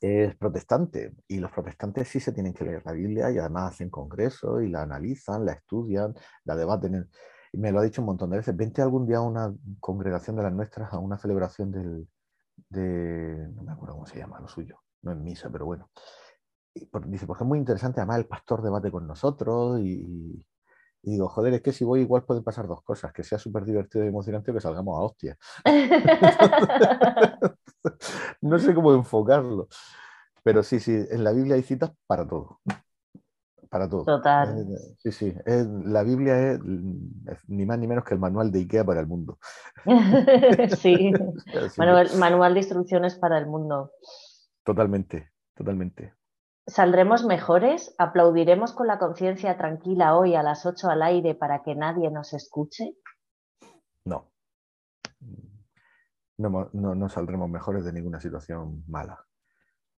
es 0.00 0.34
protestante 0.36 1.12
y 1.28 1.38
los 1.38 1.50
protestantes 1.50 2.08
sí 2.08 2.20
se 2.20 2.32
tienen 2.32 2.52
que 2.52 2.64
leer 2.64 2.82
la 2.84 2.92
Biblia 2.92 3.30
y 3.30 3.38
además 3.38 3.72
hacen 3.72 3.90
congresos 3.90 4.62
y 4.62 4.68
la 4.68 4.82
analizan, 4.82 5.44
la 5.44 5.52
estudian, 5.52 6.14
la 6.44 6.56
debaten. 6.56 7.08
Y 7.54 7.56
me 7.56 7.70
lo 7.70 7.78
ha 7.78 7.84
dicho 7.84 8.02
un 8.02 8.06
montón 8.06 8.30
de 8.30 8.38
veces, 8.38 8.56
vente 8.56 8.82
algún 8.82 9.06
día 9.06 9.18
a 9.18 9.20
una 9.20 9.54
congregación 9.78 10.34
de 10.34 10.42
las 10.42 10.52
nuestras, 10.52 10.92
a 10.92 10.98
una 10.98 11.16
celebración 11.16 11.70
del, 11.70 12.08
de, 12.68 13.48
no 13.54 13.62
me 13.62 13.70
acuerdo 13.70 13.94
cómo 13.94 14.06
se 14.06 14.18
llama, 14.18 14.40
lo 14.40 14.48
suyo, 14.48 14.80
no 15.02 15.12
es 15.12 15.18
misa, 15.18 15.50
pero 15.50 15.64
bueno. 15.64 15.88
dice, 17.06 17.26
porque 17.28 17.44
es 17.44 17.48
muy 17.48 17.60
interesante, 17.60 18.00
además 18.00 18.18
el 18.18 18.26
pastor 18.26 18.60
debate 18.60 18.90
con 18.90 19.06
nosotros 19.06 19.78
y, 19.80 20.44
digo, 21.00 21.28
joder, 21.28 21.54
es 21.54 21.62
que 21.62 21.72
si 21.72 21.84
voy 21.84 22.00
igual 22.00 22.24
pueden 22.24 22.42
pasar 22.42 22.66
dos 22.66 22.82
cosas, 22.82 23.12
que 23.12 23.22
sea 23.22 23.38
súper 23.38 23.64
divertido 23.64 24.04
y 24.04 24.08
emocionante 24.08 24.50
o 24.50 24.54
que 24.54 24.60
salgamos 24.60 24.98
a 24.98 25.02
hostia. 25.02 25.38
no 28.40 28.58
sé 28.58 28.74
cómo 28.74 28.92
enfocarlo. 28.94 29.68
Pero 30.42 30.64
sí, 30.64 30.80
sí, 30.80 30.92
en 31.08 31.22
la 31.22 31.30
Biblia 31.30 31.54
hay 31.54 31.62
citas 31.62 31.92
para 32.08 32.26
todo 32.26 32.58
para 33.74 33.88
todo. 33.88 34.04
Total. 34.04 34.68
sí, 34.98 35.10
sí. 35.10 35.34
la 35.46 36.04
Biblia 36.04 36.52
es, 36.52 36.60
ni 37.48 37.66
más 37.66 37.76
ni 37.76 37.88
menos 37.88 38.04
que 38.04 38.14
el 38.14 38.20
manual 38.20 38.52
de 38.52 38.60
IKEA 38.60 38.84
para 38.84 39.00
el 39.00 39.08
mundo. 39.08 39.40
sí. 40.78 41.10
Manual, 41.76 42.08
manual 42.16 42.54
de 42.54 42.60
instrucciones 42.60 43.16
para 43.16 43.36
el 43.36 43.46
mundo. 43.46 43.90
Totalmente, 44.62 45.32
totalmente. 45.56 46.14
¿Saldremos 46.68 47.24
mejores? 47.24 47.96
¿Aplaudiremos 47.98 48.72
con 48.72 48.86
la 48.86 49.00
conciencia 49.00 49.56
tranquila 49.56 50.16
hoy 50.16 50.36
a 50.36 50.44
las 50.44 50.64
8 50.66 50.90
al 50.90 51.02
aire 51.02 51.34
para 51.34 51.64
que 51.64 51.74
nadie 51.74 52.12
nos 52.12 52.32
escuche? 52.32 52.94
no, 56.36 56.70
no, 56.72 57.08
saldremos 57.08 57.50
mejores 57.50 57.84
de 57.84 57.92
ninguna 57.92 58.20
situación 58.20 58.84
mala. 58.86 59.26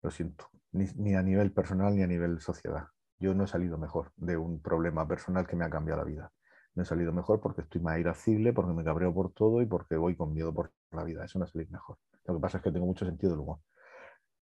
Lo 0.00 0.12
siento, 0.12 0.48
ni, 0.70 1.14
a 1.16 1.22
nivel 1.22 1.52
personal 1.52 1.96
ni 1.96 2.02
a 2.02 2.06
nivel 2.06 2.40
sociedad. 2.40 2.86
Yo 3.24 3.32
no 3.32 3.44
he 3.44 3.46
salido 3.46 3.78
mejor 3.78 4.12
de 4.16 4.36
un 4.36 4.60
problema 4.60 5.08
personal 5.08 5.46
que 5.46 5.56
me 5.56 5.64
ha 5.64 5.70
cambiado 5.70 6.02
la 6.02 6.06
vida. 6.06 6.32
No 6.74 6.82
he 6.82 6.84
salido 6.84 7.10
mejor 7.10 7.40
porque 7.40 7.62
estoy 7.62 7.80
más 7.80 7.98
irascible, 7.98 8.52
porque 8.52 8.74
me 8.74 8.84
cabreo 8.84 9.14
por 9.14 9.32
todo 9.32 9.62
y 9.62 9.66
porque 9.66 9.96
voy 9.96 10.14
con 10.14 10.34
miedo 10.34 10.52
por 10.52 10.72
la 10.90 11.04
vida. 11.04 11.24
Eso 11.24 11.38
no 11.38 11.46
es 11.46 11.50
salir 11.50 11.70
mejor. 11.70 11.96
Lo 12.26 12.34
que 12.34 12.40
pasa 12.40 12.58
es 12.58 12.64
que 12.64 12.70
tengo 12.70 12.84
mucho 12.84 13.06
sentido 13.06 13.32
del 13.32 13.40
humor. 13.40 13.60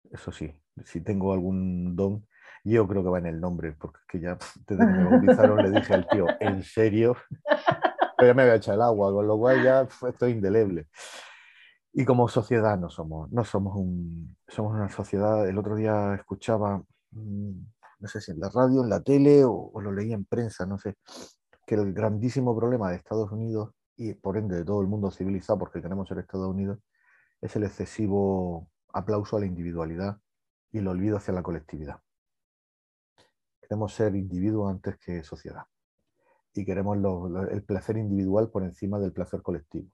Eso 0.09 0.31
sí, 0.31 0.51
si 0.83 1.01
tengo 1.01 1.31
algún 1.31 1.95
don, 1.95 2.25
yo 2.63 2.87
creo 2.87 3.03
que 3.03 3.09
va 3.09 3.19
en 3.19 3.27
el 3.27 3.39
nombre, 3.39 3.73
porque 3.73 3.99
es 3.99 4.07
que 4.07 4.19
ya 4.19 4.39
desde 4.65 4.83
que 4.83 4.91
me 4.91 5.03
bautizaron 5.03 5.61
le 5.61 5.79
dije 5.79 5.93
al 5.93 6.07
tío, 6.07 6.25
¿en 6.39 6.63
serio? 6.63 7.15
Pero 8.17 8.31
ya 8.31 8.33
me 8.33 8.41
había 8.41 8.55
echado 8.55 8.77
el 8.77 8.81
agua, 8.81 9.11
con 9.11 9.27
lo 9.27 9.37
cual 9.37 9.63
ya 9.63 9.87
estoy 10.09 10.31
indeleble. 10.31 10.87
Y 11.93 12.03
como 12.03 12.27
sociedad 12.27 12.79
no 12.79 12.89
somos, 12.89 13.31
no 13.31 13.45
somos 13.45 13.75
un, 13.75 14.35
somos 14.47 14.73
una 14.73 14.89
sociedad. 14.89 15.47
El 15.47 15.59
otro 15.59 15.75
día 15.75 16.15
escuchaba, 16.15 16.81
mm, 17.11 17.51
no 18.01 18.07
sé 18.07 18.21
si 18.21 18.31
en 18.31 18.39
la 18.39 18.49
radio, 18.49 18.83
en 18.83 18.89
la 18.89 19.01
tele 19.01 19.43
o, 19.45 19.71
lo 19.81 19.91
leía 19.91 20.15
en 20.15 20.25
prensa, 20.25 20.65
no 20.65 20.77
sé, 20.77 20.95
que 21.65 21.75
el 21.75 21.93
grandísimo 21.93 22.57
problema 22.57 22.89
de 22.89 22.97
Estados 22.97 23.31
Unidos 23.31 23.71
y 23.95 24.13
por 24.13 24.37
ende 24.37 24.57
de 24.57 24.65
todo 24.65 24.81
el 24.81 24.87
mundo 24.87 25.11
civilizado, 25.11 25.59
porque 25.59 25.81
queremos 25.81 26.07
ser 26.07 26.19
Estados 26.19 26.49
Unidos, 26.49 26.79
es 27.41 27.55
el 27.55 27.63
excesivo 27.63 28.69
aplauso 28.93 29.37
a 29.37 29.39
la 29.41 29.45
individualidad 29.45 30.17
y 30.71 30.79
el 30.79 30.87
olvido 30.87 31.17
hacia 31.17 31.33
la 31.33 31.43
colectividad. 31.43 31.99
Queremos 33.61 33.93
ser 33.93 34.15
individuos 34.15 34.71
antes 34.71 34.97
que 34.97 35.23
sociedad 35.23 35.63
y 36.53 36.65
queremos 36.65 36.97
el 37.51 37.63
placer 37.63 37.97
individual 37.97 38.49
por 38.49 38.63
encima 38.63 38.99
del 38.99 39.13
placer 39.13 39.41
colectivo 39.41 39.89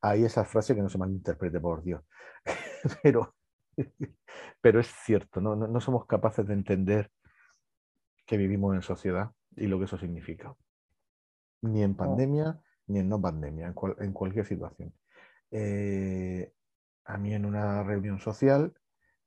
hay 0.00 0.24
esa 0.24 0.44
frase 0.44 0.74
que 0.74 0.82
no 0.82 0.88
se 0.88 0.98
malinterprete, 0.98 1.60
por 1.60 1.82
Dios. 1.82 2.02
pero, 3.02 3.34
pero 4.60 4.80
es 4.80 4.88
cierto, 5.04 5.40
¿no? 5.40 5.56
¿no? 5.56 5.80
somos 5.80 6.06
capaces 6.06 6.46
de 6.46 6.54
entender 6.54 7.10
que 8.28 8.36
vivimos 8.36 8.76
en 8.76 8.82
sociedad 8.82 9.32
y 9.56 9.66
lo 9.66 9.78
que 9.78 9.86
eso 9.86 9.96
significa. 9.98 10.54
Ni 11.62 11.82
en 11.82 11.96
pandemia, 11.96 12.60
ni 12.86 13.00
en 13.00 13.08
no 13.08 13.20
pandemia, 13.20 13.74
en, 13.98 14.12
cualquier 14.12 14.44
situación. 14.44 14.92
Eh, 15.50 16.52
a 17.06 17.16
mí 17.16 17.34
en 17.34 17.46
una 17.46 17.82
reunión 17.82 18.20
social, 18.20 18.74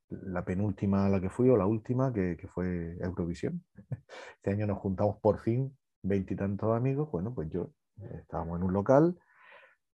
la 0.10 0.46
penúltima 0.46 1.08
a 1.08 1.10
la 1.10 1.20
que 1.20 1.30
fui 1.30 1.50
o 1.50 1.58
la 1.58 1.66
última, 1.66 2.14
que, 2.14 2.38
que 2.38 2.48
fue 2.48 2.96
Eurovisión, 3.02 3.66
este 4.36 4.52
año 4.52 4.68
nos 4.68 4.78
juntamos 4.78 5.18
por 5.20 5.40
fin 5.40 5.76
veintitantos 6.04 6.76
amigos, 6.76 7.10
bueno, 7.12 7.34
pues 7.34 7.50
yo 7.50 7.74
eh, 8.02 8.20
estábamos 8.22 8.60
en 8.60 8.64
un 8.64 8.74
local, 8.74 9.20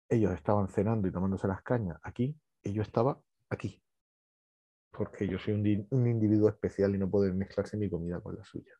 ellos 0.09 0.33
estaban 0.33 0.69
cenando 0.69 1.07
y 1.07 1.13
tomándose 1.13 1.49
las 1.49 1.63
cañas 1.63 1.99
aquí 2.03 2.37
y 2.63 2.73
yo 2.73 2.83
estaba 2.83 3.21
aquí. 3.51 3.81
Porque 4.91 5.29
yo 5.29 5.39
soy 5.39 5.55
un, 5.91 6.07
individuo 6.07 6.49
especial 6.49 6.95
y 6.95 6.99
no 6.99 7.11
puedo 7.11 7.33
mezclarse 7.35 7.77
mi 7.77 7.91
comida 7.91 8.21
con 8.21 8.37
la 8.37 8.45
suya. 8.45 8.73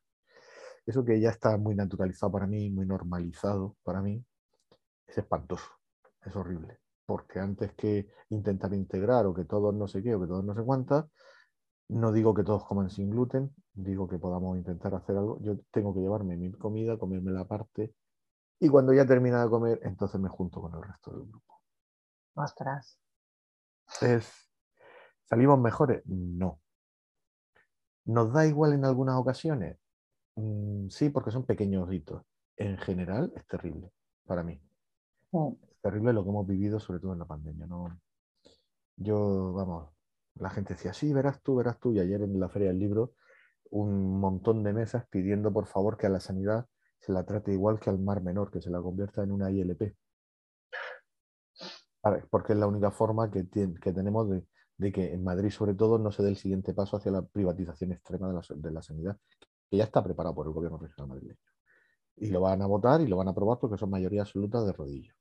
Eso 0.87 1.03
que 1.03 1.19
ya 1.19 1.29
está 1.29 1.57
muy 1.57 1.75
naturalizado 1.75 2.31
para 2.31 2.47
mí, 2.47 2.69
muy 2.69 2.85
normalizado 2.85 3.75
para 3.83 4.01
mí, 4.01 4.23
es 5.05 5.17
espantoso, 5.17 5.69
es 6.25 6.33
horrible. 6.33 6.79
Porque 7.05 7.39
antes 7.39 7.73
que 7.73 8.07
intentar 8.29 8.73
integrar 8.73 9.25
o 9.25 9.33
que 9.33 9.43
todos 9.43 9.75
no 9.75 9.87
sé 9.89 10.01
qué 10.01 10.15
o 10.15 10.21
que 10.21 10.27
todos 10.27 10.45
no 10.45 10.55
sé 10.55 10.63
cuántas, 10.63 11.05
no 11.89 12.13
digo 12.13 12.33
que 12.33 12.43
todos 12.43 12.65
coman 12.65 12.89
sin 12.89 13.09
gluten, 13.09 13.53
digo 13.73 14.07
que 14.07 14.17
podamos 14.17 14.57
intentar 14.57 14.95
hacer 14.95 15.17
algo. 15.17 15.39
Yo 15.41 15.57
tengo 15.71 15.93
que 15.93 15.99
llevarme 15.99 16.37
mi 16.37 16.51
comida, 16.53 16.97
comerme 16.97 17.31
la 17.31 17.45
parte 17.45 17.93
y 18.59 18.69
cuando 18.69 18.93
ya 18.93 19.05
termina 19.05 19.43
de 19.43 19.49
comer, 19.49 19.79
entonces 19.83 20.21
me 20.21 20.29
junto 20.29 20.61
con 20.61 20.73
el 20.73 20.81
resto 20.81 21.11
del 21.11 21.27
grupo. 21.27 21.61
Ostras. 22.33 22.97
¿Salimos 25.25 25.59
mejores? 25.59 26.01
No. 26.05 26.61
¿Nos 28.05 28.31
da 28.31 28.45
igual 28.45 28.71
en 28.71 28.85
algunas 28.85 29.15
ocasiones? 29.15 29.77
Mm, 30.37 30.89
sí, 30.89 31.09
porque 31.09 31.31
son 31.31 31.45
pequeños 31.45 31.91
hitos. 31.91 32.23
En 32.55 32.77
general 32.77 33.31
es 33.35 33.45
terrible 33.47 33.91
para 34.25 34.43
mí. 34.43 34.61
Mm. 35.31 35.53
Es 35.69 35.81
terrible 35.81 36.13
lo 36.13 36.23
que 36.23 36.29
hemos 36.29 36.47
vivido, 36.47 36.79
sobre 36.79 36.99
todo 36.99 37.13
en 37.13 37.19
la 37.19 37.25
pandemia. 37.25 37.67
¿no? 37.67 37.99
Yo, 38.95 39.53
vamos, 39.53 39.89
la 40.35 40.49
gente 40.49 40.75
decía, 40.75 40.93
sí, 40.93 41.11
verás 41.13 41.41
tú, 41.41 41.55
verás 41.55 41.79
tú. 41.79 41.91
Y 41.91 41.99
ayer 41.99 42.21
en 42.21 42.39
la 42.39 42.49
Feria 42.49 42.69
del 42.69 42.79
Libro, 42.79 43.13
un 43.71 44.19
montón 44.19 44.63
de 44.63 44.73
mesas 44.73 45.05
pidiendo 45.09 45.51
por 45.51 45.65
favor 45.67 45.97
que 45.97 46.07
a 46.07 46.09
la 46.09 46.19
sanidad 46.19 46.67
se 46.99 47.11
la 47.11 47.25
trate 47.25 47.51
igual 47.53 47.79
que 47.79 47.89
al 47.89 47.99
Mar 47.99 48.21
Menor, 48.21 48.51
que 48.51 48.61
se 48.61 48.69
la 48.69 48.81
convierta 48.81 49.23
en 49.23 49.31
una 49.31 49.51
ILP. 49.51 49.95
Porque 52.29 52.53
es 52.53 52.59
la 52.59 52.67
única 52.67 52.91
forma 52.91 53.29
que, 53.29 53.47
que 53.49 53.93
tenemos 53.93 54.29
de, 54.29 54.91
que 54.91 55.13
en 55.13 55.23
Madrid, 55.23 55.49
sobre 55.49 55.73
todo, 55.73 55.97
no 55.97 56.11
se 56.11 56.23
dé 56.23 56.29
el 56.29 56.37
siguiente 56.37 56.73
paso 56.73 56.97
hacia 56.97 57.11
la 57.11 57.21
privatización 57.25 57.91
extrema 57.91 58.27
de 58.29 58.33
la, 58.35 58.41
de 58.55 58.71
la 58.71 58.81
sanidad, 58.81 59.17
que 59.69 59.77
ya 59.77 59.83
está 59.83 60.03
preparado 60.03 60.35
por 60.35 60.47
el 60.47 60.53
gobierno 60.53 60.77
regional 60.77 61.09
madrileño. 61.09 61.39
Y 62.17 62.27
lo 62.29 62.41
van 62.41 62.61
a 62.61 62.65
votar 62.65 63.01
y 63.01 63.07
lo 63.07 63.17
van 63.17 63.27
a 63.27 63.31
aprobar 63.31 63.59
porque 63.59 63.77
son 63.77 63.89
mayoría 63.89 64.21
absoluta 64.21 64.63
de 64.63 64.73
rodillo. 64.73 65.13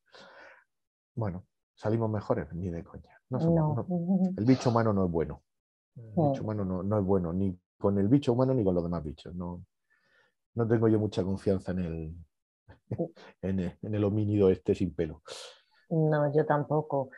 Bueno, 1.15 1.47
salimos 1.75 2.11
mejores, 2.11 2.53
ni 2.53 2.71
de 2.71 2.85
coña. 2.85 3.21
el 4.37 4.45
bicho 4.45 4.71
humano 4.71 4.93
no 4.93 5.05
es 5.05 5.11
bueno. 5.11 5.43
El 5.97 6.29
bicho 6.31 6.43
humano 6.43 6.65
no, 6.65 6.83
no, 6.83 6.99
es 6.99 7.05
bueno, 7.05 7.33
ni 7.33 7.59
con 7.79 7.99
el 7.99 8.09
bicho 8.09 8.33
humano 8.33 8.55
ni 8.55 8.65
con 8.65 8.75
los 8.75 8.85
demás 8.85 9.03
bichos. 9.03 9.35
No, 9.35 9.65
no 10.55 10.67
tengo 10.67 10.89
yo 10.89 10.99
mucha 10.99 11.23
confianza 11.23 11.73
en 11.73 11.79
el, 11.79 12.15
en 13.43 13.95
el, 13.95 14.05
homínido 14.05 14.51
este 14.51 14.75
sin 14.75 14.95
pelo. 14.95 15.23
No, 15.91 16.35
yo 16.35 16.45
tampoco. 16.45 17.11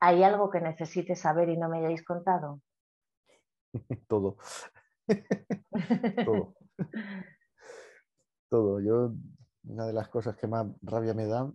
¿Hay 0.00 0.22
algo 0.22 0.50
que 0.50 0.60
necesites 0.60 1.20
saber 1.20 1.48
y 1.48 1.56
no 1.56 1.68
me 1.68 1.78
hayáis 1.78 2.04
contado? 2.04 2.60
Todo. 4.08 4.36
Todo. 6.26 6.54
Todo. 8.50 8.80
Yo, 8.80 9.14
una 9.64 9.86
de 9.86 9.92
las 9.92 10.08
cosas 10.08 10.36
que 10.36 10.46
más 10.46 10.66
rabia 10.82 11.14
me 11.14 11.26
da 11.26 11.52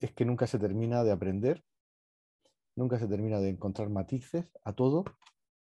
es 0.00 0.12
que 0.12 0.24
nunca 0.24 0.46
se 0.46 0.58
termina 0.58 1.04
de 1.04 1.12
aprender, 1.12 1.64
nunca 2.76 2.98
se 2.98 3.06
termina 3.06 3.40
de 3.40 3.50
encontrar 3.50 3.88
matices 3.88 4.46
a 4.64 4.72
todo 4.72 5.04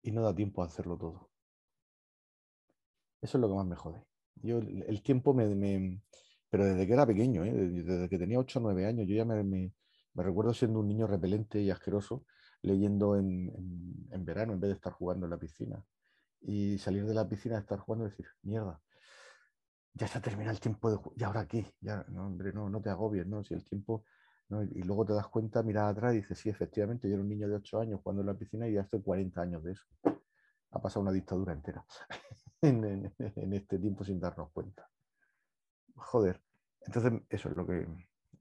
y 0.02 0.12
no 0.12 0.22
da 0.22 0.34
tiempo 0.34 0.62
a 0.62 0.66
hacerlo 0.66 0.96
todo. 0.96 1.30
Eso 3.20 3.36
es 3.36 3.40
lo 3.42 3.48
que 3.48 3.54
más 3.54 3.66
me 3.66 3.76
jode. 3.76 4.02
Yo 4.36 4.58
el, 4.58 5.02
tiempo 5.02 5.34
me, 5.34 6.00
Pero 6.48 6.64
desde 6.64 6.86
que 6.86 6.92
era 6.92 7.06
pequeño, 7.06 7.44
¿eh? 7.44 7.52
desde 7.52 8.08
que 8.08 8.18
tenía 8.18 8.38
8 8.38 8.58
o 8.58 8.62
9 8.62 8.86
años, 8.86 9.06
yo 9.06 9.14
ya 9.14 9.26
me, 9.26 9.72
recuerdo 10.14 10.54
siendo 10.54 10.80
un 10.80 10.88
niño 10.88 11.06
repelente 11.06 11.60
y 11.60 11.70
asqueroso, 11.70 12.24
leyendo 12.62 13.16
en, 13.16 13.50
verano 14.24 14.52
en 14.52 14.60
vez 14.60 14.68
de 14.70 14.74
estar 14.74 14.92
jugando 14.92 15.26
en 15.26 15.30
la 15.30 15.38
piscina. 15.38 15.84
Y 16.42 16.78
salir 16.78 17.06
de 17.06 17.14
la 17.14 17.28
piscina, 17.28 17.58
estar 17.58 17.78
jugando 17.78 18.06
y 18.06 18.10
decir, 18.10 18.26
mierda, 18.42 18.80
ya 19.94 20.06
está 20.06 20.20
terminado 20.20 20.52
el 20.52 20.60
tiempo 20.60 20.90
de 20.90 20.98
¿Y 21.16 21.24
ahora 21.24 21.46
qué? 21.46 21.74
Ya, 21.80 22.04
no, 22.08 22.26
hombre, 22.26 22.52
no, 22.52 22.70
no 22.70 22.80
te 22.80 22.90
agobies, 22.90 23.26
¿no? 23.26 23.44
Si 23.44 23.54
el 23.54 23.64
tiempo... 23.64 24.04
Y 24.72 24.82
luego 24.82 25.06
te 25.06 25.12
das 25.12 25.28
cuenta, 25.28 25.62
miras 25.62 25.92
atrás 25.92 26.12
y 26.12 26.16
dices, 26.16 26.36
sí, 26.36 26.48
efectivamente, 26.48 27.08
yo 27.08 27.14
era 27.14 27.22
un 27.22 27.28
niño 27.28 27.48
de 27.48 27.54
8 27.54 27.80
años 27.82 28.00
jugando 28.02 28.22
en 28.22 28.26
la 28.26 28.34
piscina 28.34 28.66
y 28.66 28.72
ya 28.72 28.80
estoy 28.80 29.00
40 29.00 29.40
años 29.40 29.62
de 29.62 29.72
eso. 29.72 29.84
Ha 30.72 30.82
pasado 30.82 31.02
una 31.02 31.12
dictadura 31.12 31.52
entera. 31.52 31.84
en, 32.62 33.54
este 33.54 33.78
tiempo 33.78 34.04
sin 34.04 34.18
darnos 34.18 34.50
cuenta. 34.50 34.88
Joder. 35.94 36.42
Entonces, 36.80 37.12
eso 37.28 37.48
es 37.48 37.56
lo 37.56 37.64
que 37.64 37.86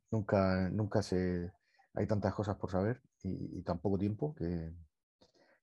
nunca, 0.09 0.69
nunca 0.71 1.03
se. 1.03 1.51
Hay 1.93 2.07
tantas 2.07 2.33
cosas 2.33 2.57
por 2.57 2.71
saber 2.71 3.01
y, 3.23 3.61
tan 3.63 3.79
poco 3.79 3.97
tiempo 3.97 4.33
que, 4.35 4.73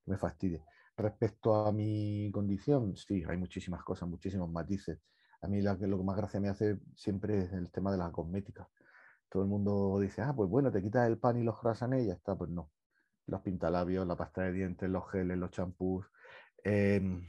me 0.07 0.16
fastidie. 0.16 0.62
Respecto 0.97 1.66
a 1.66 1.73
mi 1.73 2.31
condición, 2.33 2.97
sí, 2.97 3.24
hay 3.28 3.37
muchísimas 3.37 3.83
cosas, 3.83 4.09
muchísimos 4.09 4.51
matices. 4.51 5.01
A 5.43 5.49
mí 5.49 5.61
lo 5.61 5.77
que 5.78 5.87
más 5.87 6.16
gracia 6.16 6.41
me 6.41 6.49
hace 6.49 6.78
siempre 6.95 7.45
es 7.45 7.53
el 7.53 7.70
tema 7.70 7.93
de 7.93 7.99
la 7.99 8.11
cosmética. 8.12 8.69
Todo 9.28 9.43
el 9.43 9.49
mundo 9.49 9.99
dice, 10.01 10.23
ah, 10.23 10.33
pues 10.35 10.49
bueno, 10.49 10.70
te 10.70 10.81
quitas 10.83 11.07
el 11.09 11.19
pan 11.19 11.37
y 11.39 11.43
los 11.43 11.59
croissants 11.59 11.99
y 11.99 12.07
ya 12.07 12.15
está. 12.15 12.37
Pues 12.37 12.51
no. 12.51 12.70
Los 13.27 13.43
pintalabios, 13.43 14.07
la 14.07 14.16
pasta 14.16 14.43
de 14.43 14.53
dientes, 14.53 14.89
los 14.89 15.11
geles, 15.11 15.37
los 15.37 15.51
champús, 15.51 16.07
em, 16.62 17.27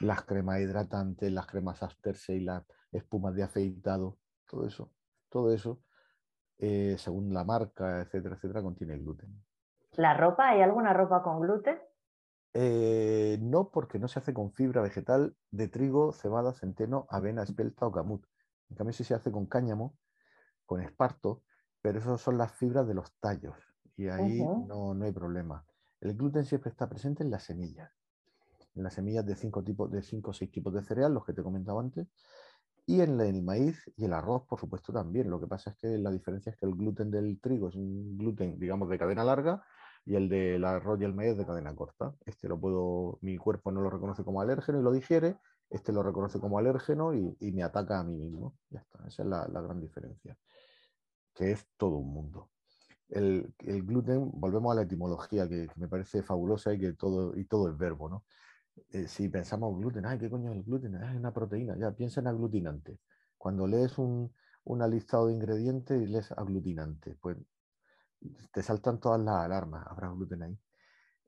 las 0.00 0.22
cremas 0.22 0.60
hidratantes, 0.60 1.30
las 1.30 1.46
cremas 1.46 1.80
y 2.28 2.40
las 2.40 2.64
espumas 2.92 3.34
de 3.34 3.42
afeitado, 3.42 4.18
todo 4.48 4.66
eso, 4.66 4.92
todo 5.28 5.52
eso, 5.52 5.82
eh, 6.58 6.96
según 6.98 7.32
la 7.34 7.44
marca, 7.44 8.00
etcétera, 8.00 8.36
etcétera, 8.36 8.62
contiene 8.62 8.98
gluten. 8.98 9.43
¿La 9.96 10.14
ropa? 10.14 10.48
¿Hay 10.50 10.62
alguna 10.62 10.92
ropa 10.92 11.22
con 11.22 11.40
gluten? 11.40 11.78
Eh, 12.52 13.38
no, 13.40 13.70
porque 13.70 13.98
no 13.98 14.08
se 14.08 14.18
hace 14.18 14.32
con 14.32 14.52
fibra 14.52 14.80
vegetal 14.80 15.36
de 15.50 15.68
trigo, 15.68 16.12
cebada, 16.12 16.52
centeno, 16.52 17.06
avena, 17.10 17.42
espelta 17.42 17.86
o 17.86 17.92
camut. 17.92 18.24
En 18.70 18.76
cambio, 18.76 18.92
sí 18.92 19.04
se 19.04 19.14
hace 19.14 19.32
con 19.32 19.46
cáñamo, 19.46 19.96
con 20.66 20.80
esparto, 20.80 21.42
pero 21.82 21.98
esas 21.98 22.20
son 22.20 22.38
las 22.38 22.52
fibras 22.52 22.86
de 22.86 22.94
los 22.94 23.12
tallos 23.20 23.56
y 23.96 24.08
ahí 24.08 24.40
no, 24.40 24.94
no 24.94 25.04
hay 25.04 25.12
problema. 25.12 25.64
El 26.00 26.16
gluten 26.16 26.44
siempre 26.44 26.70
está 26.70 26.88
presente 26.88 27.22
en 27.22 27.30
las 27.30 27.42
semillas 27.42 27.90
en 28.74 28.82
las 28.82 28.94
semillas 28.94 29.24
de 29.24 29.36
cinco, 29.36 29.62
tipos, 29.62 29.90
de 29.90 30.02
cinco 30.02 30.30
o 30.30 30.34
seis 30.34 30.50
tipos 30.50 30.72
de 30.74 30.82
cereal, 30.82 31.14
los 31.14 31.24
que 31.24 31.32
te 31.32 31.40
he 31.40 31.44
comentado 31.44 31.80
antes, 31.80 32.08
Y 32.86 33.00
en 33.00 33.20
el 33.20 33.42
maíz 33.42 33.90
y 33.96 34.04
el 34.04 34.12
arroz, 34.12 34.42
por 34.46 34.60
supuesto, 34.60 34.92
también. 34.92 35.30
Lo 35.30 35.40
que 35.40 35.46
pasa 35.46 35.70
es 35.70 35.76
que 35.76 35.98
la 35.98 36.10
diferencia 36.10 36.50
es 36.50 36.58
que 36.58 36.66
el 36.66 36.74
gluten 36.74 37.10
del 37.10 37.40
trigo 37.40 37.68
es 37.68 37.76
un 37.76 38.18
gluten, 38.18 38.58
digamos, 38.58 38.90
de 38.90 38.98
cadena 38.98 39.24
larga 39.24 39.64
y 40.06 40.16
el 40.16 40.28
del 40.28 40.64
arroz 40.64 41.00
y 41.00 41.04
el 41.04 41.14
maíz 41.14 41.36
de 41.36 41.46
cadena 41.46 41.74
corta. 41.74 42.14
Este 42.26 42.48
lo 42.48 42.58
puedo, 42.58 43.18
mi 43.22 43.36
cuerpo 43.36 43.72
no 43.72 43.80
lo 43.80 43.90
reconoce 43.90 44.22
como 44.22 44.40
alérgeno 44.40 44.80
y 44.80 44.82
lo 44.82 44.92
digiere, 44.92 45.38
este 45.70 45.92
lo 45.92 46.02
reconoce 46.02 46.38
como 46.40 46.58
alérgeno 46.58 47.14
y, 47.14 47.52
me 47.52 47.62
ataca 47.62 48.00
a 48.00 48.04
mí 48.04 48.16
mismo. 48.16 48.54
Ya 48.70 48.80
está, 48.80 49.06
esa 49.06 49.22
es 49.22 49.28
la, 49.28 49.46
gran 49.46 49.80
diferencia, 49.80 50.36
que 51.34 51.52
es 51.52 51.66
todo 51.76 51.96
un 51.96 52.12
mundo. 52.12 52.50
El, 53.08 53.54
gluten, 53.58 54.30
volvemos 54.32 54.72
a 54.72 54.76
la 54.76 54.82
etimología, 54.82 55.48
que, 55.48 55.68
me 55.76 55.88
parece 55.88 56.22
fabulosa 56.22 56.72
y 56.74 56.78
que 56.78 56.92
todo, 56.94 57.36
y 57.36 57.44
todo 57.44 57.70
es 57.70 57.76
verbo, 57.78 58.08
¿no? 58.08 58.24
Eh, 58.90 59.06
si 59.06 59.28
pensamos 59.28 59.78
gluten, 59.78 60.04
ay, 60.06 60.18
¿qué 60.18 60.28
coño 60.28 60.50
es 60.50 60.56
el 60.56 60.64
gluten? 60.64 60.96
Es 60.96 61.16
una 61.16 61.32
proteína, 61.32 61.76
ya, 61.78 61.92
piensa 61.92 62.20
en 62.20 62.26
aglutinante. 62.26 62.98
Cuando 63.38 63.66
lees 63.66 63.98
un, 63.98 64.32
una 64.64 64.88
listado 64.88 65.28
de 65.28 65.34
ingredientes 65.34 66.02
y 66.02 66.06
lees 66.06 66.32
aglutinante, 66.32 67.16
pues 67.20 67.36
te 68.52 68.62
saltan 68.62 69.00
todas 69.00 69.20
las 69.20 69.36
alarmas, 69.44 69.86
habrá 69.86 70.08
gluten 70.10 70.42
ahí. 70.42 70.58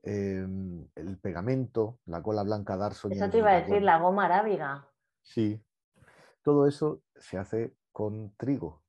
Em, 0.03 0.87
el 0.95 1.17
pegamento, 1.19 1.99
la 2.05 2.21
cola 2.21 2.43
blanca 2.43 2.77
darso. 2.77 3.09
Eso 3.09 3.29
te 3.29 3.39
iba 3.39 3.51
a 3.51 3.61
decir, 3.61 3.81
la 3.81 3.99
goma 3.99 4.25
arábiga. 4.25 4.87
Sí, 5.21 5.61
todo 6.43 6.67
eso 6.67 7.01
se 7.15 7.37
hace 7.37 7.75
con 7.91 8.33
trigo 8.37 8.83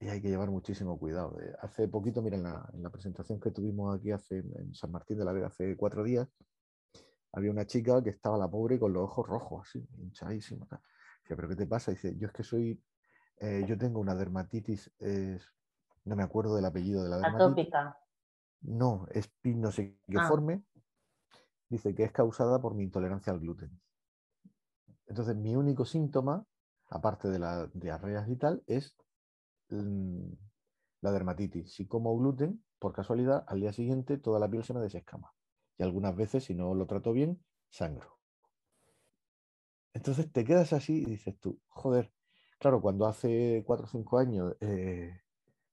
y 0.00 0.08
hay 0.08 0.20
que 0.20 0.28
llevar 0.28 0.50
muchísimo 0.50 0.98
cuidado. 0.98 1.40
Eh, 1.40 1.52
hace 1.60 1.88
poquito, 1.88 2.22
mira, 2.22 2.36
en 2.36 2.82
la, 2.82 2.90
presentación 2.90 3.40
que 3.40 3.50
tuvimos 3.50 3.98
aquí 3.98 4.12
hace, 4.12 4.38
en 4.38 4.74
San 4.74 4.92
Martín 4.92 5.18
de 5.18 5.24
la 5.24 5.32
Vega 5.32 5.48
hace 5.48 5.76
cuatro 5.76 6.04
días, 6.04 6.28
había 7.32 7.50
una 7.50 7.66
chica 7.66 8.02
que 8.02 8.10
estaba 8.10 8.38
la 8.38 8.48
pobre 8.48 8.78
con 8.78 8.92
los 8.92 9.02
ojos 9.02 9.26
rojos, 9.26 9.68
así, 9.68 9.84
hinchadísima. 9.98 10.66
Dice, 11.22 11.36
¿pero 11.36 11.48
qué 11.48 11.56
te 11.56 11.66
pasa? 11.66 11.90
Dice, 11.90 12.16
yo 12.16 12.28
es 12.28 12.32
que 12.32 12.42
soy, 12.42 12.80
eh, 13.40 13.64
yo 13.66 13.76
tengo 13.76 14.00
una 14.00 14.14
dermatitis, 14.14 14.90
no 16.08 16.16
me 16.16 16.22
acuerdo 16.22 16.56
del 16.56 16.64
apellido 16.64 17.02
de 17.02 17.10
la 17.10 17.18
dermatitis. 17.18 17.44
Atópica. 17.44 17.98
No, 18.62 19.06
es 19.10 19.28
pinosiquiforme. 19.40 20.64
Ah. 20.64 20.80
Dice 21.68 21.94
que 21.94 22.04
es 22.04 22.12
causada 22.12 22.60
por 22.60 22.74
mi 22.74 22.82
intolerancia 22.82 23.32
al 23.32 23.40
gluten. 23.40 23.80
Entonces, 25.06 25.36
mi 25.36 25.54
único 25.54 25.84
síntoma, 25.84 26.44
aparte 26.90 27.28
de 27.28 27.38
la 27.38 27.70
diarrea 27.74 28.26
y 28.28 28.36
tal, 28.36 28.62
es 28.66 28.96
mm, 29.68 30.32
la 31.02 31.12
dermatitis. 31.12 31.72
Si 31.72 31.86
como 31.86 32.16
gluten, 32.18 32.64
por 32.78 32.92
casualidad, 32.92 33.44
al 33.46 33.60
día 33.60 33.72
siguiente 33.72 34.18
toda 34.18 34.40
la 34.40 34.48
piel 34.48 34.64
se 34.64 34.74
me 34.74 34.80
desescama 34.80 35.32
y 35.78 35.82
algunas 35.84 36.14
veces, 36.14 36.44
si 36.44 36.54
no 36.54 36.74
lo 36.74 36.86
trato 36.86 37.12
bien, 37.12 37.42
sangro. 37.70 38.18
Entonces 39.94 40.30
te 40.30 40.44
quedas 40.44 40.72
así 40.72 41.02
y 41.02 41.04
dices 41.04 41.38
tú, 41.38 41.60
joder, 41.68 42.12
claro, 42.58 42.80
cuando 42.80 43.06
hace 43.06 43.62
cuatro 43.66 43.86
o 43.86 43.88
cinco 43.88 44.18
años 44.18 44.56
eh, 44.60 45.20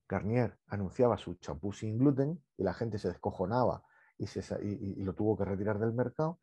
Garnier 0.08 0.58
anunciaba 0.68 1.18
su 1.18 1.36
champú 1.36 1.74
sin 1.74 1.98
gluten 1.98 2.42
y 2.58 2.64
la 2.64 2.74
gente 2.74 2.98
se 2.98 3.08
descojonaba 3.08 3.84
y, 4.18 4.26
y, 4.68 5.04
lo 5.04 5.14
tuvo 5.14 5.38
que 5.38 5.46
retirar 5.46 5.80
del 5.80 5.94
mercado, 5.94 6.40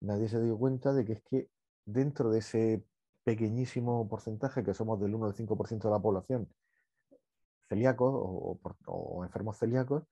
nadie 0.00 0.28
se 0.28 0.40
dio 0.40 0.58
cuenta 0.58 0.92
de 0.92 1.04
que 1.04 1.12
es 1.14 1.22
que 1.22 1.50
dentro 1.84 2.30
de 2.30 2.40
ese 2.40 2.84
pequeñísimo 3.24 4.08
porcentaje, 4.08 4.62
que 4.62 4.74
somos 4.74 5.00
del 5.00 5.14
1 5.14 5.24
o 5.24 5.32
del 5.32 5.48
5% 5.48 5.88
de 5.88 5.90
la 5.90 6.00
población, 6.02 6.48
celíacos 7.68 8.12
o 8.86 9.24
enfermos 9.24 9.58
celíacos, 9.58 10.04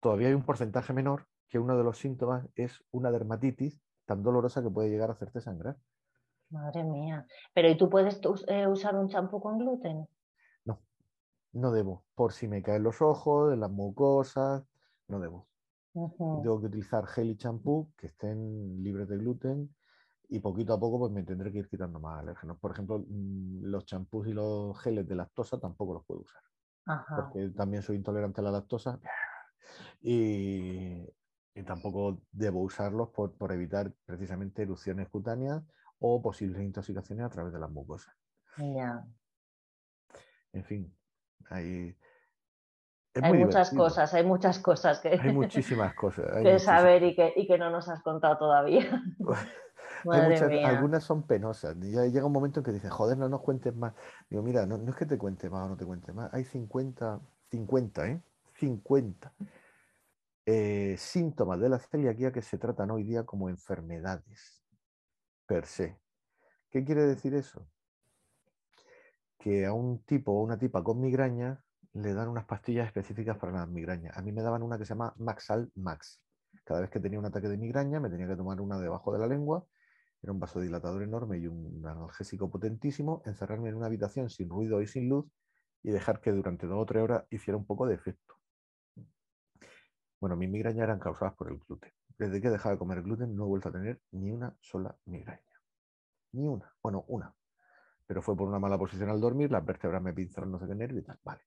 todavía 0.00 0.28
hay 0.28 0.34
un 0.34 0.44
porcentaje 0.44 0.92
menor 0.92 1.26
que 1.48 1.58
uno 1.58 1.76
de 1.76 1.84
los 1.84 1.98
síntomas 1.98 2.46
es 2.54 2.84
una 2.90 3.10
dermatitis 3.10 3.80
tan 4.04 4.22
dolorosa 4.22 4.62
que 4.62 4.70
puede 4.70 4.90
llegar 4.90 5.10
a 5.10 5.14
hacerte 5.14 5.40
sangrar. 5.40 5.76
Madre 6.50 6.84
mía. 6.84 7.26
Pero 7.52 7.68
¿y 7.68 7.76
tú 7.76 7.90
puedes 7.90 8.20
eh, 8.46 8.66
usar 8.68 8.94
un 8.94 9.08
champú 9.08 9.40
con 9.40 9.58
gluten? 9.58 10.08
No, 11.56 11.72
debo. 11.72 12.04
Por 12.14 12.32
si 12.32 12.48
me 12.48 12.62
caen 12.62 12.82
los 12.82 13.00
ojos, 13.00 13.50
de 13.50 13.56
las 13.56 13.70
mucosas, 13.70 14.62
no 15.08 15.20
debo. 15.20 15.48
Tengo 15.94 16.60
que 16.60 16.66
utilizar 16.66 17.06
gel 17.06 17.30
y 17.30 17.36
champú 17.36 17.90
que 17.96 18.08
estén 18.08 18.82
libres 18.82 19.08
de 19.08 19.16
gluten 19.16 19.74
y 20.28 20.40
poquito 20.40 20.74
a 20.74 20.80
poco 20.80 20.98
pues 20.98 21.12
me 21.12 21.22
tendré 21.22 21.50
que 21.50 21.60
ir 21.60 21.68
quitando 21.68 21.98
más 21.98 22.20
alérgenos. 22.20 22.58
Por 22.58 22.72
ejemplo, 22.72 22.98
mm, 22.98 23.64
los 23.64 23.86
champús 23.86 24.28
y 24.28 24.34
los 24.34 24.78
geles 24.80 25.08
de 25.08 25.14
lactosa 25.14 25.58
tampoco 25.58 25.94
los 25.94 26.04
puedo 26.04 26.20
usar. 26.20 26.42
Porque 27.16 27.48
también 27.56 27.82
soy 27.82 27.96
intolerante 27.96 28.42
a 28.42 28.44
la 28.44 28.50
lactosa. 28.50 29.00
Y, 30.02 31.02
y 31.54 31.62
tampoco 31.64 32.20
debo 32.30 32.60
usarlos 32.60 33.08
por, 33.08 33.52
evitar 33.52 33.92
precisamente 34.04 34.62
erupciones 34.62 35.08
cutáneas 35.08 35.64
o 35.98 36.20
posibles 36.20 36.62
intoxicaciones 36.62 37.24
a 37.24 37.30
través 37.30 37.52
de 37.52 37.58
las 37.58 37.70
mucosas. 37.70 38.14
En 40.52 40.64
fin, 40.64 40.94
hay, 41.50 41.96
hay 43.22 43.32
muchas 43.32 43.70
cosas, 43.70 44.14
hay 44.14 44.24
muchas 44.24 44.58
cosas 44.58 45.00
que, 45.00 45.08
hay 45.08 45.18
muchísimas 45.32 45.94
cosas, 45.94 46.26
que 46.42 46.58
saber 46.58 47.02
y 47.02 47.14
que, 47.14 47.32
y 47.36 47.46
que, 47.46 47.58
no 47.58 47.70
nos 47.70 47.88
has 47.88 48.02
contado 48.02 48.38
todavía. 48.38 49.02
algunas 50.64 51.04
son 51.04 51.22
penosas. 51.22 51.76
Ya 51.80 52.04
llega 52.04 52.26
un 52.26 52.32
momento 52.32 52.60
en 52.60 52.64
que 52.64 52.72
dices, 52.72 52.90
joder, 52.90 53.16
no 53.16 53.28
nos 53.28 53.40
cuentes 53.40 53.74
más. 53.74 53.94
Digo, 54.28 54.42
mira, 54.42 54.66
no, 54.66 54.78
no 54.78 54.90
es 54.90 54.96
que 54.96 55.06
te 55.06 55.18
cuente 55.18 55.48
más 55.50 55.66
o 55.66 55.68
no 55.70 55.76
te 55.76 55.84
cuente 55.84 56.12
más. 56.12 56.32
Hay 56.32 56.44
50, 56.44 57.20
50, 57.50 58.08
¿eh? 58.08 58.22
50 58.54 59.32
eh, 60.46 60.94
síntomas 60.96 61.60
de 61.60 61.68
la 61.68 61.78
celiaquía 61.78 62.32
que 62.32 62.40
se 62.42 62.56
tratan 62.56 62.90
hoy 62.90 63.02
día 63.02 63.24
como 63.24 63.48
enfermedades 63.48 64.62
per 65.46 65.66
se. 65.66 65.98
¿Qué 66.70 66.84
quiere 66.84 67.02
decir 67.02 67.34
eso? 67.34 67.66
Que 69.38 69.66
a 69.66 69.72
un 69.72 70.04
tipo 70.04 70.32
o 70.32 70.42
una 70.42 70.58
tipa 70.58 70.82
con 70.82 71.00
migraña 71.00 71.62
le 71.94 72.14
dan 72.14 72.28
unas 72.28 72.44
pastillas 72.44 72.86
específicas 72.86 73.38
para 73.38 73.52
las 73.52 73.68
migrañas. 73.68 74.16
A 74.16 74.22
mí 74.22 74.32
me 74.32 74.42
daban 74.42 74.62
una 74.62 74.78
que 74.78 74.84
se 74.84 74.90
llama 74.90 75.14
Maxal 75.18 75.70
Max. 75.76 76.20
Cada 76.64 76.80
vez 76.80 76.90
que 76.90 77.00
tenía 77.00 77.18
un 77.18 77.26
ataque 77.26 77.48
de 77.48 77.56
migraña 77.56 78.00
me 78.00 78.10
tenía 78.10 78.26
que 78.26 78.36
tomar 78.36 78.60
una 78.60 78.78
debajo 78.78 79.12
de 79.12 79.18
la 79.18 79.26
lengua. 79.26 79.66
Era 80.22 80.32
un 80.32 80.40
vasodilatador 80.40 81.02
enorme 81.02 81.38
y 81.38 81.46
un 81.46 81.86
analgésico 81.86 82.50
potentísimo. 82.50 83.22
Encerrarme 83.24 83.68
en 83.68 83.76
una 83.76 83.86
habitación 83.86 84.28
sin 84.30 84.48
ruido 84.48 84.82
y 84.82 84.86
sin 84.86 85.08
luz 85.08 85.26
y 85.82 85.90
dejar 85.90 86.20
que 86.20 86.32
durante 86.32 86.66
dos 86.66 86.82
o 86.82 86.86
tres 86.86 87.02
horas 87.02 87.24
hiciera 87.30 87.56
un 87.56 87.64
poco 87.64 87.86
de 87.86 87.94
efecto. 87.94 88.34
Bueno, 90.20 90.36
mis 90.36 90.50
migrañas 90.50 90.84
eran 90.84 90.98
causadas 90.98 91.34
por 91.34 91.48
el 91.48 91.58
gluten. 91.58 91.92
Desde 92.18 92.40
que 92.40 92.48
he 92.48 92.50
dejado 92.50 92.74
de 92.74 92.78
comer 92.78 93.02
gluten 93.02 93.36
no 93.36 93.44
he 93.44 93.46
vuelto 93.46 93.68
a 93.68 93.72
tener 93.72 94.00
ni 94.12 94.30
una 94.30 94.56
sola 94.60 94.96
migraña. 95.04 95.42
Ni 96.32 96.48
una. 96.48 96.74
Bueno, 96.82 97.04
una. 97.08 97.34
Pero 98.06 98.22
fue 98.22 98.36
por 98.36 98.48
una 98.48 98.58
mala 98.58 98.78
posición 98.78 99.10
al 99.10 99.20
dormir, 99.20 99.50
las 99.50 99.64
vértebras 99.64 100.02
me 100.02 100.12
pinzaron 100.12 100.52
no 100.52 100.58
sé 100.58 100.66
qué 100.66 100.74
nervio 100.74 101.00
y 101.00 101.04
tal. 101.04 101.18
Vale. 101.24 101.42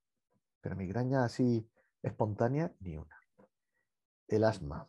Pero 0.62 0.76
migraña 0.76 1.24
así 1.24 1.68
espontánea, 2.02 2.72
ni 2.82 2.98
una. 2.98 3.18
El 4.28 4.44
asma 4.44 4.88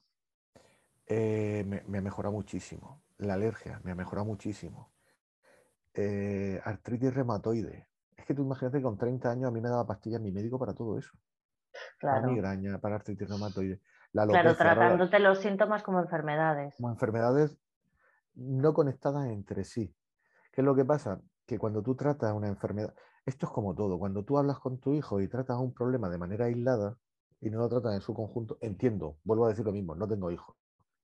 eh, 1.07 1.65
me, 1.65 1.99
ha 1.99 2.03
mejorado 2.03 2.33
muchísimo. 2.33 3.03
La 3.19 3.35
alergia 3.35 3.81
me 3.85 3.93
ha 3.93 3.95
mejorado 3.95 4.27
muchísimo. 4.27 4.93
Eh, 5.95 6.61
artritis 6.65 7.15
reumatoide. 7.15 7.89
Es 8.17 8.25
que 8.25 8.35
tú 8.35 8.43
imagínate 8.43 8.79
que 8.79 8.83
con 8.83 8.99
30 8.99 9.31
años 9.31 9.49
a 9.49 9.51
mí 9.51 9.61
me 9.61 9.69
daba 9.69 9.87
pastillas 9.87 10.21
mi 10.21 10.31
médico 10.31 10.59
para 10.59 10.75
todo 10.75 10.99
eso. 10.99 11.11
Claro. 11.99 12.23
Para 12.23 12.33
migraña, 12.33 12.79
para 12.79 12.97
artritis 12.97 13.29
reumatoide. 13.29 13.81
claro, 14.13 14.57
tratándote 14.57 15.19
los 15.21 15.39
síntomas 15.41 15.83
como 15.83 16.01
enfermedades. 16.01 16.75
Como 16.77 16.91
enfermedades 16.91 17.59
no 18.35 18.73
conectadas 18.75 19.27
entre 19.29 19.65
sí. 19.65 19.95
¿Qué 20.53 20.61
es 20.61 20.65
lo 20.65 20.75
que 20.75 20.85
pasa? 20.85 21.21
Que 21.51 21.59
cuando 21.59 21.83
tú 21.83 21.97
tratas 21.97 22.33
una 22.33 22.47
enfermedad, 22.47 22.95
esto 23.27 23.47
es 23.47 23.53
como 23.53 23.75
todo, 23.75 23.99
cuando 23.99 24.25
tú 24.25 24.39
hablas 24.39 24.61
con 24.61 24.79
tu 24.79 24.95
hijo 24.95 25.21
y 25.21 25.27
tratas 25.27 25.59
un 25.59 25.75
problema 25.75 26.09
de 26.09 26.17
manera 26.17 26.45
aislada 26.45 26.97
y 27.41 27.51
no 27.51 27.59
lo 27.59 27.69
tratas 27.69 27.93
en 27.93 28.01
su 28.03 28.15
conjunto, 28.15 28.57
entiendo, 28.61 29.19
vuelvo 29.25 29.47
a 29.47 29.49
decir 29.49 29.65
lo 29.65 29.73
mismo, 29.73 29.97
no 29.97 30.07
tengo 30.07 30.31
hijos, 30.31 30.55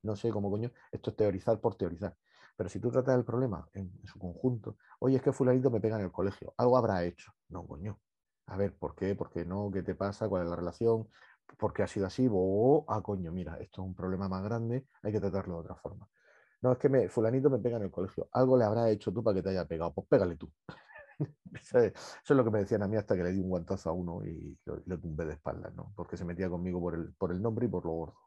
no 0.05 0.15
sé 0.15 0.31
cómo 0.31 0.49
coño, 0.49 0.71
esto 0.93 1.11
es 1.11 1.17
teorizar 1.17 1.61
por 1.61 1.75
teorizar. 1.75 2.17
Pero 2.57 2.69
si 2.69 2.79
tú 2.79 2.93
tratas 2.93 3.17
el 3.17 3.25
problema 3.25 3.69
en, 3.73 3.91
su 4.05 4.21
conjunto, 4.21 4.77
oye, 5.01 5.17
es 5.17 5.23
que 5.23 5.33
fulanito 5.33 5.69
me 5.69 5.81
pega 5.81 5.97
en 5.97 6.05
el 6.05 6.13
colegio, 6.13 6.55
algo 6.59 6.77
habrá 6.77 7.03
hecho. 7.03 7.33
No, 7.49 7.67
coño, 7.67 7.99
a 8.47 8.57
ver, 8.57 8.73
¿por 8.79 8.95
qué? 8.95 9.17
¿Por 9.17 9.31
qué 9.31 9.45
no? 9.45 9.73
¿Qué 9.73 9.83
te 9.83 9.97
pasa? 9.97 10.29
¿Cuál 10.29 10.45
es 10.45 10.49
la 10.49 10.55
relación? 10.55 11.09
¿Por 11.59 11.73
qué 11.73 11.83
ha 11.83 11.89
sido 11.89 12.07
así? 12.07 12.29
O, 12.31 12.85
ah, 12.87 13.03
coño, 13.03 13.33
mira, 13.33 13.57
esto 13.57 13.83
es 13.83 13.89
un 13.89 13.97
problema 13.97 14.29
más 14.29 14.45
grande, 14.45 14.87
hay 15.03 15.11
que 15.11 15.19
tratarlo 15.19 15.55
de 15.55 15.61
otra 15.63 15.75
forma. 15.75 16.09
No, 16.67 16.73
es 16.73 16.79
que 16.79 16.89
me, 16.89 17.09
fulanito 17.09 17.49
me 17.49 17.61
pega 17.61 17.77
en 17.77 17.85
el 17.85 17.93
colegio. 17.93 18.29
Algo 18.33 18.59
le 18.59 18.65
habrá 18.65 18.91
hecho 18.91 19.13
tú 19.13 19.23
para 19.23 19.37
que 19.37 19.43
te 19.45 19.51
haya 19.51 19.65
pegado. 19.67 19.95
Pues 19.95 20.09
pégale 20.09 20.35
tú. 20.35 20.51
eso, 21.55 21.79
es, 21.79 21.95
lo 22.31 22.43
que 22.43 22.51
me 22.51 22.59
decían 22.59 22.83
a 22.83 22.89
mí 22.89 22.97
hasta 22.97 23.15
que 23.15 23.23
le 23.23 23.31
di 23.31 23.39
un 23.39 23.51
guantazo 23.51 23.89
a 23.89 23.93
uno 23.93 24.25
y 24.25 24.59
lo, 24.65 24.99
tumbé 24.99 25.27
de 25.27 25.35
espaldas, 25.35 25.73
¿no? 25.77 25.93
Porque 25.95 26.17
se 26.17 26.25
metía 26.25 26.51
conmigo 26.51 26.81
por 26.81 27.31
el, 27.31 27.41
nombre 27.41 27.67
y 27.67 27.69
por 27.69 27.85
lo 27.85 27.93
gordo. 27.93 28.19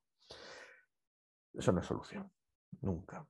Eso 1.53 1.73
no 1.73 1.81
es 1.81 1.85
solución. 1.85 2.31
Nunca. 2.79 3.27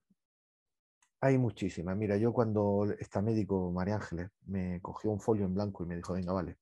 Hay 1.21 1.39
muchísimas. 1.39 1.97
Mira, 1.97 2.15
yo 2.17 2.31
cuando 2.31 2.85
esta 2.99 3.19
médico, 3.19 3.71
María 3.71 3.95
Ángeles, 3.95 4.29
me 4.45 4.79
cogió 4.79 5.09
un 5.09 5.19
folio 5.19 5.45
en 5.45 5.55
blanco 5.55 5.83
y 5.83 5.87
me 5.87 5.95
dijo, 5.95 6.13
venga, 6.13 6.33
vale, 6.33 6.59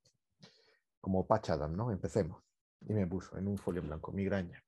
como 1.01 1.27
Patch 1.27 1.49
¿no? 1.49 1.91
Empecemos. 1.91 2.41
Y 2.79 2.93
me 2.93 3.07
puso 3.07 3.37
en 3.37 3.49
un 3.49 3.57
folio 3.57 3.81
blanco 3.81 4.13
migraña, 4.13 4.63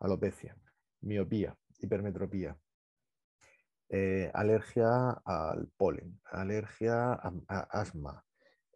alopecia, 0.00 0.56
miopía, 1.02 1.56
hipermetropía, 1.78 2.58
eh, 3.94 4.30
alergia 4.32 5.10
al 5.22 5.68
polen, 5.76 6.18
alergia 6.30 7.12
a, 7.12 7.30
asma, 7.72 8.24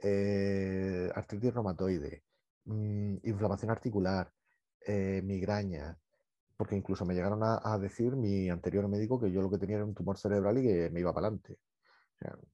eh, 0.03 1.11
artritis 1.15 1.55
reumatoide, 1.55 2.23
mm, 2.67 3.17
inflamación 3.25 3.71
articular, 3.71 4.31
eh, 4.87 5.23
migraña, 5.25 5.97
porque 6.55 6.77
incluso 6.77 7.07
me 7.07 7.15
llegaron 7.15 7.41
a, 7.43 7.79
decir 7.79 8.15
mi 8.15 8.51
anterior 8.51 8.87
médico 8.89 9.19
que 9.19 9.33
yo 9.33 9.41
lo 9.41 9.51
que 9.51 9.57
tenía 9.57 9.77
era 9.77 9.87
un 9.87 9.95
tumor 9.95 10.19
cerebral 10.19 10.59
y 10.59 10.65
que 10.65 10.91
me 10.91 11.01
iba 11.01 11.15
para 11.15 11.29
adelante. 11.29 11.59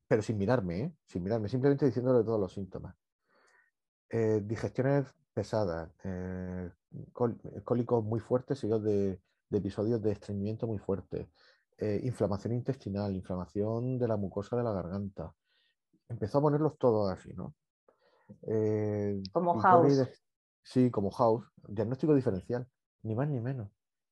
pero 0.09 0.23
sin 0.23 0.39
mirarme, 0.39 0.95
sin 1.07 1.23
mirarme, 1.25 1.49
simplemente 1.49 1.87
diciéndole 1.87 2.25
todos 2.25 2.41
los 2.41 2.53
síntomas. 2.53 2.95
digestiones 4.43 5.07
pesadas, 5.35 5.91
cólicos 7.65 8.05
muy 8.05 8.21
fuertes 8.21 8.59
seguidos 8.61 8.85
de, 8.85 9.21
de 9.53 9.59
episodios 9.59 10.03
de 10.03 10.13
estreñimiento 10.13 10.67
muy 10.67 10.79
fuertes, 10.79 11.29
eh, 11.83 12.01
inflamación 12.05 12.53
intestinal, 12.53 13.13
inflamación 13.17 13.99
de 13.99 14.07
la 14.07 14.17
mucosa 14.17 14.57
de 14.57 14.63
la 14.63 14.73
garganta. 14.73 15.35
Empezó 16.09 16.39
a 16.39 16.43
ponerlos 16.43 16.79
todos 16.79 17.11
así, 17.11 17.33
¿no? 17.35 17.57
Eh, 18.43 19.21
como 19.33 19.59
House. 19.59 20.09
Sí, 20.63 20.93
como 20.93 21.11
House. 21.11 21.45
Diagnóstico 21.67 22.15
diferencial, 22.15 22.69
ni 23.03 23.17
más 23.17 23.29
ni 23.29 23.41
menos. 23.41 23.69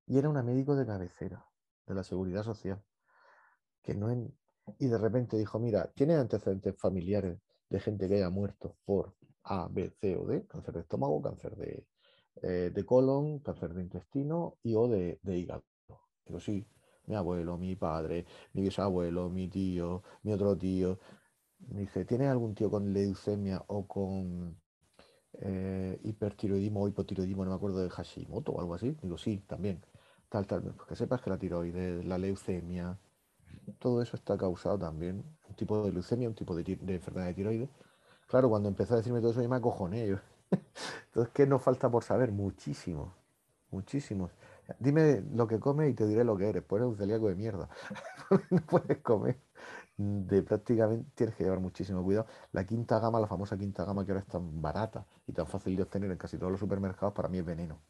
Y 0.06 0.18
era 0.18 0.28
una 0.28 0.42
médico 0.42 0.74
de 0.74 0.84
cabecera 0.84 1.47
de 1.86 1.94
la 1.94 2.02
seguridad 2.02 2.42
social. 2.42 2.82
Que 3.82 3.94
no 3.94 4.10
Y 4.78 4.88
de 4.88 4.98
repente 4.98 5.36
dijo, 5.36 5.60
mira, 5.60 5.92
tiene 5.94 6.16
antecedentes 6.16 6.76
familiares 6.76 7.38
de 7.68 7.78
gente 7.78 8.09
que 8.09 8.16
haya 8.16 8.30
muerto 8.30 8.78
por 8.84 9.14
A, 9.44 9.68
B, 9.70 9.90
C 10.01 10.16
o 10.16 10.26
D, 10.26 10.44
cáncer 10.48 10.74
de 10.74 10.80
estómago, 10.80 11.22
cáncer 11.22 11.55
de, 11.55 11.86
eh, 12.42 12.72
de 12.74 12.84
colon, 12.84 13.38
cáncer 13.38 13.72
de 13.74 13.82
intestino 13.82 14.59
y 14.64 14.74
o 14.74 14.88
de, 14.88 15.20
de 15.22 15.38
hígado. 15.38 15.62
Digo, 16.26 16.40
sí, 16.40 16.66
mi 17.11 17.16
abuelo, 17.16 17.59
mi 17.59 17.77
padre, 17.77 18.24
mi 18.55 18.62
bisabuelo, 18.62 19.28
mi 19.28 19.49
tío, 19.49 20.03
mi 20.23 20.32
otro 20.32 20.57
tío. 20.57 20.99
Me 21.69 21.81
dice, 21.81 22.05
¿tienes 22.05 22.28
algún 22.28 22.55
tío 22.55 22.70
con 22.70 22.93
leucemia 22.93 23.62
o 23.66 23.87
con 23.87 24.57
eh, 25.35 26.01
hipertiroidismo 26.05 26.82
o 26.82 26.89
hipotiroidismo, 26.89 27.45
no 27.45 27.51
me 27.51 27.57
acuerdo 27.57 27.81
de 27.82 27.91
Hashimoto 27.91 28.53
o 28.53 28.61
algo 28.61 28.74
así? 28.74 28.97
Digo, 29.03 29.19
sí, 29.19 29.43
también. 29.47 29.85
Tal, 30.28 30.47
tal. 30.47 30.62
Pues 30.62 30.89
que 30.89 30.97
sepas 30.97 31.20
que 31.20 31.31
la 31.31 31.39
tiroides, 31.39 32.05
la 32.05 32.16
leucemia, 32.19 32.97
todo 33.78 34.03
eso 34.03 34.16
está 34.16 34.39
causado 34.39 34.78
también. 34.78 35.24
Un 35.49 35.55
tipo 35.57 35.85
de 35.85 35.93
leucemia, 35.93 36.28
un 36.28 36.35
tipo 36.35 36.55
de, 36.55 36.78
enfermedad 36.95 37.27
de 37.27 37.35
tiroides. 37.35 37.69
Claro, 38.28 38.49
cuando 38.49 38.69
empezó 38.69 38.95
a 38.95 38.99
decirme 38.99 39.20
todo 39.20 39.32
eso, 39.32 39.43
yo 39.43 39.49
me 39.49 39.57
acojoné. 39.57 40.05
Entonces, 41.07 41.32
¿qué 41.35 41.47
nos 41.47 41.62
falta 41.62 41.91
por 41.91 42.05
saber? 42.05 42.31
Muchísimo, 42.31 43.15
muchísimo. 43.70 44.31
Dime 44.78 45.22
lo 45.32 45.47
que 45.47 45.59
comes 45.59 45.90
y 45.90 45.94
te 45.94 46.06
diré 46.06 46.24
lo 46.24 46.36
que 46.36 46.48
eres. 46.48 46.62
Pues 46.62 46.80
eres 46.80 46.92
un 46.92 46.97
celíaco 46.97 47.28
de 47.28 47.34
mierda. 47.34 47.68
no 48.51 48.60
puedes 48.66 48.98
comer. 48.98 49.40
De 49.97 50.42
prácticamente 50.42 51.10
tienes 51.14 51.34
que 51.34 51.44
llevar 51.44 51.60
muchísimo 51.60 52.02
cuidado. 52.02 52.26
La 52.52 52.64
quinta 52.64 52.98
gama, 52.98 53.20
la 53.20 53.26
famosa 53.26 53.56
quinta 53.59 53.84
gama 53.84 54.05
que 54.05 54.12
ahora 54.12 54.22
es 54.22 54.28
tan 54.28 54.62
barata 54.62 55.06
y 55.26 55.32
tan 55.32 55.47
fácil 55.47 55.76
de 55.76 55.82
obtener 55.82 56.10
en 56.10 56.16
casi 56.16 56.38
todos 56.38 56.51
los 56.51 56.60
supermercados, 56.60 57.14
para 57.14 57.28
mí 57.28 57.38
es 57.38 57.44
veneno. 57.44 57.82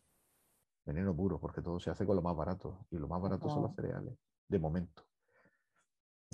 Veneno 0.85 1.15
puro, 1.15 1.39
porque 1.39 1.63
todo 1.63 1.79
se 1.79 1.91
hace 1.91 2.05
con 2.07 2.17
lo 2.17 2.23
más 2.23 2.37
barato. 2.37 2.87
Y 2.91 2.97
lo 2.97 3.07
más 3.07 3.21
barato 3.21 3.49
son 3.49 3.63
los 3.63 3.75
cereales, 3.75 4.15
de 4.49 4.59
momento. 4.59 5.05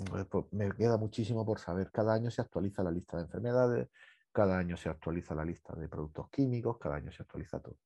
Pues, 0.09 0.27
me 0.51 0.71
queda 0.71 0.97
muchísimo 0.97 1.45
por 1.45 1.59
saber. 1.59 1.91
Cada 1.91 2.13
año 2.13 2.31
se 2.31 2.41
actualiza 2.41 2.83
la 2.83 2.91
lista 2.91 3.17
de 3.17 3.23
enfermedades, 3.23 3.89
cada 4.31 4.57
año 4.57 4.77
se 4.77 4.89
actualiza 4.89 5.33
la 5.33 5.43
lista 5.43 5.75
de 5.75 5.89
productos 5.89 6.29
químicos, 6.29 6.77
cada 6.77 6.95
año 6.95 7.11
se 7.11 7.23
actualiza 7.23 7.59
todo. 7.59 7.77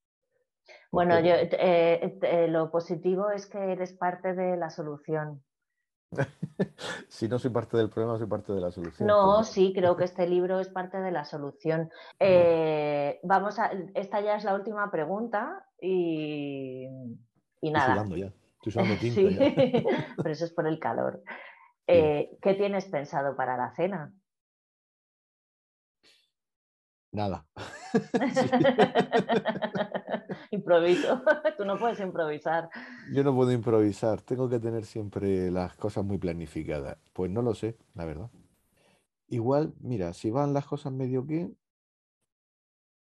Bueno, 0.91 1.19
yo, 1.21 1.33
eh, 1.35 2.19
eh, 2.21 2.47
lo 2.49 2.69
positivo 2.69 3.29
es 3.31 3.47
que 3.47 3.71
eres 3.71 3.93
parte 3.93 4.33
de 4.33 4.57
la 4.57 4.69
solución. 4.69 5.41
si 7.07 7.29
no 7.29 7.39
soy 7.39 7.49
parte 7.51 7.77
del 7.77 7.89
problema, 7.89 8.17
soy 8.17 8.27
parte 8.27 8.51
de 8.51 8.59
la 8.59 8.71
solución. 8.71 9.07
No, 9.07 9.43
sí, 9.43 9.71
creo 9.73 9.95
que 9.95 10.03
este 10.05 10.27
libro 10.27 10.59
es 10.59 10.67
parte 10.67 10.99
de 10.99 11.11
la 11.11 11.23
solución. 11.23 11.89
Eh, 12.19 13.19
vamos 13.23 13.57
a, 13.57 13.71
esta 13.93 14.19
ya 14.19 14.35
es 14.35 14.43
la 14.43 14.53
última 14.53 14.91
pregunta 14.91 15.65
y, 15.79 16.87
y 17.61 17.71
nada. 17.71 17.93
Estoy 17.93 17.93
sudando 17.93 18.17
ya, 18.17 18.33
estoy 18.55 18.71
sudando 18.71 18.95
tinta 18.99 19.21
sí, 19.21 19.85
pero 20.17 20.29
eso 20.29 20.45
es 20.45 20.51
por 20.51 20.67
el 20.67 20.79
calor. 20.79 21.23
¿Qué 21.87 22.55
tienes 22.57 22.85
pensado 22.85 23.35
para 23.35 23.57
la 23.57 23.73
cena? 23.75 24.13
Nada. 27.11 27.45
Improviso. 30.51 31.23
Tú 31.57 31.65
no 31.65 31.77
puedes 31.77 31.99
improvisar. 31.99 32.69
Yo 33.11 33.23
no 33.23 33.35
puedo 33.35 33.51
improvisar. 33.51 34.21
Tengo 34.21 34.49
que 34.49 34.59
tener 34.59 34.85
siempre 34.85 35.51
las 35.51 35.75
cosas 35.77 36.03
muy 36.03 36.17
planificadas. 36.17 36.97
Pues 37.13 37.31
no 37.31 37.41
lo 37.41 37.55
sé, 37.55 37.77
la 37.93 38.05
verdad. 38.05 38.29
Igual, 39.27 39.73
mira, 39.79 40.13
si 40.13 40.29
van 40.29 40.53
las 40.53 40.65
cosas 40.65 40.91
medio 40.91 41.25
que, 41.25 41.51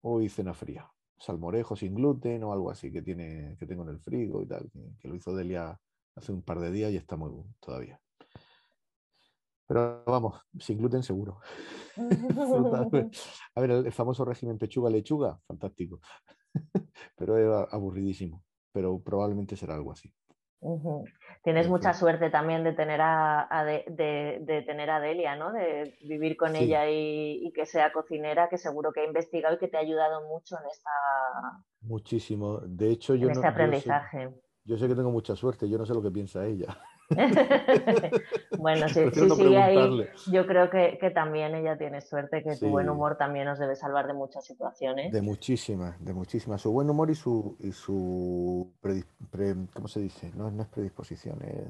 hoy 0.02 0.30
cena 0.30 0.54
fría. 0.54 0.92
Salmorejo 1.18 1.76
sin 1.76 1.96
gluten 1.96 2.44
o 2.44 2.54
algo 2.54 2.72
así 2.72 2.92
que, 2.92 3.02
tiene, 3.02 3.58
que 3.60 3.66
tengo 3.66 3.84
en 3.84 3.90
el 3.90 4.00
frigo 4.00 4.42
y 4.42 4.46
tal. 4.46 4.70
Que, 5.00 5.08
lo 5.08 5.16
hizo 5.16 5.36
Delia 5.36 5.80
hace 6.16 6.32
un 6.32 6.42
par 6.42 6.60
de 6.60 6.72
días 6.72 6.92
y 6.92 6.98
está 6.98 7.16
muy 7.16 7.30
bueno 7.30 7.54
todavía. 7.60 8.00
Pero 9.70 10.04
vamos, 10.04 10.42
sin 10.58 10.80
gluten 10.80 11.04
seguro. 11.04 11.42
A 13.56 13.62
ver, 13.62 13.72
el 13.72 13.92
famoso 13.92 14.26
régimen 14.26 14.58
pechuga-lechuga, 14.58 15.40
fantástico. 15.48 16.02
Pero 17.16 17.38
es 17.38 17.72
aburridísimo. 17.72 18.44
Pero 18.72 19.00
probablemente 19.00 19.56
será 19.56 19.76
algo 19.76 19.92
así. 19.92 20.12
Tienes 21.44 21.70
mucha 21.70 21.94
suerte 21.94 22.30
también 22.30 22.64
de 22.64 22.74
tener 22.74 23.00
a, 23.02 23.48
de, 23.64 24.64
tener 24.66 24.90
a 24.90 25.00
Delia, 25.00 25.36
¿no? 25.36 25.54
De 25.54 25.98
vivir 26.02 26.36
con 26.36 26.56
ella 26.56 26.90
y, 26.90 27.52
que 27.54 27.66
sea 27.66 27.94
cocinera, 27.94 28.50
que 28.50 28.58
seguro 28.58 28.92
que 28.92 29.02
ha 29.02 29.06
investigado 29.06 29.56
y 29.56 29.60
que 29.60 29.68
te 29.68 29.78
ha 29.78 29.82
ayudado 29.82 30.28
mucho 30.28 30.58
en 30.60 30.66
esta. 30.70 30.90
Muchísimo. 31.82 32.60
De 32.66 32.90
hecho, 32.90 33.16
yo 33.16 33.30
este 33.30 33.48
aprendizaje. 33.48 34.30
yo 34.66 34.78
sé 34.78 34.88
que 34.88 34.96
tengo 34.96 35.12
mucha 35.12 35.36
suerte. 35.36 35.70
Yo 35.70 35.78
no 35.78 35.86
sé 35.86 35.94
lo 35.94 36.02
que 36.02 36.12
piensa 36.12 36.46
ella. 36.46 36.78
bueno, 38.58 38.88
sí, 38.90 39.02
sí, 39.14 39.30
sí, 39.30 39.56
ahí 39.56 40.08
yo 40.32 40.46
creo 40.46 40.70
que, 40.70 41.12
también 41.14 41.56
ella 41.56 41.78
tiene 41.78 42.02
suerte, 42.02 42.44
que 42.44 42.56
tu 42.56 42.70
buen 42.70 42.90
humor 42.90 43.18
también 43.18 43.46
nos 43.46 43.58
debe 43.58 43.76
salvar 43.76 44.08
de 44.08 44.14
muchas 44.14 44.46
situaciones. 44.46 45.12
De 45.12 45.22
muchísimas, 45.22 46.04
de 46.04 46.14
muchísimas. 46.14 46.62
Su 46.62 46.72
buen 46.72 46.90
humor 46.90 47.10
y 47.10 47.16
su, 47.16 47.58
y 47.60 47.72
su 47.72 48.72
¿cómo 49.74 49.88
se 49.88 50.00
dice? 50.02 50.32
No, 50.36 50.52
no 50.52 50.64
es 50.64 50.70
predisposición, 50.70 51.42
es 51.42 51.68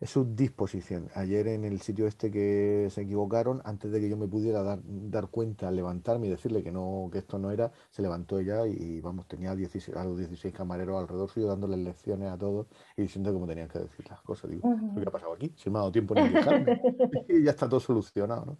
es 0.00 0.08
su 0.08 0.34
disposición. 0.34 1.10
Ayer 1.14 1.46
en 1.48 1.64
el 1.64 1.82
sitio 1.82 2.06
este 2.06 2.30
que 2.30 2.88
se 2.90 3.02
equivocaron, 3.02 3.60
antes 3.64 3.92
de 3.92 4.00
que 4.00 4.08
yo 4.08 4.16
me 4.16 4.26
pudiera 4.26 4.62
dar, 4.62 4.80
dar 4.82 5.28
cuenta, 5.28 5.70
levantarme 5.70 6.26
y 6.26 6.30
decirle 6.30 6.62
que 6.62 6.72
no, 6.72 7.10
que 7.12 7.18
esto 7.18 7.38
no 7.38 7.50
era, 7.50 7.70
se 7.90 8.00
levantó 8.00 8.38
ella 8.38 8.66
y 8.66 8.98
vamos, 9.02 9.28
tenía 9.28 9.50
a, 9.50 9.56
16, 9.56 9.94
a 9.94 10.04
los 10.04 10.16
16 10.16 10.54
camareros 10.54 10.98
alrededor 10.98 11.28
suyo 11.28 11.48
dándoles 11.48 11.80
lecciones 11.80 12.30
a 12.30 12.38
todos 12.38 12.66
y 12.96 13.02
diciendo 13.02 13.30
cómo 13.30 13.46
tenían 13.46 13.68
que 13.68 13.80
decir 13.80 14.08
las 14.08 14.22
cosas. 14.22 14.50
Digo, 14.50 14.62
¿qué 14.96 15.02
ha 15.06 15.10
pasado 15.10 15.34
aquí? 15.34 15.52
Si 15.54 15.68
me 15.68 15.76
ha 15.76 15.80
dado 15.80 15.92
tiempo 15.92 16.14
ni 16.14 16.22
y 17.28 17.44
ya 17.44 17.50
está 17.50 17.68
todo 17.68 17.80
solucionado, 17.80 18.46
¿no? 18.46 18.58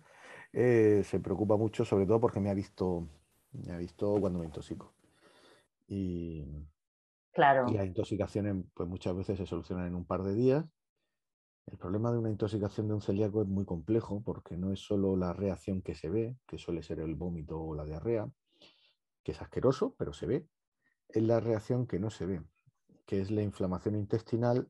Eh, 0.52 1.02
se 1.04 1.20
preocupa 1.20 1.56
mucho, 1.56 1.86
sobre 1.86 2.04
todo 2.04 2.20
porque 2.20 2.40
me 2.40 2.50
ha 2.50 2.54
visto, 2.54 3.08
me 3.52 3.72
ha 3.72 3.78
visto 3.78 4.20
cuando 4.20 4.40
me 4.40 4.44
intoxico. 4.44 4.92
Y, 5.88 6.44
claro. 7.32 7.66
y 7.70 7.74
las 7.74 7.86
intoxicaciones, 7.86 8.56
pues 8.74 8.86
muchas 8.88 9.16
veces 9.16 9.38
se 9.38 9.46
solucionan 9.46 9.86
en 9.86 9.94
un 9.94 10.04
par 10.04 10.22
de 10.22 10.34
días 10.34 10.66
el 11.66 11.78
problema 11.78 12.10
de 12.10 12.18
una 12.18 12.30
intoxicación 12.30 12.88
de 12.88 12.94
un 12.94 13.02
celíaco 13.02 13.42
es 13.42 13.48
muy 13.48 13.64
complejo 13.64 14.22
porque 14.24 14.56
no 14.56 14.72
es 14.72 14.80
solo 14.80 15.16
la 15.16 15.32
reacción 15.32 15.82
que 15.82 15.94
se 15.94 16.08
ve, 16.08 16.36
que 16.46 16.58
suele 16.58 16.82
ser 16.82 17.00
el 17.00 17.14
vómito 17.14 17.60
o 17.60 17.74
la 17.74 17.84
diarrea, 17.84 18.30
que 19.22 19.32
es 19.32 19.42
asqueroso, 19.42 19.94
pero 19.98 20.12
se 20.12 20.26
ve, 20.26 20.48
es 21.08 21.22
la 21.22 21.40
reacción 21.40 21.86
que 21.86 21.98
no 21.98 22.10
se 22.10 22.26
ve, 22.26 22.42
que 23.06 23.20
es 23.20 23.30
la 23.30 23.42
inflamación 23.42 23.96
intestinal 23.96 24.68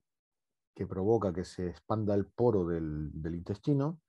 que 0.74 0.86
provoca 0.86 1.32
que 1.32 1.44
se 1.44 1.68
expanda 1.68 2.14
el 2.14 2.26
poro 2.26 2.66
del, 2.66 3.12
intestino 3.34 4.00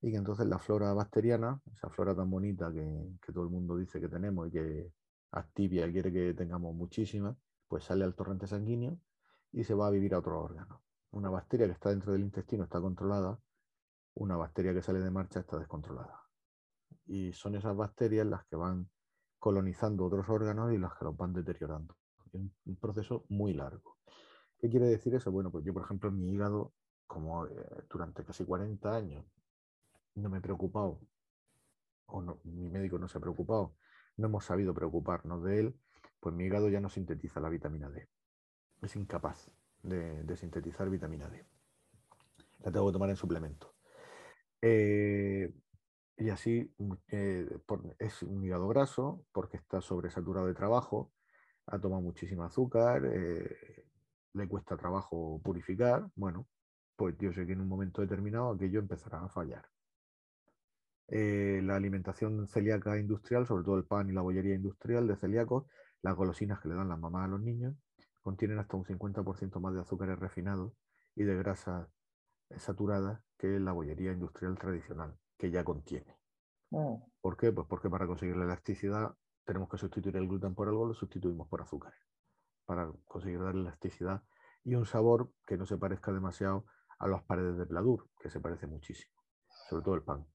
y 0.00 0.10
que 0.12 0.16
entonces 0.16 0.46
la 0.46 0.58
flora 0.58 0.92
bacteriana, 0.92 1.60
esa 1.72 1.90
flora 1.90 2.14
tan 2.14 2.30
bonita 2.30 2.72
que, 2.72 3.16
todo 3.32 3.44
el 3.44 3.50
mundo 3.50 3.76
dice 3.76 4.00
que 4.00 4.08
tenemos 4.08 4.48
y 4.48 4.50
que 4.52 4.92
activia 5.32 5.86
y 5.86 5.92
quiere 5.92 6.12
que 6.12 6.34
tengamos 6.34 6.74
muchísima, 6.74 7.36
pues 7.68 7.84
sale 7.84 8.04
al 8.04 8.14
torrente 8.14 8.46
sanguíneo 8.46 8.98
y 9.52 9.64
se 9.64 9.74
va 9.74 9.88
a 9.88 9.90
vivir 9.90 10.14
a 10.14 10.18
otro 10.18 10.40
órgano. 10.40 10.80
Una 11.12 11.30
bacteria 11.30 11.66
que 11.66 11.72
está 11.72 11.90
dentro 11.90 12.12
del 12.12 12.22
intestino 12.22 12.64
está 12.64 12.80
controlada, 12.80 13.38
una 14.14 14.36
bacteria 14.36 14.72
que 14.72 14.82
sale 14.82 15.00
de 15.00 15.10
marcha 15.10 15.40
está 15.40 15.58
descontrolada. 15.58 16.22
Y 17.06 17.32
son 17.32 17.54
esas 17.56 17.76
bacterias 17.76 18.26
las 18.26 18.44
que 18.46 18.56
van 18.56 18.88
colonizando 19.38 20.04
otros 20.04 20.28
órganos 20.28 20.72
y 20.72 20.78
las 20.78 20.94
que 20.96 21.04
los 21.04 21.16
van 21.16 21.32
deteriorando. 21.32 21.96
Es 22.26 22.34
un 22.34 22.76
proceso 22.76 23.24
muy 23.28 23.54
largo. 23.54 23.96
¿Qué 24.60 24.68
quiere 24.68 24.86
decir 24.86 25.14
eso? 25.14 25.32
Bueno, 25.32 25.50
pues 25.50 25.64
yo, 25.64 25.72
por 25.72 25.84
ejemplo, 25.84 26.10
en 26.10 26.18
mi 26.18 26.30
hígado, 26.30 26.74
como 27.06 27.46
eh, 27.46 27.84
durante 27.88 28.24
casi 28.24 28.44
40 28.44 28.94
años 28.94 29.24
no 30.14 30.28
me 30.28 30.38
he 30.38 30.40
preocupado, 30.42 31.00
o 32.06 32.20
mi 32.44 32.68
médico 32.68 32.98
no 32.98 33.08
se 33.08 33.16
ha 33.16 33.20
preocupado, 33.20 33.74
no 34.16 34.26
hemos 34.26 34.44
sabido 34.44 34.74
preocuparnos 34.74 35.42
de 35.42 35.60
él, 35.60 35.80
pues 36.20 36.34
mi 36.34 36.44
hígado 36.44 36.68
ya 36.68 36.80
no 36.80 36.90
sintetiza 36.90 37.40
la 37.40 37.48
vitamina 37.48 37.88
D. 37.88 38.08
Es 38.82 38.96
incapaz 38.96 39.50
de, 39.82 40.36
sintetizar 40.36 40.88
vitamina 40.88 41.28
D. 41.28 41.44
La 42.60 42.70
tengo 42.70 42.86
que 42.86 42.92
tomar 42.92 43.10
en 43.10 43.16
suplemento. 43.16 43.74
Eh, 44.60 45.50
y 46.16 46.28
así 46.28 46.70
eh, 47.08 47.48
es 47.98 48.22
un 48.22 48.44
hígado 48.44 48.68
graso 48.68 49.24
porque 49.32 49.56
está 49.56 49.80
sobresaturado 49.80 50.46
de 50.46 50.54
trabajo, 50.54 51.12
ha 51.66 51.78
tomado 51.78 52.02
muchísimo 52.02 52.44
azúcar, 52.44 53.02
eh, 53.06 53.86
le 54.34 54.48
cuesta 54.48 54.76
trabajo 54.76 55.40
purificar. 55.42 56.06
Bueno, 56.14 56.46
pues 56.96 57.16
yo 57.18 57.32
sé 57.32 57.46
que 57.46 57.52
en 57.52 57.62
un 57.62 57.68
momento 57.68 58.02
determinado 58.02 58.50
aquello 58.50 58.80
empezará 58.80 59.24
a 59.24 59.28
fallar. 59.28 59.64
la 61.08 61.76
alimentación 61.76 62.46
celíaca 62.46 62.98
industrial, 62.98 63.46
sobre 63.46 63.64
todo 63.64 63.76
el 63.76 63.84
pan 63.84 64.08
y 64.10 64.12
la 64.12 64.22
bollería 64.22 64.54
industrial 64.54 65.06
de 65.08 65.16
celíacos, 65.16 65.66
las 66.02 66.14
golosinas 66.14 66.60
que 66.60 66.68
le 66.68 66.74
dan 66.76 66.88
las 66.88 66.98
mamás 66.98 67.24
a 67.26 67.28
los 67.28 67.40
niños, 67.40 67.74
contienen 68.22 68.58
hasta 68.58 68.76
un 68.76 68.84
50% 68.84 69.60
más 69.60 69.74
de 69.74 69.80
azúcares 69.80 70.18
refinados 70.18 70.72
y 71.14 71.24
de 71.24 71.36
grasas 71.36 71.88
saturadas 72.56 73.22
que 73.38 73.58
la 73.60 73.72
bollería 73.72 74.12
industrial 74.12 74.58
tradicional, 74.58 75.16
que 75.38 75.50
ya 75.50 75.64
contiene. 75.64 76.16
Mm. 76.70 76.96
¿Por 77.20 77.36
qué? 77.36 77.52
Pues 77.52 77.66
porque 77.66 77.88
para 77.88 78.06
conseguir 78.06 78.36
la 78.36 78.44
elasticidad 78.44 79.14
tenemos 79.44 79.68
que 79.68 79.78
sustituir 79.78 80.16
el 80.16 80.28
gluten 80.28 80.54
por 80.54 80.68
algo, 80.68 80.86
lo 80.86 80.94
sustituimos 80.94 81.48
por 81.48 81.62
azúcares, 81.62 81.98
para 82.64 82.92
conseguir 83.06 83.40
dar 83.40 83.54
elasticidad 83.54 84.22
y 84.64 84.74
un 84.74 84.86
sabor 84.86 85.32
que 85.46 85.56
no 85.56 85.66
se 85.66 85.78
parezca 85.78 86.12
demasiado 86.12 86.66
a 86.98 87.08
las 87.08 87.22
paredes 87.22 87.56
de 87.56 87.66
Pladur, 87.66 88.08
que 88.20 88.30
se 88.30 88.40
parece 88.40 88.66
muchísimo, 88.66 89.14
sobre 89.68 89.82
todo 89.82 89.94
el 89.94 90.02
pan. 90.02 90.26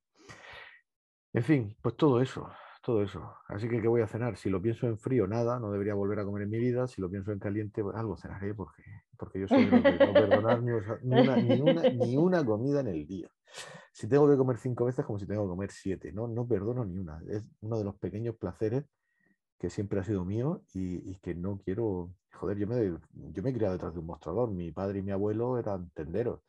En 1.32 1.44
fin, 1.44 1.78
pues 1.82 1.96
todo 1.96 2.22
eso 2.22 2.50
todo 2.86 3.02
eso. 3.02 3.34
Así 3.48 3.68
que, 3.68 3.82
¿qué 3.82 3.88
voy 3.88 4.02
a 4.02 4.08
cenar? 4.08 4.38
Si 4.38 4.50
lo 4.50 4.62
pienso 4.62 4.88
en 4.88 5.00
frío, 5.00 5.26
nada, 5.26 5.60
no 5.60 5.72
debería 5.72 5.96
volver 5.96 6.20
a 6.20 6.24
comer 6.24 6.44
en 6.44 6.52
mi 6.52 6.60
vida. 6.60 6.88
Si 6.88 7.02
lo 7.02 7.10
pienso 7.10 7.32
en 7.32 7.40
caliente, 7.40 7.82
pues, 7.82 7.96
algo 7.96 8.16
cenaré 8.16 8.54
porque, 8.54 8.84
porque 9.18 9.40
yo 9.40 9.48
soy 9.48 9.66
no 9.66 9.82
perdonar 9.82 10.62
ni 10.62 10.72
una, 10.72 11.36
ni, 11.38 12.16
una, 12.18 12.46
comida 12.46 12.82
en 12.82 12.88
el 12.88 13.08
día. 13.08 13.28
Si 13.92 14.08
tengo 14.08 14.30
que 14.30 14.38
comer 14.38 14.58
cinco 14.58 14.86
veces, 14.86 15.04
como 15.04 15.18
si 15.18 15.26
tengo 15.26 15.44
que 15.44 15.50
comer 15.50 15.72
siete. 15.72 16.12
No, 16.12 16.28
no 16.28 16.48
perdono 16.48 16.86
ni 16.86 17.00
una. 17.00 17.20
Es 17.28 17.44
uno 17.62 17.80
de 17.80 17.86
los 17.86 17.96
pequeños 17.96 18.36
placeres 18.36 18.86
que 19.58 19.70
siempre 19.72 20.00
ha 20.00 20.04
sido 20.04 20.24
mío 20.24 20.62
y, 20.74 21.16
que 21.16 21.34
no 21.34 21.58
quiero. 21.58 22.12
Joder, 22.34 22.58
yo 22.58 22.68
me, 22.68 23.00
yo 23.32 23.42
me 23.42 23.50
he 23.50 23.54
criado 23.54 23.74
detrás 23.74 23.94
de 23.94 24.00
un 24.00 24.06
mostrador. 24.06 24.52
Mi 24.52 24.72
padre 24.72 25.00
y 25.00 25.02
mi 25.02 25.12
abuelo 25.12 25.58
eran 25.58 25.90
tenderos 25.92 26.42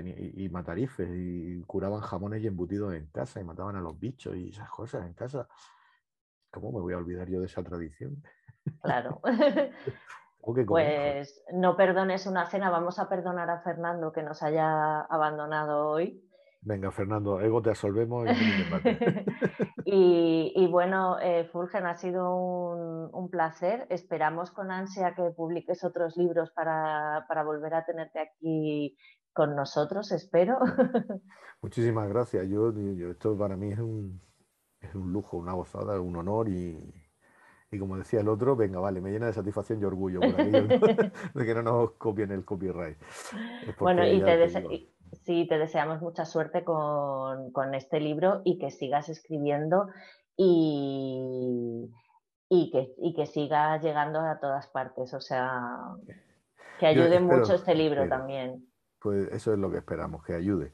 y, 0.00 0.48
matarifes 0.48 1.08
y 1.12 1.62
curaban 1.62 2.00
jamones 2.00 2.42
y 2.42 2.46
embutidos 2.46 2.94
en 2.94 3.06
casa 3.06 3.40
y 3.40 3.44
mataban 3.44 3.76
a 3.76 3.80
los 3.80 3.98
bichos 3.98 4.36
y 4.36 4.48
esas 4.48 4.70
cosas 4.70 5.04
en 5.06 5.14
casa. 5.14 5.48
¿Cómo 6.50 6.72
me 6.72 6.80
voy 6.80 6.94
a 6.94 6.98
olvidar 6.98 7.28
yo 7.28 7.40
de 7.40 7.46
esa 7.46 7.62
tradición? 7.62 8.22
Claro. 8.82 9.20
pues 10.66 11.44
no 11.52 11.76
perdones 11.76 12.26
una 12.26 12.46
cena, 12.46 12.70
vamos 12.70 12.98
a 12.98 13.08
perdonar 13.08 13.48
a 13.50 13.60
Fernando 13.60 14.12
que 14.12 14.22
nos 14.22 14.42
haya 14.42 15.00
abandonado 15.02 15.88
hoy. 15.88 16.28
Venga, 16.64 16.92
Fernando, 16.92 17.40
ego 17.40 17.60
te 17.60 17.70
absolvemos. 17.70 18.24
y, 19.84 20.52
y, 20.54 20.66
bueno, 20.68 21.18
eh, 21.20 21.44
Fulgen, 21.50 21.86
ha 21.86 21.96
sido 21.96 22.36
un, 22.36 23.10
un, 23.12 23.30
placer. 23.30 23.86
Esperamos 23.90 24.52
con 24.52 24.70
ansia 24.70 25.14
que 25.16 25.22
publiques 25.30 25.82
otros 25.82 26.16
libros 26.16 26.52
para, 26.52 27.24
para 27.26 27.42
volver 27.42 27.74
a 27.74 27.84
tenerte 27.84 28.20
aquí 28.20 28.96
con 29.32 29.56
nosotros, 29.56 30.12
espero. 30.12 30.58
Muchísimas 31.62 32.08
gracias. 32.08 32.48
Yo, 32.48 32.72
esto 33.10 33.36
para 33.36 33.56
mí 33.56 33.72
es 33.72 33.78
un, 33.78 34.20
es 34.80 34.94
un 34.94 35.12
lujo, 35.12 35.36
una 35.36 35.52
gozada, 35.52 36.00
un 36.00 36.16
honor 36.16 36.48
y, 36.48 36.92
y, 37.70 37.78
como 37.78 37.96
decía 37.96 38.20
el 38.20 38.28
otro, 38.28 38.56
venga, 38.56 38.80
vale, 38.80 39.00
me 39.00 39.10
llena 39.10 39.26
de 39.26 39.32
satisfacción 39.32 39.80
y 39.80 39.84
orgullo 39.84 40.20
por 40.20 40.30
de 41.34 41.46
que 41.46 41.54
no 41.54 41.62
nos 41.62 41.92
copien 41.92 42.30
el 42.32 42.44
copyright. 42.44 42.98
Bueno, 43.78 44.06
y 44.06 44.22
te, 44.22 44.48
sí, 45.24 45.46
te 45.48 45.58
deseamos 45.58 46.02
mucha 46.02 46.24
suerte 46.24 46.64
con, 46.64 47.52
con, 47.52 47.74
este 47.74 48.00
libro 48.00 48.42
y 48.44 48.58
que 48.58 48.70
sigas 48.70 49.08
escribiendo 49.08 49.88
y, 50.36 51.90
y, 52.48 52.70
que, 52.70 52.92
y 52.98 53.14
que 53.14 53.26
siga 53.26 53.78
llegando 53.80 54.20
a 54.20 54.40
todas 54.40 54.66
partes. 54.66 55.14
O 55.14 55.20
sea, 55.20 55.78
que 56.80 56.86
ayude 56.86 57.20
mucho 57.20 57.54
este 57.54 57.74
libro 57.74 58.08
también 58.08 58.71
pues 59.02 59.28
eso 59.32 59.52
es 59.52 59.58
lo 59.58 59.70
que 59.70 59.78
esperamos, 59.78 60.24
que 60.24 60.34
ayude. 60.34 60.72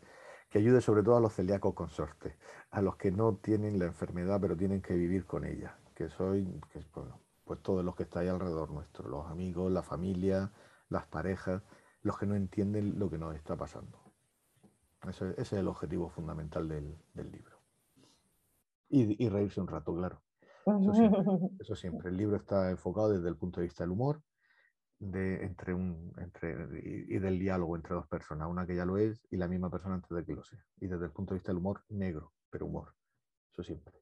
Que 0.50 0.58
ayude 0.58 0.80
sobre 0.80 1.02
todo 1.02 1.16
a 1.16 1.20
los 1.20 1.34
celíacos 1.34 1.74
consortes, 1.74 2.34
a 2.70 2.82
los 2.82 2.96
que 2.96 3.10
no 3.10 3.36
tienen 3.36 3.78
la 3.78 3.86
enfermedad 3.86 4.40
pero 4.40 4.56
tienen 4.56 4.82
que 4.82 4.94
vivir 4.94 5.26
con 5.26 5.44
ella, 5.44 5.78
que 5.94 6.08
soy, 6.10 6.46
que, 6.72 6.84
bueno, 6.94 7.20
pues 7.44 7.60
todos 7.62 7.84
los 7.84 7.96
que 7.96 8.04
estáis 8.04 8.30
alrededor 8.30 8.70
nuestro, 8.70 9.08
los 9.08 9.26
amigos, 9.26 9.72
la 9.72 9.82
familia, 9.82 10.52
las 10.88 11.06
parejas, 11.06 11.62
los 12.02 12.18
que 12.18 12.26
no 12.26 12.34
entienden 12.34 12.98
lo 12.98 13.10
que 13.10 13.18
nos 13.18 13.34
está 13.34 13.56
pasando. 13.56 13.98
Ese, 15.08 15.34
es 15.38 15.52
el 15.52 15.68
objetivo 15.68 16.10
fundamental 16.10 16.68
del, 16.68 16.98
libro. 17.14 17.56
Y, 18.90 19.28
reírse 19.28 19.60
un 19.60 19.68
rato, 19.68 19.94
claro. 19.94 20.22
eso 21.60 21.76
siempre. 21.76 22.10
El 22.10 22.16
libro 22.16 22.36
está 22.36 22.70
enfocado 22.70 23.10
desde 23.10 23.28
el 23.28 23.36
punto 23.36 23.60
de 23.60 23.66
vista 23.66 23.84
del 23.84 23.92
humor, 23.92 24.22
de, 24.98 25.44
entre 25.44 25.74
un, 25.74 26.12
entre, 26.18 26.68
y, 26.82 27.18
del 27.18 27.38
diálogo 27.38 27.76
entre 27.76 27.94
dos 27.94 28.06
personas, 28.06 28.48
una 28.48 28.66
que 28.66 28.76
ya 28.76 28.84
lo 28.84 28.98
es 28.98 29.26
y 29.30 29.36
la 29.36 29.48
misma 29.48 29.70
persona 29.70 29.94
antes 29.94 30.10
de 30.10 30.24
que 30.24 30.34
lo 30.34 30.44
sea. 30.44 30.64
Y 30.80 30.86
desde 30.86 31.06
el 31.06 31.12
punto 31.12 31.34
de 31.34 31.38
vista 31.38 31.52
del 31.52 31.58
humor, 31.58 31.82
negro, 31.88 32.32
pero 32.50 32.66
humor. 32.66 32.94
Eso 33.52 33.62
siempre. 33.62 33.94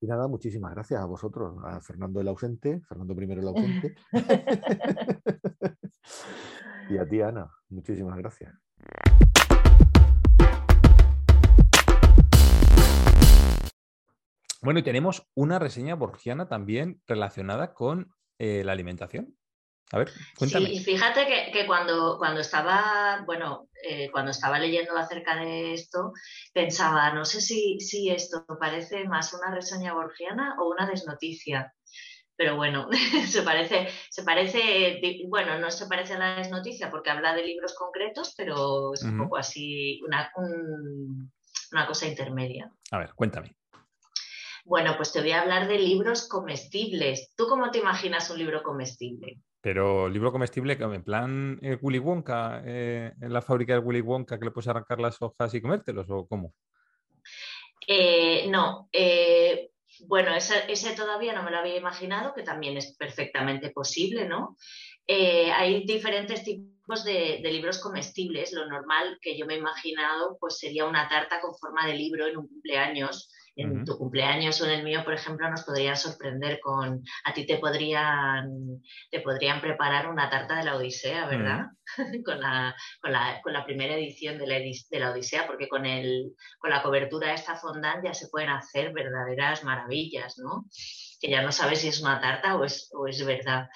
Y 0.00 0.06
nada, 0.06 0.28
muchísimas 0.28 0.72
gracias 0.72 1.00
a 1.00 1.06
vosotros, 1.06 1.56
a 1.64 1.80
Fernando 1.80 2.20
el 2.20 2.28
ausente, 2.28 2.80
Fernando 2.88 3.16
primero 3.16 3.40
el 3.40 3.48
ausente. 3.48 3.94
y 6.90 6.98
a 6.98 7.08
ti, 7.08 7.20
Ana, 7.20 7.50
muchísimas 7.68 8.16
gracias. 8.16 8.54
Bueno, 14.60 14.80
y 14.80 14.82
tenemos 14.82 15.28
una 15.34 15.58
reseña 15.58 15.94
borgiana 15.94 16.48
también 16.48 17.00
relacionada 17.06 17.74
con 17.74 18.12
eh, 18.38 18.64
la 18.64 18.72
alimentación. 18.72 19.36
A 19.92 19.98
ver, 19.98 20.10
cuéntame. 20.36 20.66
Sí, 20.66 20.72
y 20.74 20.78
fíjate 20.80 21.26
que, 21.52 21.66
cuando, 21.66 22.18
cuando 22.18 22.40
estaba, 22.40 23.22
bueno, 23.24 23.68
eh, 23.82 24.10
cuando 24.10 24.32
estaba 24.32 24.58
leyendo 24.58 24.96
acerca 24.96 25.36
de 25.36 25.72
esto, 25.72 26.12
pensaba, 26.52 27.12
no 27.14 27.24
sé 27.24 27.40
si, 27.40 27.80
si 27.80 28.10
esto 28.10 28.44
parece 28.60 29.04
más 29.04 29.32
una 29.32 29.54
reseña 29.54 29.94
borgiana 29.94 30.56
o 30.60 30.70
una 30.70 30.86
desnoticia. 30.86 31.72
Pero 32.36 32.56
bueno, 32.56 32.88
se 33.28 33.42
parece, 33.42 33.88
se 34.10 34.22
parece, 34.22 35.00
bueno, 35.26 35.58
no 35.58 35.70
se 35.70 35.86
parece 35.86 36.14
a 36.14 36.18
la 36.18 36.36
desnoticia 36.36 36.90
porque 36.90 37.10
habla 37.10 37.34
de 37.34 37.44
libros 37.44 37.74
concretos, 37.74 38.34
pero 38.36 38.92
es 38.92 39.02
un 39.02 39.16
poco 39.16 39.38
así, 39.38 40.00
una, 40.06 40.30
una 41.72 41.86
cosa 41.86 42.06
intermedia. 42.06 42.70
A 42.90 42.98
ver, 42.98 43.14
cuéntame. 43.14 43.56
Bueno, 44.64 44.98
pues 44.98 45.12
te 45.12 45.20
voy 45.20 45.32
a 45.32 45.40
hablar 45.40 45.66
de 45.66 45.78
libros 45.78 46.28
comestibles. 46.28 47.32
¿Tú 47.34 47.46
cómo 47.48 47.70
te 47.70 47.78
imaginas 47.78 48.28
un 48.28 48.38
libro 48.38 48.62
comestible? 48.62 49.40
Pero 49.60 50.08
libro 50.08 50.30
comestible, 50.30 50.74
en 50.74 51.02
plan 51.02 51.58
eh, 51.62 51.78
Willy 51.80 51.98
Wonka, 51.98 52.62
eh, 52.64 53.12
en 53.20 53.32
la 53.32 53.42
fábrica 53.42 53.74
de 53.74 53.80
Willy 53.80 54.00
Wonka, 54.00 54.38
que 54.38 54.44
le 54.44 54.50
puedes 54.52 54.68
arrancar 54.68 55.00
las 55.00 55.20
hojas 55.20 55.52
y 55.54 55.60
comértelos, 55.60 56.06
¿o 56.10 56.26
cómo? 56.28 56.54
Eh, 57.86 58.46
no, 58.48 58.88
bueno, 60.06 60.32
ese, 60.34 60.94
todavía 60.94 61.32
no 61.32 61.42
me 61.42 61.50
lo 61.50 61.58
había 61.58 61.76
imaginado, 61.76 62.34
que 62.34 62.42
también 62.42 62.76
es 62.76 62.96
perfectamente 62.96 63.70
posible, 63.70 64.26
¿no? 64.26 64.56
hay 65.10 65.86
diferentes 65.86 66.44
tipos 66.44 67.02
de, 67.02 67.40
de, 67.42 67.50
libros 67.50 67.80
comestibles. 67.80 68.52
Lo 68.52 68.66
normal 68.66 69.18
que 69.22 69.38
yo 69.38 69.46
me 69.46 69.54
he 69.54 69.58
imaginado, 69.58 70.36
pues 70.38 70.58
sería 70.58 70.84
una 70.84 71.08
tarta 71.08 71.40
con 71.40 71.56
forma 71.56 71.86
de 71.86 71.94
libro 71.94 72.26
en 72.26 72.36
un 72.36 72.46
cumpleaños 72.46 73.32
en 73.58 73.84
tu 73.84 73.98
cumpleaños 73.98 74.60
o 74.60 74.66
en 74.66 74.70
el 74.70 74.84
mío, 74.84 75.02
por 75.04 75.14
ejemplo, 75.14 75.50
nos 75.50 75.64
podría 75.64 75.96
sorprender 75.96 76.60
con, 76.60 77.02
a 77.24 77.34
ti 77.34 77.44
te 77.44 77.58
podrían, 77.58 78.80
te 79.10 79.20
podrían 79.20 79.60
preparar 79.60 80.08
una 80.08 80.30
tarta 80.30 80.56
de 80.56 80.64
la 80.64 80.76
Odisea, 80.76 81.26
¿verdad? 81.26 81.66
con, 82.24 82.40
la, 82.40 82.76
con, 83.02 83.12
la, 83.12 83.40
con, 83.42 83.52
la, 83.52 83.64
primera 83.64 83.94
edición 83.94 84.38
de 84.38 84.46
la, 84.46 84.54
de 84.54 85.00
la 85.00 85.10
Odisea, 85.10 85.46
porque 85.48 85.68
con, 85.68 85.86
el, 85.86 86.34
con 86.60 86.70
la 86.70 86.82
cobertura 86.82 87.28
de 87.28 87.34
esta 87.34 87.56
fondant 87.56 88.04
ya 88.04 88.14
se 88.14 88.28
pueden 88.28 88.50
hacer 88.50 88.92
verdaderas 88.92 89.64
maravillas, 89.64 90.38
¿no? 90.38 90.66
Que 91.20 91.28
ya 91.28 91.42
no 91.42 91.50
sabes 91.50 91.80
si 91.80 91.88
es 91.88 92.00
una 92.00 92.20
tarta 92.20 92.56
o 92.56 92.64
es, 92.64 92.90
o 92.94 93.08
es 93.08 93.24
verdad. 93.26 93.68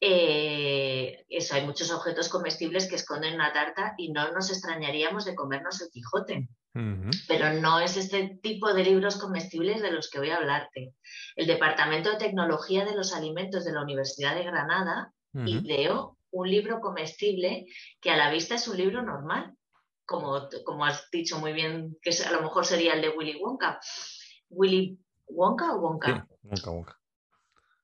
Eh, 0.00 1.24
eso, 1.28 1.54
hay 1.54 1.64
muchos 1.64 1.92
objetos 1.92 2.28
comestibles 2.28 2.88
que 2.88 2.96
esconden 2.96 3.34
una 3.34 3.52
tarta 3.52 3.94
y 3.98 4.10
no 4.10 4.32
nos 4.32 4.50
extrañaríamos 4.50 5.26
de 5.26 5.36
comernos 5.36 5.80
el 5.80 5.90
Quijote. 5.90 6.48
Pero 6.72 7.52
no 7.60 7.80
es 7.80 7.96
este 7.96 8.38
tipo 8.42 8.72
de 8.72 8.84
libros 8.84 9.16
comestibles 9.16 9.82
de 9.82 9.90
los 9.90 10.08
que 10.08 10.18
voy 10.18 10.30
a 10.30 10.36
hablarte. 10.36 10.94
El 11.34 11.46
Departamento 11.46 12.10
de 12.10 12.18
Tecnología 12.18 12.84
de 12.84 12.94
los 12.94 13.12
Alimentos 13.12 13.64
de 13.64 13.72
la 13.72 13.82
Universidad 13.82 14.34
de 14.36 14.44
Granada 14.44 15.12
ideó 15.32 16.16
un 16.30 16.48
libro 16.48 16.80
comestible 16.80 17.66
que 18.00 18.10
a 18.10 18.16
la 18.16 18.30
vista 18.30 18.54
es 18.54 18.68
un 18.68 18.76
libro 18.76 19.02
normal, 19.02 19.54
como, 20.06 20.48
como 20.64 20.84
has 20.84 21.10
dicho 21.10 21.38
muy 21.38 21.52
bien, 21.52 21.96
que 22.02 22.10
a 22.24 22.32
lo 22.32 22.42
mejor 22.42 22.64
sería 22.64 22.94
el 22.94 23.02
de 23.02 23.10
Willy 23.10 23.36
Wonka. 23.40 23.80
¿Willy 24.50 24.98
Wonka 25.26 25.74
o 25.74 25.80
Wonka? 25.80 26.26
Wonka, 26.42 26.70
Wonka. 26.70 26.99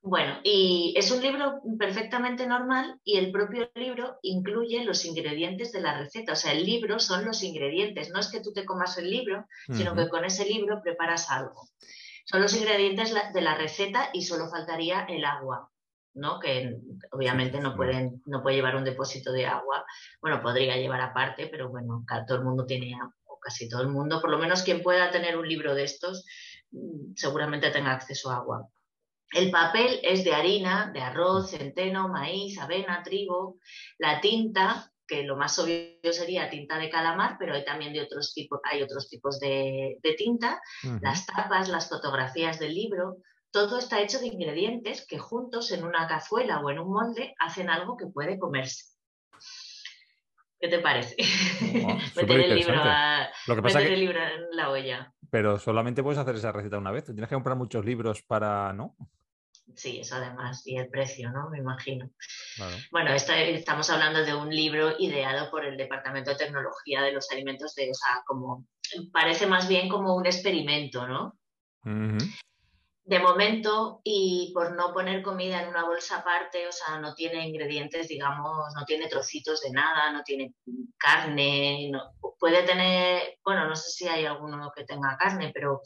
Bueno, 0.09 0.39
y 0.41 0.93
es 0.95 1.11
un 1.11 1.21
libro 1.21 1.59
perfectamente 1.77 2.47
normal 2.47 2.97
y 3.03 3.17
el 3.17 3.29
propio 3.29 3.69
libro 3.75 4.19
incluye 4.21 4.85
los 4.85 5.03
ingredientes 5.03 5.73
de 5.73 5.81
la 5.81 5.97
receta. 5.97 6.31
O 6.31 6.35
sea, 6.37 6.53
el 6.53 6.65
libro 6.65 6.97
son 6.97 7.25
los 7.25 7.43
ingredientes. 7.43 8.09
No 8.11 8.21
es 8.21 8.29
que 8.29 8.39
tú 8.39 8.53
te 8.53 8.63
comas 8.63 8.97
el 8.97 9.09
libro, 9.09 9.45
sino 9.65 9.95
que 9.95 10.07
con 10.07 10.23
ese 10.23 10.45
libro 10.45 10.81
preparas 10.81 11.29
algo. 11.29 11.67
Son 12.23 12.41
los 12.41 12.55
ingredientes 12.55 13.13
de 13.33 13.41
la 13.41 13.55
receta 13.55 14.09
y 14.13 14.21
solo 14.21 14.47
faltaría 14.49 15.03
el 15.09 15.25
agua. 15.25 15.69
¿no? 16.13 16.39
que 16.39 16.77
obviamente 17.11 17.59
no, 17.59 17.75
pueden, 17.75 18.23
no 18.25 18.41
puede 18.41 18.55
llevar 18.55 18.77
un 18.77 18.85
depósito 18.85 19.33
de 19.33 19.45
agua. 19.45 19.85
Bueno, 20.21 20.41
podría 20.41 20.77
llevar 20.77 21.01
aparte, 21.01 21.47
pero 21.47 21.69
bueno, 21.69 22.05
todo 22.25 22.37
el 22.37 22.45
mundo 22.45 22.65
tiene, 22.65 22.97
o 23.25 23.37
casi 23.39 23.67
todo 23.67 23.81
el 23.81 23.89
mundo, 23.89 24.21
por 24.21 24.31
lo 24.31 24.39
menos 24.39 24.63
quien 24.63 24.81
pueda 24.81 25.11
tener 25.11 25.37
un 25.37 25.47
libro 25.47 25.75
de 25.75 25.83
estos, 25.83 26.25
mm, 26.71 27.13
seguramente 27.13 27.69
tenga 27.71 27.91
acceso 27.91 28.31
a 28.31 28.37
agua. 28.37 28.67
El 29.31 29.51
papel 29.51 29.99
es 30.03 30.23
de 30.23 30.33
harina, 30.33 30.91
de 30.93 31.01
arroz, 31.01 31.51
centeno, 31.51 32.07
maíz, 32.07 32.57
avena, 32.59 33.03
trigo. 33.03 33.57
La 33.97 34.21
tinta, 34.21 34.91
que 35.05 35.23
lo 35.23 35.35
más 35.35 35.57
obvio 35.59 36.11
sería 36.11 36.49
tinta 36.49 36.77
de 36.77 36.89
calamar, 36.89 37.37
pero 37.37 37.53
hay 37.53 37.65
también 37.65 37.93
de 37.93 38.01
otros 38.01 38.33
tipos, 38.33 38.59
hay 38.63 38.81
otros 38.81 39.09
tipos 39.09 39.39
de, 39.39 39.97
tinta. 40.17 40.61
Las 41.01 41.25
tapas, 41.25 41.67
las 41.69 41.89
fotografías 41.89 42.59
del 42.59 42.73
libro, 42.73 43.17
todo 43.51 43.79
está 43.79 44.01
hecho 44.01 44.19
de 44.19 44.27
ingredientes 44.27 45.05
que 45.07 45.17
juntos 45.17 45.71
en 45.71 45.83
una 45.83 46.07
cazuela 46.07 46.59
o 46.59 46.69
en 46.69 46.79
un 46.79 46.91
molde 46.91 47.33
hacen 47.39 47.69
algo 47.69 47.97
que 47.97 48.07
puede 48.07 48.39
comerse. 48.39 48.97
¿Qué 50.59 50.69
te 50.69 50.79
parece? 50.79 51.15
meter, 52.15 52.41
el 52.41 52.55
libro, 52.55 52.81
el 53.93 53.99
libro 53.99 54.19
en 54.19 54.55
la 54.55 54.69
olla. 54.71 55.13
Pero 55.29 55.59
solamente 55.59 56.03
puedes 56.03 56.19
hacer 56.19 56.35
esa 56.35 56.51
receta 56.51 56.77
una 56.77 56.91
vez. 56.91 57.05
Tienes 57.05 57.27
que 57.27 57.35
comprar 57.35 57.57
muchos 57.57 57.83
libros 57.85 58.21
para, 58.21 58.73
¿no? 58.73 58.95
Sí, 59.75 59.99
eso 59.99 60.15
además, 60.15 60.65
y 60.65 60.77
el 60.77 60.89
precio, 60.89 61.29
¿no? 61.31 61.49
Me 61.49 61.59
imagino. 61.59 62.09
Bueno, 62.91 63.11
estamos 63.13 63.89
hablando 63.89 64.23
de 64.23 64.33
un 64.33 64.49
libro 64.49 64.93
ideado 64.97 65.51
por 65.51 65.65
el 65.65 65.75
Departamento 65.75 66.31
de 66.31 66.37
Tecnología 66.37 67.01
de 67.01 67.11
los 67.11 67.29
Alimentos, 67.31 67.75
de, 67.75 67.91
o 67.91 67.93
sea, 67.93 68.23
como, 68.25 68.65
parece 69.11 69.45
más 69.45 69.67
bien 69.67 69.89
como 69.89 70.15
un 70.15 70.25
experimento, 70.25 71.05
¿no? 71.07 71.37
De 73.07 73.19
momento, 73.19 74.01
y 74.03 74.51
por 74.53 74.75
no 74.75 74.93
poner 74.93 75.23
comida 75.23 75.61
en 75.61 75.69
una 75.69 75.85
bolsa 75.85 76.17
aparte, 76.17 76.67
o 76.67 76.73
sea, 76.73 76.99
no 76.99 77.15
tiene 77.15 77.47
ingredientes, 77.47 78.09
digamos, 78.09 78.73
no 78.75 78.83
tiene 78.85 79.07
trocitos 79.07 79.61
de 79.61 79.71
nada, 79.71 80.11
no 80.11 80.23
tiene 80.23 80.53
carne, 80.97 81.89
no, 81.89 82.11
puede 82.37 82.63
tener, 82.63 83.39
bueno, 83.45 83.65
no 83.65 83.77
sé 83.77 83.91
si 83.91 84.09
hay 84.09 84.25
alguno 84.25 84.73
que 84.75 84.83
tenga 84.83 85.15
carne, 85.17 85.51
pero 85.53 85.81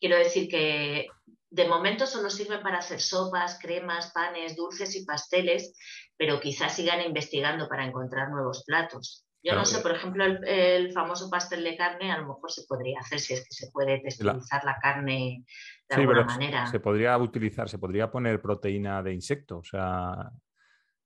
quiero 0.00 0.16
decir 0.16 0.48
que 0.48 1.08
de 1.50 1.68
momento 1.68 2.06
solo 2.06 2.30
sirve 2.30 2.58
para 2.60 2.78
hacer 2.78 3.02
sopas, 3.02 3.58
cremas, 3.60 4.10
panes, 4.12 4.56
dulces 4.56 4.96
y 4.96 5.04
pasteles, 5.04 5.74
pero 6.16 6.40
quizás 6.40 6.74
sigan 6.74 7.02
investigando 7.02 7.68
para 7.68 7.84
encontrar 7.84 8.30
nuevos 8.30 8.64
platos. 8.64 9.23
Yo 9.44 9.54
no 9.54 9.66
sé, 9.66 9.80
por 9.80 9.92
ejemplo, 9.92 10.24
el, 10.24 10.92
famoso 10.92 11.28
pastel 11.28 11.62
de 11.62 11.76
carne 11.76 12.10
a 12.10 12.18
lo 12.18 12.28
mejor 12.28 12.50
se 12.50 12.62
podría 12.66 12.98
hacer 13.00 13.20
si 13.20 13.34
es 13.34 13.40
que 13.40 13.54
se 13.54 13.70
puede 13.70 14.00
texturizar 14.00 14.64
la, 14.64 14.78
carne 14.78 15.44
de 15.88 15.94
alguna 15.94 16.24
manera. 16.24 16.66
Se 16.66 16.80
podría 16.80 17.18
utilizar, 17.18 17.68
se 17.68 17.78
podría 17.78 18.10
poner 18.10 18.40
proteína 18.40 19.02
de 19.02 19.12
insecto. 19.12 19.58
O 19.58 19.64
sea, 19.64 20.30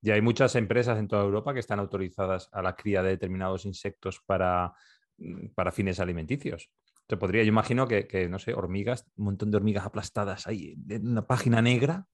ya 0.01 0.15
hay 0.15 0.23
muchas 0.23 0.55
empresas 0.55 0.98
en 0.98 1.09
toda 1.09 1.24
Europa 1.24 1.52
que 1.52 1.60
están 1.60 1.81
autorizadas 1.81 2.48
a 2.52 2.62
la 2.62 2.77
cría 2.77 3.02
de 3.02 3.10
determinados 3.10 3.65
insectos 3.66 4.20
para, 4.24 4.73
para 5.56 5.73
fines 5.73 5.98
alimenticios. 5.98 6.70
Se 7.09 7.16
podría, 7.16 7.43
yo 7.43 7.48
imagino 7.48 7.89
que, 7.89 8.28
no 8.31 8.39
sé, 8.39 8.55
hormigas, 8.55 9.06
un 9.16 9.24
montón 9.24 9.51
de 9.51 9.56
hormigas 9.56 9.85
aplastadas 9.85 10.47
ahí 10.47 10.77
en 10.89 11.09
una 11.09 11.27
página 11.27 11.60
negra. 11.60 12.06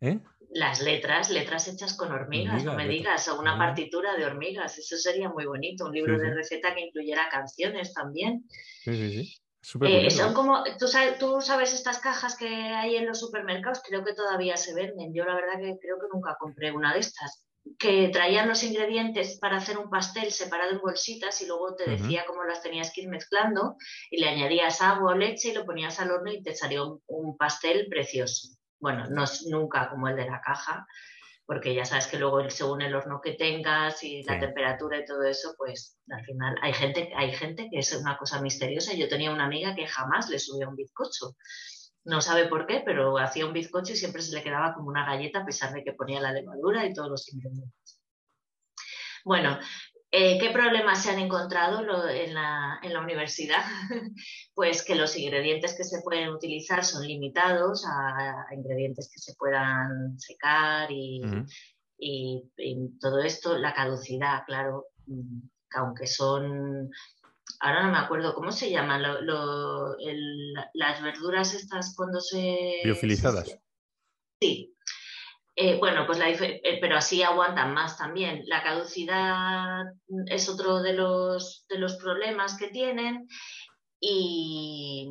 ¿eh? 0.00 0.20
Las 0.56 0.80
letras, 0.80 1.30
letras 1.30 1.68
hechas 1.68 1.94
con 1.96 2.12
hormigas, 2.12 2.64
no 2.64 2.74
me 2.74 2.88
digas, 2.88 3.28
o 3.28 3.38
una 3.38 3.58
partitura 3.58 4.16
de 4.16 4.24
hormigas, 4.24 4.78
eso 4.78 4.96
sería 4.96 5.28
muy 5.28 5.44
bonito, 5.44 5.84
un 5.84 5.92
libro 5.92 6.18
de 6.18 6.32
receta 6.32 6.74
que 6.74 6.86
incluyera 6.86 7.28
canciones 7.30 7.92
también. 7.92 8.44
Sí, 8.82 8.96
sí, 8.96 9.10
sí. 9.10 9.36
Eh, 9.82 10.10
son 10.10 10.32
como, 10.32 10.62
¿tú 10.78 10.86
sabes, 10.86 11.18
tú 11.18 11.40
sabes 11.40 11.74
estas 11.74 11.98
cajas 11.98 12.36
que 12.36 12.46
hay 12.46 12.96
en 12.96 13.06
los 13.06 13.18
supermercados, 13.18 13.82
creo 13.84 14.04
que 14.04 14.14
todavía 14.14 14.56
se 14.56 14.74
venden. 14.74 15.12
Yo 15.12 15.24
la 15.24 15.34
verdad 15.34 15.58
que 15.58 15.76
creo 15.80 15.98
que 15.98 16.06
nunca 16.12 16.36
compré 16.38 16.70
una 16.70 16.94
de 16.94 17.00
estas 17.00 17.46
que 17.78 18.08
traían 18.08 18.48
los 18.48 18.62
ingredientes 18.62 19.38
para 19.40 19.56
hacer 19.56 19.76
un 19.76 19.90
pastel 19.90 20.30
separado 20.30 20.70
en 20.72 20.78
bolsitas 20.78 21.40
y 21.42 21.46
luego 21.46 21.74
te 21.74 21.90
decía 21.90 22.24
cómo 22.26 22.44
las 22.44 22.62
tenías 22.62 22.92
que 22.92 23.02
ir 23.02 23.08
mezclando 23.08 23.76
y 24.10 24.20
le 24.20 24.28
añadías 24.28 24.80
agua 24.82 25.12
o 25.12 25.16
leche 25.16 25.48
y 25.48 25.54
lo 25.54 25.64
ponías 25.64 25.98
al 26.00 26.10
horno 26.10 26.32
y 26.32 26.42
te 26.42 26.54
salió 26.54 27.02
un, 27.06 27.36
pastel 27.36 27.88
precioso. 27.88 28.55
Bueno, 28.86 29.08
no 29.10 29.24
es 29.24 29.44
nunca 29.46 29.90
como 29.90 30.06
el 30.06 30.14
de 30.14 30.26
la 30.26 30.40
caja, 30.40 30.86
porque 31.44 31.74
ya 31.74 31.84
sabes 31.84 32.06
que 32.06 32.18
luego 32.18 32.48
según 32.50 32.82
el 32.82 32.94
horno 32.94 33.20
que 33.20 33.32
tengas 33.32 34.04
y 34.04 34.22
la 34.22 34.38
temperatura 34.38 34.98
y 34.98 35.04
todo 35.04 35.24
eso, 35.24 35.54
pues 35.58 35.98
al 36.08 36.24
final 36.24 36.54
hay 36.62 36.72
gente, 36.72 37.12
hay 37.16 37.32
gente 37.32 37.68
que 37.68 37.80
es 37.80 37.92
una 37.94 38.16
cosa 38.16 38.40
misteriosa. 38.40 38.94
Yo 38.94 39.08
tenía 39.08 39.32
una 39.32 39.46
amiga 39.46 39.74
que 39.74 39.88
jamás 39.88 40.28
le 40.28 40.38
subía 40.38 40.68
un 40.68 40.76
bizcocho 40.76 41.34
no 42.06 42.20
sabe 42.20 42.46
por 42.46 42.66
qué, 42.66 42.82
pero 42.84 43.18
hacía 43.18 43.46
un 43.46 43.52
bizcocho 43.52 43.92
y 43.92 43.96
siempre 43.96 44.22
se 44.22 44.32
le 44.32 44.42
quedaba 44.42 44.74
como 44.74 44.88
una 44.88 45.04
galleta 45.04 45.40
a 45.40 45.44
pesar 45.44 45.72
de 45.72 45.82
que 45.82 45.92
ponía 45.92 46.20
la 46.20 46.32
levadura 46.32 46.86
y 46.86 46.94
todos 46.94 47.10
los 47.10 47.32
ingredientes. 47.32 48.00
Bueno, 49.24 49.58
eh, 50.18 50.38
¿qué 50.40 50.48
problemas 50.48 51.02
se 51.02 51.10
han 51.10 51.18
encontrado 51.18 51.82
en 52.08 52.32
la, 52.32 52.80
universidad? 53.02 53.62
pues 54.54 54.82
que 54.82 54.94
los 54.94 55.14
ingredientes 55.16 55.76
que 55.76 55.84
se 55.84 56.00
pueden 56.00 56.30
utilizar 56.30 56.82
son 56.82 57.06
limitados 57.06 57.84
a, 57.86 58.46
ingredientes 58.54 59.10
que 59.12 59.20
se 59.20 59.34
puedan 59.34 60.18
secar 60.18 60.88
y, 60.90 61.20
todo 62.98 63.22
esto, 63.22 63.58
la 63.58 63.74
caducidad, 63.74 64.44
claro, 64.46 64.86
mm, 65.06 65.40
aunque 65.74 66.06
son 66.06 66.90
ahora 67.60 67.84
no 67.84 67.92
me 67.92 67.98
acuerdo 67.98 68.34
cómo 68.34 68.52
se 68.52 68.70
llaman, 68.70 69.02
las 69.02 71.02
verduras 71.02 71.54
estas 71.54 71.94
cuando 71.94 72.20
se... 72.20 72.80
Biofilizadas. 72.84 73.58
sí. 74.40 74.75
Eh, 75.58 75.78
bueno, 75.78 76.04
pues 76.06 76.18
la, 76.18 76.28
eh, 76.28 76.78
pero 76.82 76.98
así 76.98 77.22
aguantan 77.22 77.72
más 77.72 77.96
también. 77.96 78.42
La 78.44 78.62
caducidad 78.62 79.84
es 80.26 80.50
otro 80.50 80.82
de 80.82 80.92
los, 80.92 81.64
de 81.70 81.78
los 81.78 81.96
problemas 81.96 82.58
que 82.58 82.68
tienen 82.68 83.26
y, 83.98 85.08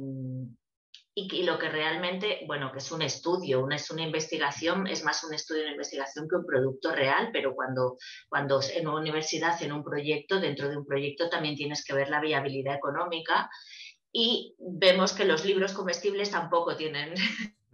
y, 1.16 1.44
lo 1.44 1.58
que 1.58 1.70
realmente, 1.70 2.44
bueno, 2.46 2.72
que 2.72 2.78
es 2.78 2.92
un 2.92 3.02
estudio, 3.02 3.64
una, 3.64 3.78
es 3.78 3.90
una 3.90 4.04
investigación, 4.04 4.86
es 4.86 5.04
más 5.04 5.24
un 5.24 5.34
estudio, 5.34 5.64
una 5.64 5.72
investigación 5.72 6.28
que 6.30 6.36
un 6.36 6.46
producto 6.46 6.92
real, 6.92 7.32
pero 7.34 7.56
cuando, 7.56 7.98
cuando 8.30 8.60
en 8.76 8.88
una 8.88 9.00
universidad 9.00 9.50
hacen 9.50 9.72
un 9.72 9.84
proyecto, 9.84 10.40
dentro 10.40 10.70
de 10.70 10.78
un 10.78 10.86
proyecto 10.86 11.28
también 11.28 11.56
tienes 11.56 11.84
que 11.84 11.96
ver 11.96 12.10
la 12.10 12.22
viabilidad 12.22 12.76
económica 12.76 13.50
y 14.12 14.54
vemos 14.60 15.14
que 15.14 15.26
los 15.26 15.44
libros 15.44 15.74
comestibles 15.74 16.30
tampoco 16.30 16.76
tienen 16.76 17.16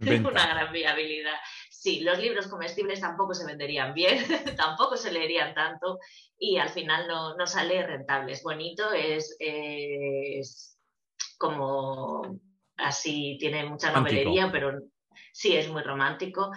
una 0.00 0.46
gran 0.46 0.72
viabilidad. 0.72 1.36
Sí, 1.82 1.98
los 1.98 2.20
libros 2.20 2.46
comestibles 2.46 3.00
tampoco 3.00 3.34
se 3.34 3.44
venderían 3.44 3.92
bien, 3.92 4.16
tampoco 4.56 4.96
se 4.96 5.10
leerían 5.10 5.52
tanto 5.52 5.98
y 6.38 6.58
al 6.58 6.68
final 6.68 7.08
no, 7.08 7.34
no 7.34 7.44
sale 7.44 7.84
rentable. 7.84 8.34
Es 8.34 8.44
bonito, 8.44 8.92
es, 8.92 9.34
es 9.40 10.78
como 11.36 12.38
así 12.76 13.36
tiene 13.40 13.64
mucha 13.64 13.90
novelería, 13.90 14.52
pero 14.52 14.78
sí 15.32 15.56
es 15.56 15.68
muy 15.68 15.82
romántico, 15.82 16.52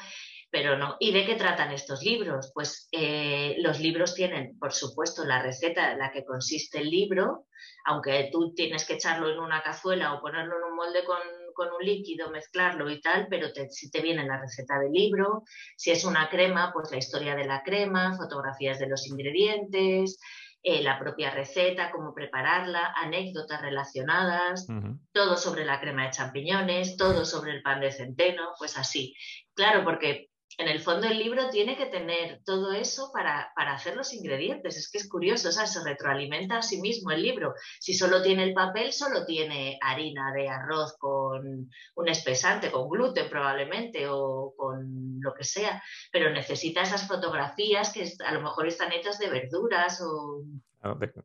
pero 0.52 0.77
no. 0.77 0.95
¿Y 0.99 1.11
de 1.11 1.26
qué 1.26 1.34
tratan 1.34 1.72
estos 1.72 2.03
libros? 2.03 2.52
Pues 2.53 2.88
eh, 2.91 3.56
los 3.61 3.80
libros 3.80 4.14
tienen, 4.14 4.60
por 4.60 4.73
supuesto, 4.73 5.26
la 5.26 5.41
receta 5.41 5.91
en 5.91 5.97
la 5.97 6.11
que 6.11 6.23
consiste 6.23 6.77
el 6.81 6.91
libro, 6.91 7.47
aunque 7.85 8.30
tú 8.31 8.53
tienes 8.53 8.85
que 8.85 8.93
echarlo 8.93 9.31
en 9.31 9.39
una 9.39 9.64
cazuela 9.64 10.14
o 10.14 10.22
ponerlo 10.22 10.56
en 10.57 10.64
un 10.65 10.76
molde 10.76 11.03
con, 11.03 11.18
un 11.64 11.86
líquido, 11.86 12.30
mezclarlo 12.30 12.90
y 12.90 13.02
tal, 13.02 13.27
pero 13.30 13.48
si 13.69 13.90
te 13.90 14.02
viene 14.02 14.26
la 14.26 14.40
receta 14.40 14.80
del 14.80 14.91
libro, 14.91 15.44
si 15.76 15.91
es 15.91 16.03
una 16.03 16.30
crema, 16.30 16.72
pues 16.73 16.91
la 16.91 16.98
historia 16.98 17.36
de 17.36 17.45
la 17.45 17.64
crema, 17.64 18.15
fotografías 18.18 18.80
de 18.80 18.88
los 18.88 19.07
ingredientes, 19.07 20.19
eh, 20.68 20.82
la 20.82 20.98
propia 20.98 21.30
receta, 21.30 21.91
cómo 21.91 22.14
prepararla, 22.14 22.94
anécdotas 22.95 23.61
relacionadas, 23.61 24.65
todo 25.11 25.38
sobre 25.38 25.64
la 25.64 25.80
crema 25.80 26.06
de 26.06 26.11
champiñones, 26.11 26.98
todo 26.98 27.23
sobre 27.23 27.52
el 27.52 27.61
pan 27.61 27.82
de 27.82 27.91
centeno, 27.91 28.53
pues 28.57 28.76
así. 28.76 29.14
Claro, 29.53 29.84
porque 29.84 30.30
en 30.57 30.68
el 30.68 30.80
fondo 30.80 31.07
el 31.07 31.18
libro 31.18 31.49
tiene 31.49 31.76
que 31.77 31.88
tener 31.88 32.41
todo 32.45 32.72
eso 32.72 33.11
para, 33.14 33.52
hacer 33.56 33.95
los 33.95 34.14
ingredientes. 34.14 34.77
Es 34.77 34.90
que 34.90 34.98
es 34.98 35.10
curioso, 35.10 35.49
o 35.49 35.52
sea, 35.52 35.68
se 35.68 35.84
retroalimenta 35.84 36.57
a 36.57 36.61
sí 36.61 36.80
mismo 36.80 37.11
el 37.11 37.22
libro. 37.22 37.53
Si 37.80 37.94
solo 37.94 38.22
tiene 38.22 38.44
el 38.44 38.53
papel, 38.53 38.94
solo 38.94 39.26
tiene 39.26 39.77
harina 39.82 40.34
de 40.34 40.49
arroz 40.49 40.95
con 40.98 41.69
un 41.95 42.07
espesante, 42.07 42.72
con 42.72 42.90
gluten 42.90 43.30
probablemente 43.30 44.07
o 44.07 44.53
con 44.56 45.19
lo 45.19 45.34
que 45.34 45.44
sea, 45.44 45.82
pero 46.11 46.32
necesita 46.32 46.82
esas 46.82 47.07
fotografías 47.07 47.91
que 47.91 48.10
a 48.26 48.34
lo 48.34 48.41
mejor 48.41 48.68
están 48.68 48.91
hechas 48.91 49.19
de 49.19 49.30
verduras 49.30 50.02
o... 50.02 50.44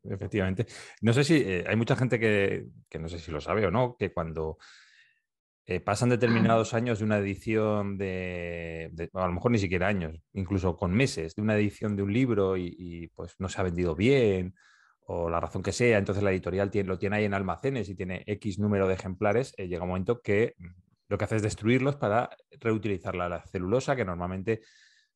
efectivamente. 0.09 0.65
No 1.01 1.13
sé 1.13 1.23
si 1.23 1.35
eh, 1.37 1.63
hay 1.67 1.75
mucha 1.75 1.95
gente 1.95 2.19
que, 2.19 2.65
que 2.89 2.99
no 2.99 3.07
sé 3.07 3.19
si 3.19 3.31
lo 3.31 3.39
sabe 3.39 3.65
o 3.65 3.71
no, 3.71 3.95
que 3.97 4.11
cuando 4.11 4.57
eh, 5.65 5.79
pasan 5.79 6.09
determinados 6.09 6.73
años 6.73 6.99
de 6.99 7.05
una 7.05 7.19
edición 7.19 7.97
de, 7.97 8.91
a 9.13 9.27
lo 9.27 9.33
mejor 9.33 9.51
ni 9.51 9.59
siquiera 9.59 9.87
años, 9.87 10.19
incluso 10.33 10.75
con 10.75 10.91
meses, 10.91 11.35
de 11.35 11.41
una 11.41 11.55
edición 11.55 11.95
de 11.95 12.03
un 12.03 12.11
libro 12.11 12.57
y, 12.57 13.11
pues 13.15 13.35
no 13.39 13.47
se 13.47 13.61
ha 13.61 13.63
vendido 13.63 13.95
bien 13.95 14.55
o 15.05 15.29
la 15.29 15.39
razón 15.39 15.61
que 15.61 15.71
sea, 15.71 15.97
entonces 15.97 16.23
la 16.23 16.31
editorial 16.31 16.71
tiene, 16.71 16.87
lo 16.87 16.97
tiene 16.97 17.17
ahí 17.17 17.25
en 17.25 17.33
almacenes 17.33 17.89
y 17.89 17.95
tiene 17.95 18.23
X 18.25 18.59
número 18.59 18.87
de 18.87 18.93
ejemplares, 18.95 19.53
eh, 19.57 19.67
llega 19.67 19.83
un 19.83 19.89
momento 19.89 20.21
que 20.21 20.55
mm, 20.57 20.67
lo 21.09 21.17
que 21.17 21.25
hace 21.25 21.35
es 21.35 21.41
destruirlos 21.41 21.97
para 21.97 22.29
reutilizar 22.59 23.15
la 23.15 23.43
celulosa, 23.47 23.95
que 23.95 24.05
normalmente 24.05 24.61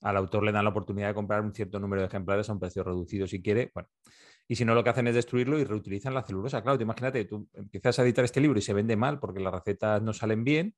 al 0.02 0.18
autor 0.18 0.44
le 0.44 0.52
dan 0.52 0.64
la 0.64 0.70
oportunidad 0.70 1.08
de 1.08 1.14
comprar 1.14 1.42
un 1.42 1.54
cierto 1.54 1.80
número 1.80 2.02
de 2.02 2.08
ejemplares 2.08 2.50
a 2.50 2.54
un 2.54 2.60
precio 2.60 2.84
reducido 2.84 3.28
si 3.28 3.42
quiere. 3.42 3.72
Bueno, 3.74 3.90
y 4.48 4.56
si 4.56 4.66
no, 4.66 4.76
lo 4.76 4.84
que 4.84 4.92
hacen 4.92 5.08
es 5.08 5.16
destruirlo 5.16 5.60
y 5.60 5.64
reutilizan 5.64 6.14
la 6.14 6.24
celulosa. 6.24 6.62
Claro, 6.62 6.78
te 6.78 6.84
imagínate, 6.84 7.26
tú 7.26 7.48
empiezas 7.54 8.00
a 8.00 8.04
editar 8.04 8.24
este 8.24 8.42
libro 8.42 8.60
y 8.60 8.62
se 8.62 8.74
vende 8.74 8.96
mal 8.96 9.20
porque 9.20 9.40
las 9.40 9.54
recetas 9.54 10.02
no 10.02 10.14
salen 10.14 10.44
bien. 10.44 10.76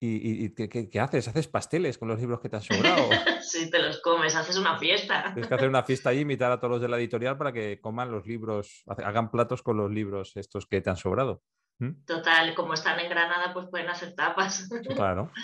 ¿Y, 0.00 0.50
¿qué, 0.54 1.00
haces? 1.00 1.26
¿Haces 1.26 1.48
pasteles 1.48 1.98
con 1.98 2.06
los 2.06 2.20
libros 2.20 2.40
que 2.40 2.48
te 2.48 2.56
han 2.56 2.62
sobrado? 2.62 3.08
sí, 3.42 3.68
te 3.68 3.80
los 3.80 4.00
comes, 4.00 4.36
haces 4.36 4.56
una 4.56 4.78
fiesta. 4.78 5.32
Tienes 5.34 5.48
que 5.48 5.54
hacer 5.54 5.68
una 5.68 5.82
fiesta 5.82 6.14
y 6.14 6.20
invitar 6.20 6.52
a 6.52 6.58
todos 6.58 6.72
los 6.72 6.80
de 6.80 6.88
la 6.88 6.98
editorial 6.98 7.36
para 7.36 7.52
que 7.52 7.80
coman 7.80 8.12
los 8.12 8.24
libros, 8.26 8.84
hagan 8.86 9.30
platos 9.30 9.62
con 9.62 9.76
los 9.76 9.90
libros 9.90 10.36
estos 10.36 10.66
que 10.66 10.80
te 10.80 10.90
han 10.90 10.96
sobrado. 10.96 11.42
¿Mm? 11.78 12.04
Total, 12.04 12.54
como 12.54 12.74
están 12.74 12.98
en 13.00 13.08
Granada, 13.08 13.52
pues 13.54 13.68
pueden 13.70 13.88
hacer 13.88 14.14
tapas. 14.14 14.68
Claro. 14.94 15.30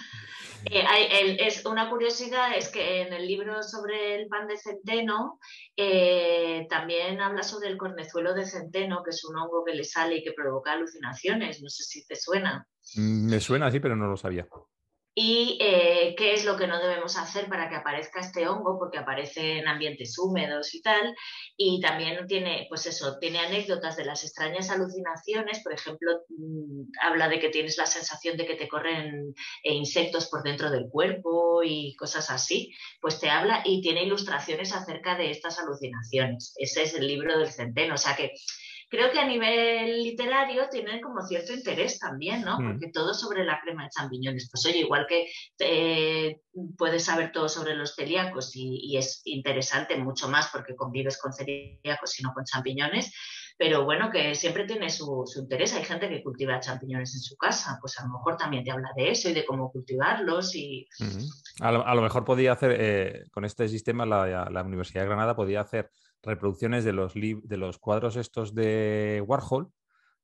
Eh, 0.70 1.36
es 1.40 1.66
una 1.66 1.90
curiosidad 1.90 2.56
es 2.56 2.70
que 2.70 3.02
en 3.02 3.12
el 3.12 3.26
libro 3.26 3.62
sobre 3.62 4.14
el 4.14 4.28
pan 4.28 4.48
de 4.48 4.56
centeno 4.56 5.38
eh, 5.76 6.66
también 6.70 7.20
habla 7.20 7.42
sobre 7.42 7.68
el 7.68 7.76
cornezuelo 7.76 8.32
de 8.32 8.46
centeno, 8.46 9.02
que 9.02 9.10
es 9.10 9.22
un 9.24 9.36
hongo 9.36 9.62
que 9.62 9.74
le 9.74 9.84
sale 9.84 10.16
y 10.16 10.22
que 10.22 10.32
provoca 10.32 10.72
alucinaciones. 10.72 11.60
No 11.62 11.68
sé 11.68 11.84
si 11.84 12.06
te 12.06 12.16
suena. 12.16 12.66
Mm, 12.96 13.28
me 13.28 13.40
suena 13.40 13.66
así, 13.66 13.80
pero 13.80 13.94
no 13.94 14.06
lo 14.06 14.16
sabía 14.16 14.48
y 15.16 15.58
eh, 15.60 16.14
qué 16.18 16.34
es 16.34 16.44
lo 16.44 16.56
que 16.56 16.66
no 16.66 16.80
debemos 16.80 17.16
hacer 17.16 17.48
para 17.48 17.68
que 17.68 17.76
aparezca 17.76 18.18
este 18.18 18.48
hongo, 18.48 18.78
porque 18.78 18.98
aparece 18.98 19.58
en 19.58 19.68
ambientes 19.68 20.18
húmedos 20.18 20.74
y 20.74 20.82
tal. 20.82 21.14
Y 21.56 21.80
también 21.80 22.26
tiene, 22.26 22.66
pues 22.68 22.86
eso, 22.86 23.16
tiene 23.20 23.38
anécdotas 23.38 23.96
de 23.96 24.04
las 24.04 24.24
extrañas 24.24 24.70
alucinaciones. 24.70 25.62
Por 25.62 25.72
ejemplo, 25.72 26.24
mm, 26.30 26.90
habla 27.00 27.28
de 27.28 27.38
que 27.38 27.50
tienes 27.50 27.78
la 27.78 27.86
sensación 27.86 28.36
de 28.36 28.44
que 28.44 28.56
te 28.56 28.66
corren 28.66 29.34
eh, 29.62 29.72
insectos 29.72 30.28
por 30.28 30.42
dentro 30.42 30.68
del 30.70 30.88
cuerpo 30.88 31.62
y 31.62 31.94
cosas 31.94 32.30
así. 32.30 32.74
Pues 33.00 33.20
te 33.20 33.30
habla 33.30 33.62
y 33.64 33.82
tiene 33.82 34.02
ilustraciones 34.02 34.74
acerca 34.74 35.16
de 35.16 35.30
estas 35.30 35.60
alucinaciones. 35.60 36.54
Ese 36.56 36.82
es 36.82 36.94
el 36.94 37.06
libro 37.06 37.38
del 37.38 37.52
centeno. 37.52 37.94
O 37.94 37.98
sea 37.98 38.16
que 38.16 38.32
creo 38.94 39.10
que 39.10 39.18
a 39.18 39.26
nivel 39.26 40.02
literario 40.02 40.68
tienen 40.70 41.00
como 41.00 41.20
cierto 41.22 41.52
interés 41.52 41.98
también, 41.98 42.42
¿no? 42.42 42.58
Mm. 42.58 42.72
Porque 42.72 42.90
todo 42.92 43.14
sobre 43.14 43.44
la 43.44 43.60
crema 43.60 43.84
de 43.84 43.90
champiñones. 43.90 44.48
Pues 44.50 44.64
oye, 44.66 44.80
igual 44.80 45.06
que 45.08 45.28
eh, 45.58 46.40
puedes 46.78 47.04
saber 47.04 47.32
todo 47.32 47.48
sobre 47.48 47.74
los 47.74 47.94
celíacos 47.94 48.52
y, 48.54 48.96
es 48.96 49.22
interesante 49.24 49.96
mucho 49.96 50.28
más 50.28 50.48
porque 50.52 50.76
convives 50.76 51.18
con 51.20 51.32
celíacos 51.32 52.20
y 52.20 52.22
no 52.22 52.32
con 52.32 52.44
champiñones, 52.44 53.12
pero 53.58 53.84
bueno, 53.84 54.10
que 54.10 54.34
siempre 54.34 54.64
tiene 54.64 54.88
su, 54.88 55.24
interés. 55.36 55.74
Hay 55.74 55.84
gente 55.84 56.08
que 56.08 56.22
cultiva 56.22 56.60
champiñones 56.60 57.14
en 57.14 57.20
su 57.20 57.36
casa, 57.36 57.78
pues 57.80 57.98
a 57.98 58.06
lo 58.06 58.12
mejor 58.12 58.36
también 58.36 58.62
te 58.62 58.70
habla 58.70 58.90
de 58.96 59.10
eso 59.10 59.28
y 59.28 59.34
de 59.34 59.44
cómo 59.44 59.72
cultivarlos. 59.72 60.54
y 60.54 60.86
a, 61.60 61.72
lo, 61.72 62.02
mejor 62.02 62.24
podía 62.24 62.52
hacer, 62.52 62.76
eh, 62.78 63.24
con 63.32 63.44
este 63.44 63.68
sistema, 63.68 64.06
la 64.06 64.62
Universidad 64.64 65.02
de 65.02 65.08
Granada 65.08 65.34
podía 65.34 65.60
hacer 65.60 65.90
reproducciones 66.24 66.84
de 66.84 66.92
los, 66.92 67.14
de 67.14 67.56
los 67.56 67.78
cuadros 67.78 68.16
estos 68.16 68.54
de 68.54 69.22
Warhol, 69.26 69.70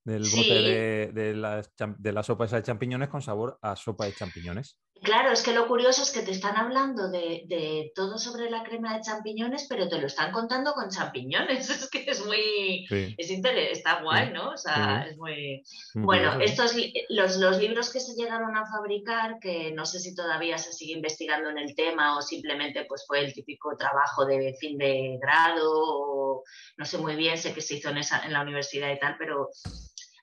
del 0.04 0.22
bote 0.22 1.12
de, 1.12 1.34
la, 1.34 2.22
sopa 2.22 2.46
de 2.46 2.62
champiñones 2.62 3.08
con 3.08 3.22
sabor 3.22 3.58
a 3.62 3.76
sopa 3.76 4.06
de 4.06 4.14
champiñones. 4.14 4.78
Claro, 5.02 5.32
es 5.32 5.42
que 5.42 5.54
lo 5.54 5.66
curioso 5.66 6.02
es 6.02 6.10
que 6.10 6.22
te 6.22 6.30
están 6.30 6.56
hablando 6.56 7.10
de, 7.10 7.90
todo 7.94 8.18
sobre 8.18 8.50
la 8.50 8.62
crema 8.62 8.94
de 8.94 9.02
champiñones, 9.02 9.66
pero 9.68 9.88
te 9.88 9.98
lo 9.98 10.06
están 10.06 10.30
contando 10.30 10.72
con 10.74 10.90
champiñones. 10.90 11.70
Es 11.80 11.88
que 11.88 12.04
es 12.10 12.24
muy. 12.26 12.86
Es 13.16 13.30
está 13.30 14.02
guay, 14.02 14.30
¿no? 14.32 14.50
O 14.50 14.56
sea, 14.56 15.06
es 15.08 15.16
muy. 15.16 15.62
bueno, 15.94 16.40
estos 16.40 16.74
los, 17.08 17.36
los 17.36 17.58
libros 17.58 17.90
que 17.90 18.00
se 18.00 18.14
llegaron 18.14 18.56
a 18.56 18.66
fabricar, 18.66 19.38
que 19.40 19.72
no 19.72 19.86
sé 19.86 20.00
si 20.00 20.14
todavía 20.14 20.58
se 20.58 20.72
sigue 20.72 20.94
investigando 20.94 21.48
en 21.48 21.58
el 21.58 21.74
tema 21.74 22.18
o 22.18 22.22
simplemente 22.22 22.84
pues 22.84 23.04
fue 23.06 23.20
el 23.20 23.32
típico 23.32 23.76
trabajo 23.76 24.26
de 24.26 24.54
fin 24.60 24.76
de 24.76 25.18
grado 25.20 25.70
o 25.72 26.44
no 26.76 26.84
sé 26.84 26.98
muy 26.98 27.16
bien, 27.16 27.38
sé 27.38 27.54
que 27.54 27.60
se 27.60 27.76
hizo 27.76 27.88
en, 27.90 27.98
esa, 27.98 28.24
en 28.24 28.32
la 28.32 28.42
universidad 28.42 28.92
y 28.92 28.98
tal, 28.98 29.16
pero 29.18 29.48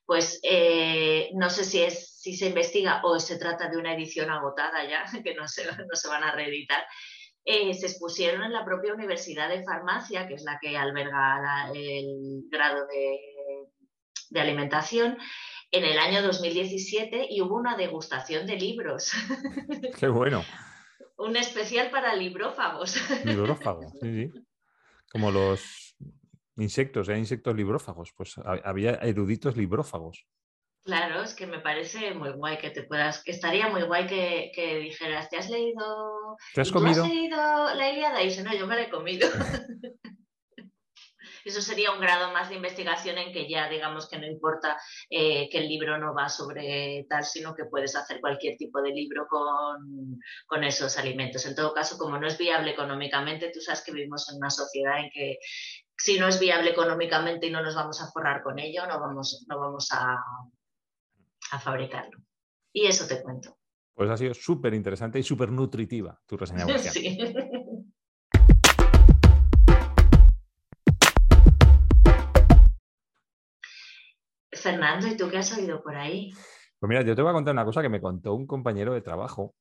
pues 0.07 0.39
eh, 0.41 1.29
no 1.33 1.49
sé 1.49 1.65
si, 1.65 1.83
es, 1.83 2.17
si 2.17 2.35
se 2.35 2.47
investiga 2.47 3.01
o 3.03 3.19
se 3.19 3.37
trata 3.37 3.69
de 3.69 3.77
una 3.77 3.93
edición 3.93 4.31
agotada 4.31 4.87
ya, 4.87 5.03
que 5.23 5.35
no 5.35 5.47
se, 5.47 5.65
no 5.65 5.95
se 5.95 6.07
van 6.07 6.23
a 6.23 6.31
reeditar, 6.31 6.81
eh, 7.43 7.73
se 7.73 7.87
expusieron 7.87 8.41
en 8.41 8.53
la 8.53 8.65
propia 8.65 8.93
Universidad 8.93 9.49
de 9.49 9.63
Farmacia, 9.63 10.27
que 10.27 10.35
es 10.35 10.43
la 10.43 10.57
que 10.61 10.77
alberga 10.77 11.69
el 11.73 12.45
grado 12.49 12.87
de, 12.87 13.19
de, 14.29 14.41
alimentación, 14.41 15.17
en 15.71 15.83
el 15.83 15.99
año 15.99 16.21
2017 16.21 17.27
y 17.29 17.41
hubo 17.41 17.55
una 17.55 17.75
degustación 17.75 18.47
de 18.47 18.55
libros. 18.55 19.11
¡Qué 19.99 20.07
bueno! 20.07 20.43
Un 21.17 21.35
especial 21.35 21.89
para 21.89 22.15
librófagos. 22.15 22.95
Librófagos, 23.25 23.91
sí, 24.01 24.31
sí. 24.31 24.45
Como 25.11 25.31
los 25.31 25.95
Insectos, 26.57 27.07
hay 27.09 27.19
insectos 27.19 27.55
librófagos, 27.55 28.13
pues 28.13 28.35
había 28.43 28.95
eruditos 28.95 29.55
librófagos. 29.55 30.25
Claro, 30.83 31.21
es 31.21 31.35
que 31.35 31.45
me 31.45 31.59
parece 31.59 32.13
muy 32.13 32.31
guay 32.31 32.57
que 32.57 32.69
te 32.69 32.83
puedas, 32.83 33.21
que 33.21 33.31
estaría 33.31 33.67
muy 33.67 33.83
guay 33.83 34.07
que, 34.07 34.79
dijeras, 34.81 35.29
¿te 35.29 35.37
has 35.37 35.49
leído? 35.49 36.37
¿Te 36.53 36.61
has 36.61 36.71
comido? 36.71 37.03
has 37.03 37.09
leído 37.09 37.37
la 37.75 37.91
Ilíada? 37.91 38.21
Y 38.23 38.29
dice, 38.29 38.41
no, 38.41 38.55
yo 38.55 38.65
me 38.65 38.75
la 38.75 38.83
he 38.83 38.89
comido. 38.89 39.27
Eso 41.43 41.61
sería 41.61 41.91
un 41.91 42.01
grado 42.01 42.33
más 42.33 42.49
de 42.49 42.55
investigación 42.55 43.17
en 43.17 43.31
que 43.31 43.49
ya 43.49 43.69
digamos 43.69 44.09
que 44.09 44.17
no 44.17 44.27
importa 44.27 44.77
eh, 45.09 45.49
que 45.49 45.59
el 45.59 45.69
libro 45.69 45.97
no 45.97 46.13
va 46.13 46.27
sobre 46.27 47.05
tal, 47.09 47.23
sino 47.23 47.55
que 47.55 47.65
puedes 47.65 47.95
hacer 47.95 48.19
cualquier 48.19 48.57
tipo 48.57 48.81
de 48.81 48.91
libro 48.91 49.27
con, 49.29 50.19
con, 50.45 50.63
esos 50.63 50.97
alimentos. 50.97 51.45
En 51.45 51.55
todo 51.55 51.73
caso, 51.73 51.97
como 51.97 52.17
no 52.17 52.27
es 52.27 52.37
viable 52.37 52.71
económicamente, 52.71 53.51
tú 53.53 53.61
sabes 53.61 53.81
que 53.81 53.93
vivimos 53.93 54.29
en 54.29 54.37
una 54.37 54.49
sociedad 54.49 54.99
en 54.99 55.09
que 55.09 55.37
si 55.97 56.19
no 56.19 56.27
es 56.27 56.39
viable 56.39 56.69
económicamente 56.69 57.47
y 57.47 57.51
no 57.51 57.63
nos 57.63 57.75
vamos 57.75 58.01
a 58.01 58.11
forrar 58.11 58.43
con 58.43 58.59
ello, 58.59 58.85
no 58.87 58.99
vamos, 58.99 59.45
no 59.49 59.59
vamos 59.59 59.89
a, 59.91 60.23
fabricarlo. 61.59 62.19
Y 62.71 62.85
eso 62.85 63.07
te 63.07 63.21
cuento. 63.21 63.57
Pues 63.93 64.09
ha 64.09 64.17
sido 64.17 64.33
súper 64.33 64.73
interesante 64.73 65.17
y 65.17 65.23
súper 65.23 65.51
nutritiva 65.51 66.19
tu 66.25 66.37
reseña. 66.37 66.65
Sí. 66.77 67.17
Fernando, 74.53 75.07
¿y 75.07 75.15
tú 75.15 75.29
qué 75.29 75.37
has 75.37 75.55
oído 75.57 75.81
por 75.81 75.95
ahí? 75.95 76.31
Pues 76.79 76.89
mira, 76.89 77.01
yo 77.03 77.15
te 77.15 77.21
voy 77.21 77.29
a 77.29 77.33
contar 77.33 77.53
una 77.53 77.63
cosa 77.63 77.81
que 77.81 77.89
me 77.89 78.01
contó 78.01 78.33
un 78.33 78.45
compañero 78.45 78.93
de 78.93 79.01
trabajo, 79.01 79.55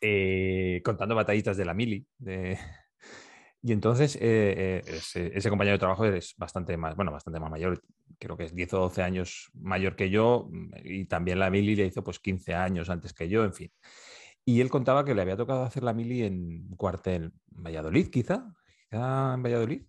eh, 0.00 0.80
contando 0.84 1.14
batallitas 1.14 1.56
de 1.56 1.64
la 1.64 1.74
mili, 1.74 2.06
de, 2.18 2.58
y 3.62 3.72
entonces 3.72 4.16
eh, 4.16 4.82
eh, 4.84 5.32
ese, 5.34 5.50
compañero 5.50 5.74
de 5.74 5.80
trabajo 5.80 6.04
es 6.04 6.34
bastante 6.36 6.76
más, 6.76 6.94
bueno, 6.96 7.12
bastante 7.12 7.40
más 7.40 7.50
mayor, 7.50 7.82
creo 8.18 8.36
que 8.36 8.44
es 8.44 8.54
10 8.54 8.74
o 8.74 8.78
12 8.80 9.02
años 9.02 9.50
mayor 9.54 9.96
que 9.96 10.10
yo, 10.10 10.48
mm, 10.50 10.70
y 10.84 11.04
también 11.06 11.38
la 11.38 11.50
mili 11.50 11.74
le 11.74 11.86
hizo 11.86 12.04
pues 12.04 12.18
15 12.20 12.54
años 12.54 12.90
antes 12.90 13.12
que 13.12 13.28
yo, 13.28 13.44
en 13.44 13.52
fin. 13.52 13.72
Y 14.44 14.60
él 14.60 14.70
contaba 14.70 15.04
que 15.04 15.14
le 15.14 15.22
había 15.22 15.36
tocado 15.36 15.64
hacer 15.64 15.82
la 15.82 15.92
mili 15.92 16.22
en 16.22 16.68
cuartel 16.76 17.32
Valladolid, 17.48 18.08
quizá, 18.10 18.54
quizá 18.88 19.34
en 19.34 19.42
Valladolid. 19.42 19.82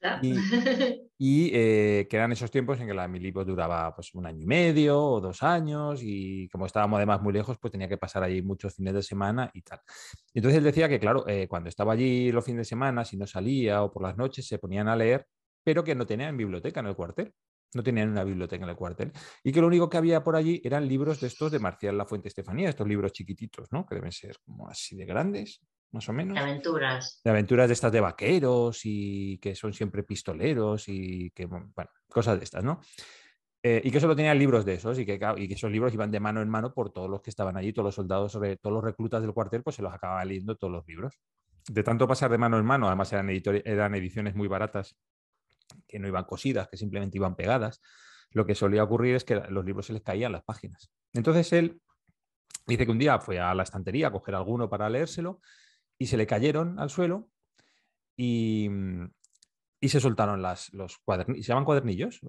Y, 1.22 1.50
eh, 1.52 2.06
que 2.08 2.16
eran 2.16 2.32
esos 2.32 2.50
tiempos 2.50 2.80
en 2.80 2.86
que 2.86 2.94
la 2.94 3.06
mili 3.06 3.30
pues, 3.30 3.46
duraba 3.46 3.94
pues, 3.94 4.14
un 4.14 4.24
año 4.24 4.42
y 4.42 4.46
medio 4.46 4.98
o 4.98 5.20
dos 5.20 5.42
años 5.42 6.00
y 6.02 6.48
como 6.48 6.64
estábamos 6.64 6.96
además 6.96 7.20
muy 7.20 7.34
lejos, 7.34 7.58
pues 7.60 7.72
tenía 7.72 7.88
que 7.88 7.98
pasar 7.98 8.22
allí 8.22 8.40
muchos 8.40 8.74
fines 8.74 8.94
de 8.94 9.02
semana 9.02 9.50
y 9.52 9.60
tal. 9.60 9.80
Entonces 10.32 10.56
él 10.56 10.64
decía 10.64 10.88
que, 10.88 10.98
claro, 10.98 11.28
eh, 11.28 11.46
cuando 11.46 11.68
estaba 11.68 11.92
allí 11.92 12.32
los 12.32 12.42
fines 12.42 12.60
de 12.60 12.64
semana, 12.64 13.04
si 13.04 13.18
no 13.18 13.26
salía 13.26 13.82
o 13.82 13.92
por 13.92 14.02
las 14.02 14.16
noches, 14.16 14.46
se 14.46 14.58
ponían 14.58 14.88
a 14.88 14.96
leer, 14.96 15.26
pero 15.62 15.84
que 15.84 15.94
no 15.94 16.06
tenían 16.06 16.36
biblioteca 16.38 16.80
en 16.80 16.86
el 16.86 16.96
cuartel. 16.96 17.34
No 17.74 17.82
tenían 17.82 18.08
una 18.08 18.24
biblioteca 18.24 18.64
en 18.64 18.70
el 18.70 18.76
cuartel. 18.76 19.12
Y 19.44 19.52
que 19.52 19.60
lo 19.60 19.66
único 19.66 19.90
que 19.90 19.98
había 19.98 20.24
por 20.24 20.36
allí 20.36 20.60
eran 20.64 20.88
libros 20.88 21.20
de 21.20 21.26
estos 21.26 21.52
de 21.52 21.58
Marcial 21.58 21.98
La 21.98 22.06
Fuente 22.06 22.28
Estefanía, 22.28 22.70
estos 22.70 22.88
libros 22.88 23.12
chiquititos, 23.12 23.70
¿no? 23.70 23.86
Que 23.86 23.94
deben 23.94 24.10
ser 24.10 24.38
como 24.44 24.68
así 24.68 24.96
de 24.96 25.04
grandes, 25.04 25.60
más 25.92 26.08
o 26.08 26.12
menos. 26.12 26.34
De 26.34 26.40
aventuras. 26.40 27.20
De 27.24 27.30
aventuras 27.30 27.68
de 27.68 27.74
estas 27.74 27.92
de 27.92 28.00
vaqueros 28.00 28.80
y 28.84 29.38
que 29.38 29.54
son 29.54 29.72
siempre 29.72 30.02
pistoleros 30.02 30.88
y 30.88 31.30
que, 31.30 31.46
bueno, 31.46 31.72
cosas 32.08 32.38
de 32.38 32.44
estas, 32.44 32.64
¿no? 32.64 32.80
Eh, 33.62 33.82
y 33.84 33.90
que 33.90 34.00
solo 34.00 34.16
tenían 34.16 34.38
libros 34.38 34.64
de 34.64 34.74
esos 34.74 34.98
y 34.98 35.04
que, 35.04 35.20
y 35.36 35.48
que 35.48 35.54
esos 35.54 35.70
libros 35.70 35.92
iban 35.92 36.10
de 36.10 36.18
mano 36.18 36.40
en 36.40 36.48
mano 36.48 36.72
por 36.72 36.90
todos 36.92 37.10
los 37.10 37.20
que 37.20 37.28
estaban 37.28 37.56
allí, 37.56 37.72
todos 37.72 37.86
los 37.86 37.94
soldados, 37.94 38.32
sobre 38.32 38.56
todos 38.56 38.72
los 38.72 38.82
reclutas 38.82 39.20
del 39.20 39.34
cuartel, 39.34 39.62
pues 39.62 39.76
se 39.76 39.82
los 39.82 39.92
acababan 39.92 40.26
leyendo 40.28 40.56
todos 40.56 40.72
los 40.72 40.86
libros. 40.86 41.14
De 41.68 41.82
tanto 41.82 42.08
pasar 42.08 42.30
de 42.30 42.38
mano 42.38 42.58
en 42.58 42.64
mano, 42.64 42.86
además 42.86 43.12
eran, 43.12 43.28
eran 43.28 43.94
ediciones 43.94 44.34
muy 44.34 44.48
baratas, 44.48 44.96
que 45.86 45.98
no 45.98 46.08
iban 46.08 46.24
cosidas, 46.24 46.68
que 46.68 46.78
simplemente 46.78 47.18
iban 47.18 47.36
pegadas, 47.36 47.82
lo 48.30 48.46
que 48.46 48.54
solía 48.54 48.82
ocurrir 48.82 49.16
es 49.16 49.24
que 49.24 49.34
los 49.34 49.64
libros 49.64 49.86
se 49.86 49.92
les 49.92 50.02
caían 50.02 50.32
las 50.32 50.42
páginas. 50.42 50.90
Entonces 51.12 51.52
él 51.52 51.80
dice 52.66 52.86
que 52.86 52.92
un 52.92 52.98
día 52.98 53.18
fue 53.18 53.40
a 53.40 53.54
la 53.54 53.64
estantería 53.64 54.08
a 54.08 54.12
coger 54.12 54.36
alguno 54.36 54.70
para 54.70 54.88
leérselo 54.88 55.40
y 56.00 56.06
se 56.06 56.16
le 56.16 56.26
cayeron 56.26 56.80
al 56.80 56.88
suelo 56.88 57.28
y, 58.16 58.70
y 59.78 59.88
se 59.90 60.00
soltaron 60.00 60.40
las, 60.40 60.72
los 60.72 60.96
cuadernillos, 60.98 61.44
¿se 61.44 61.52
llaman 61.52 61.66
cuadernillos? 61.66 62.20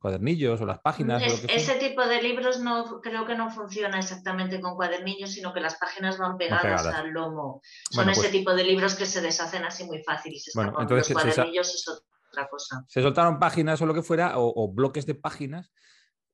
Cuadernillos 0.00 0.60
o 0.60 0.66
las 0.66 0.78
páginas. 0.78 1.20
ese 1.48 1.74
tipo 1.80 2.06
de 2.06 2.22
libros 2.22 2.60
no 2.60 3.00
creo 3.00 3.26
que 3.26 3.34
no 3.34 3.50
funciona 3.50 3.98
exactamente 3.98 4.60
con 4.60 4.76
cuadernillos, 4.76 5.32
sino 5.32 5.52
que 5.52 5.60
las 5.60 5.74
páginas 5.78 6.16
van 6.16 6.38
pegadas, 6.38 6.86
al 6.86 7.10
lomo. 7.10 7.60
Son 7.90 8.08
ese 8.08 8.20
pues 8.20 8.30
tipo 8.30 8.54
de 8.54 8.62
libros 8.62 8.94
que 8.94 9.04
se 9.04 9.20
deshacen 9.20 9.64
así 9.64 9.82
muy 9.82 10.00
fácil 10.04 10.34
y 10.34 10.38
se 10.38 10.52
bueno, 10.54 10.76
entonces 10.78 11.10
los 11.10 11.24
cuadernillos 11.24 11.74
es 11.74 11.88
otra 12.30 12.48
cosa. 12.48 12.84
Se 12.86 13.02
soltaron 13.02 13.40
páginas 13.40 13.82
o 13.82 13.86
lo 13.86 13.94
que 13.94 14.02
fuera, 14.02 14.34
o, 14.36 14.72
bloques 14.72 15.06
de 15.06 15.16
páginas, 15.16 15.72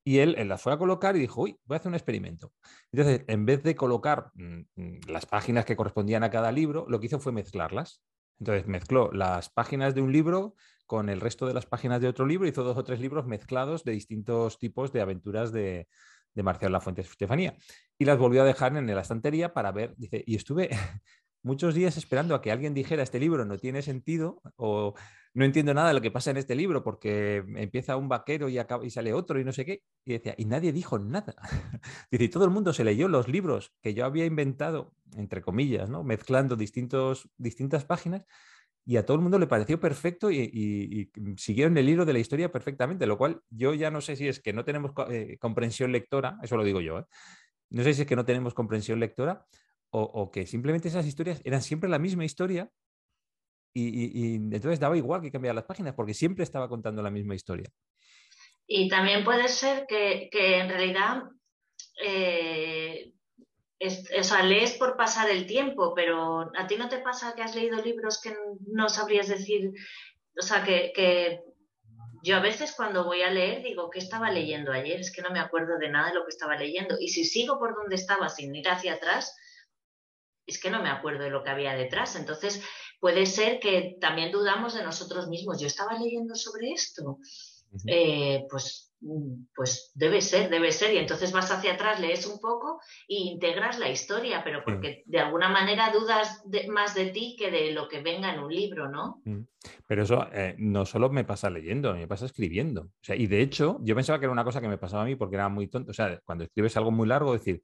y 0.08 0.20
él, 0.20 0.36
las 0.48 0.62
fue 0.62 0.72
a 0.72 0.78
colocar 0.78 1.16
y 1.16 1.18
dijo, 1.18 1.42
uy, 1.42 1.60
voy 1.66 1.74
a 1.74 1.78
hacer 1.80 1.90
un 1.90 1.94
experimento. 1.94 2.50
Entonces, 2.92 3.26
en 3.26 3.44
vez 3.44 3.62
de 3.62 3.76
colocar 3.76 4.30
mm, 4.32 4.60
mm, 4.74 5.00
las 5.06 5.26
páginas 5.26 5.66
que 5.66 5.76
correspondían 5.76 6.24
a 6.24 6.30
cada 6.30 6.50
libro, 6.50 6.86
lo 6.88 6.98
que 6.98 7.08
hizo 7.08 7.20
fue 7.20 7.30
mezclarlas. 7.30 8.02
Entonces 8.40 8.66
mezcló 8.66 9.12
las 9.12 9.50
páginas 9.50 9.94
de 9.94 10.00
un 10.00 10.10
libro 10.10 10.54
con 10.86 11.10
el 11.10 11.20
resto 11.20 11.46
de 11.46 11.52
las 11.52 11.66
páginas 11.66 12.00
de 12.00 12.08
otro 12.08 12.24
libro, 12.24 12.48
hizo 12.48 12.64
dos 12.64 12.78
o 12.78 12.84
tres 12.84 13.00
libros 13.00 13.26
mezclados 13.26 13.84
de 13.84 13.92
distintos 13.92 14.58
tipos 14.58 14.94
de 14.94 15.02
aventuras 15.02 15.52
de, 15.52 15.88
de 16.34 16.42
Marcial 16.42 16.72
Lafuente 16.72 17.02
Estefanía. 17.02 17.58
Y 17.98 18.06
las 18.06 18.16
volvió 18.16 18.40
a 18.40 18.46
dejar 18.46 18.74
en 18.78 18.86
la 18.86 19.02
estantería 19.02 19.52
para 19.52 19.72
ver, 19.72 19.94
dice, 19.98 20.24
y 20.26 20.36
estuve 20.36 20.70
muchos 21.42 21.74
días 21.74 21.96
esperando 21.96 22.34
a 22.34 22.42
que 22.42 22.52
alguien 22.52 22.74
dijera 22.74 23.02
este 23.02 23.20
libro 23.20 23.44
no 23.44 23.58
tiene 23.58 23.82
sentido 23.82 24.40
o 24.56 24.94
no 25.34 25.44
entiendo 25.44 25.72
nada 25.74 25.88
de 25.88 25.94
lo 25.94 26.00
que 26.00 26.10
pasa 26.10 26.30
en 26.30 26.36
este 26.36 26.54
libro 26.54 26.82
porque 26.82 27.44
empieza 27.56 27.96
un 27.96 28.08
vaquero 28.08 28.48
y, 28.48 28.58
acaba, 28.58 28.84
y 28.84 28.90
sale 28.90 29.12
otro 29.12 29.38
y 29.38 29.44
no 29.44 29.52
sé 29.52 29.64
qué. 29.64 29.82
Y 30.04 30.12
decía, 30.12 30.34
y 30.36 30.46
nadie 30.46 30.72
dijo 30.72 30.98
nada. 30.98 31.34
Dice, 32.10 32.28
todo 32.28 32.44
el 32.44 32.50
mundo 32.50 32.72
se 32.72 32.82
leyó 32.84 33.08
los 33.08 33.28
libros 33.28 33.72
que 33.80 33.94
yo 33.94 34.04
había 34.04 34.24
inventado, 34.24 34.94
entre 35.16 35.42
comillas, 35.42 35.88
¿no? 35.88 36.02
mezclando 36.02 36.56
distintos, 36.56 37.28
distintas 37.36 37.84
páginas 37.84 38.24
y 38.88 38.96
a 38.96 39.04
todo 39.04 39.16
el 39.16 39.22
mundo 39.22 39.38
le 39.38 39.46
pareció 39.46 39.78
perfecto 39.78 40.30
y, 40.30 41.10
siguieron 41.36 41.76
el 41.76 41.90
hilo 41.90 42.06
de 42.06 42.14
la 42.14 42.20
historia 42.20 42.50
perfectamente, 42.50 43.06
lo 43.06 43.18
cual 43.18 43.42
yo 43.50 43.74
ya 43.74 43.90
no 43.90 44.00
sé 44.00 44.16
si 44.16 44.26
es 44.26 44.40
que 44.40 44.54
no 44.54 44.64
tenemos 44.64 44.92
eh, 45.10 45.36
comprensión 45.38 45.92
lectora, 45.92 46.38
eso 46.42 46.56
lo 46.56 46.64
digo 46.64 46.80
yo, 46.80 47.00
¿eh? 47.00 47.04
no 47.68 47.82
sé 47.82 47.92
si 47.92 48.00
es 48.02 48.08
que 48.08 48.16
no 48.16 48.24
tenemos 48.24 48.54
comprensión 48.54 48.98
lectora 48.98 49.44
o, 49.90 50.30
que 50.30 50.46
simplemente 50.46 50.88
esas 50.88 51.06
historias 51.06 51.40
eran 51.44 51.62
siempre 51.62 51.88
la 51.88 51.98
misma 51.98 52.24
historia 52.24 52.70
y, 53.74 54.34
entonces 54.34 54.80
daba 54.80 54.96
igual 54.96 55.20
que 55.22 55.30
cambiar 55.30 55.54
las 55.54 55.64
páginas 55.64 55.94
porque 55.94 56.14
siempre 56.14 56.42
estaba 56.42 56.68
contando 56.68 57.02
la 57.02 57.10
misma 57.10 57.34
historia. 57.34 57.70
Y 58.66 58.88
también 58.88 59.24
puede 59.24 59.48
ser 59.48 59.86
que, 59.86 60.28
en 60.32 60.68
realidad, 60.68 61.22
eh, 62.02 63.12
sea, 63.78 64.42
lees 64.42 64.76
por 64.76 64.96
pasar 64.96 65.30
el 65.30 65.46
tiempo, 65.46 65.94
pero 65.94 66.50
a 66.56 66.66
ti 66.66 66.76
no 66.76 66.88
te 66.88 66.98
pasa 66.98 67.34
que 67.34 67.42
has 67.42 67.54
leído 67.54 67.80
libros 67.80 68.20
que 68.20 68.34
no 68.66 68.88
sabrías 68.88 69.28
decir, 69.28 69.72
o 70.38 70.42
sea, 70.42 70.64
que, 70.64 70.92
que 70.94 71.40
yo 72.22 72.36
a 72.36 72.40
veces 72.40 72.74
cuando 72.76 73.04
voy 73.04 73.22
a 73.22 73.30
leer 73.30 73.62
digo, 73.62 73.90
¿qué 73.90 74.00
estaba 74.00 74.30
leyendo 74.30 74.72
ayer? 74.72 75.00
Es 75.00 75.12
que 75.12 75.22
no 75.22 75.30
me 75.30 75.40
acuerdo 75.40 75.78
de 75.78 75.88
nada 75.88 76.08
de 76.08 76.14
lo 76.14 76.24
que 76.24 76.30
estaba 76.30 76.56
leyendo. 76.56 76.96
Y 77.00 77.08
si 77.08 77.24
sigo 77.24 77.58
por 77.58 77.74
donde 77.74 77.94
estaba 77.94 78.28
sin 78.28 78.54
ir 78.54 78.68
hacia 78.68 78.94
atrás, 78.94 79.36
es 80.48 80.60
que 80.60 80.70
no 80.70 80.82
me 80.82 80.88
acuerdo 80.88 81.24
de 81.24 81.30
lo 81.30 81.44
que 81.44 81.50
había 81.50 81.74
detrás. 81.74 82.16
Entonces, 82.16 82.62
puede 82.98 83.26
ser 83.26 83.60
que 83.60 83.96
también 84.00 84.32
dudamos 84.32 84.74
de 84.74 84.82
nosotros 84.82 85.28
mismos. 85.28 85.60
Yo 85.60 85.66
estaba 85.66 85.98
leyendo 85.98 86.34
sobre 86.34 86.72
esto. 86.72 87.18
Eh, 87.86 88.46
pues, 88.50 88.94
pues 89.54 89.92
debe 89.94 90.22
ser, 90.22 90.48
debe 90.48 90.72
ser. 90.72 90.94
Y 90.94 90.96
entonces 90.96 91.32
vas 91.32 91.50
hacia 91.50 91.74
atrás, 91.74 92.00
lees 92.00 92.26
un 92.26 92.40
poco 92.40 92.80
e 93.06 93.16
integras 93.16 93.78
la 93.78 93.90
historia, 93.90 94.42
pero 94.42 94.64
porque 94.64 95.02
de 95.04 95.20
alguna 95.20 95.50
manera 95.50 95.92
dudas 95.92 96.42
más 96.68 96.94
de 96.94 97.10
ti 97.10 97.36
que 97.38 97.50
de 97.50 97.72
lo 97.72 97.88
que 97.88 98.00
venga 98.00 98.32
en 98.32 98.40
un 98.40 98.52
libro, 98.52 98.88
¿no? 98.88 99.22
Pero 99.86 100.02
eso 100.02 100.26
eh, 100.32 100.54
no 100.56 100.86
solo 100.86 101.10
me 101.10 101.24
pasa 101.24 101.50
leyendo, 101.50 101.94
me 101.94 102.08
pasa 102.08 102.24
escribiendo. 102.24 102.82
O 102.82 103.02
sea, 103.02 103.16
y 103.16 103.26
de 103.26 103.42
hecho, 103.42 103.78
yo 103.82 103.94
pensaba 103.94 104.18
que 104.18 104.24
era 104.24 104.32
una 104.32 104.44
cosa 104.44 104.62
que 104.62 104.68
me 104.68 104.78
pasaba 104.78 105.02
a 105.02 105.06
mí 105.06 105.14
porque 105.14 105.36
era 105.36 105.50
muy 105.50 105.68
tonto. 105.68 105.90
O 105.90 105.94
sea, 105.94 106.18
cuando 106.24 106.44
escribes 106.44 106.74
algo 106.78 106.90
muy 106.90 107.06
largo, 107.06 107.34
decir, 107.34 107.62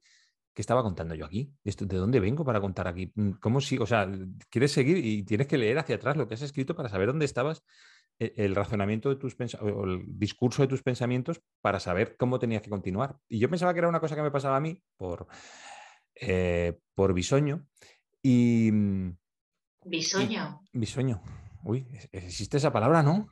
¿qué 0.55 0.61
estaba 0.61 0.81
contando 0.81 1.13
yo 1.13 1.25
aquí? 1.25 1.53
¿De 1.63 1.97
dónde 1.97 2.19
vengo 2.21 2.45
para 2.45 2.61
contar 2.61 2.87
aquí? 2.87 3.11
Mm, 3.13 3.31
¿Cómo 3.41 3.59
si, 3.59 3.77
o 3.77 3.85
sea, 3.85 4.09
quieres 4.49 4.71
seguir 4.71 4.97
y 4.97 5.23
tienes 5.23 5.47
que 5.47 5.57
leer 5.57 5.77
hacia 5.77 5.97
atrás 5.97 6.15
lo 6.15 6.27
que 6.27 6.33
has 6.33 6.41
escrito 6.41 6.75
para 6.75 6.89
saber 6.89 7.07
dónde 7.07 7.25
estabas, 7.25 7.63
e, 8.17 8.33
el 8.37 8.55
razonamiento 8.55 9.09
de 9.09 9.17
tus 9.17 9.35
o 9.59 9.83
el 9.83 10.05
discurso 10.17 10.61
de 10.61 10.69
tus 10.69 10.81
pensamientos 10.81 11.41
para 11.61 11.81
saber 11.81 12.15
cómo 12.17 12.39
tenías 12.39 12.61
que 12.61 12.69
continuar. 12.69 13.17
Y 13.27 13.37
yo 13.39 13.49
pensaba 13.49 13.73
que 13.73 13.79
era 13.79 13.89
una 13.89 13.99
cosa 13.99 14.15
que 14.15 14.21
me 14.21 14.31
pasaba 14.31 14.55
a 14.55 14.61
mí 14.61 14.81
por, 14.95 15.27
eh, 16.15 16.79
por 16.95 17.13
bisoño 17.13 17.67
y... 18.23 18.71
Bisoño. 19.83 20.61
bisoño. 20.73 21.21
Uy, 21.63 21.85
existe 22.11 22.57
esa 22.57 22.71
palabra, 22.71 23.03
¿no? 23.03 23.27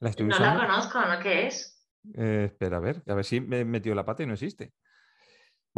¿La 0.00 0.10
no 0.10 0.38
la 0.38 0.56
conozco, 0.56 1.00
¿no? 1.00 1.20
¿Qué 1.20 1.46
es? 1.46 1.86
Eh, 2.14 2.44
espera, 2.46 2.78
a 2.78 2.80
ver, 2.80 3.02
a 3.06 3.14
ver 3.14 3.24
si 3.24 3.40
me 3.40 3.60
he 3.60 3.64
metido 3.64 3.94
la 3.94 4.04
pata 4.04 4.22
y 4.22 4.26
no 4.26 4.32
existe. 4.32 4.72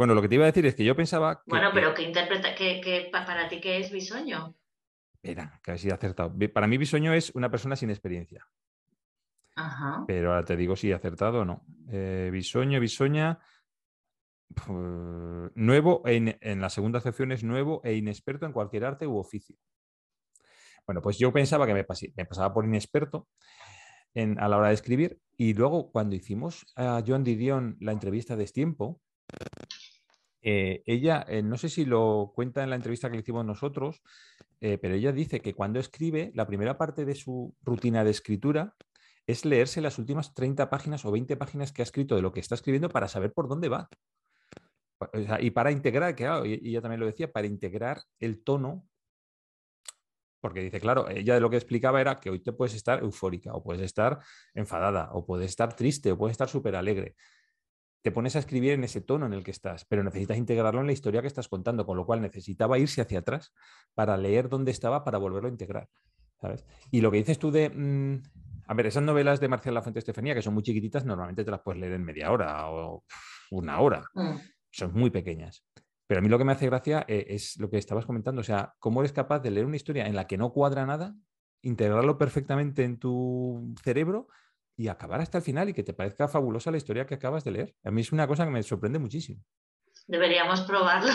Bueno, 0.01 0.15
lo 0.15 0.23
que 0.23 0.29
te 0.29 0.33
iba 0.33 0.45
a 0.45 0.47
decir 0.47 0.65
es 0.65 0.73
que 0.73 0.83
yo 0.83 0.95
pensaba. 0.95 1.43
bueno, 1.45 1.69
pero 1.75 1.93
¿qué 1.93 2.01
interpreta, 2.01 2.55
que, 2.55 3.07
para 3.11 3.47
ti 3.47 3.61
qué 3.61 3.77
es 3.77 3.91
bisoño? 3.91 4.55
Espera, 5.13 5.61
que 5.63 5.73
he 5.73 5.93
acertado. 5.93 6.33
Para 6.51 6.65
mí, 6.65 6.79
bisoño 6.79 7.13
es 7.13 7.29
una 7.35 7.51
persona 7.51 7.75
sin 7.75 7.91
experiencia. 7.91 8.43
Ajá. 9.55 10.03
Pero 10.07 10.31
ahora 10.31 10.43
te 10.43 10.55
digo 10.55 10.75
si 10.75 10.89
he 10.89 10.95
acertado 10.95 11.41
o 11.41 11.45
no. 11.45 11.63
Eh, 11.91 12.31
bisoño, 12.33 12.79
bisoña. 12.79 13.37
nuevo, 15.53 16.01
en, 16.07 16.35
en 16.41 16.61
la 16.61 16.71
segunda 16.71 16.97
acepción 16.97 17.31
es 17.31 17.43
nuevo 17.43 17.81
e 17.83 17.93
inexperto 17.93 18.47
en 18.47 18.53
cualquier 18.53 18.85
arte 18.85 19.05
u 19.05 19.19
oficio. 19.19 19.55
Bueno, 20.87 21.03
pues 21.03 21.19
yo 21.19 21.31
pensaba 21.31 21.67
que 21.67 21.75
me, 21.75 21.83
pasaba 21.83 22.51
por 22.51 22.65
inexperto 22.65 23.27
a 24.15 24.47
la 24.49 24.57
hora 24.57 24.69
de 24.69 24.73
escribir 24.73 25.19
y 25.37 25.53
luego 25.53 25.91
cuando 25.91 26.15
hicimos 26.15 26.65
a 26.75 27.03
Joan 27.05 27.23
Didion 27.23 27.77
la 27.79 27.91
entrevista 27.91 28.35
de 28.35 28.47
Tiempo, 28.47 28.99
eh, 30.41 30.81
ella, 30.85 31.25
eh, 31.27 31.43
no 31.43 31.57
sé 31.57 31.69
si 31.69 31.85
lo 31.85 32.31
cuenta 32.33 32.63
en 32.63 32.69
la 32.71 32.75
entrevista 32.75 33.09
que 33.09 33.15
le 33.15 33.21
hicimos 33.21 33.45
nosotros, 33.45 34.01
eh, 34.59 34.77
pero 34.77 34.95
ella 34.95 35.11
dice 35.11 35.39
que 35.41 35.53
cuando 35.53 35.79
escribe, 35.79 36.31
la 36.33 36.47
primera 36.47 36.77
parte 36.77 37.05
de 37.05 37.15
su 37.15 37.55
rutina 37.61 38.03
de 38.03 38.11
escritura 38.11 38.75
es 39.27 39.45
leerse 39.45 39.81
las 39.81 39.99
últimas 39.99 40.33
30 40.33 40.69
páginas 40.69 41.05
o 41.05 41.11
20 41.11 41.37
páginas 41.37 41.71
que 41.71 41.81
ha 41.81 41.83
escrito 41.83 42.15
de 42.15 42.21
lo 42.23 42.31
que 42.31 42.39
está 42.39 42.55
escribiendo 42.55 42.89
para 42.89 43.07
saber 43.07 43.33
por 43.33 43.47
dónde 43.47 43.69
va. 43.69 43.87
y 45.39 45.51
para 45.51 45.71
integrar, 45.71 46.15
que 46.15 46.25
y 46.45 46.69
ella 46.69 46.81
también 46.81 46.99
lo 46.99 47.07
decía, 47.07 47.31
para 47.31 47.47
integrar 47.47 48.03
el 48.19 48.43
tono 48.43 48.85
porque 50.41 50.61
dice, 50.61 50.79
claro, 50.79 51.07
ella 51.07 51.35
de 51.35 51.39
lo 51.39 51.51
que 51.51 51.57
explicaba 51.57 52.01
era 52.01 52.19
que 52.19 52.31
hoy 52.31 52.39
te 52.41 52.51
puedes 52.51 52.73
estar 52.73 53.03
eufórica, 53.03 53.53
o 53.53 53.63
puedes 53.63 53.83
estar 53.83 54.19
enfadada, 54.55 55.09
o 55.13 55.23
puedes 55.23 55.51
estar 55.51 55.75
triste, 55.75 56.11
o 56.11 56.17
puedes 56.17 56.33
estar 56.33 56.49
súper 56.49 56.75
alegre 56.75 57.15
te 58.01 58.11
pones 58.11 58.35
a 58.35 58.39
escribir 58.39 58.73
en 58.73 58.83
ese 58.83 59.01
tono 59.01 59.25
en 59.25 59.33
el 59.33 59.43
que 59.43 59.51
estás, 59.51 59.85
pero 59.85 60.03
necesitas 60.03 60.37
integrarlo 60.37 60.81
en 60.81 60.87
la 60.87 60.93
historia 60.93 61.21
que 61.21 61.27
estás 61.27 61.47
contando, 61.47 61.85
con 61.85 61.97
lo 61.97 62.05
cual 62.05 62.21
necesitaba 62.21 62.79
irse 62.79 63.01
hacia 63.01 63.19
atrás 63.19 63.53
para 63.93 64.17
leer 64.17 64.49
dónde 64.49 64.71
estaba 64.71 65.03
para 65.03 65.17
volverlo 65.17 65.47
a 65.47 65.51
integrar. 65.51 65.89
¿sabes? 66.41 66.65
Y 66.89 67.01
lo 67.01 67.11
que 67.11 67.17
dices 67.17 67.39
tú 67.39 67.51
de... 67.51 67.69
Mm, 67.69 68.23
a 68.67 68.73
ver, 68.73 68.87
esas 68.87 69.03
novelas 69.03 69.39
de 69.39 69.47
Marcial 69.47 69.75
Lafuente 69.75 69.99
Estefanía, 69.99 70.33
que 70.33 70.41
son 70.41 70.53
muy 70.53 70.63
chiquititas, 70.63 71.05
normalmente 71.05 71.43
te 71.43 71.51
las 71.51 71.61
puedes 71.61 71.79
leer 71.79 71.93
en 71.93 72.03
media 72.03 72.31
hora 72.31 72.69
o 72.69 73.03
una 73.51 73.79
hora. 73.79 74.03
Mm. 74.13 74.37
Son 74.71 74.93
muy 74.93 75.09
pequeñas. 75.09 75.65
Pero 76.07 76.19
a 76.19 76.21
mí 76.21 76.29
lo 76.29 76.37
que 76.37 76.45
me 76.45 76.53
hace 76.53 76.67
gracia 76.67 77.05
eh, 77.07 77.25
es 77.29 77.59
lo 77.59 77.69
que 77.69 77.77
estabas 77.77 78.05
comentando, 78.05 78.41
o 78.41 78.43
sea, 78.43 78.73
cómo 78.79 79.01
eres 79.01 79.13
capaz 79.13 79.39
de 79.39 79.51
leer 79.51 79.65
una 79.65 79.75
historia 79.75 80.07
en 80.07 80.15
la 80.15 80.25
que 80.27 80.37
no 80.37 80.51
cuadra 80.51 80.85
nada, 80.85 81.15
integrarlo 81.61 82.17
perfectamente 82.17 82.83
en 82.83 82.97
tu 82.97 83.73
cerebro 83.83 84.27
y 84.81 84.87
acabar 84.87 85.21
hasta 85.21 85.37
el 85.37 85.43
final 85.43 85.69
y 85.69 85.73
que 85.73 85.83
te 85.83 85.93
parezca 85.93 86.27
fabulosa 86.27 86.71
la 86.71 86.77
historia 86.77 87.05
que 87.05 87.13
acabas 87.13 87.43
de 87.43 87.51
leer. 87.51 87.75
A 87.83 87.91
mí 87.91 88.01
es 88.01 88.11
una 88.11 88.25
cosa 88.25 88.45
que 88.45 88.51
me 88.51 88.63
sorprende 88.63 88.97
muchísimo. 88.97 89.39
Deberíamos 90.07 90.61
probarlo. 90.61 91.11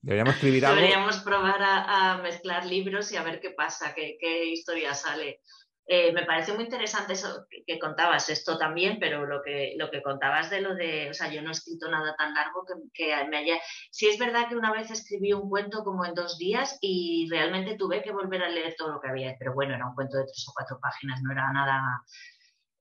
Deberíamos 0.00 0.34
escribir 0.34 0.66
algo. 0.66 0.76
Deberíamos 0.76 1.18
probar 1.22 1.60
a, 1.60 2.20
mezclar 2.22 2.64
libros 2.64 3.10
y 3.10 3.16
a 3.16 3.24
ver 3.24 3.40
qué 3.40 3.50
pasa, 3.50 3.94
qué, 3.94 4.16
qué 4.20 4.46
historia 4.46 4.94
sale. 4.94 5.40
Eh, 5.86 6.12
me 6.12 6.24
parece 6.24 6.52
muy 6.52 6.64
interesante 6.64 7.14
eso 7.14 7.46
que, 7.66 7.78
contabas, 7.80 8.28
esto 8.28 8.56
también, 8.56 8.98
pero 9.00 9.26
lo 9.26 9.42
que, 9.42 9.74
lo 9.76 9.90
que 9.90 10.00
contabas 10.00 10.48
de 10.48 10.60
lo 10.60 10.76
de, 10.76 11.10
o 11.10 11.14
sea, 11.14 11.32
yo 11.32 11.42
no 11.42 11.48
he 11.48 11.52
escrito 11.52 11.90
nada 11.90 12.14
tan 12.16 12.32
largo 12.34 12.64
que, 12.64 12.74
que 12.94 13.28
me 13.28 13.38
haya... 13.38 13.56
Sí 13.90 14.06
es 14.06 14.18
verdad 14.18 14.48
que 14.48 14.56
una 14.56 14.72
vez 14.72 14.90
escribí 14.92 15.32
un 15.32 15.48
cuento 15.50 15.82
como 15.82 16.04
en 16.06 16.14
dos 16.14 16.38
días 16.38 16.78
y 16.80 17.28
realmente 17.28 17.76
tuve 17.76 18.02
que 18.02 18.12
volver 18.12 18.44
a 18.44 18.48
leer 18.48 18.76
todo 18.78 18.92
lo 18.92 19.00
que 19.00 19.08
había, 19.08 19.34
pero 19.38 19.52
bueno, 19.54 19.74
era 19.74 19.86
un 19.86 19.94
cuento 19.96 20.16
de 20.18 20.24
tres 20.24 20.46
o 20.48 20.52
cuatro 20.54 20.78
páginas, 20.80 21.20
no 21.22 21.32
era 21.32 21.52
nada 21.52 22.04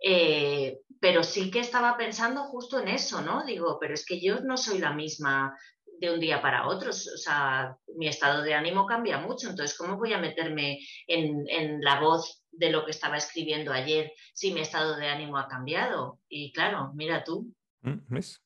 eh, 0.01 0.79
pero 0.99 1.23
sí 1.23 1.51
que 1.51 1.59
estaba 1.59 1.97
pensando 1.97 2.43
justo 2.45 2.79
en 2.79 2.87
eso, 2.89 3.21
¿no? 3.21 3.45
Digo, 3.45 3.77
pero 3.79 3.93
es 3.93 4.05
que 4.05 4.19
yo 4.19 4.41
no 4.41 4.57
soy 4.57 4.79
la 4.79 4.93
misma 4.93 5.55
de 5.99 6.11
un 6.11 6.19
día 6.19 6.41
para 6.41 6.67
otro, 6.67 6.89
o 6.89 6.93
sea, 6.93 7.77
mi 7.95 8.07
estado 8.07 8.41
de 8.41 8.55
ánimo 8.55 8.87
cambia 8.87 9.19
mucho, 9.19 9.49
entonces, 9.49 9.77
¿cómo 9.77 9.97
voy 9.97 10.13
a 10.13 10.17
meterme 10.17 10.79
en, 11.05 11.79
la 11.81 11.99
voz 11.99 12.43
de 12.51 12.71
lo 12.71 12.83
que 12.83 12.91
estaba 12.91 13.17
escribiendo 13.17 13.71
ayer 13.71 14.11
si 14.33 14.51
mi 14.51 14.61
estado 14.61 14.97
de 14.97 15.07
ánimo 15.07 15.37
ha 15.37 15.47
cambiado. 15.47 16.19
Y 16.27 16.51
claro, 16.53 16.91
mira 16.95 17.23
tú. 17.23 17.53
Mm, 17.81 17.99
¿Ves? 18.09 18.43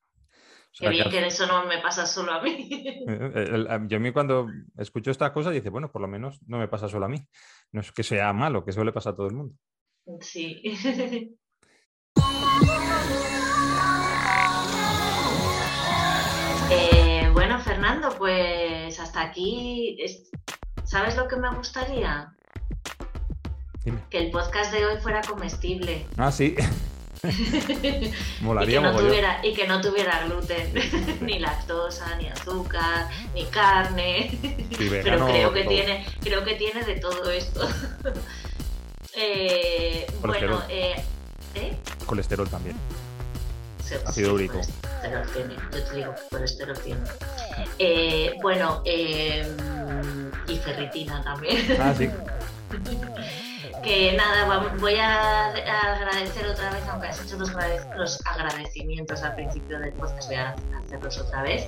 Qué 0.78 0.90
bien 0.90 1.10
que 1.10 1.26
eso 1.26 1.48
no 1.48 1.66
me 1.66 1.80
pasa 1.80 2.06
solo 2.06 2.32
a 2.34 2.42
mí. 2.42 2.70
yo 3.88 3.98
a 3.98 4.00
mí 4.00 4.12
cuando 4.12 4.48
escucho 4.78 5.12
estas 5.12 5.32
cosas 5.32 5.54
dice, 5.54 5.70
bueno, 5.70 5.92
por 5.92 6.02
lo 6.02 6.08
menos 6.10 6.40
no 6.48 6.60
me 6.60 6.68
pasa 6.68 6.90
solo 6.90 7.06
a 7.06 7.10
mí. 7.10 7.26
No 7.72 7.80
es 7.82 7.92
que 7.94 8.04
sea 8.04 8.34
malo, 8.34 8.66
que 8.66 8.72
eso 8.72 8.84
le 8.84 8.92
pasa 8.92 9.12
a 9.12 9.16
todo 9.16 9.28
el 9.28 9.36
mundo. 9.36 9.56
Sí. 10.20 10.62
Eh, 16.72 17.30
bueno, 17.34 17.60
Fernando, 17.60 18.10
pues 18.18 19.00
hasta 19.00 19.22
aquí. 19.22 19.98
¿Sabes 20.84 21.16
lo 21.16 21.28
que 21.28 21.36
me 21.36 21.50
gustaría? 21.56 22.32
Que 24.10 24.18
el 24.18 24.32
podcast 24.32 24.72
de 24.72 24.86
hoy 24.86 24.98
fuera 24.98 25.22
comestible. 25.22 26.06
Ah, 26.18 26.32
sí. 26.32 26.56
Molaría 28.42 28.80
y, 28.80 28.82
que 28.82 28.88
no 28.90 28.98
tuviera, 28.98 29.40
y 29.44 29.54
que 29.54 29.68
no 29.68 29.82
tuviera 29.82 30.26
gluten, 30.26 30.74
ni 31.22 31.40
lactosa, 31.40 32.16
ni 32.18 32.28
azúcar, 32.28 33.10
ni 33.34 33.46
carne. 33.46 34.38
Pero 34.78 35.26
creo 35.28 35.54
que, 35.54 35.64
tiene, 35.64 36.06
creo 36.22 36.44
que 36.44 36.56
tiene 36.56 36.84
de 36.84 36.96
todo 37.00 37.30
esto. 37.30 37.68
eh, 39.16 40.08
bueno, 40.22 40.62
eh, 40.70 40.96
¿eh? 41.56 41.78
colesterol 42.06 42.50
también. 42.50 42.76
Ácido 44.06 44.34
úrico. 44.34 44.62
Yo 45.72 45.84
te 45.84 45.96
digo 45.96 46.16
que 46.16 46.22
colesterol 46.30 46.78
tiene. 46.80 47.02
Eh, 47.80 48.34
bueno, 48.42 48.82
eh, 48.86 49.48
y 50.48 50.58
ferritina 50.58 51.24
también. 51.24 51.58
Ah, 51.80 51.94
sí. 51.96 52.10
que 53.86 54.14
nada, 54.14 54.72
voy 54.80 54.96
a 54.96 55.50
agradecer 55.50 56.48
otra 56.48 56.72
vez, 56.72 56.84
aunque 56.90 57.08
has 57.08 57.22
hecho 57.24 57.38
los, 57.38 58.20
agradecimientos 58.26 59.22
al 59.22 59.36
principio 59.36 59.80
del 59.80 59.94
podcast, 59.94 60.28
voy 60.28 60.38
a 60.38 60.56
hacerlos 60.84 61.20
otra 61.20 61.44
vez. 61.44 61.68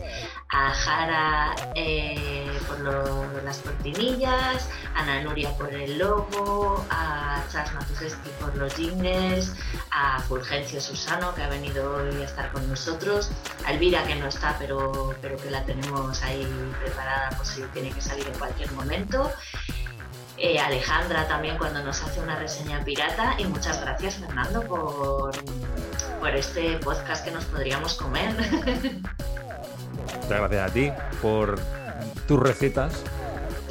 A 0.52 0.72
Jara 0.72 1.56
eh, 1.76 2.50
por 2.68 3.44
las 3.44 3.60
cortinillas, 3.60 4.68
a 4.96 5.04
Ana 5.04 5.22
Nuria 5.22 5.56
por 5.58 5.72
el 5.72 6.00
logo, 6.00 6.84
a 6.90 7.44
Charles 7.52 7.74
Matuseski 7.76 8.30
por 8.42 8.56
los 8.58 8.74
jingles, 8.74 9.54
a 9.92 10.20
Fulgencio 10.22 10.82
Susano 10.82 11.36
que 11.36 11.44
ha 11.44 11.50
venido 11.50 11.98
hoy 11.98 12.22
a 12.24 12.26
estar 12.26 12.52
con 12.52 12.68
nosotros, 12.68 13.30
a 13.64 13.74
Elvira 13.74 14.04
que 14.06 14.16
no 14.16 14.28
está 14.28 14.56
pero, 14.58 15.14
pero 15.22 15.38
que 15.38 15.52
la 15.52 15.64
tenemos 15.66 16.24
ahí 16.24 16.48
preparada 16.82 17.30
por 17.38 17.46
si 17.46 17.62
tiene 17.74 17.92
que 17.92 18.02
salir 18.02 18.26
en 18.28 18.40
cualquier 18.40 18.72
momento. 18.72 19.32
Eh, 20.40 20.60
Alejandra 20.60 21.28
también 21.28 21.58
cuando 21.58 21.84
nos 21.84 22.04
hace 22.04 22.20
una 22.20 22.36
reseña 22.36 22.84
pirata 22.84 23.36
y 23.40 23.46
muchas 23.46 23.82
gracias 23.82 24.18
Fernando 24.18 24.62
por, 24.64 25.32
por 26.20 26.36
este 26.36 26.78
podcast 26.78 27.26
que 27.26 27.32
nos 27.32 27.46
podríamos 27.46 27.96
comer. 27.96 28.36
Muchas 30.14 30.30
gracias 30.30 30.70
a 30.70 30.74
ti 30.74 30.92
por 31.24 31.60
tus 32.28 32.40
recetas. 32.40 33.04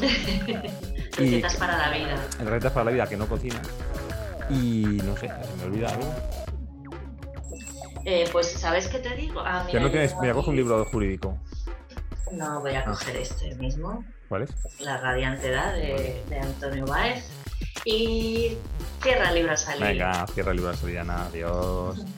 recetas 1.16 1.56
para 1.56 1.78
la 1.78 1.96
vida. 1.96 2.16
Recetas 2.40 2.72
para 2.72 2.84
la 2.86 2.90
vida 2.90 3.06
que 3.06 3.16
no 3.16 3.28
cocina. 3.28 3.62
Y 4.50 5.00
no 5.04 5.16
sé, 5.16 5.28
se 5.28 5.56
me 5.58 5.64
olvida 5.64 5.90
algo. 5.90 6.12
Eh, 8.04 8.28
pues, 8.32 8.50
¿sabes 8.50 8.88
qué 8.88 8.98
te 8.98 9.14
digo? 9.14 9.40
Ah, 9.44 9.66
que 9.70 9.78
no 9.78 9.90
tienes, 9.90 10.16
mira, 10.20 10.34
coge 10.34 10.50
un 10.50 10.56
libro 10.56 10.84
jurídico. 10.86 11.38
No, 12.32 12.60
voy 12.60 12.74
a 12.74 12.80
ah. 12.80 12.84
coger 12.84 13.16
este 13.16 13.54
mismo. 13.54 14.04
¿Cuál 14.28 14.42
es? 14.42 14.50
La 14.80 14.98
radiante 14.98 15.48
edad 15.48 15.74
de, 15.74 16.40
Antonio 16.40 16.86
Báez. 16.86 17.28
Y 17.84 18.56
cierra 19.02 19.28
el 19.28 19.36
libro 19.36 19.52
a 19.52 19.56
salir. 19.56 19.84
Venga, 19.84 20.26
cierra 20.34 20.50
el 20.50 20.56
libro 20.56 20.72
a 20.72 20.76
salir, 20.76 20.98
Adiós. 20.98 22.04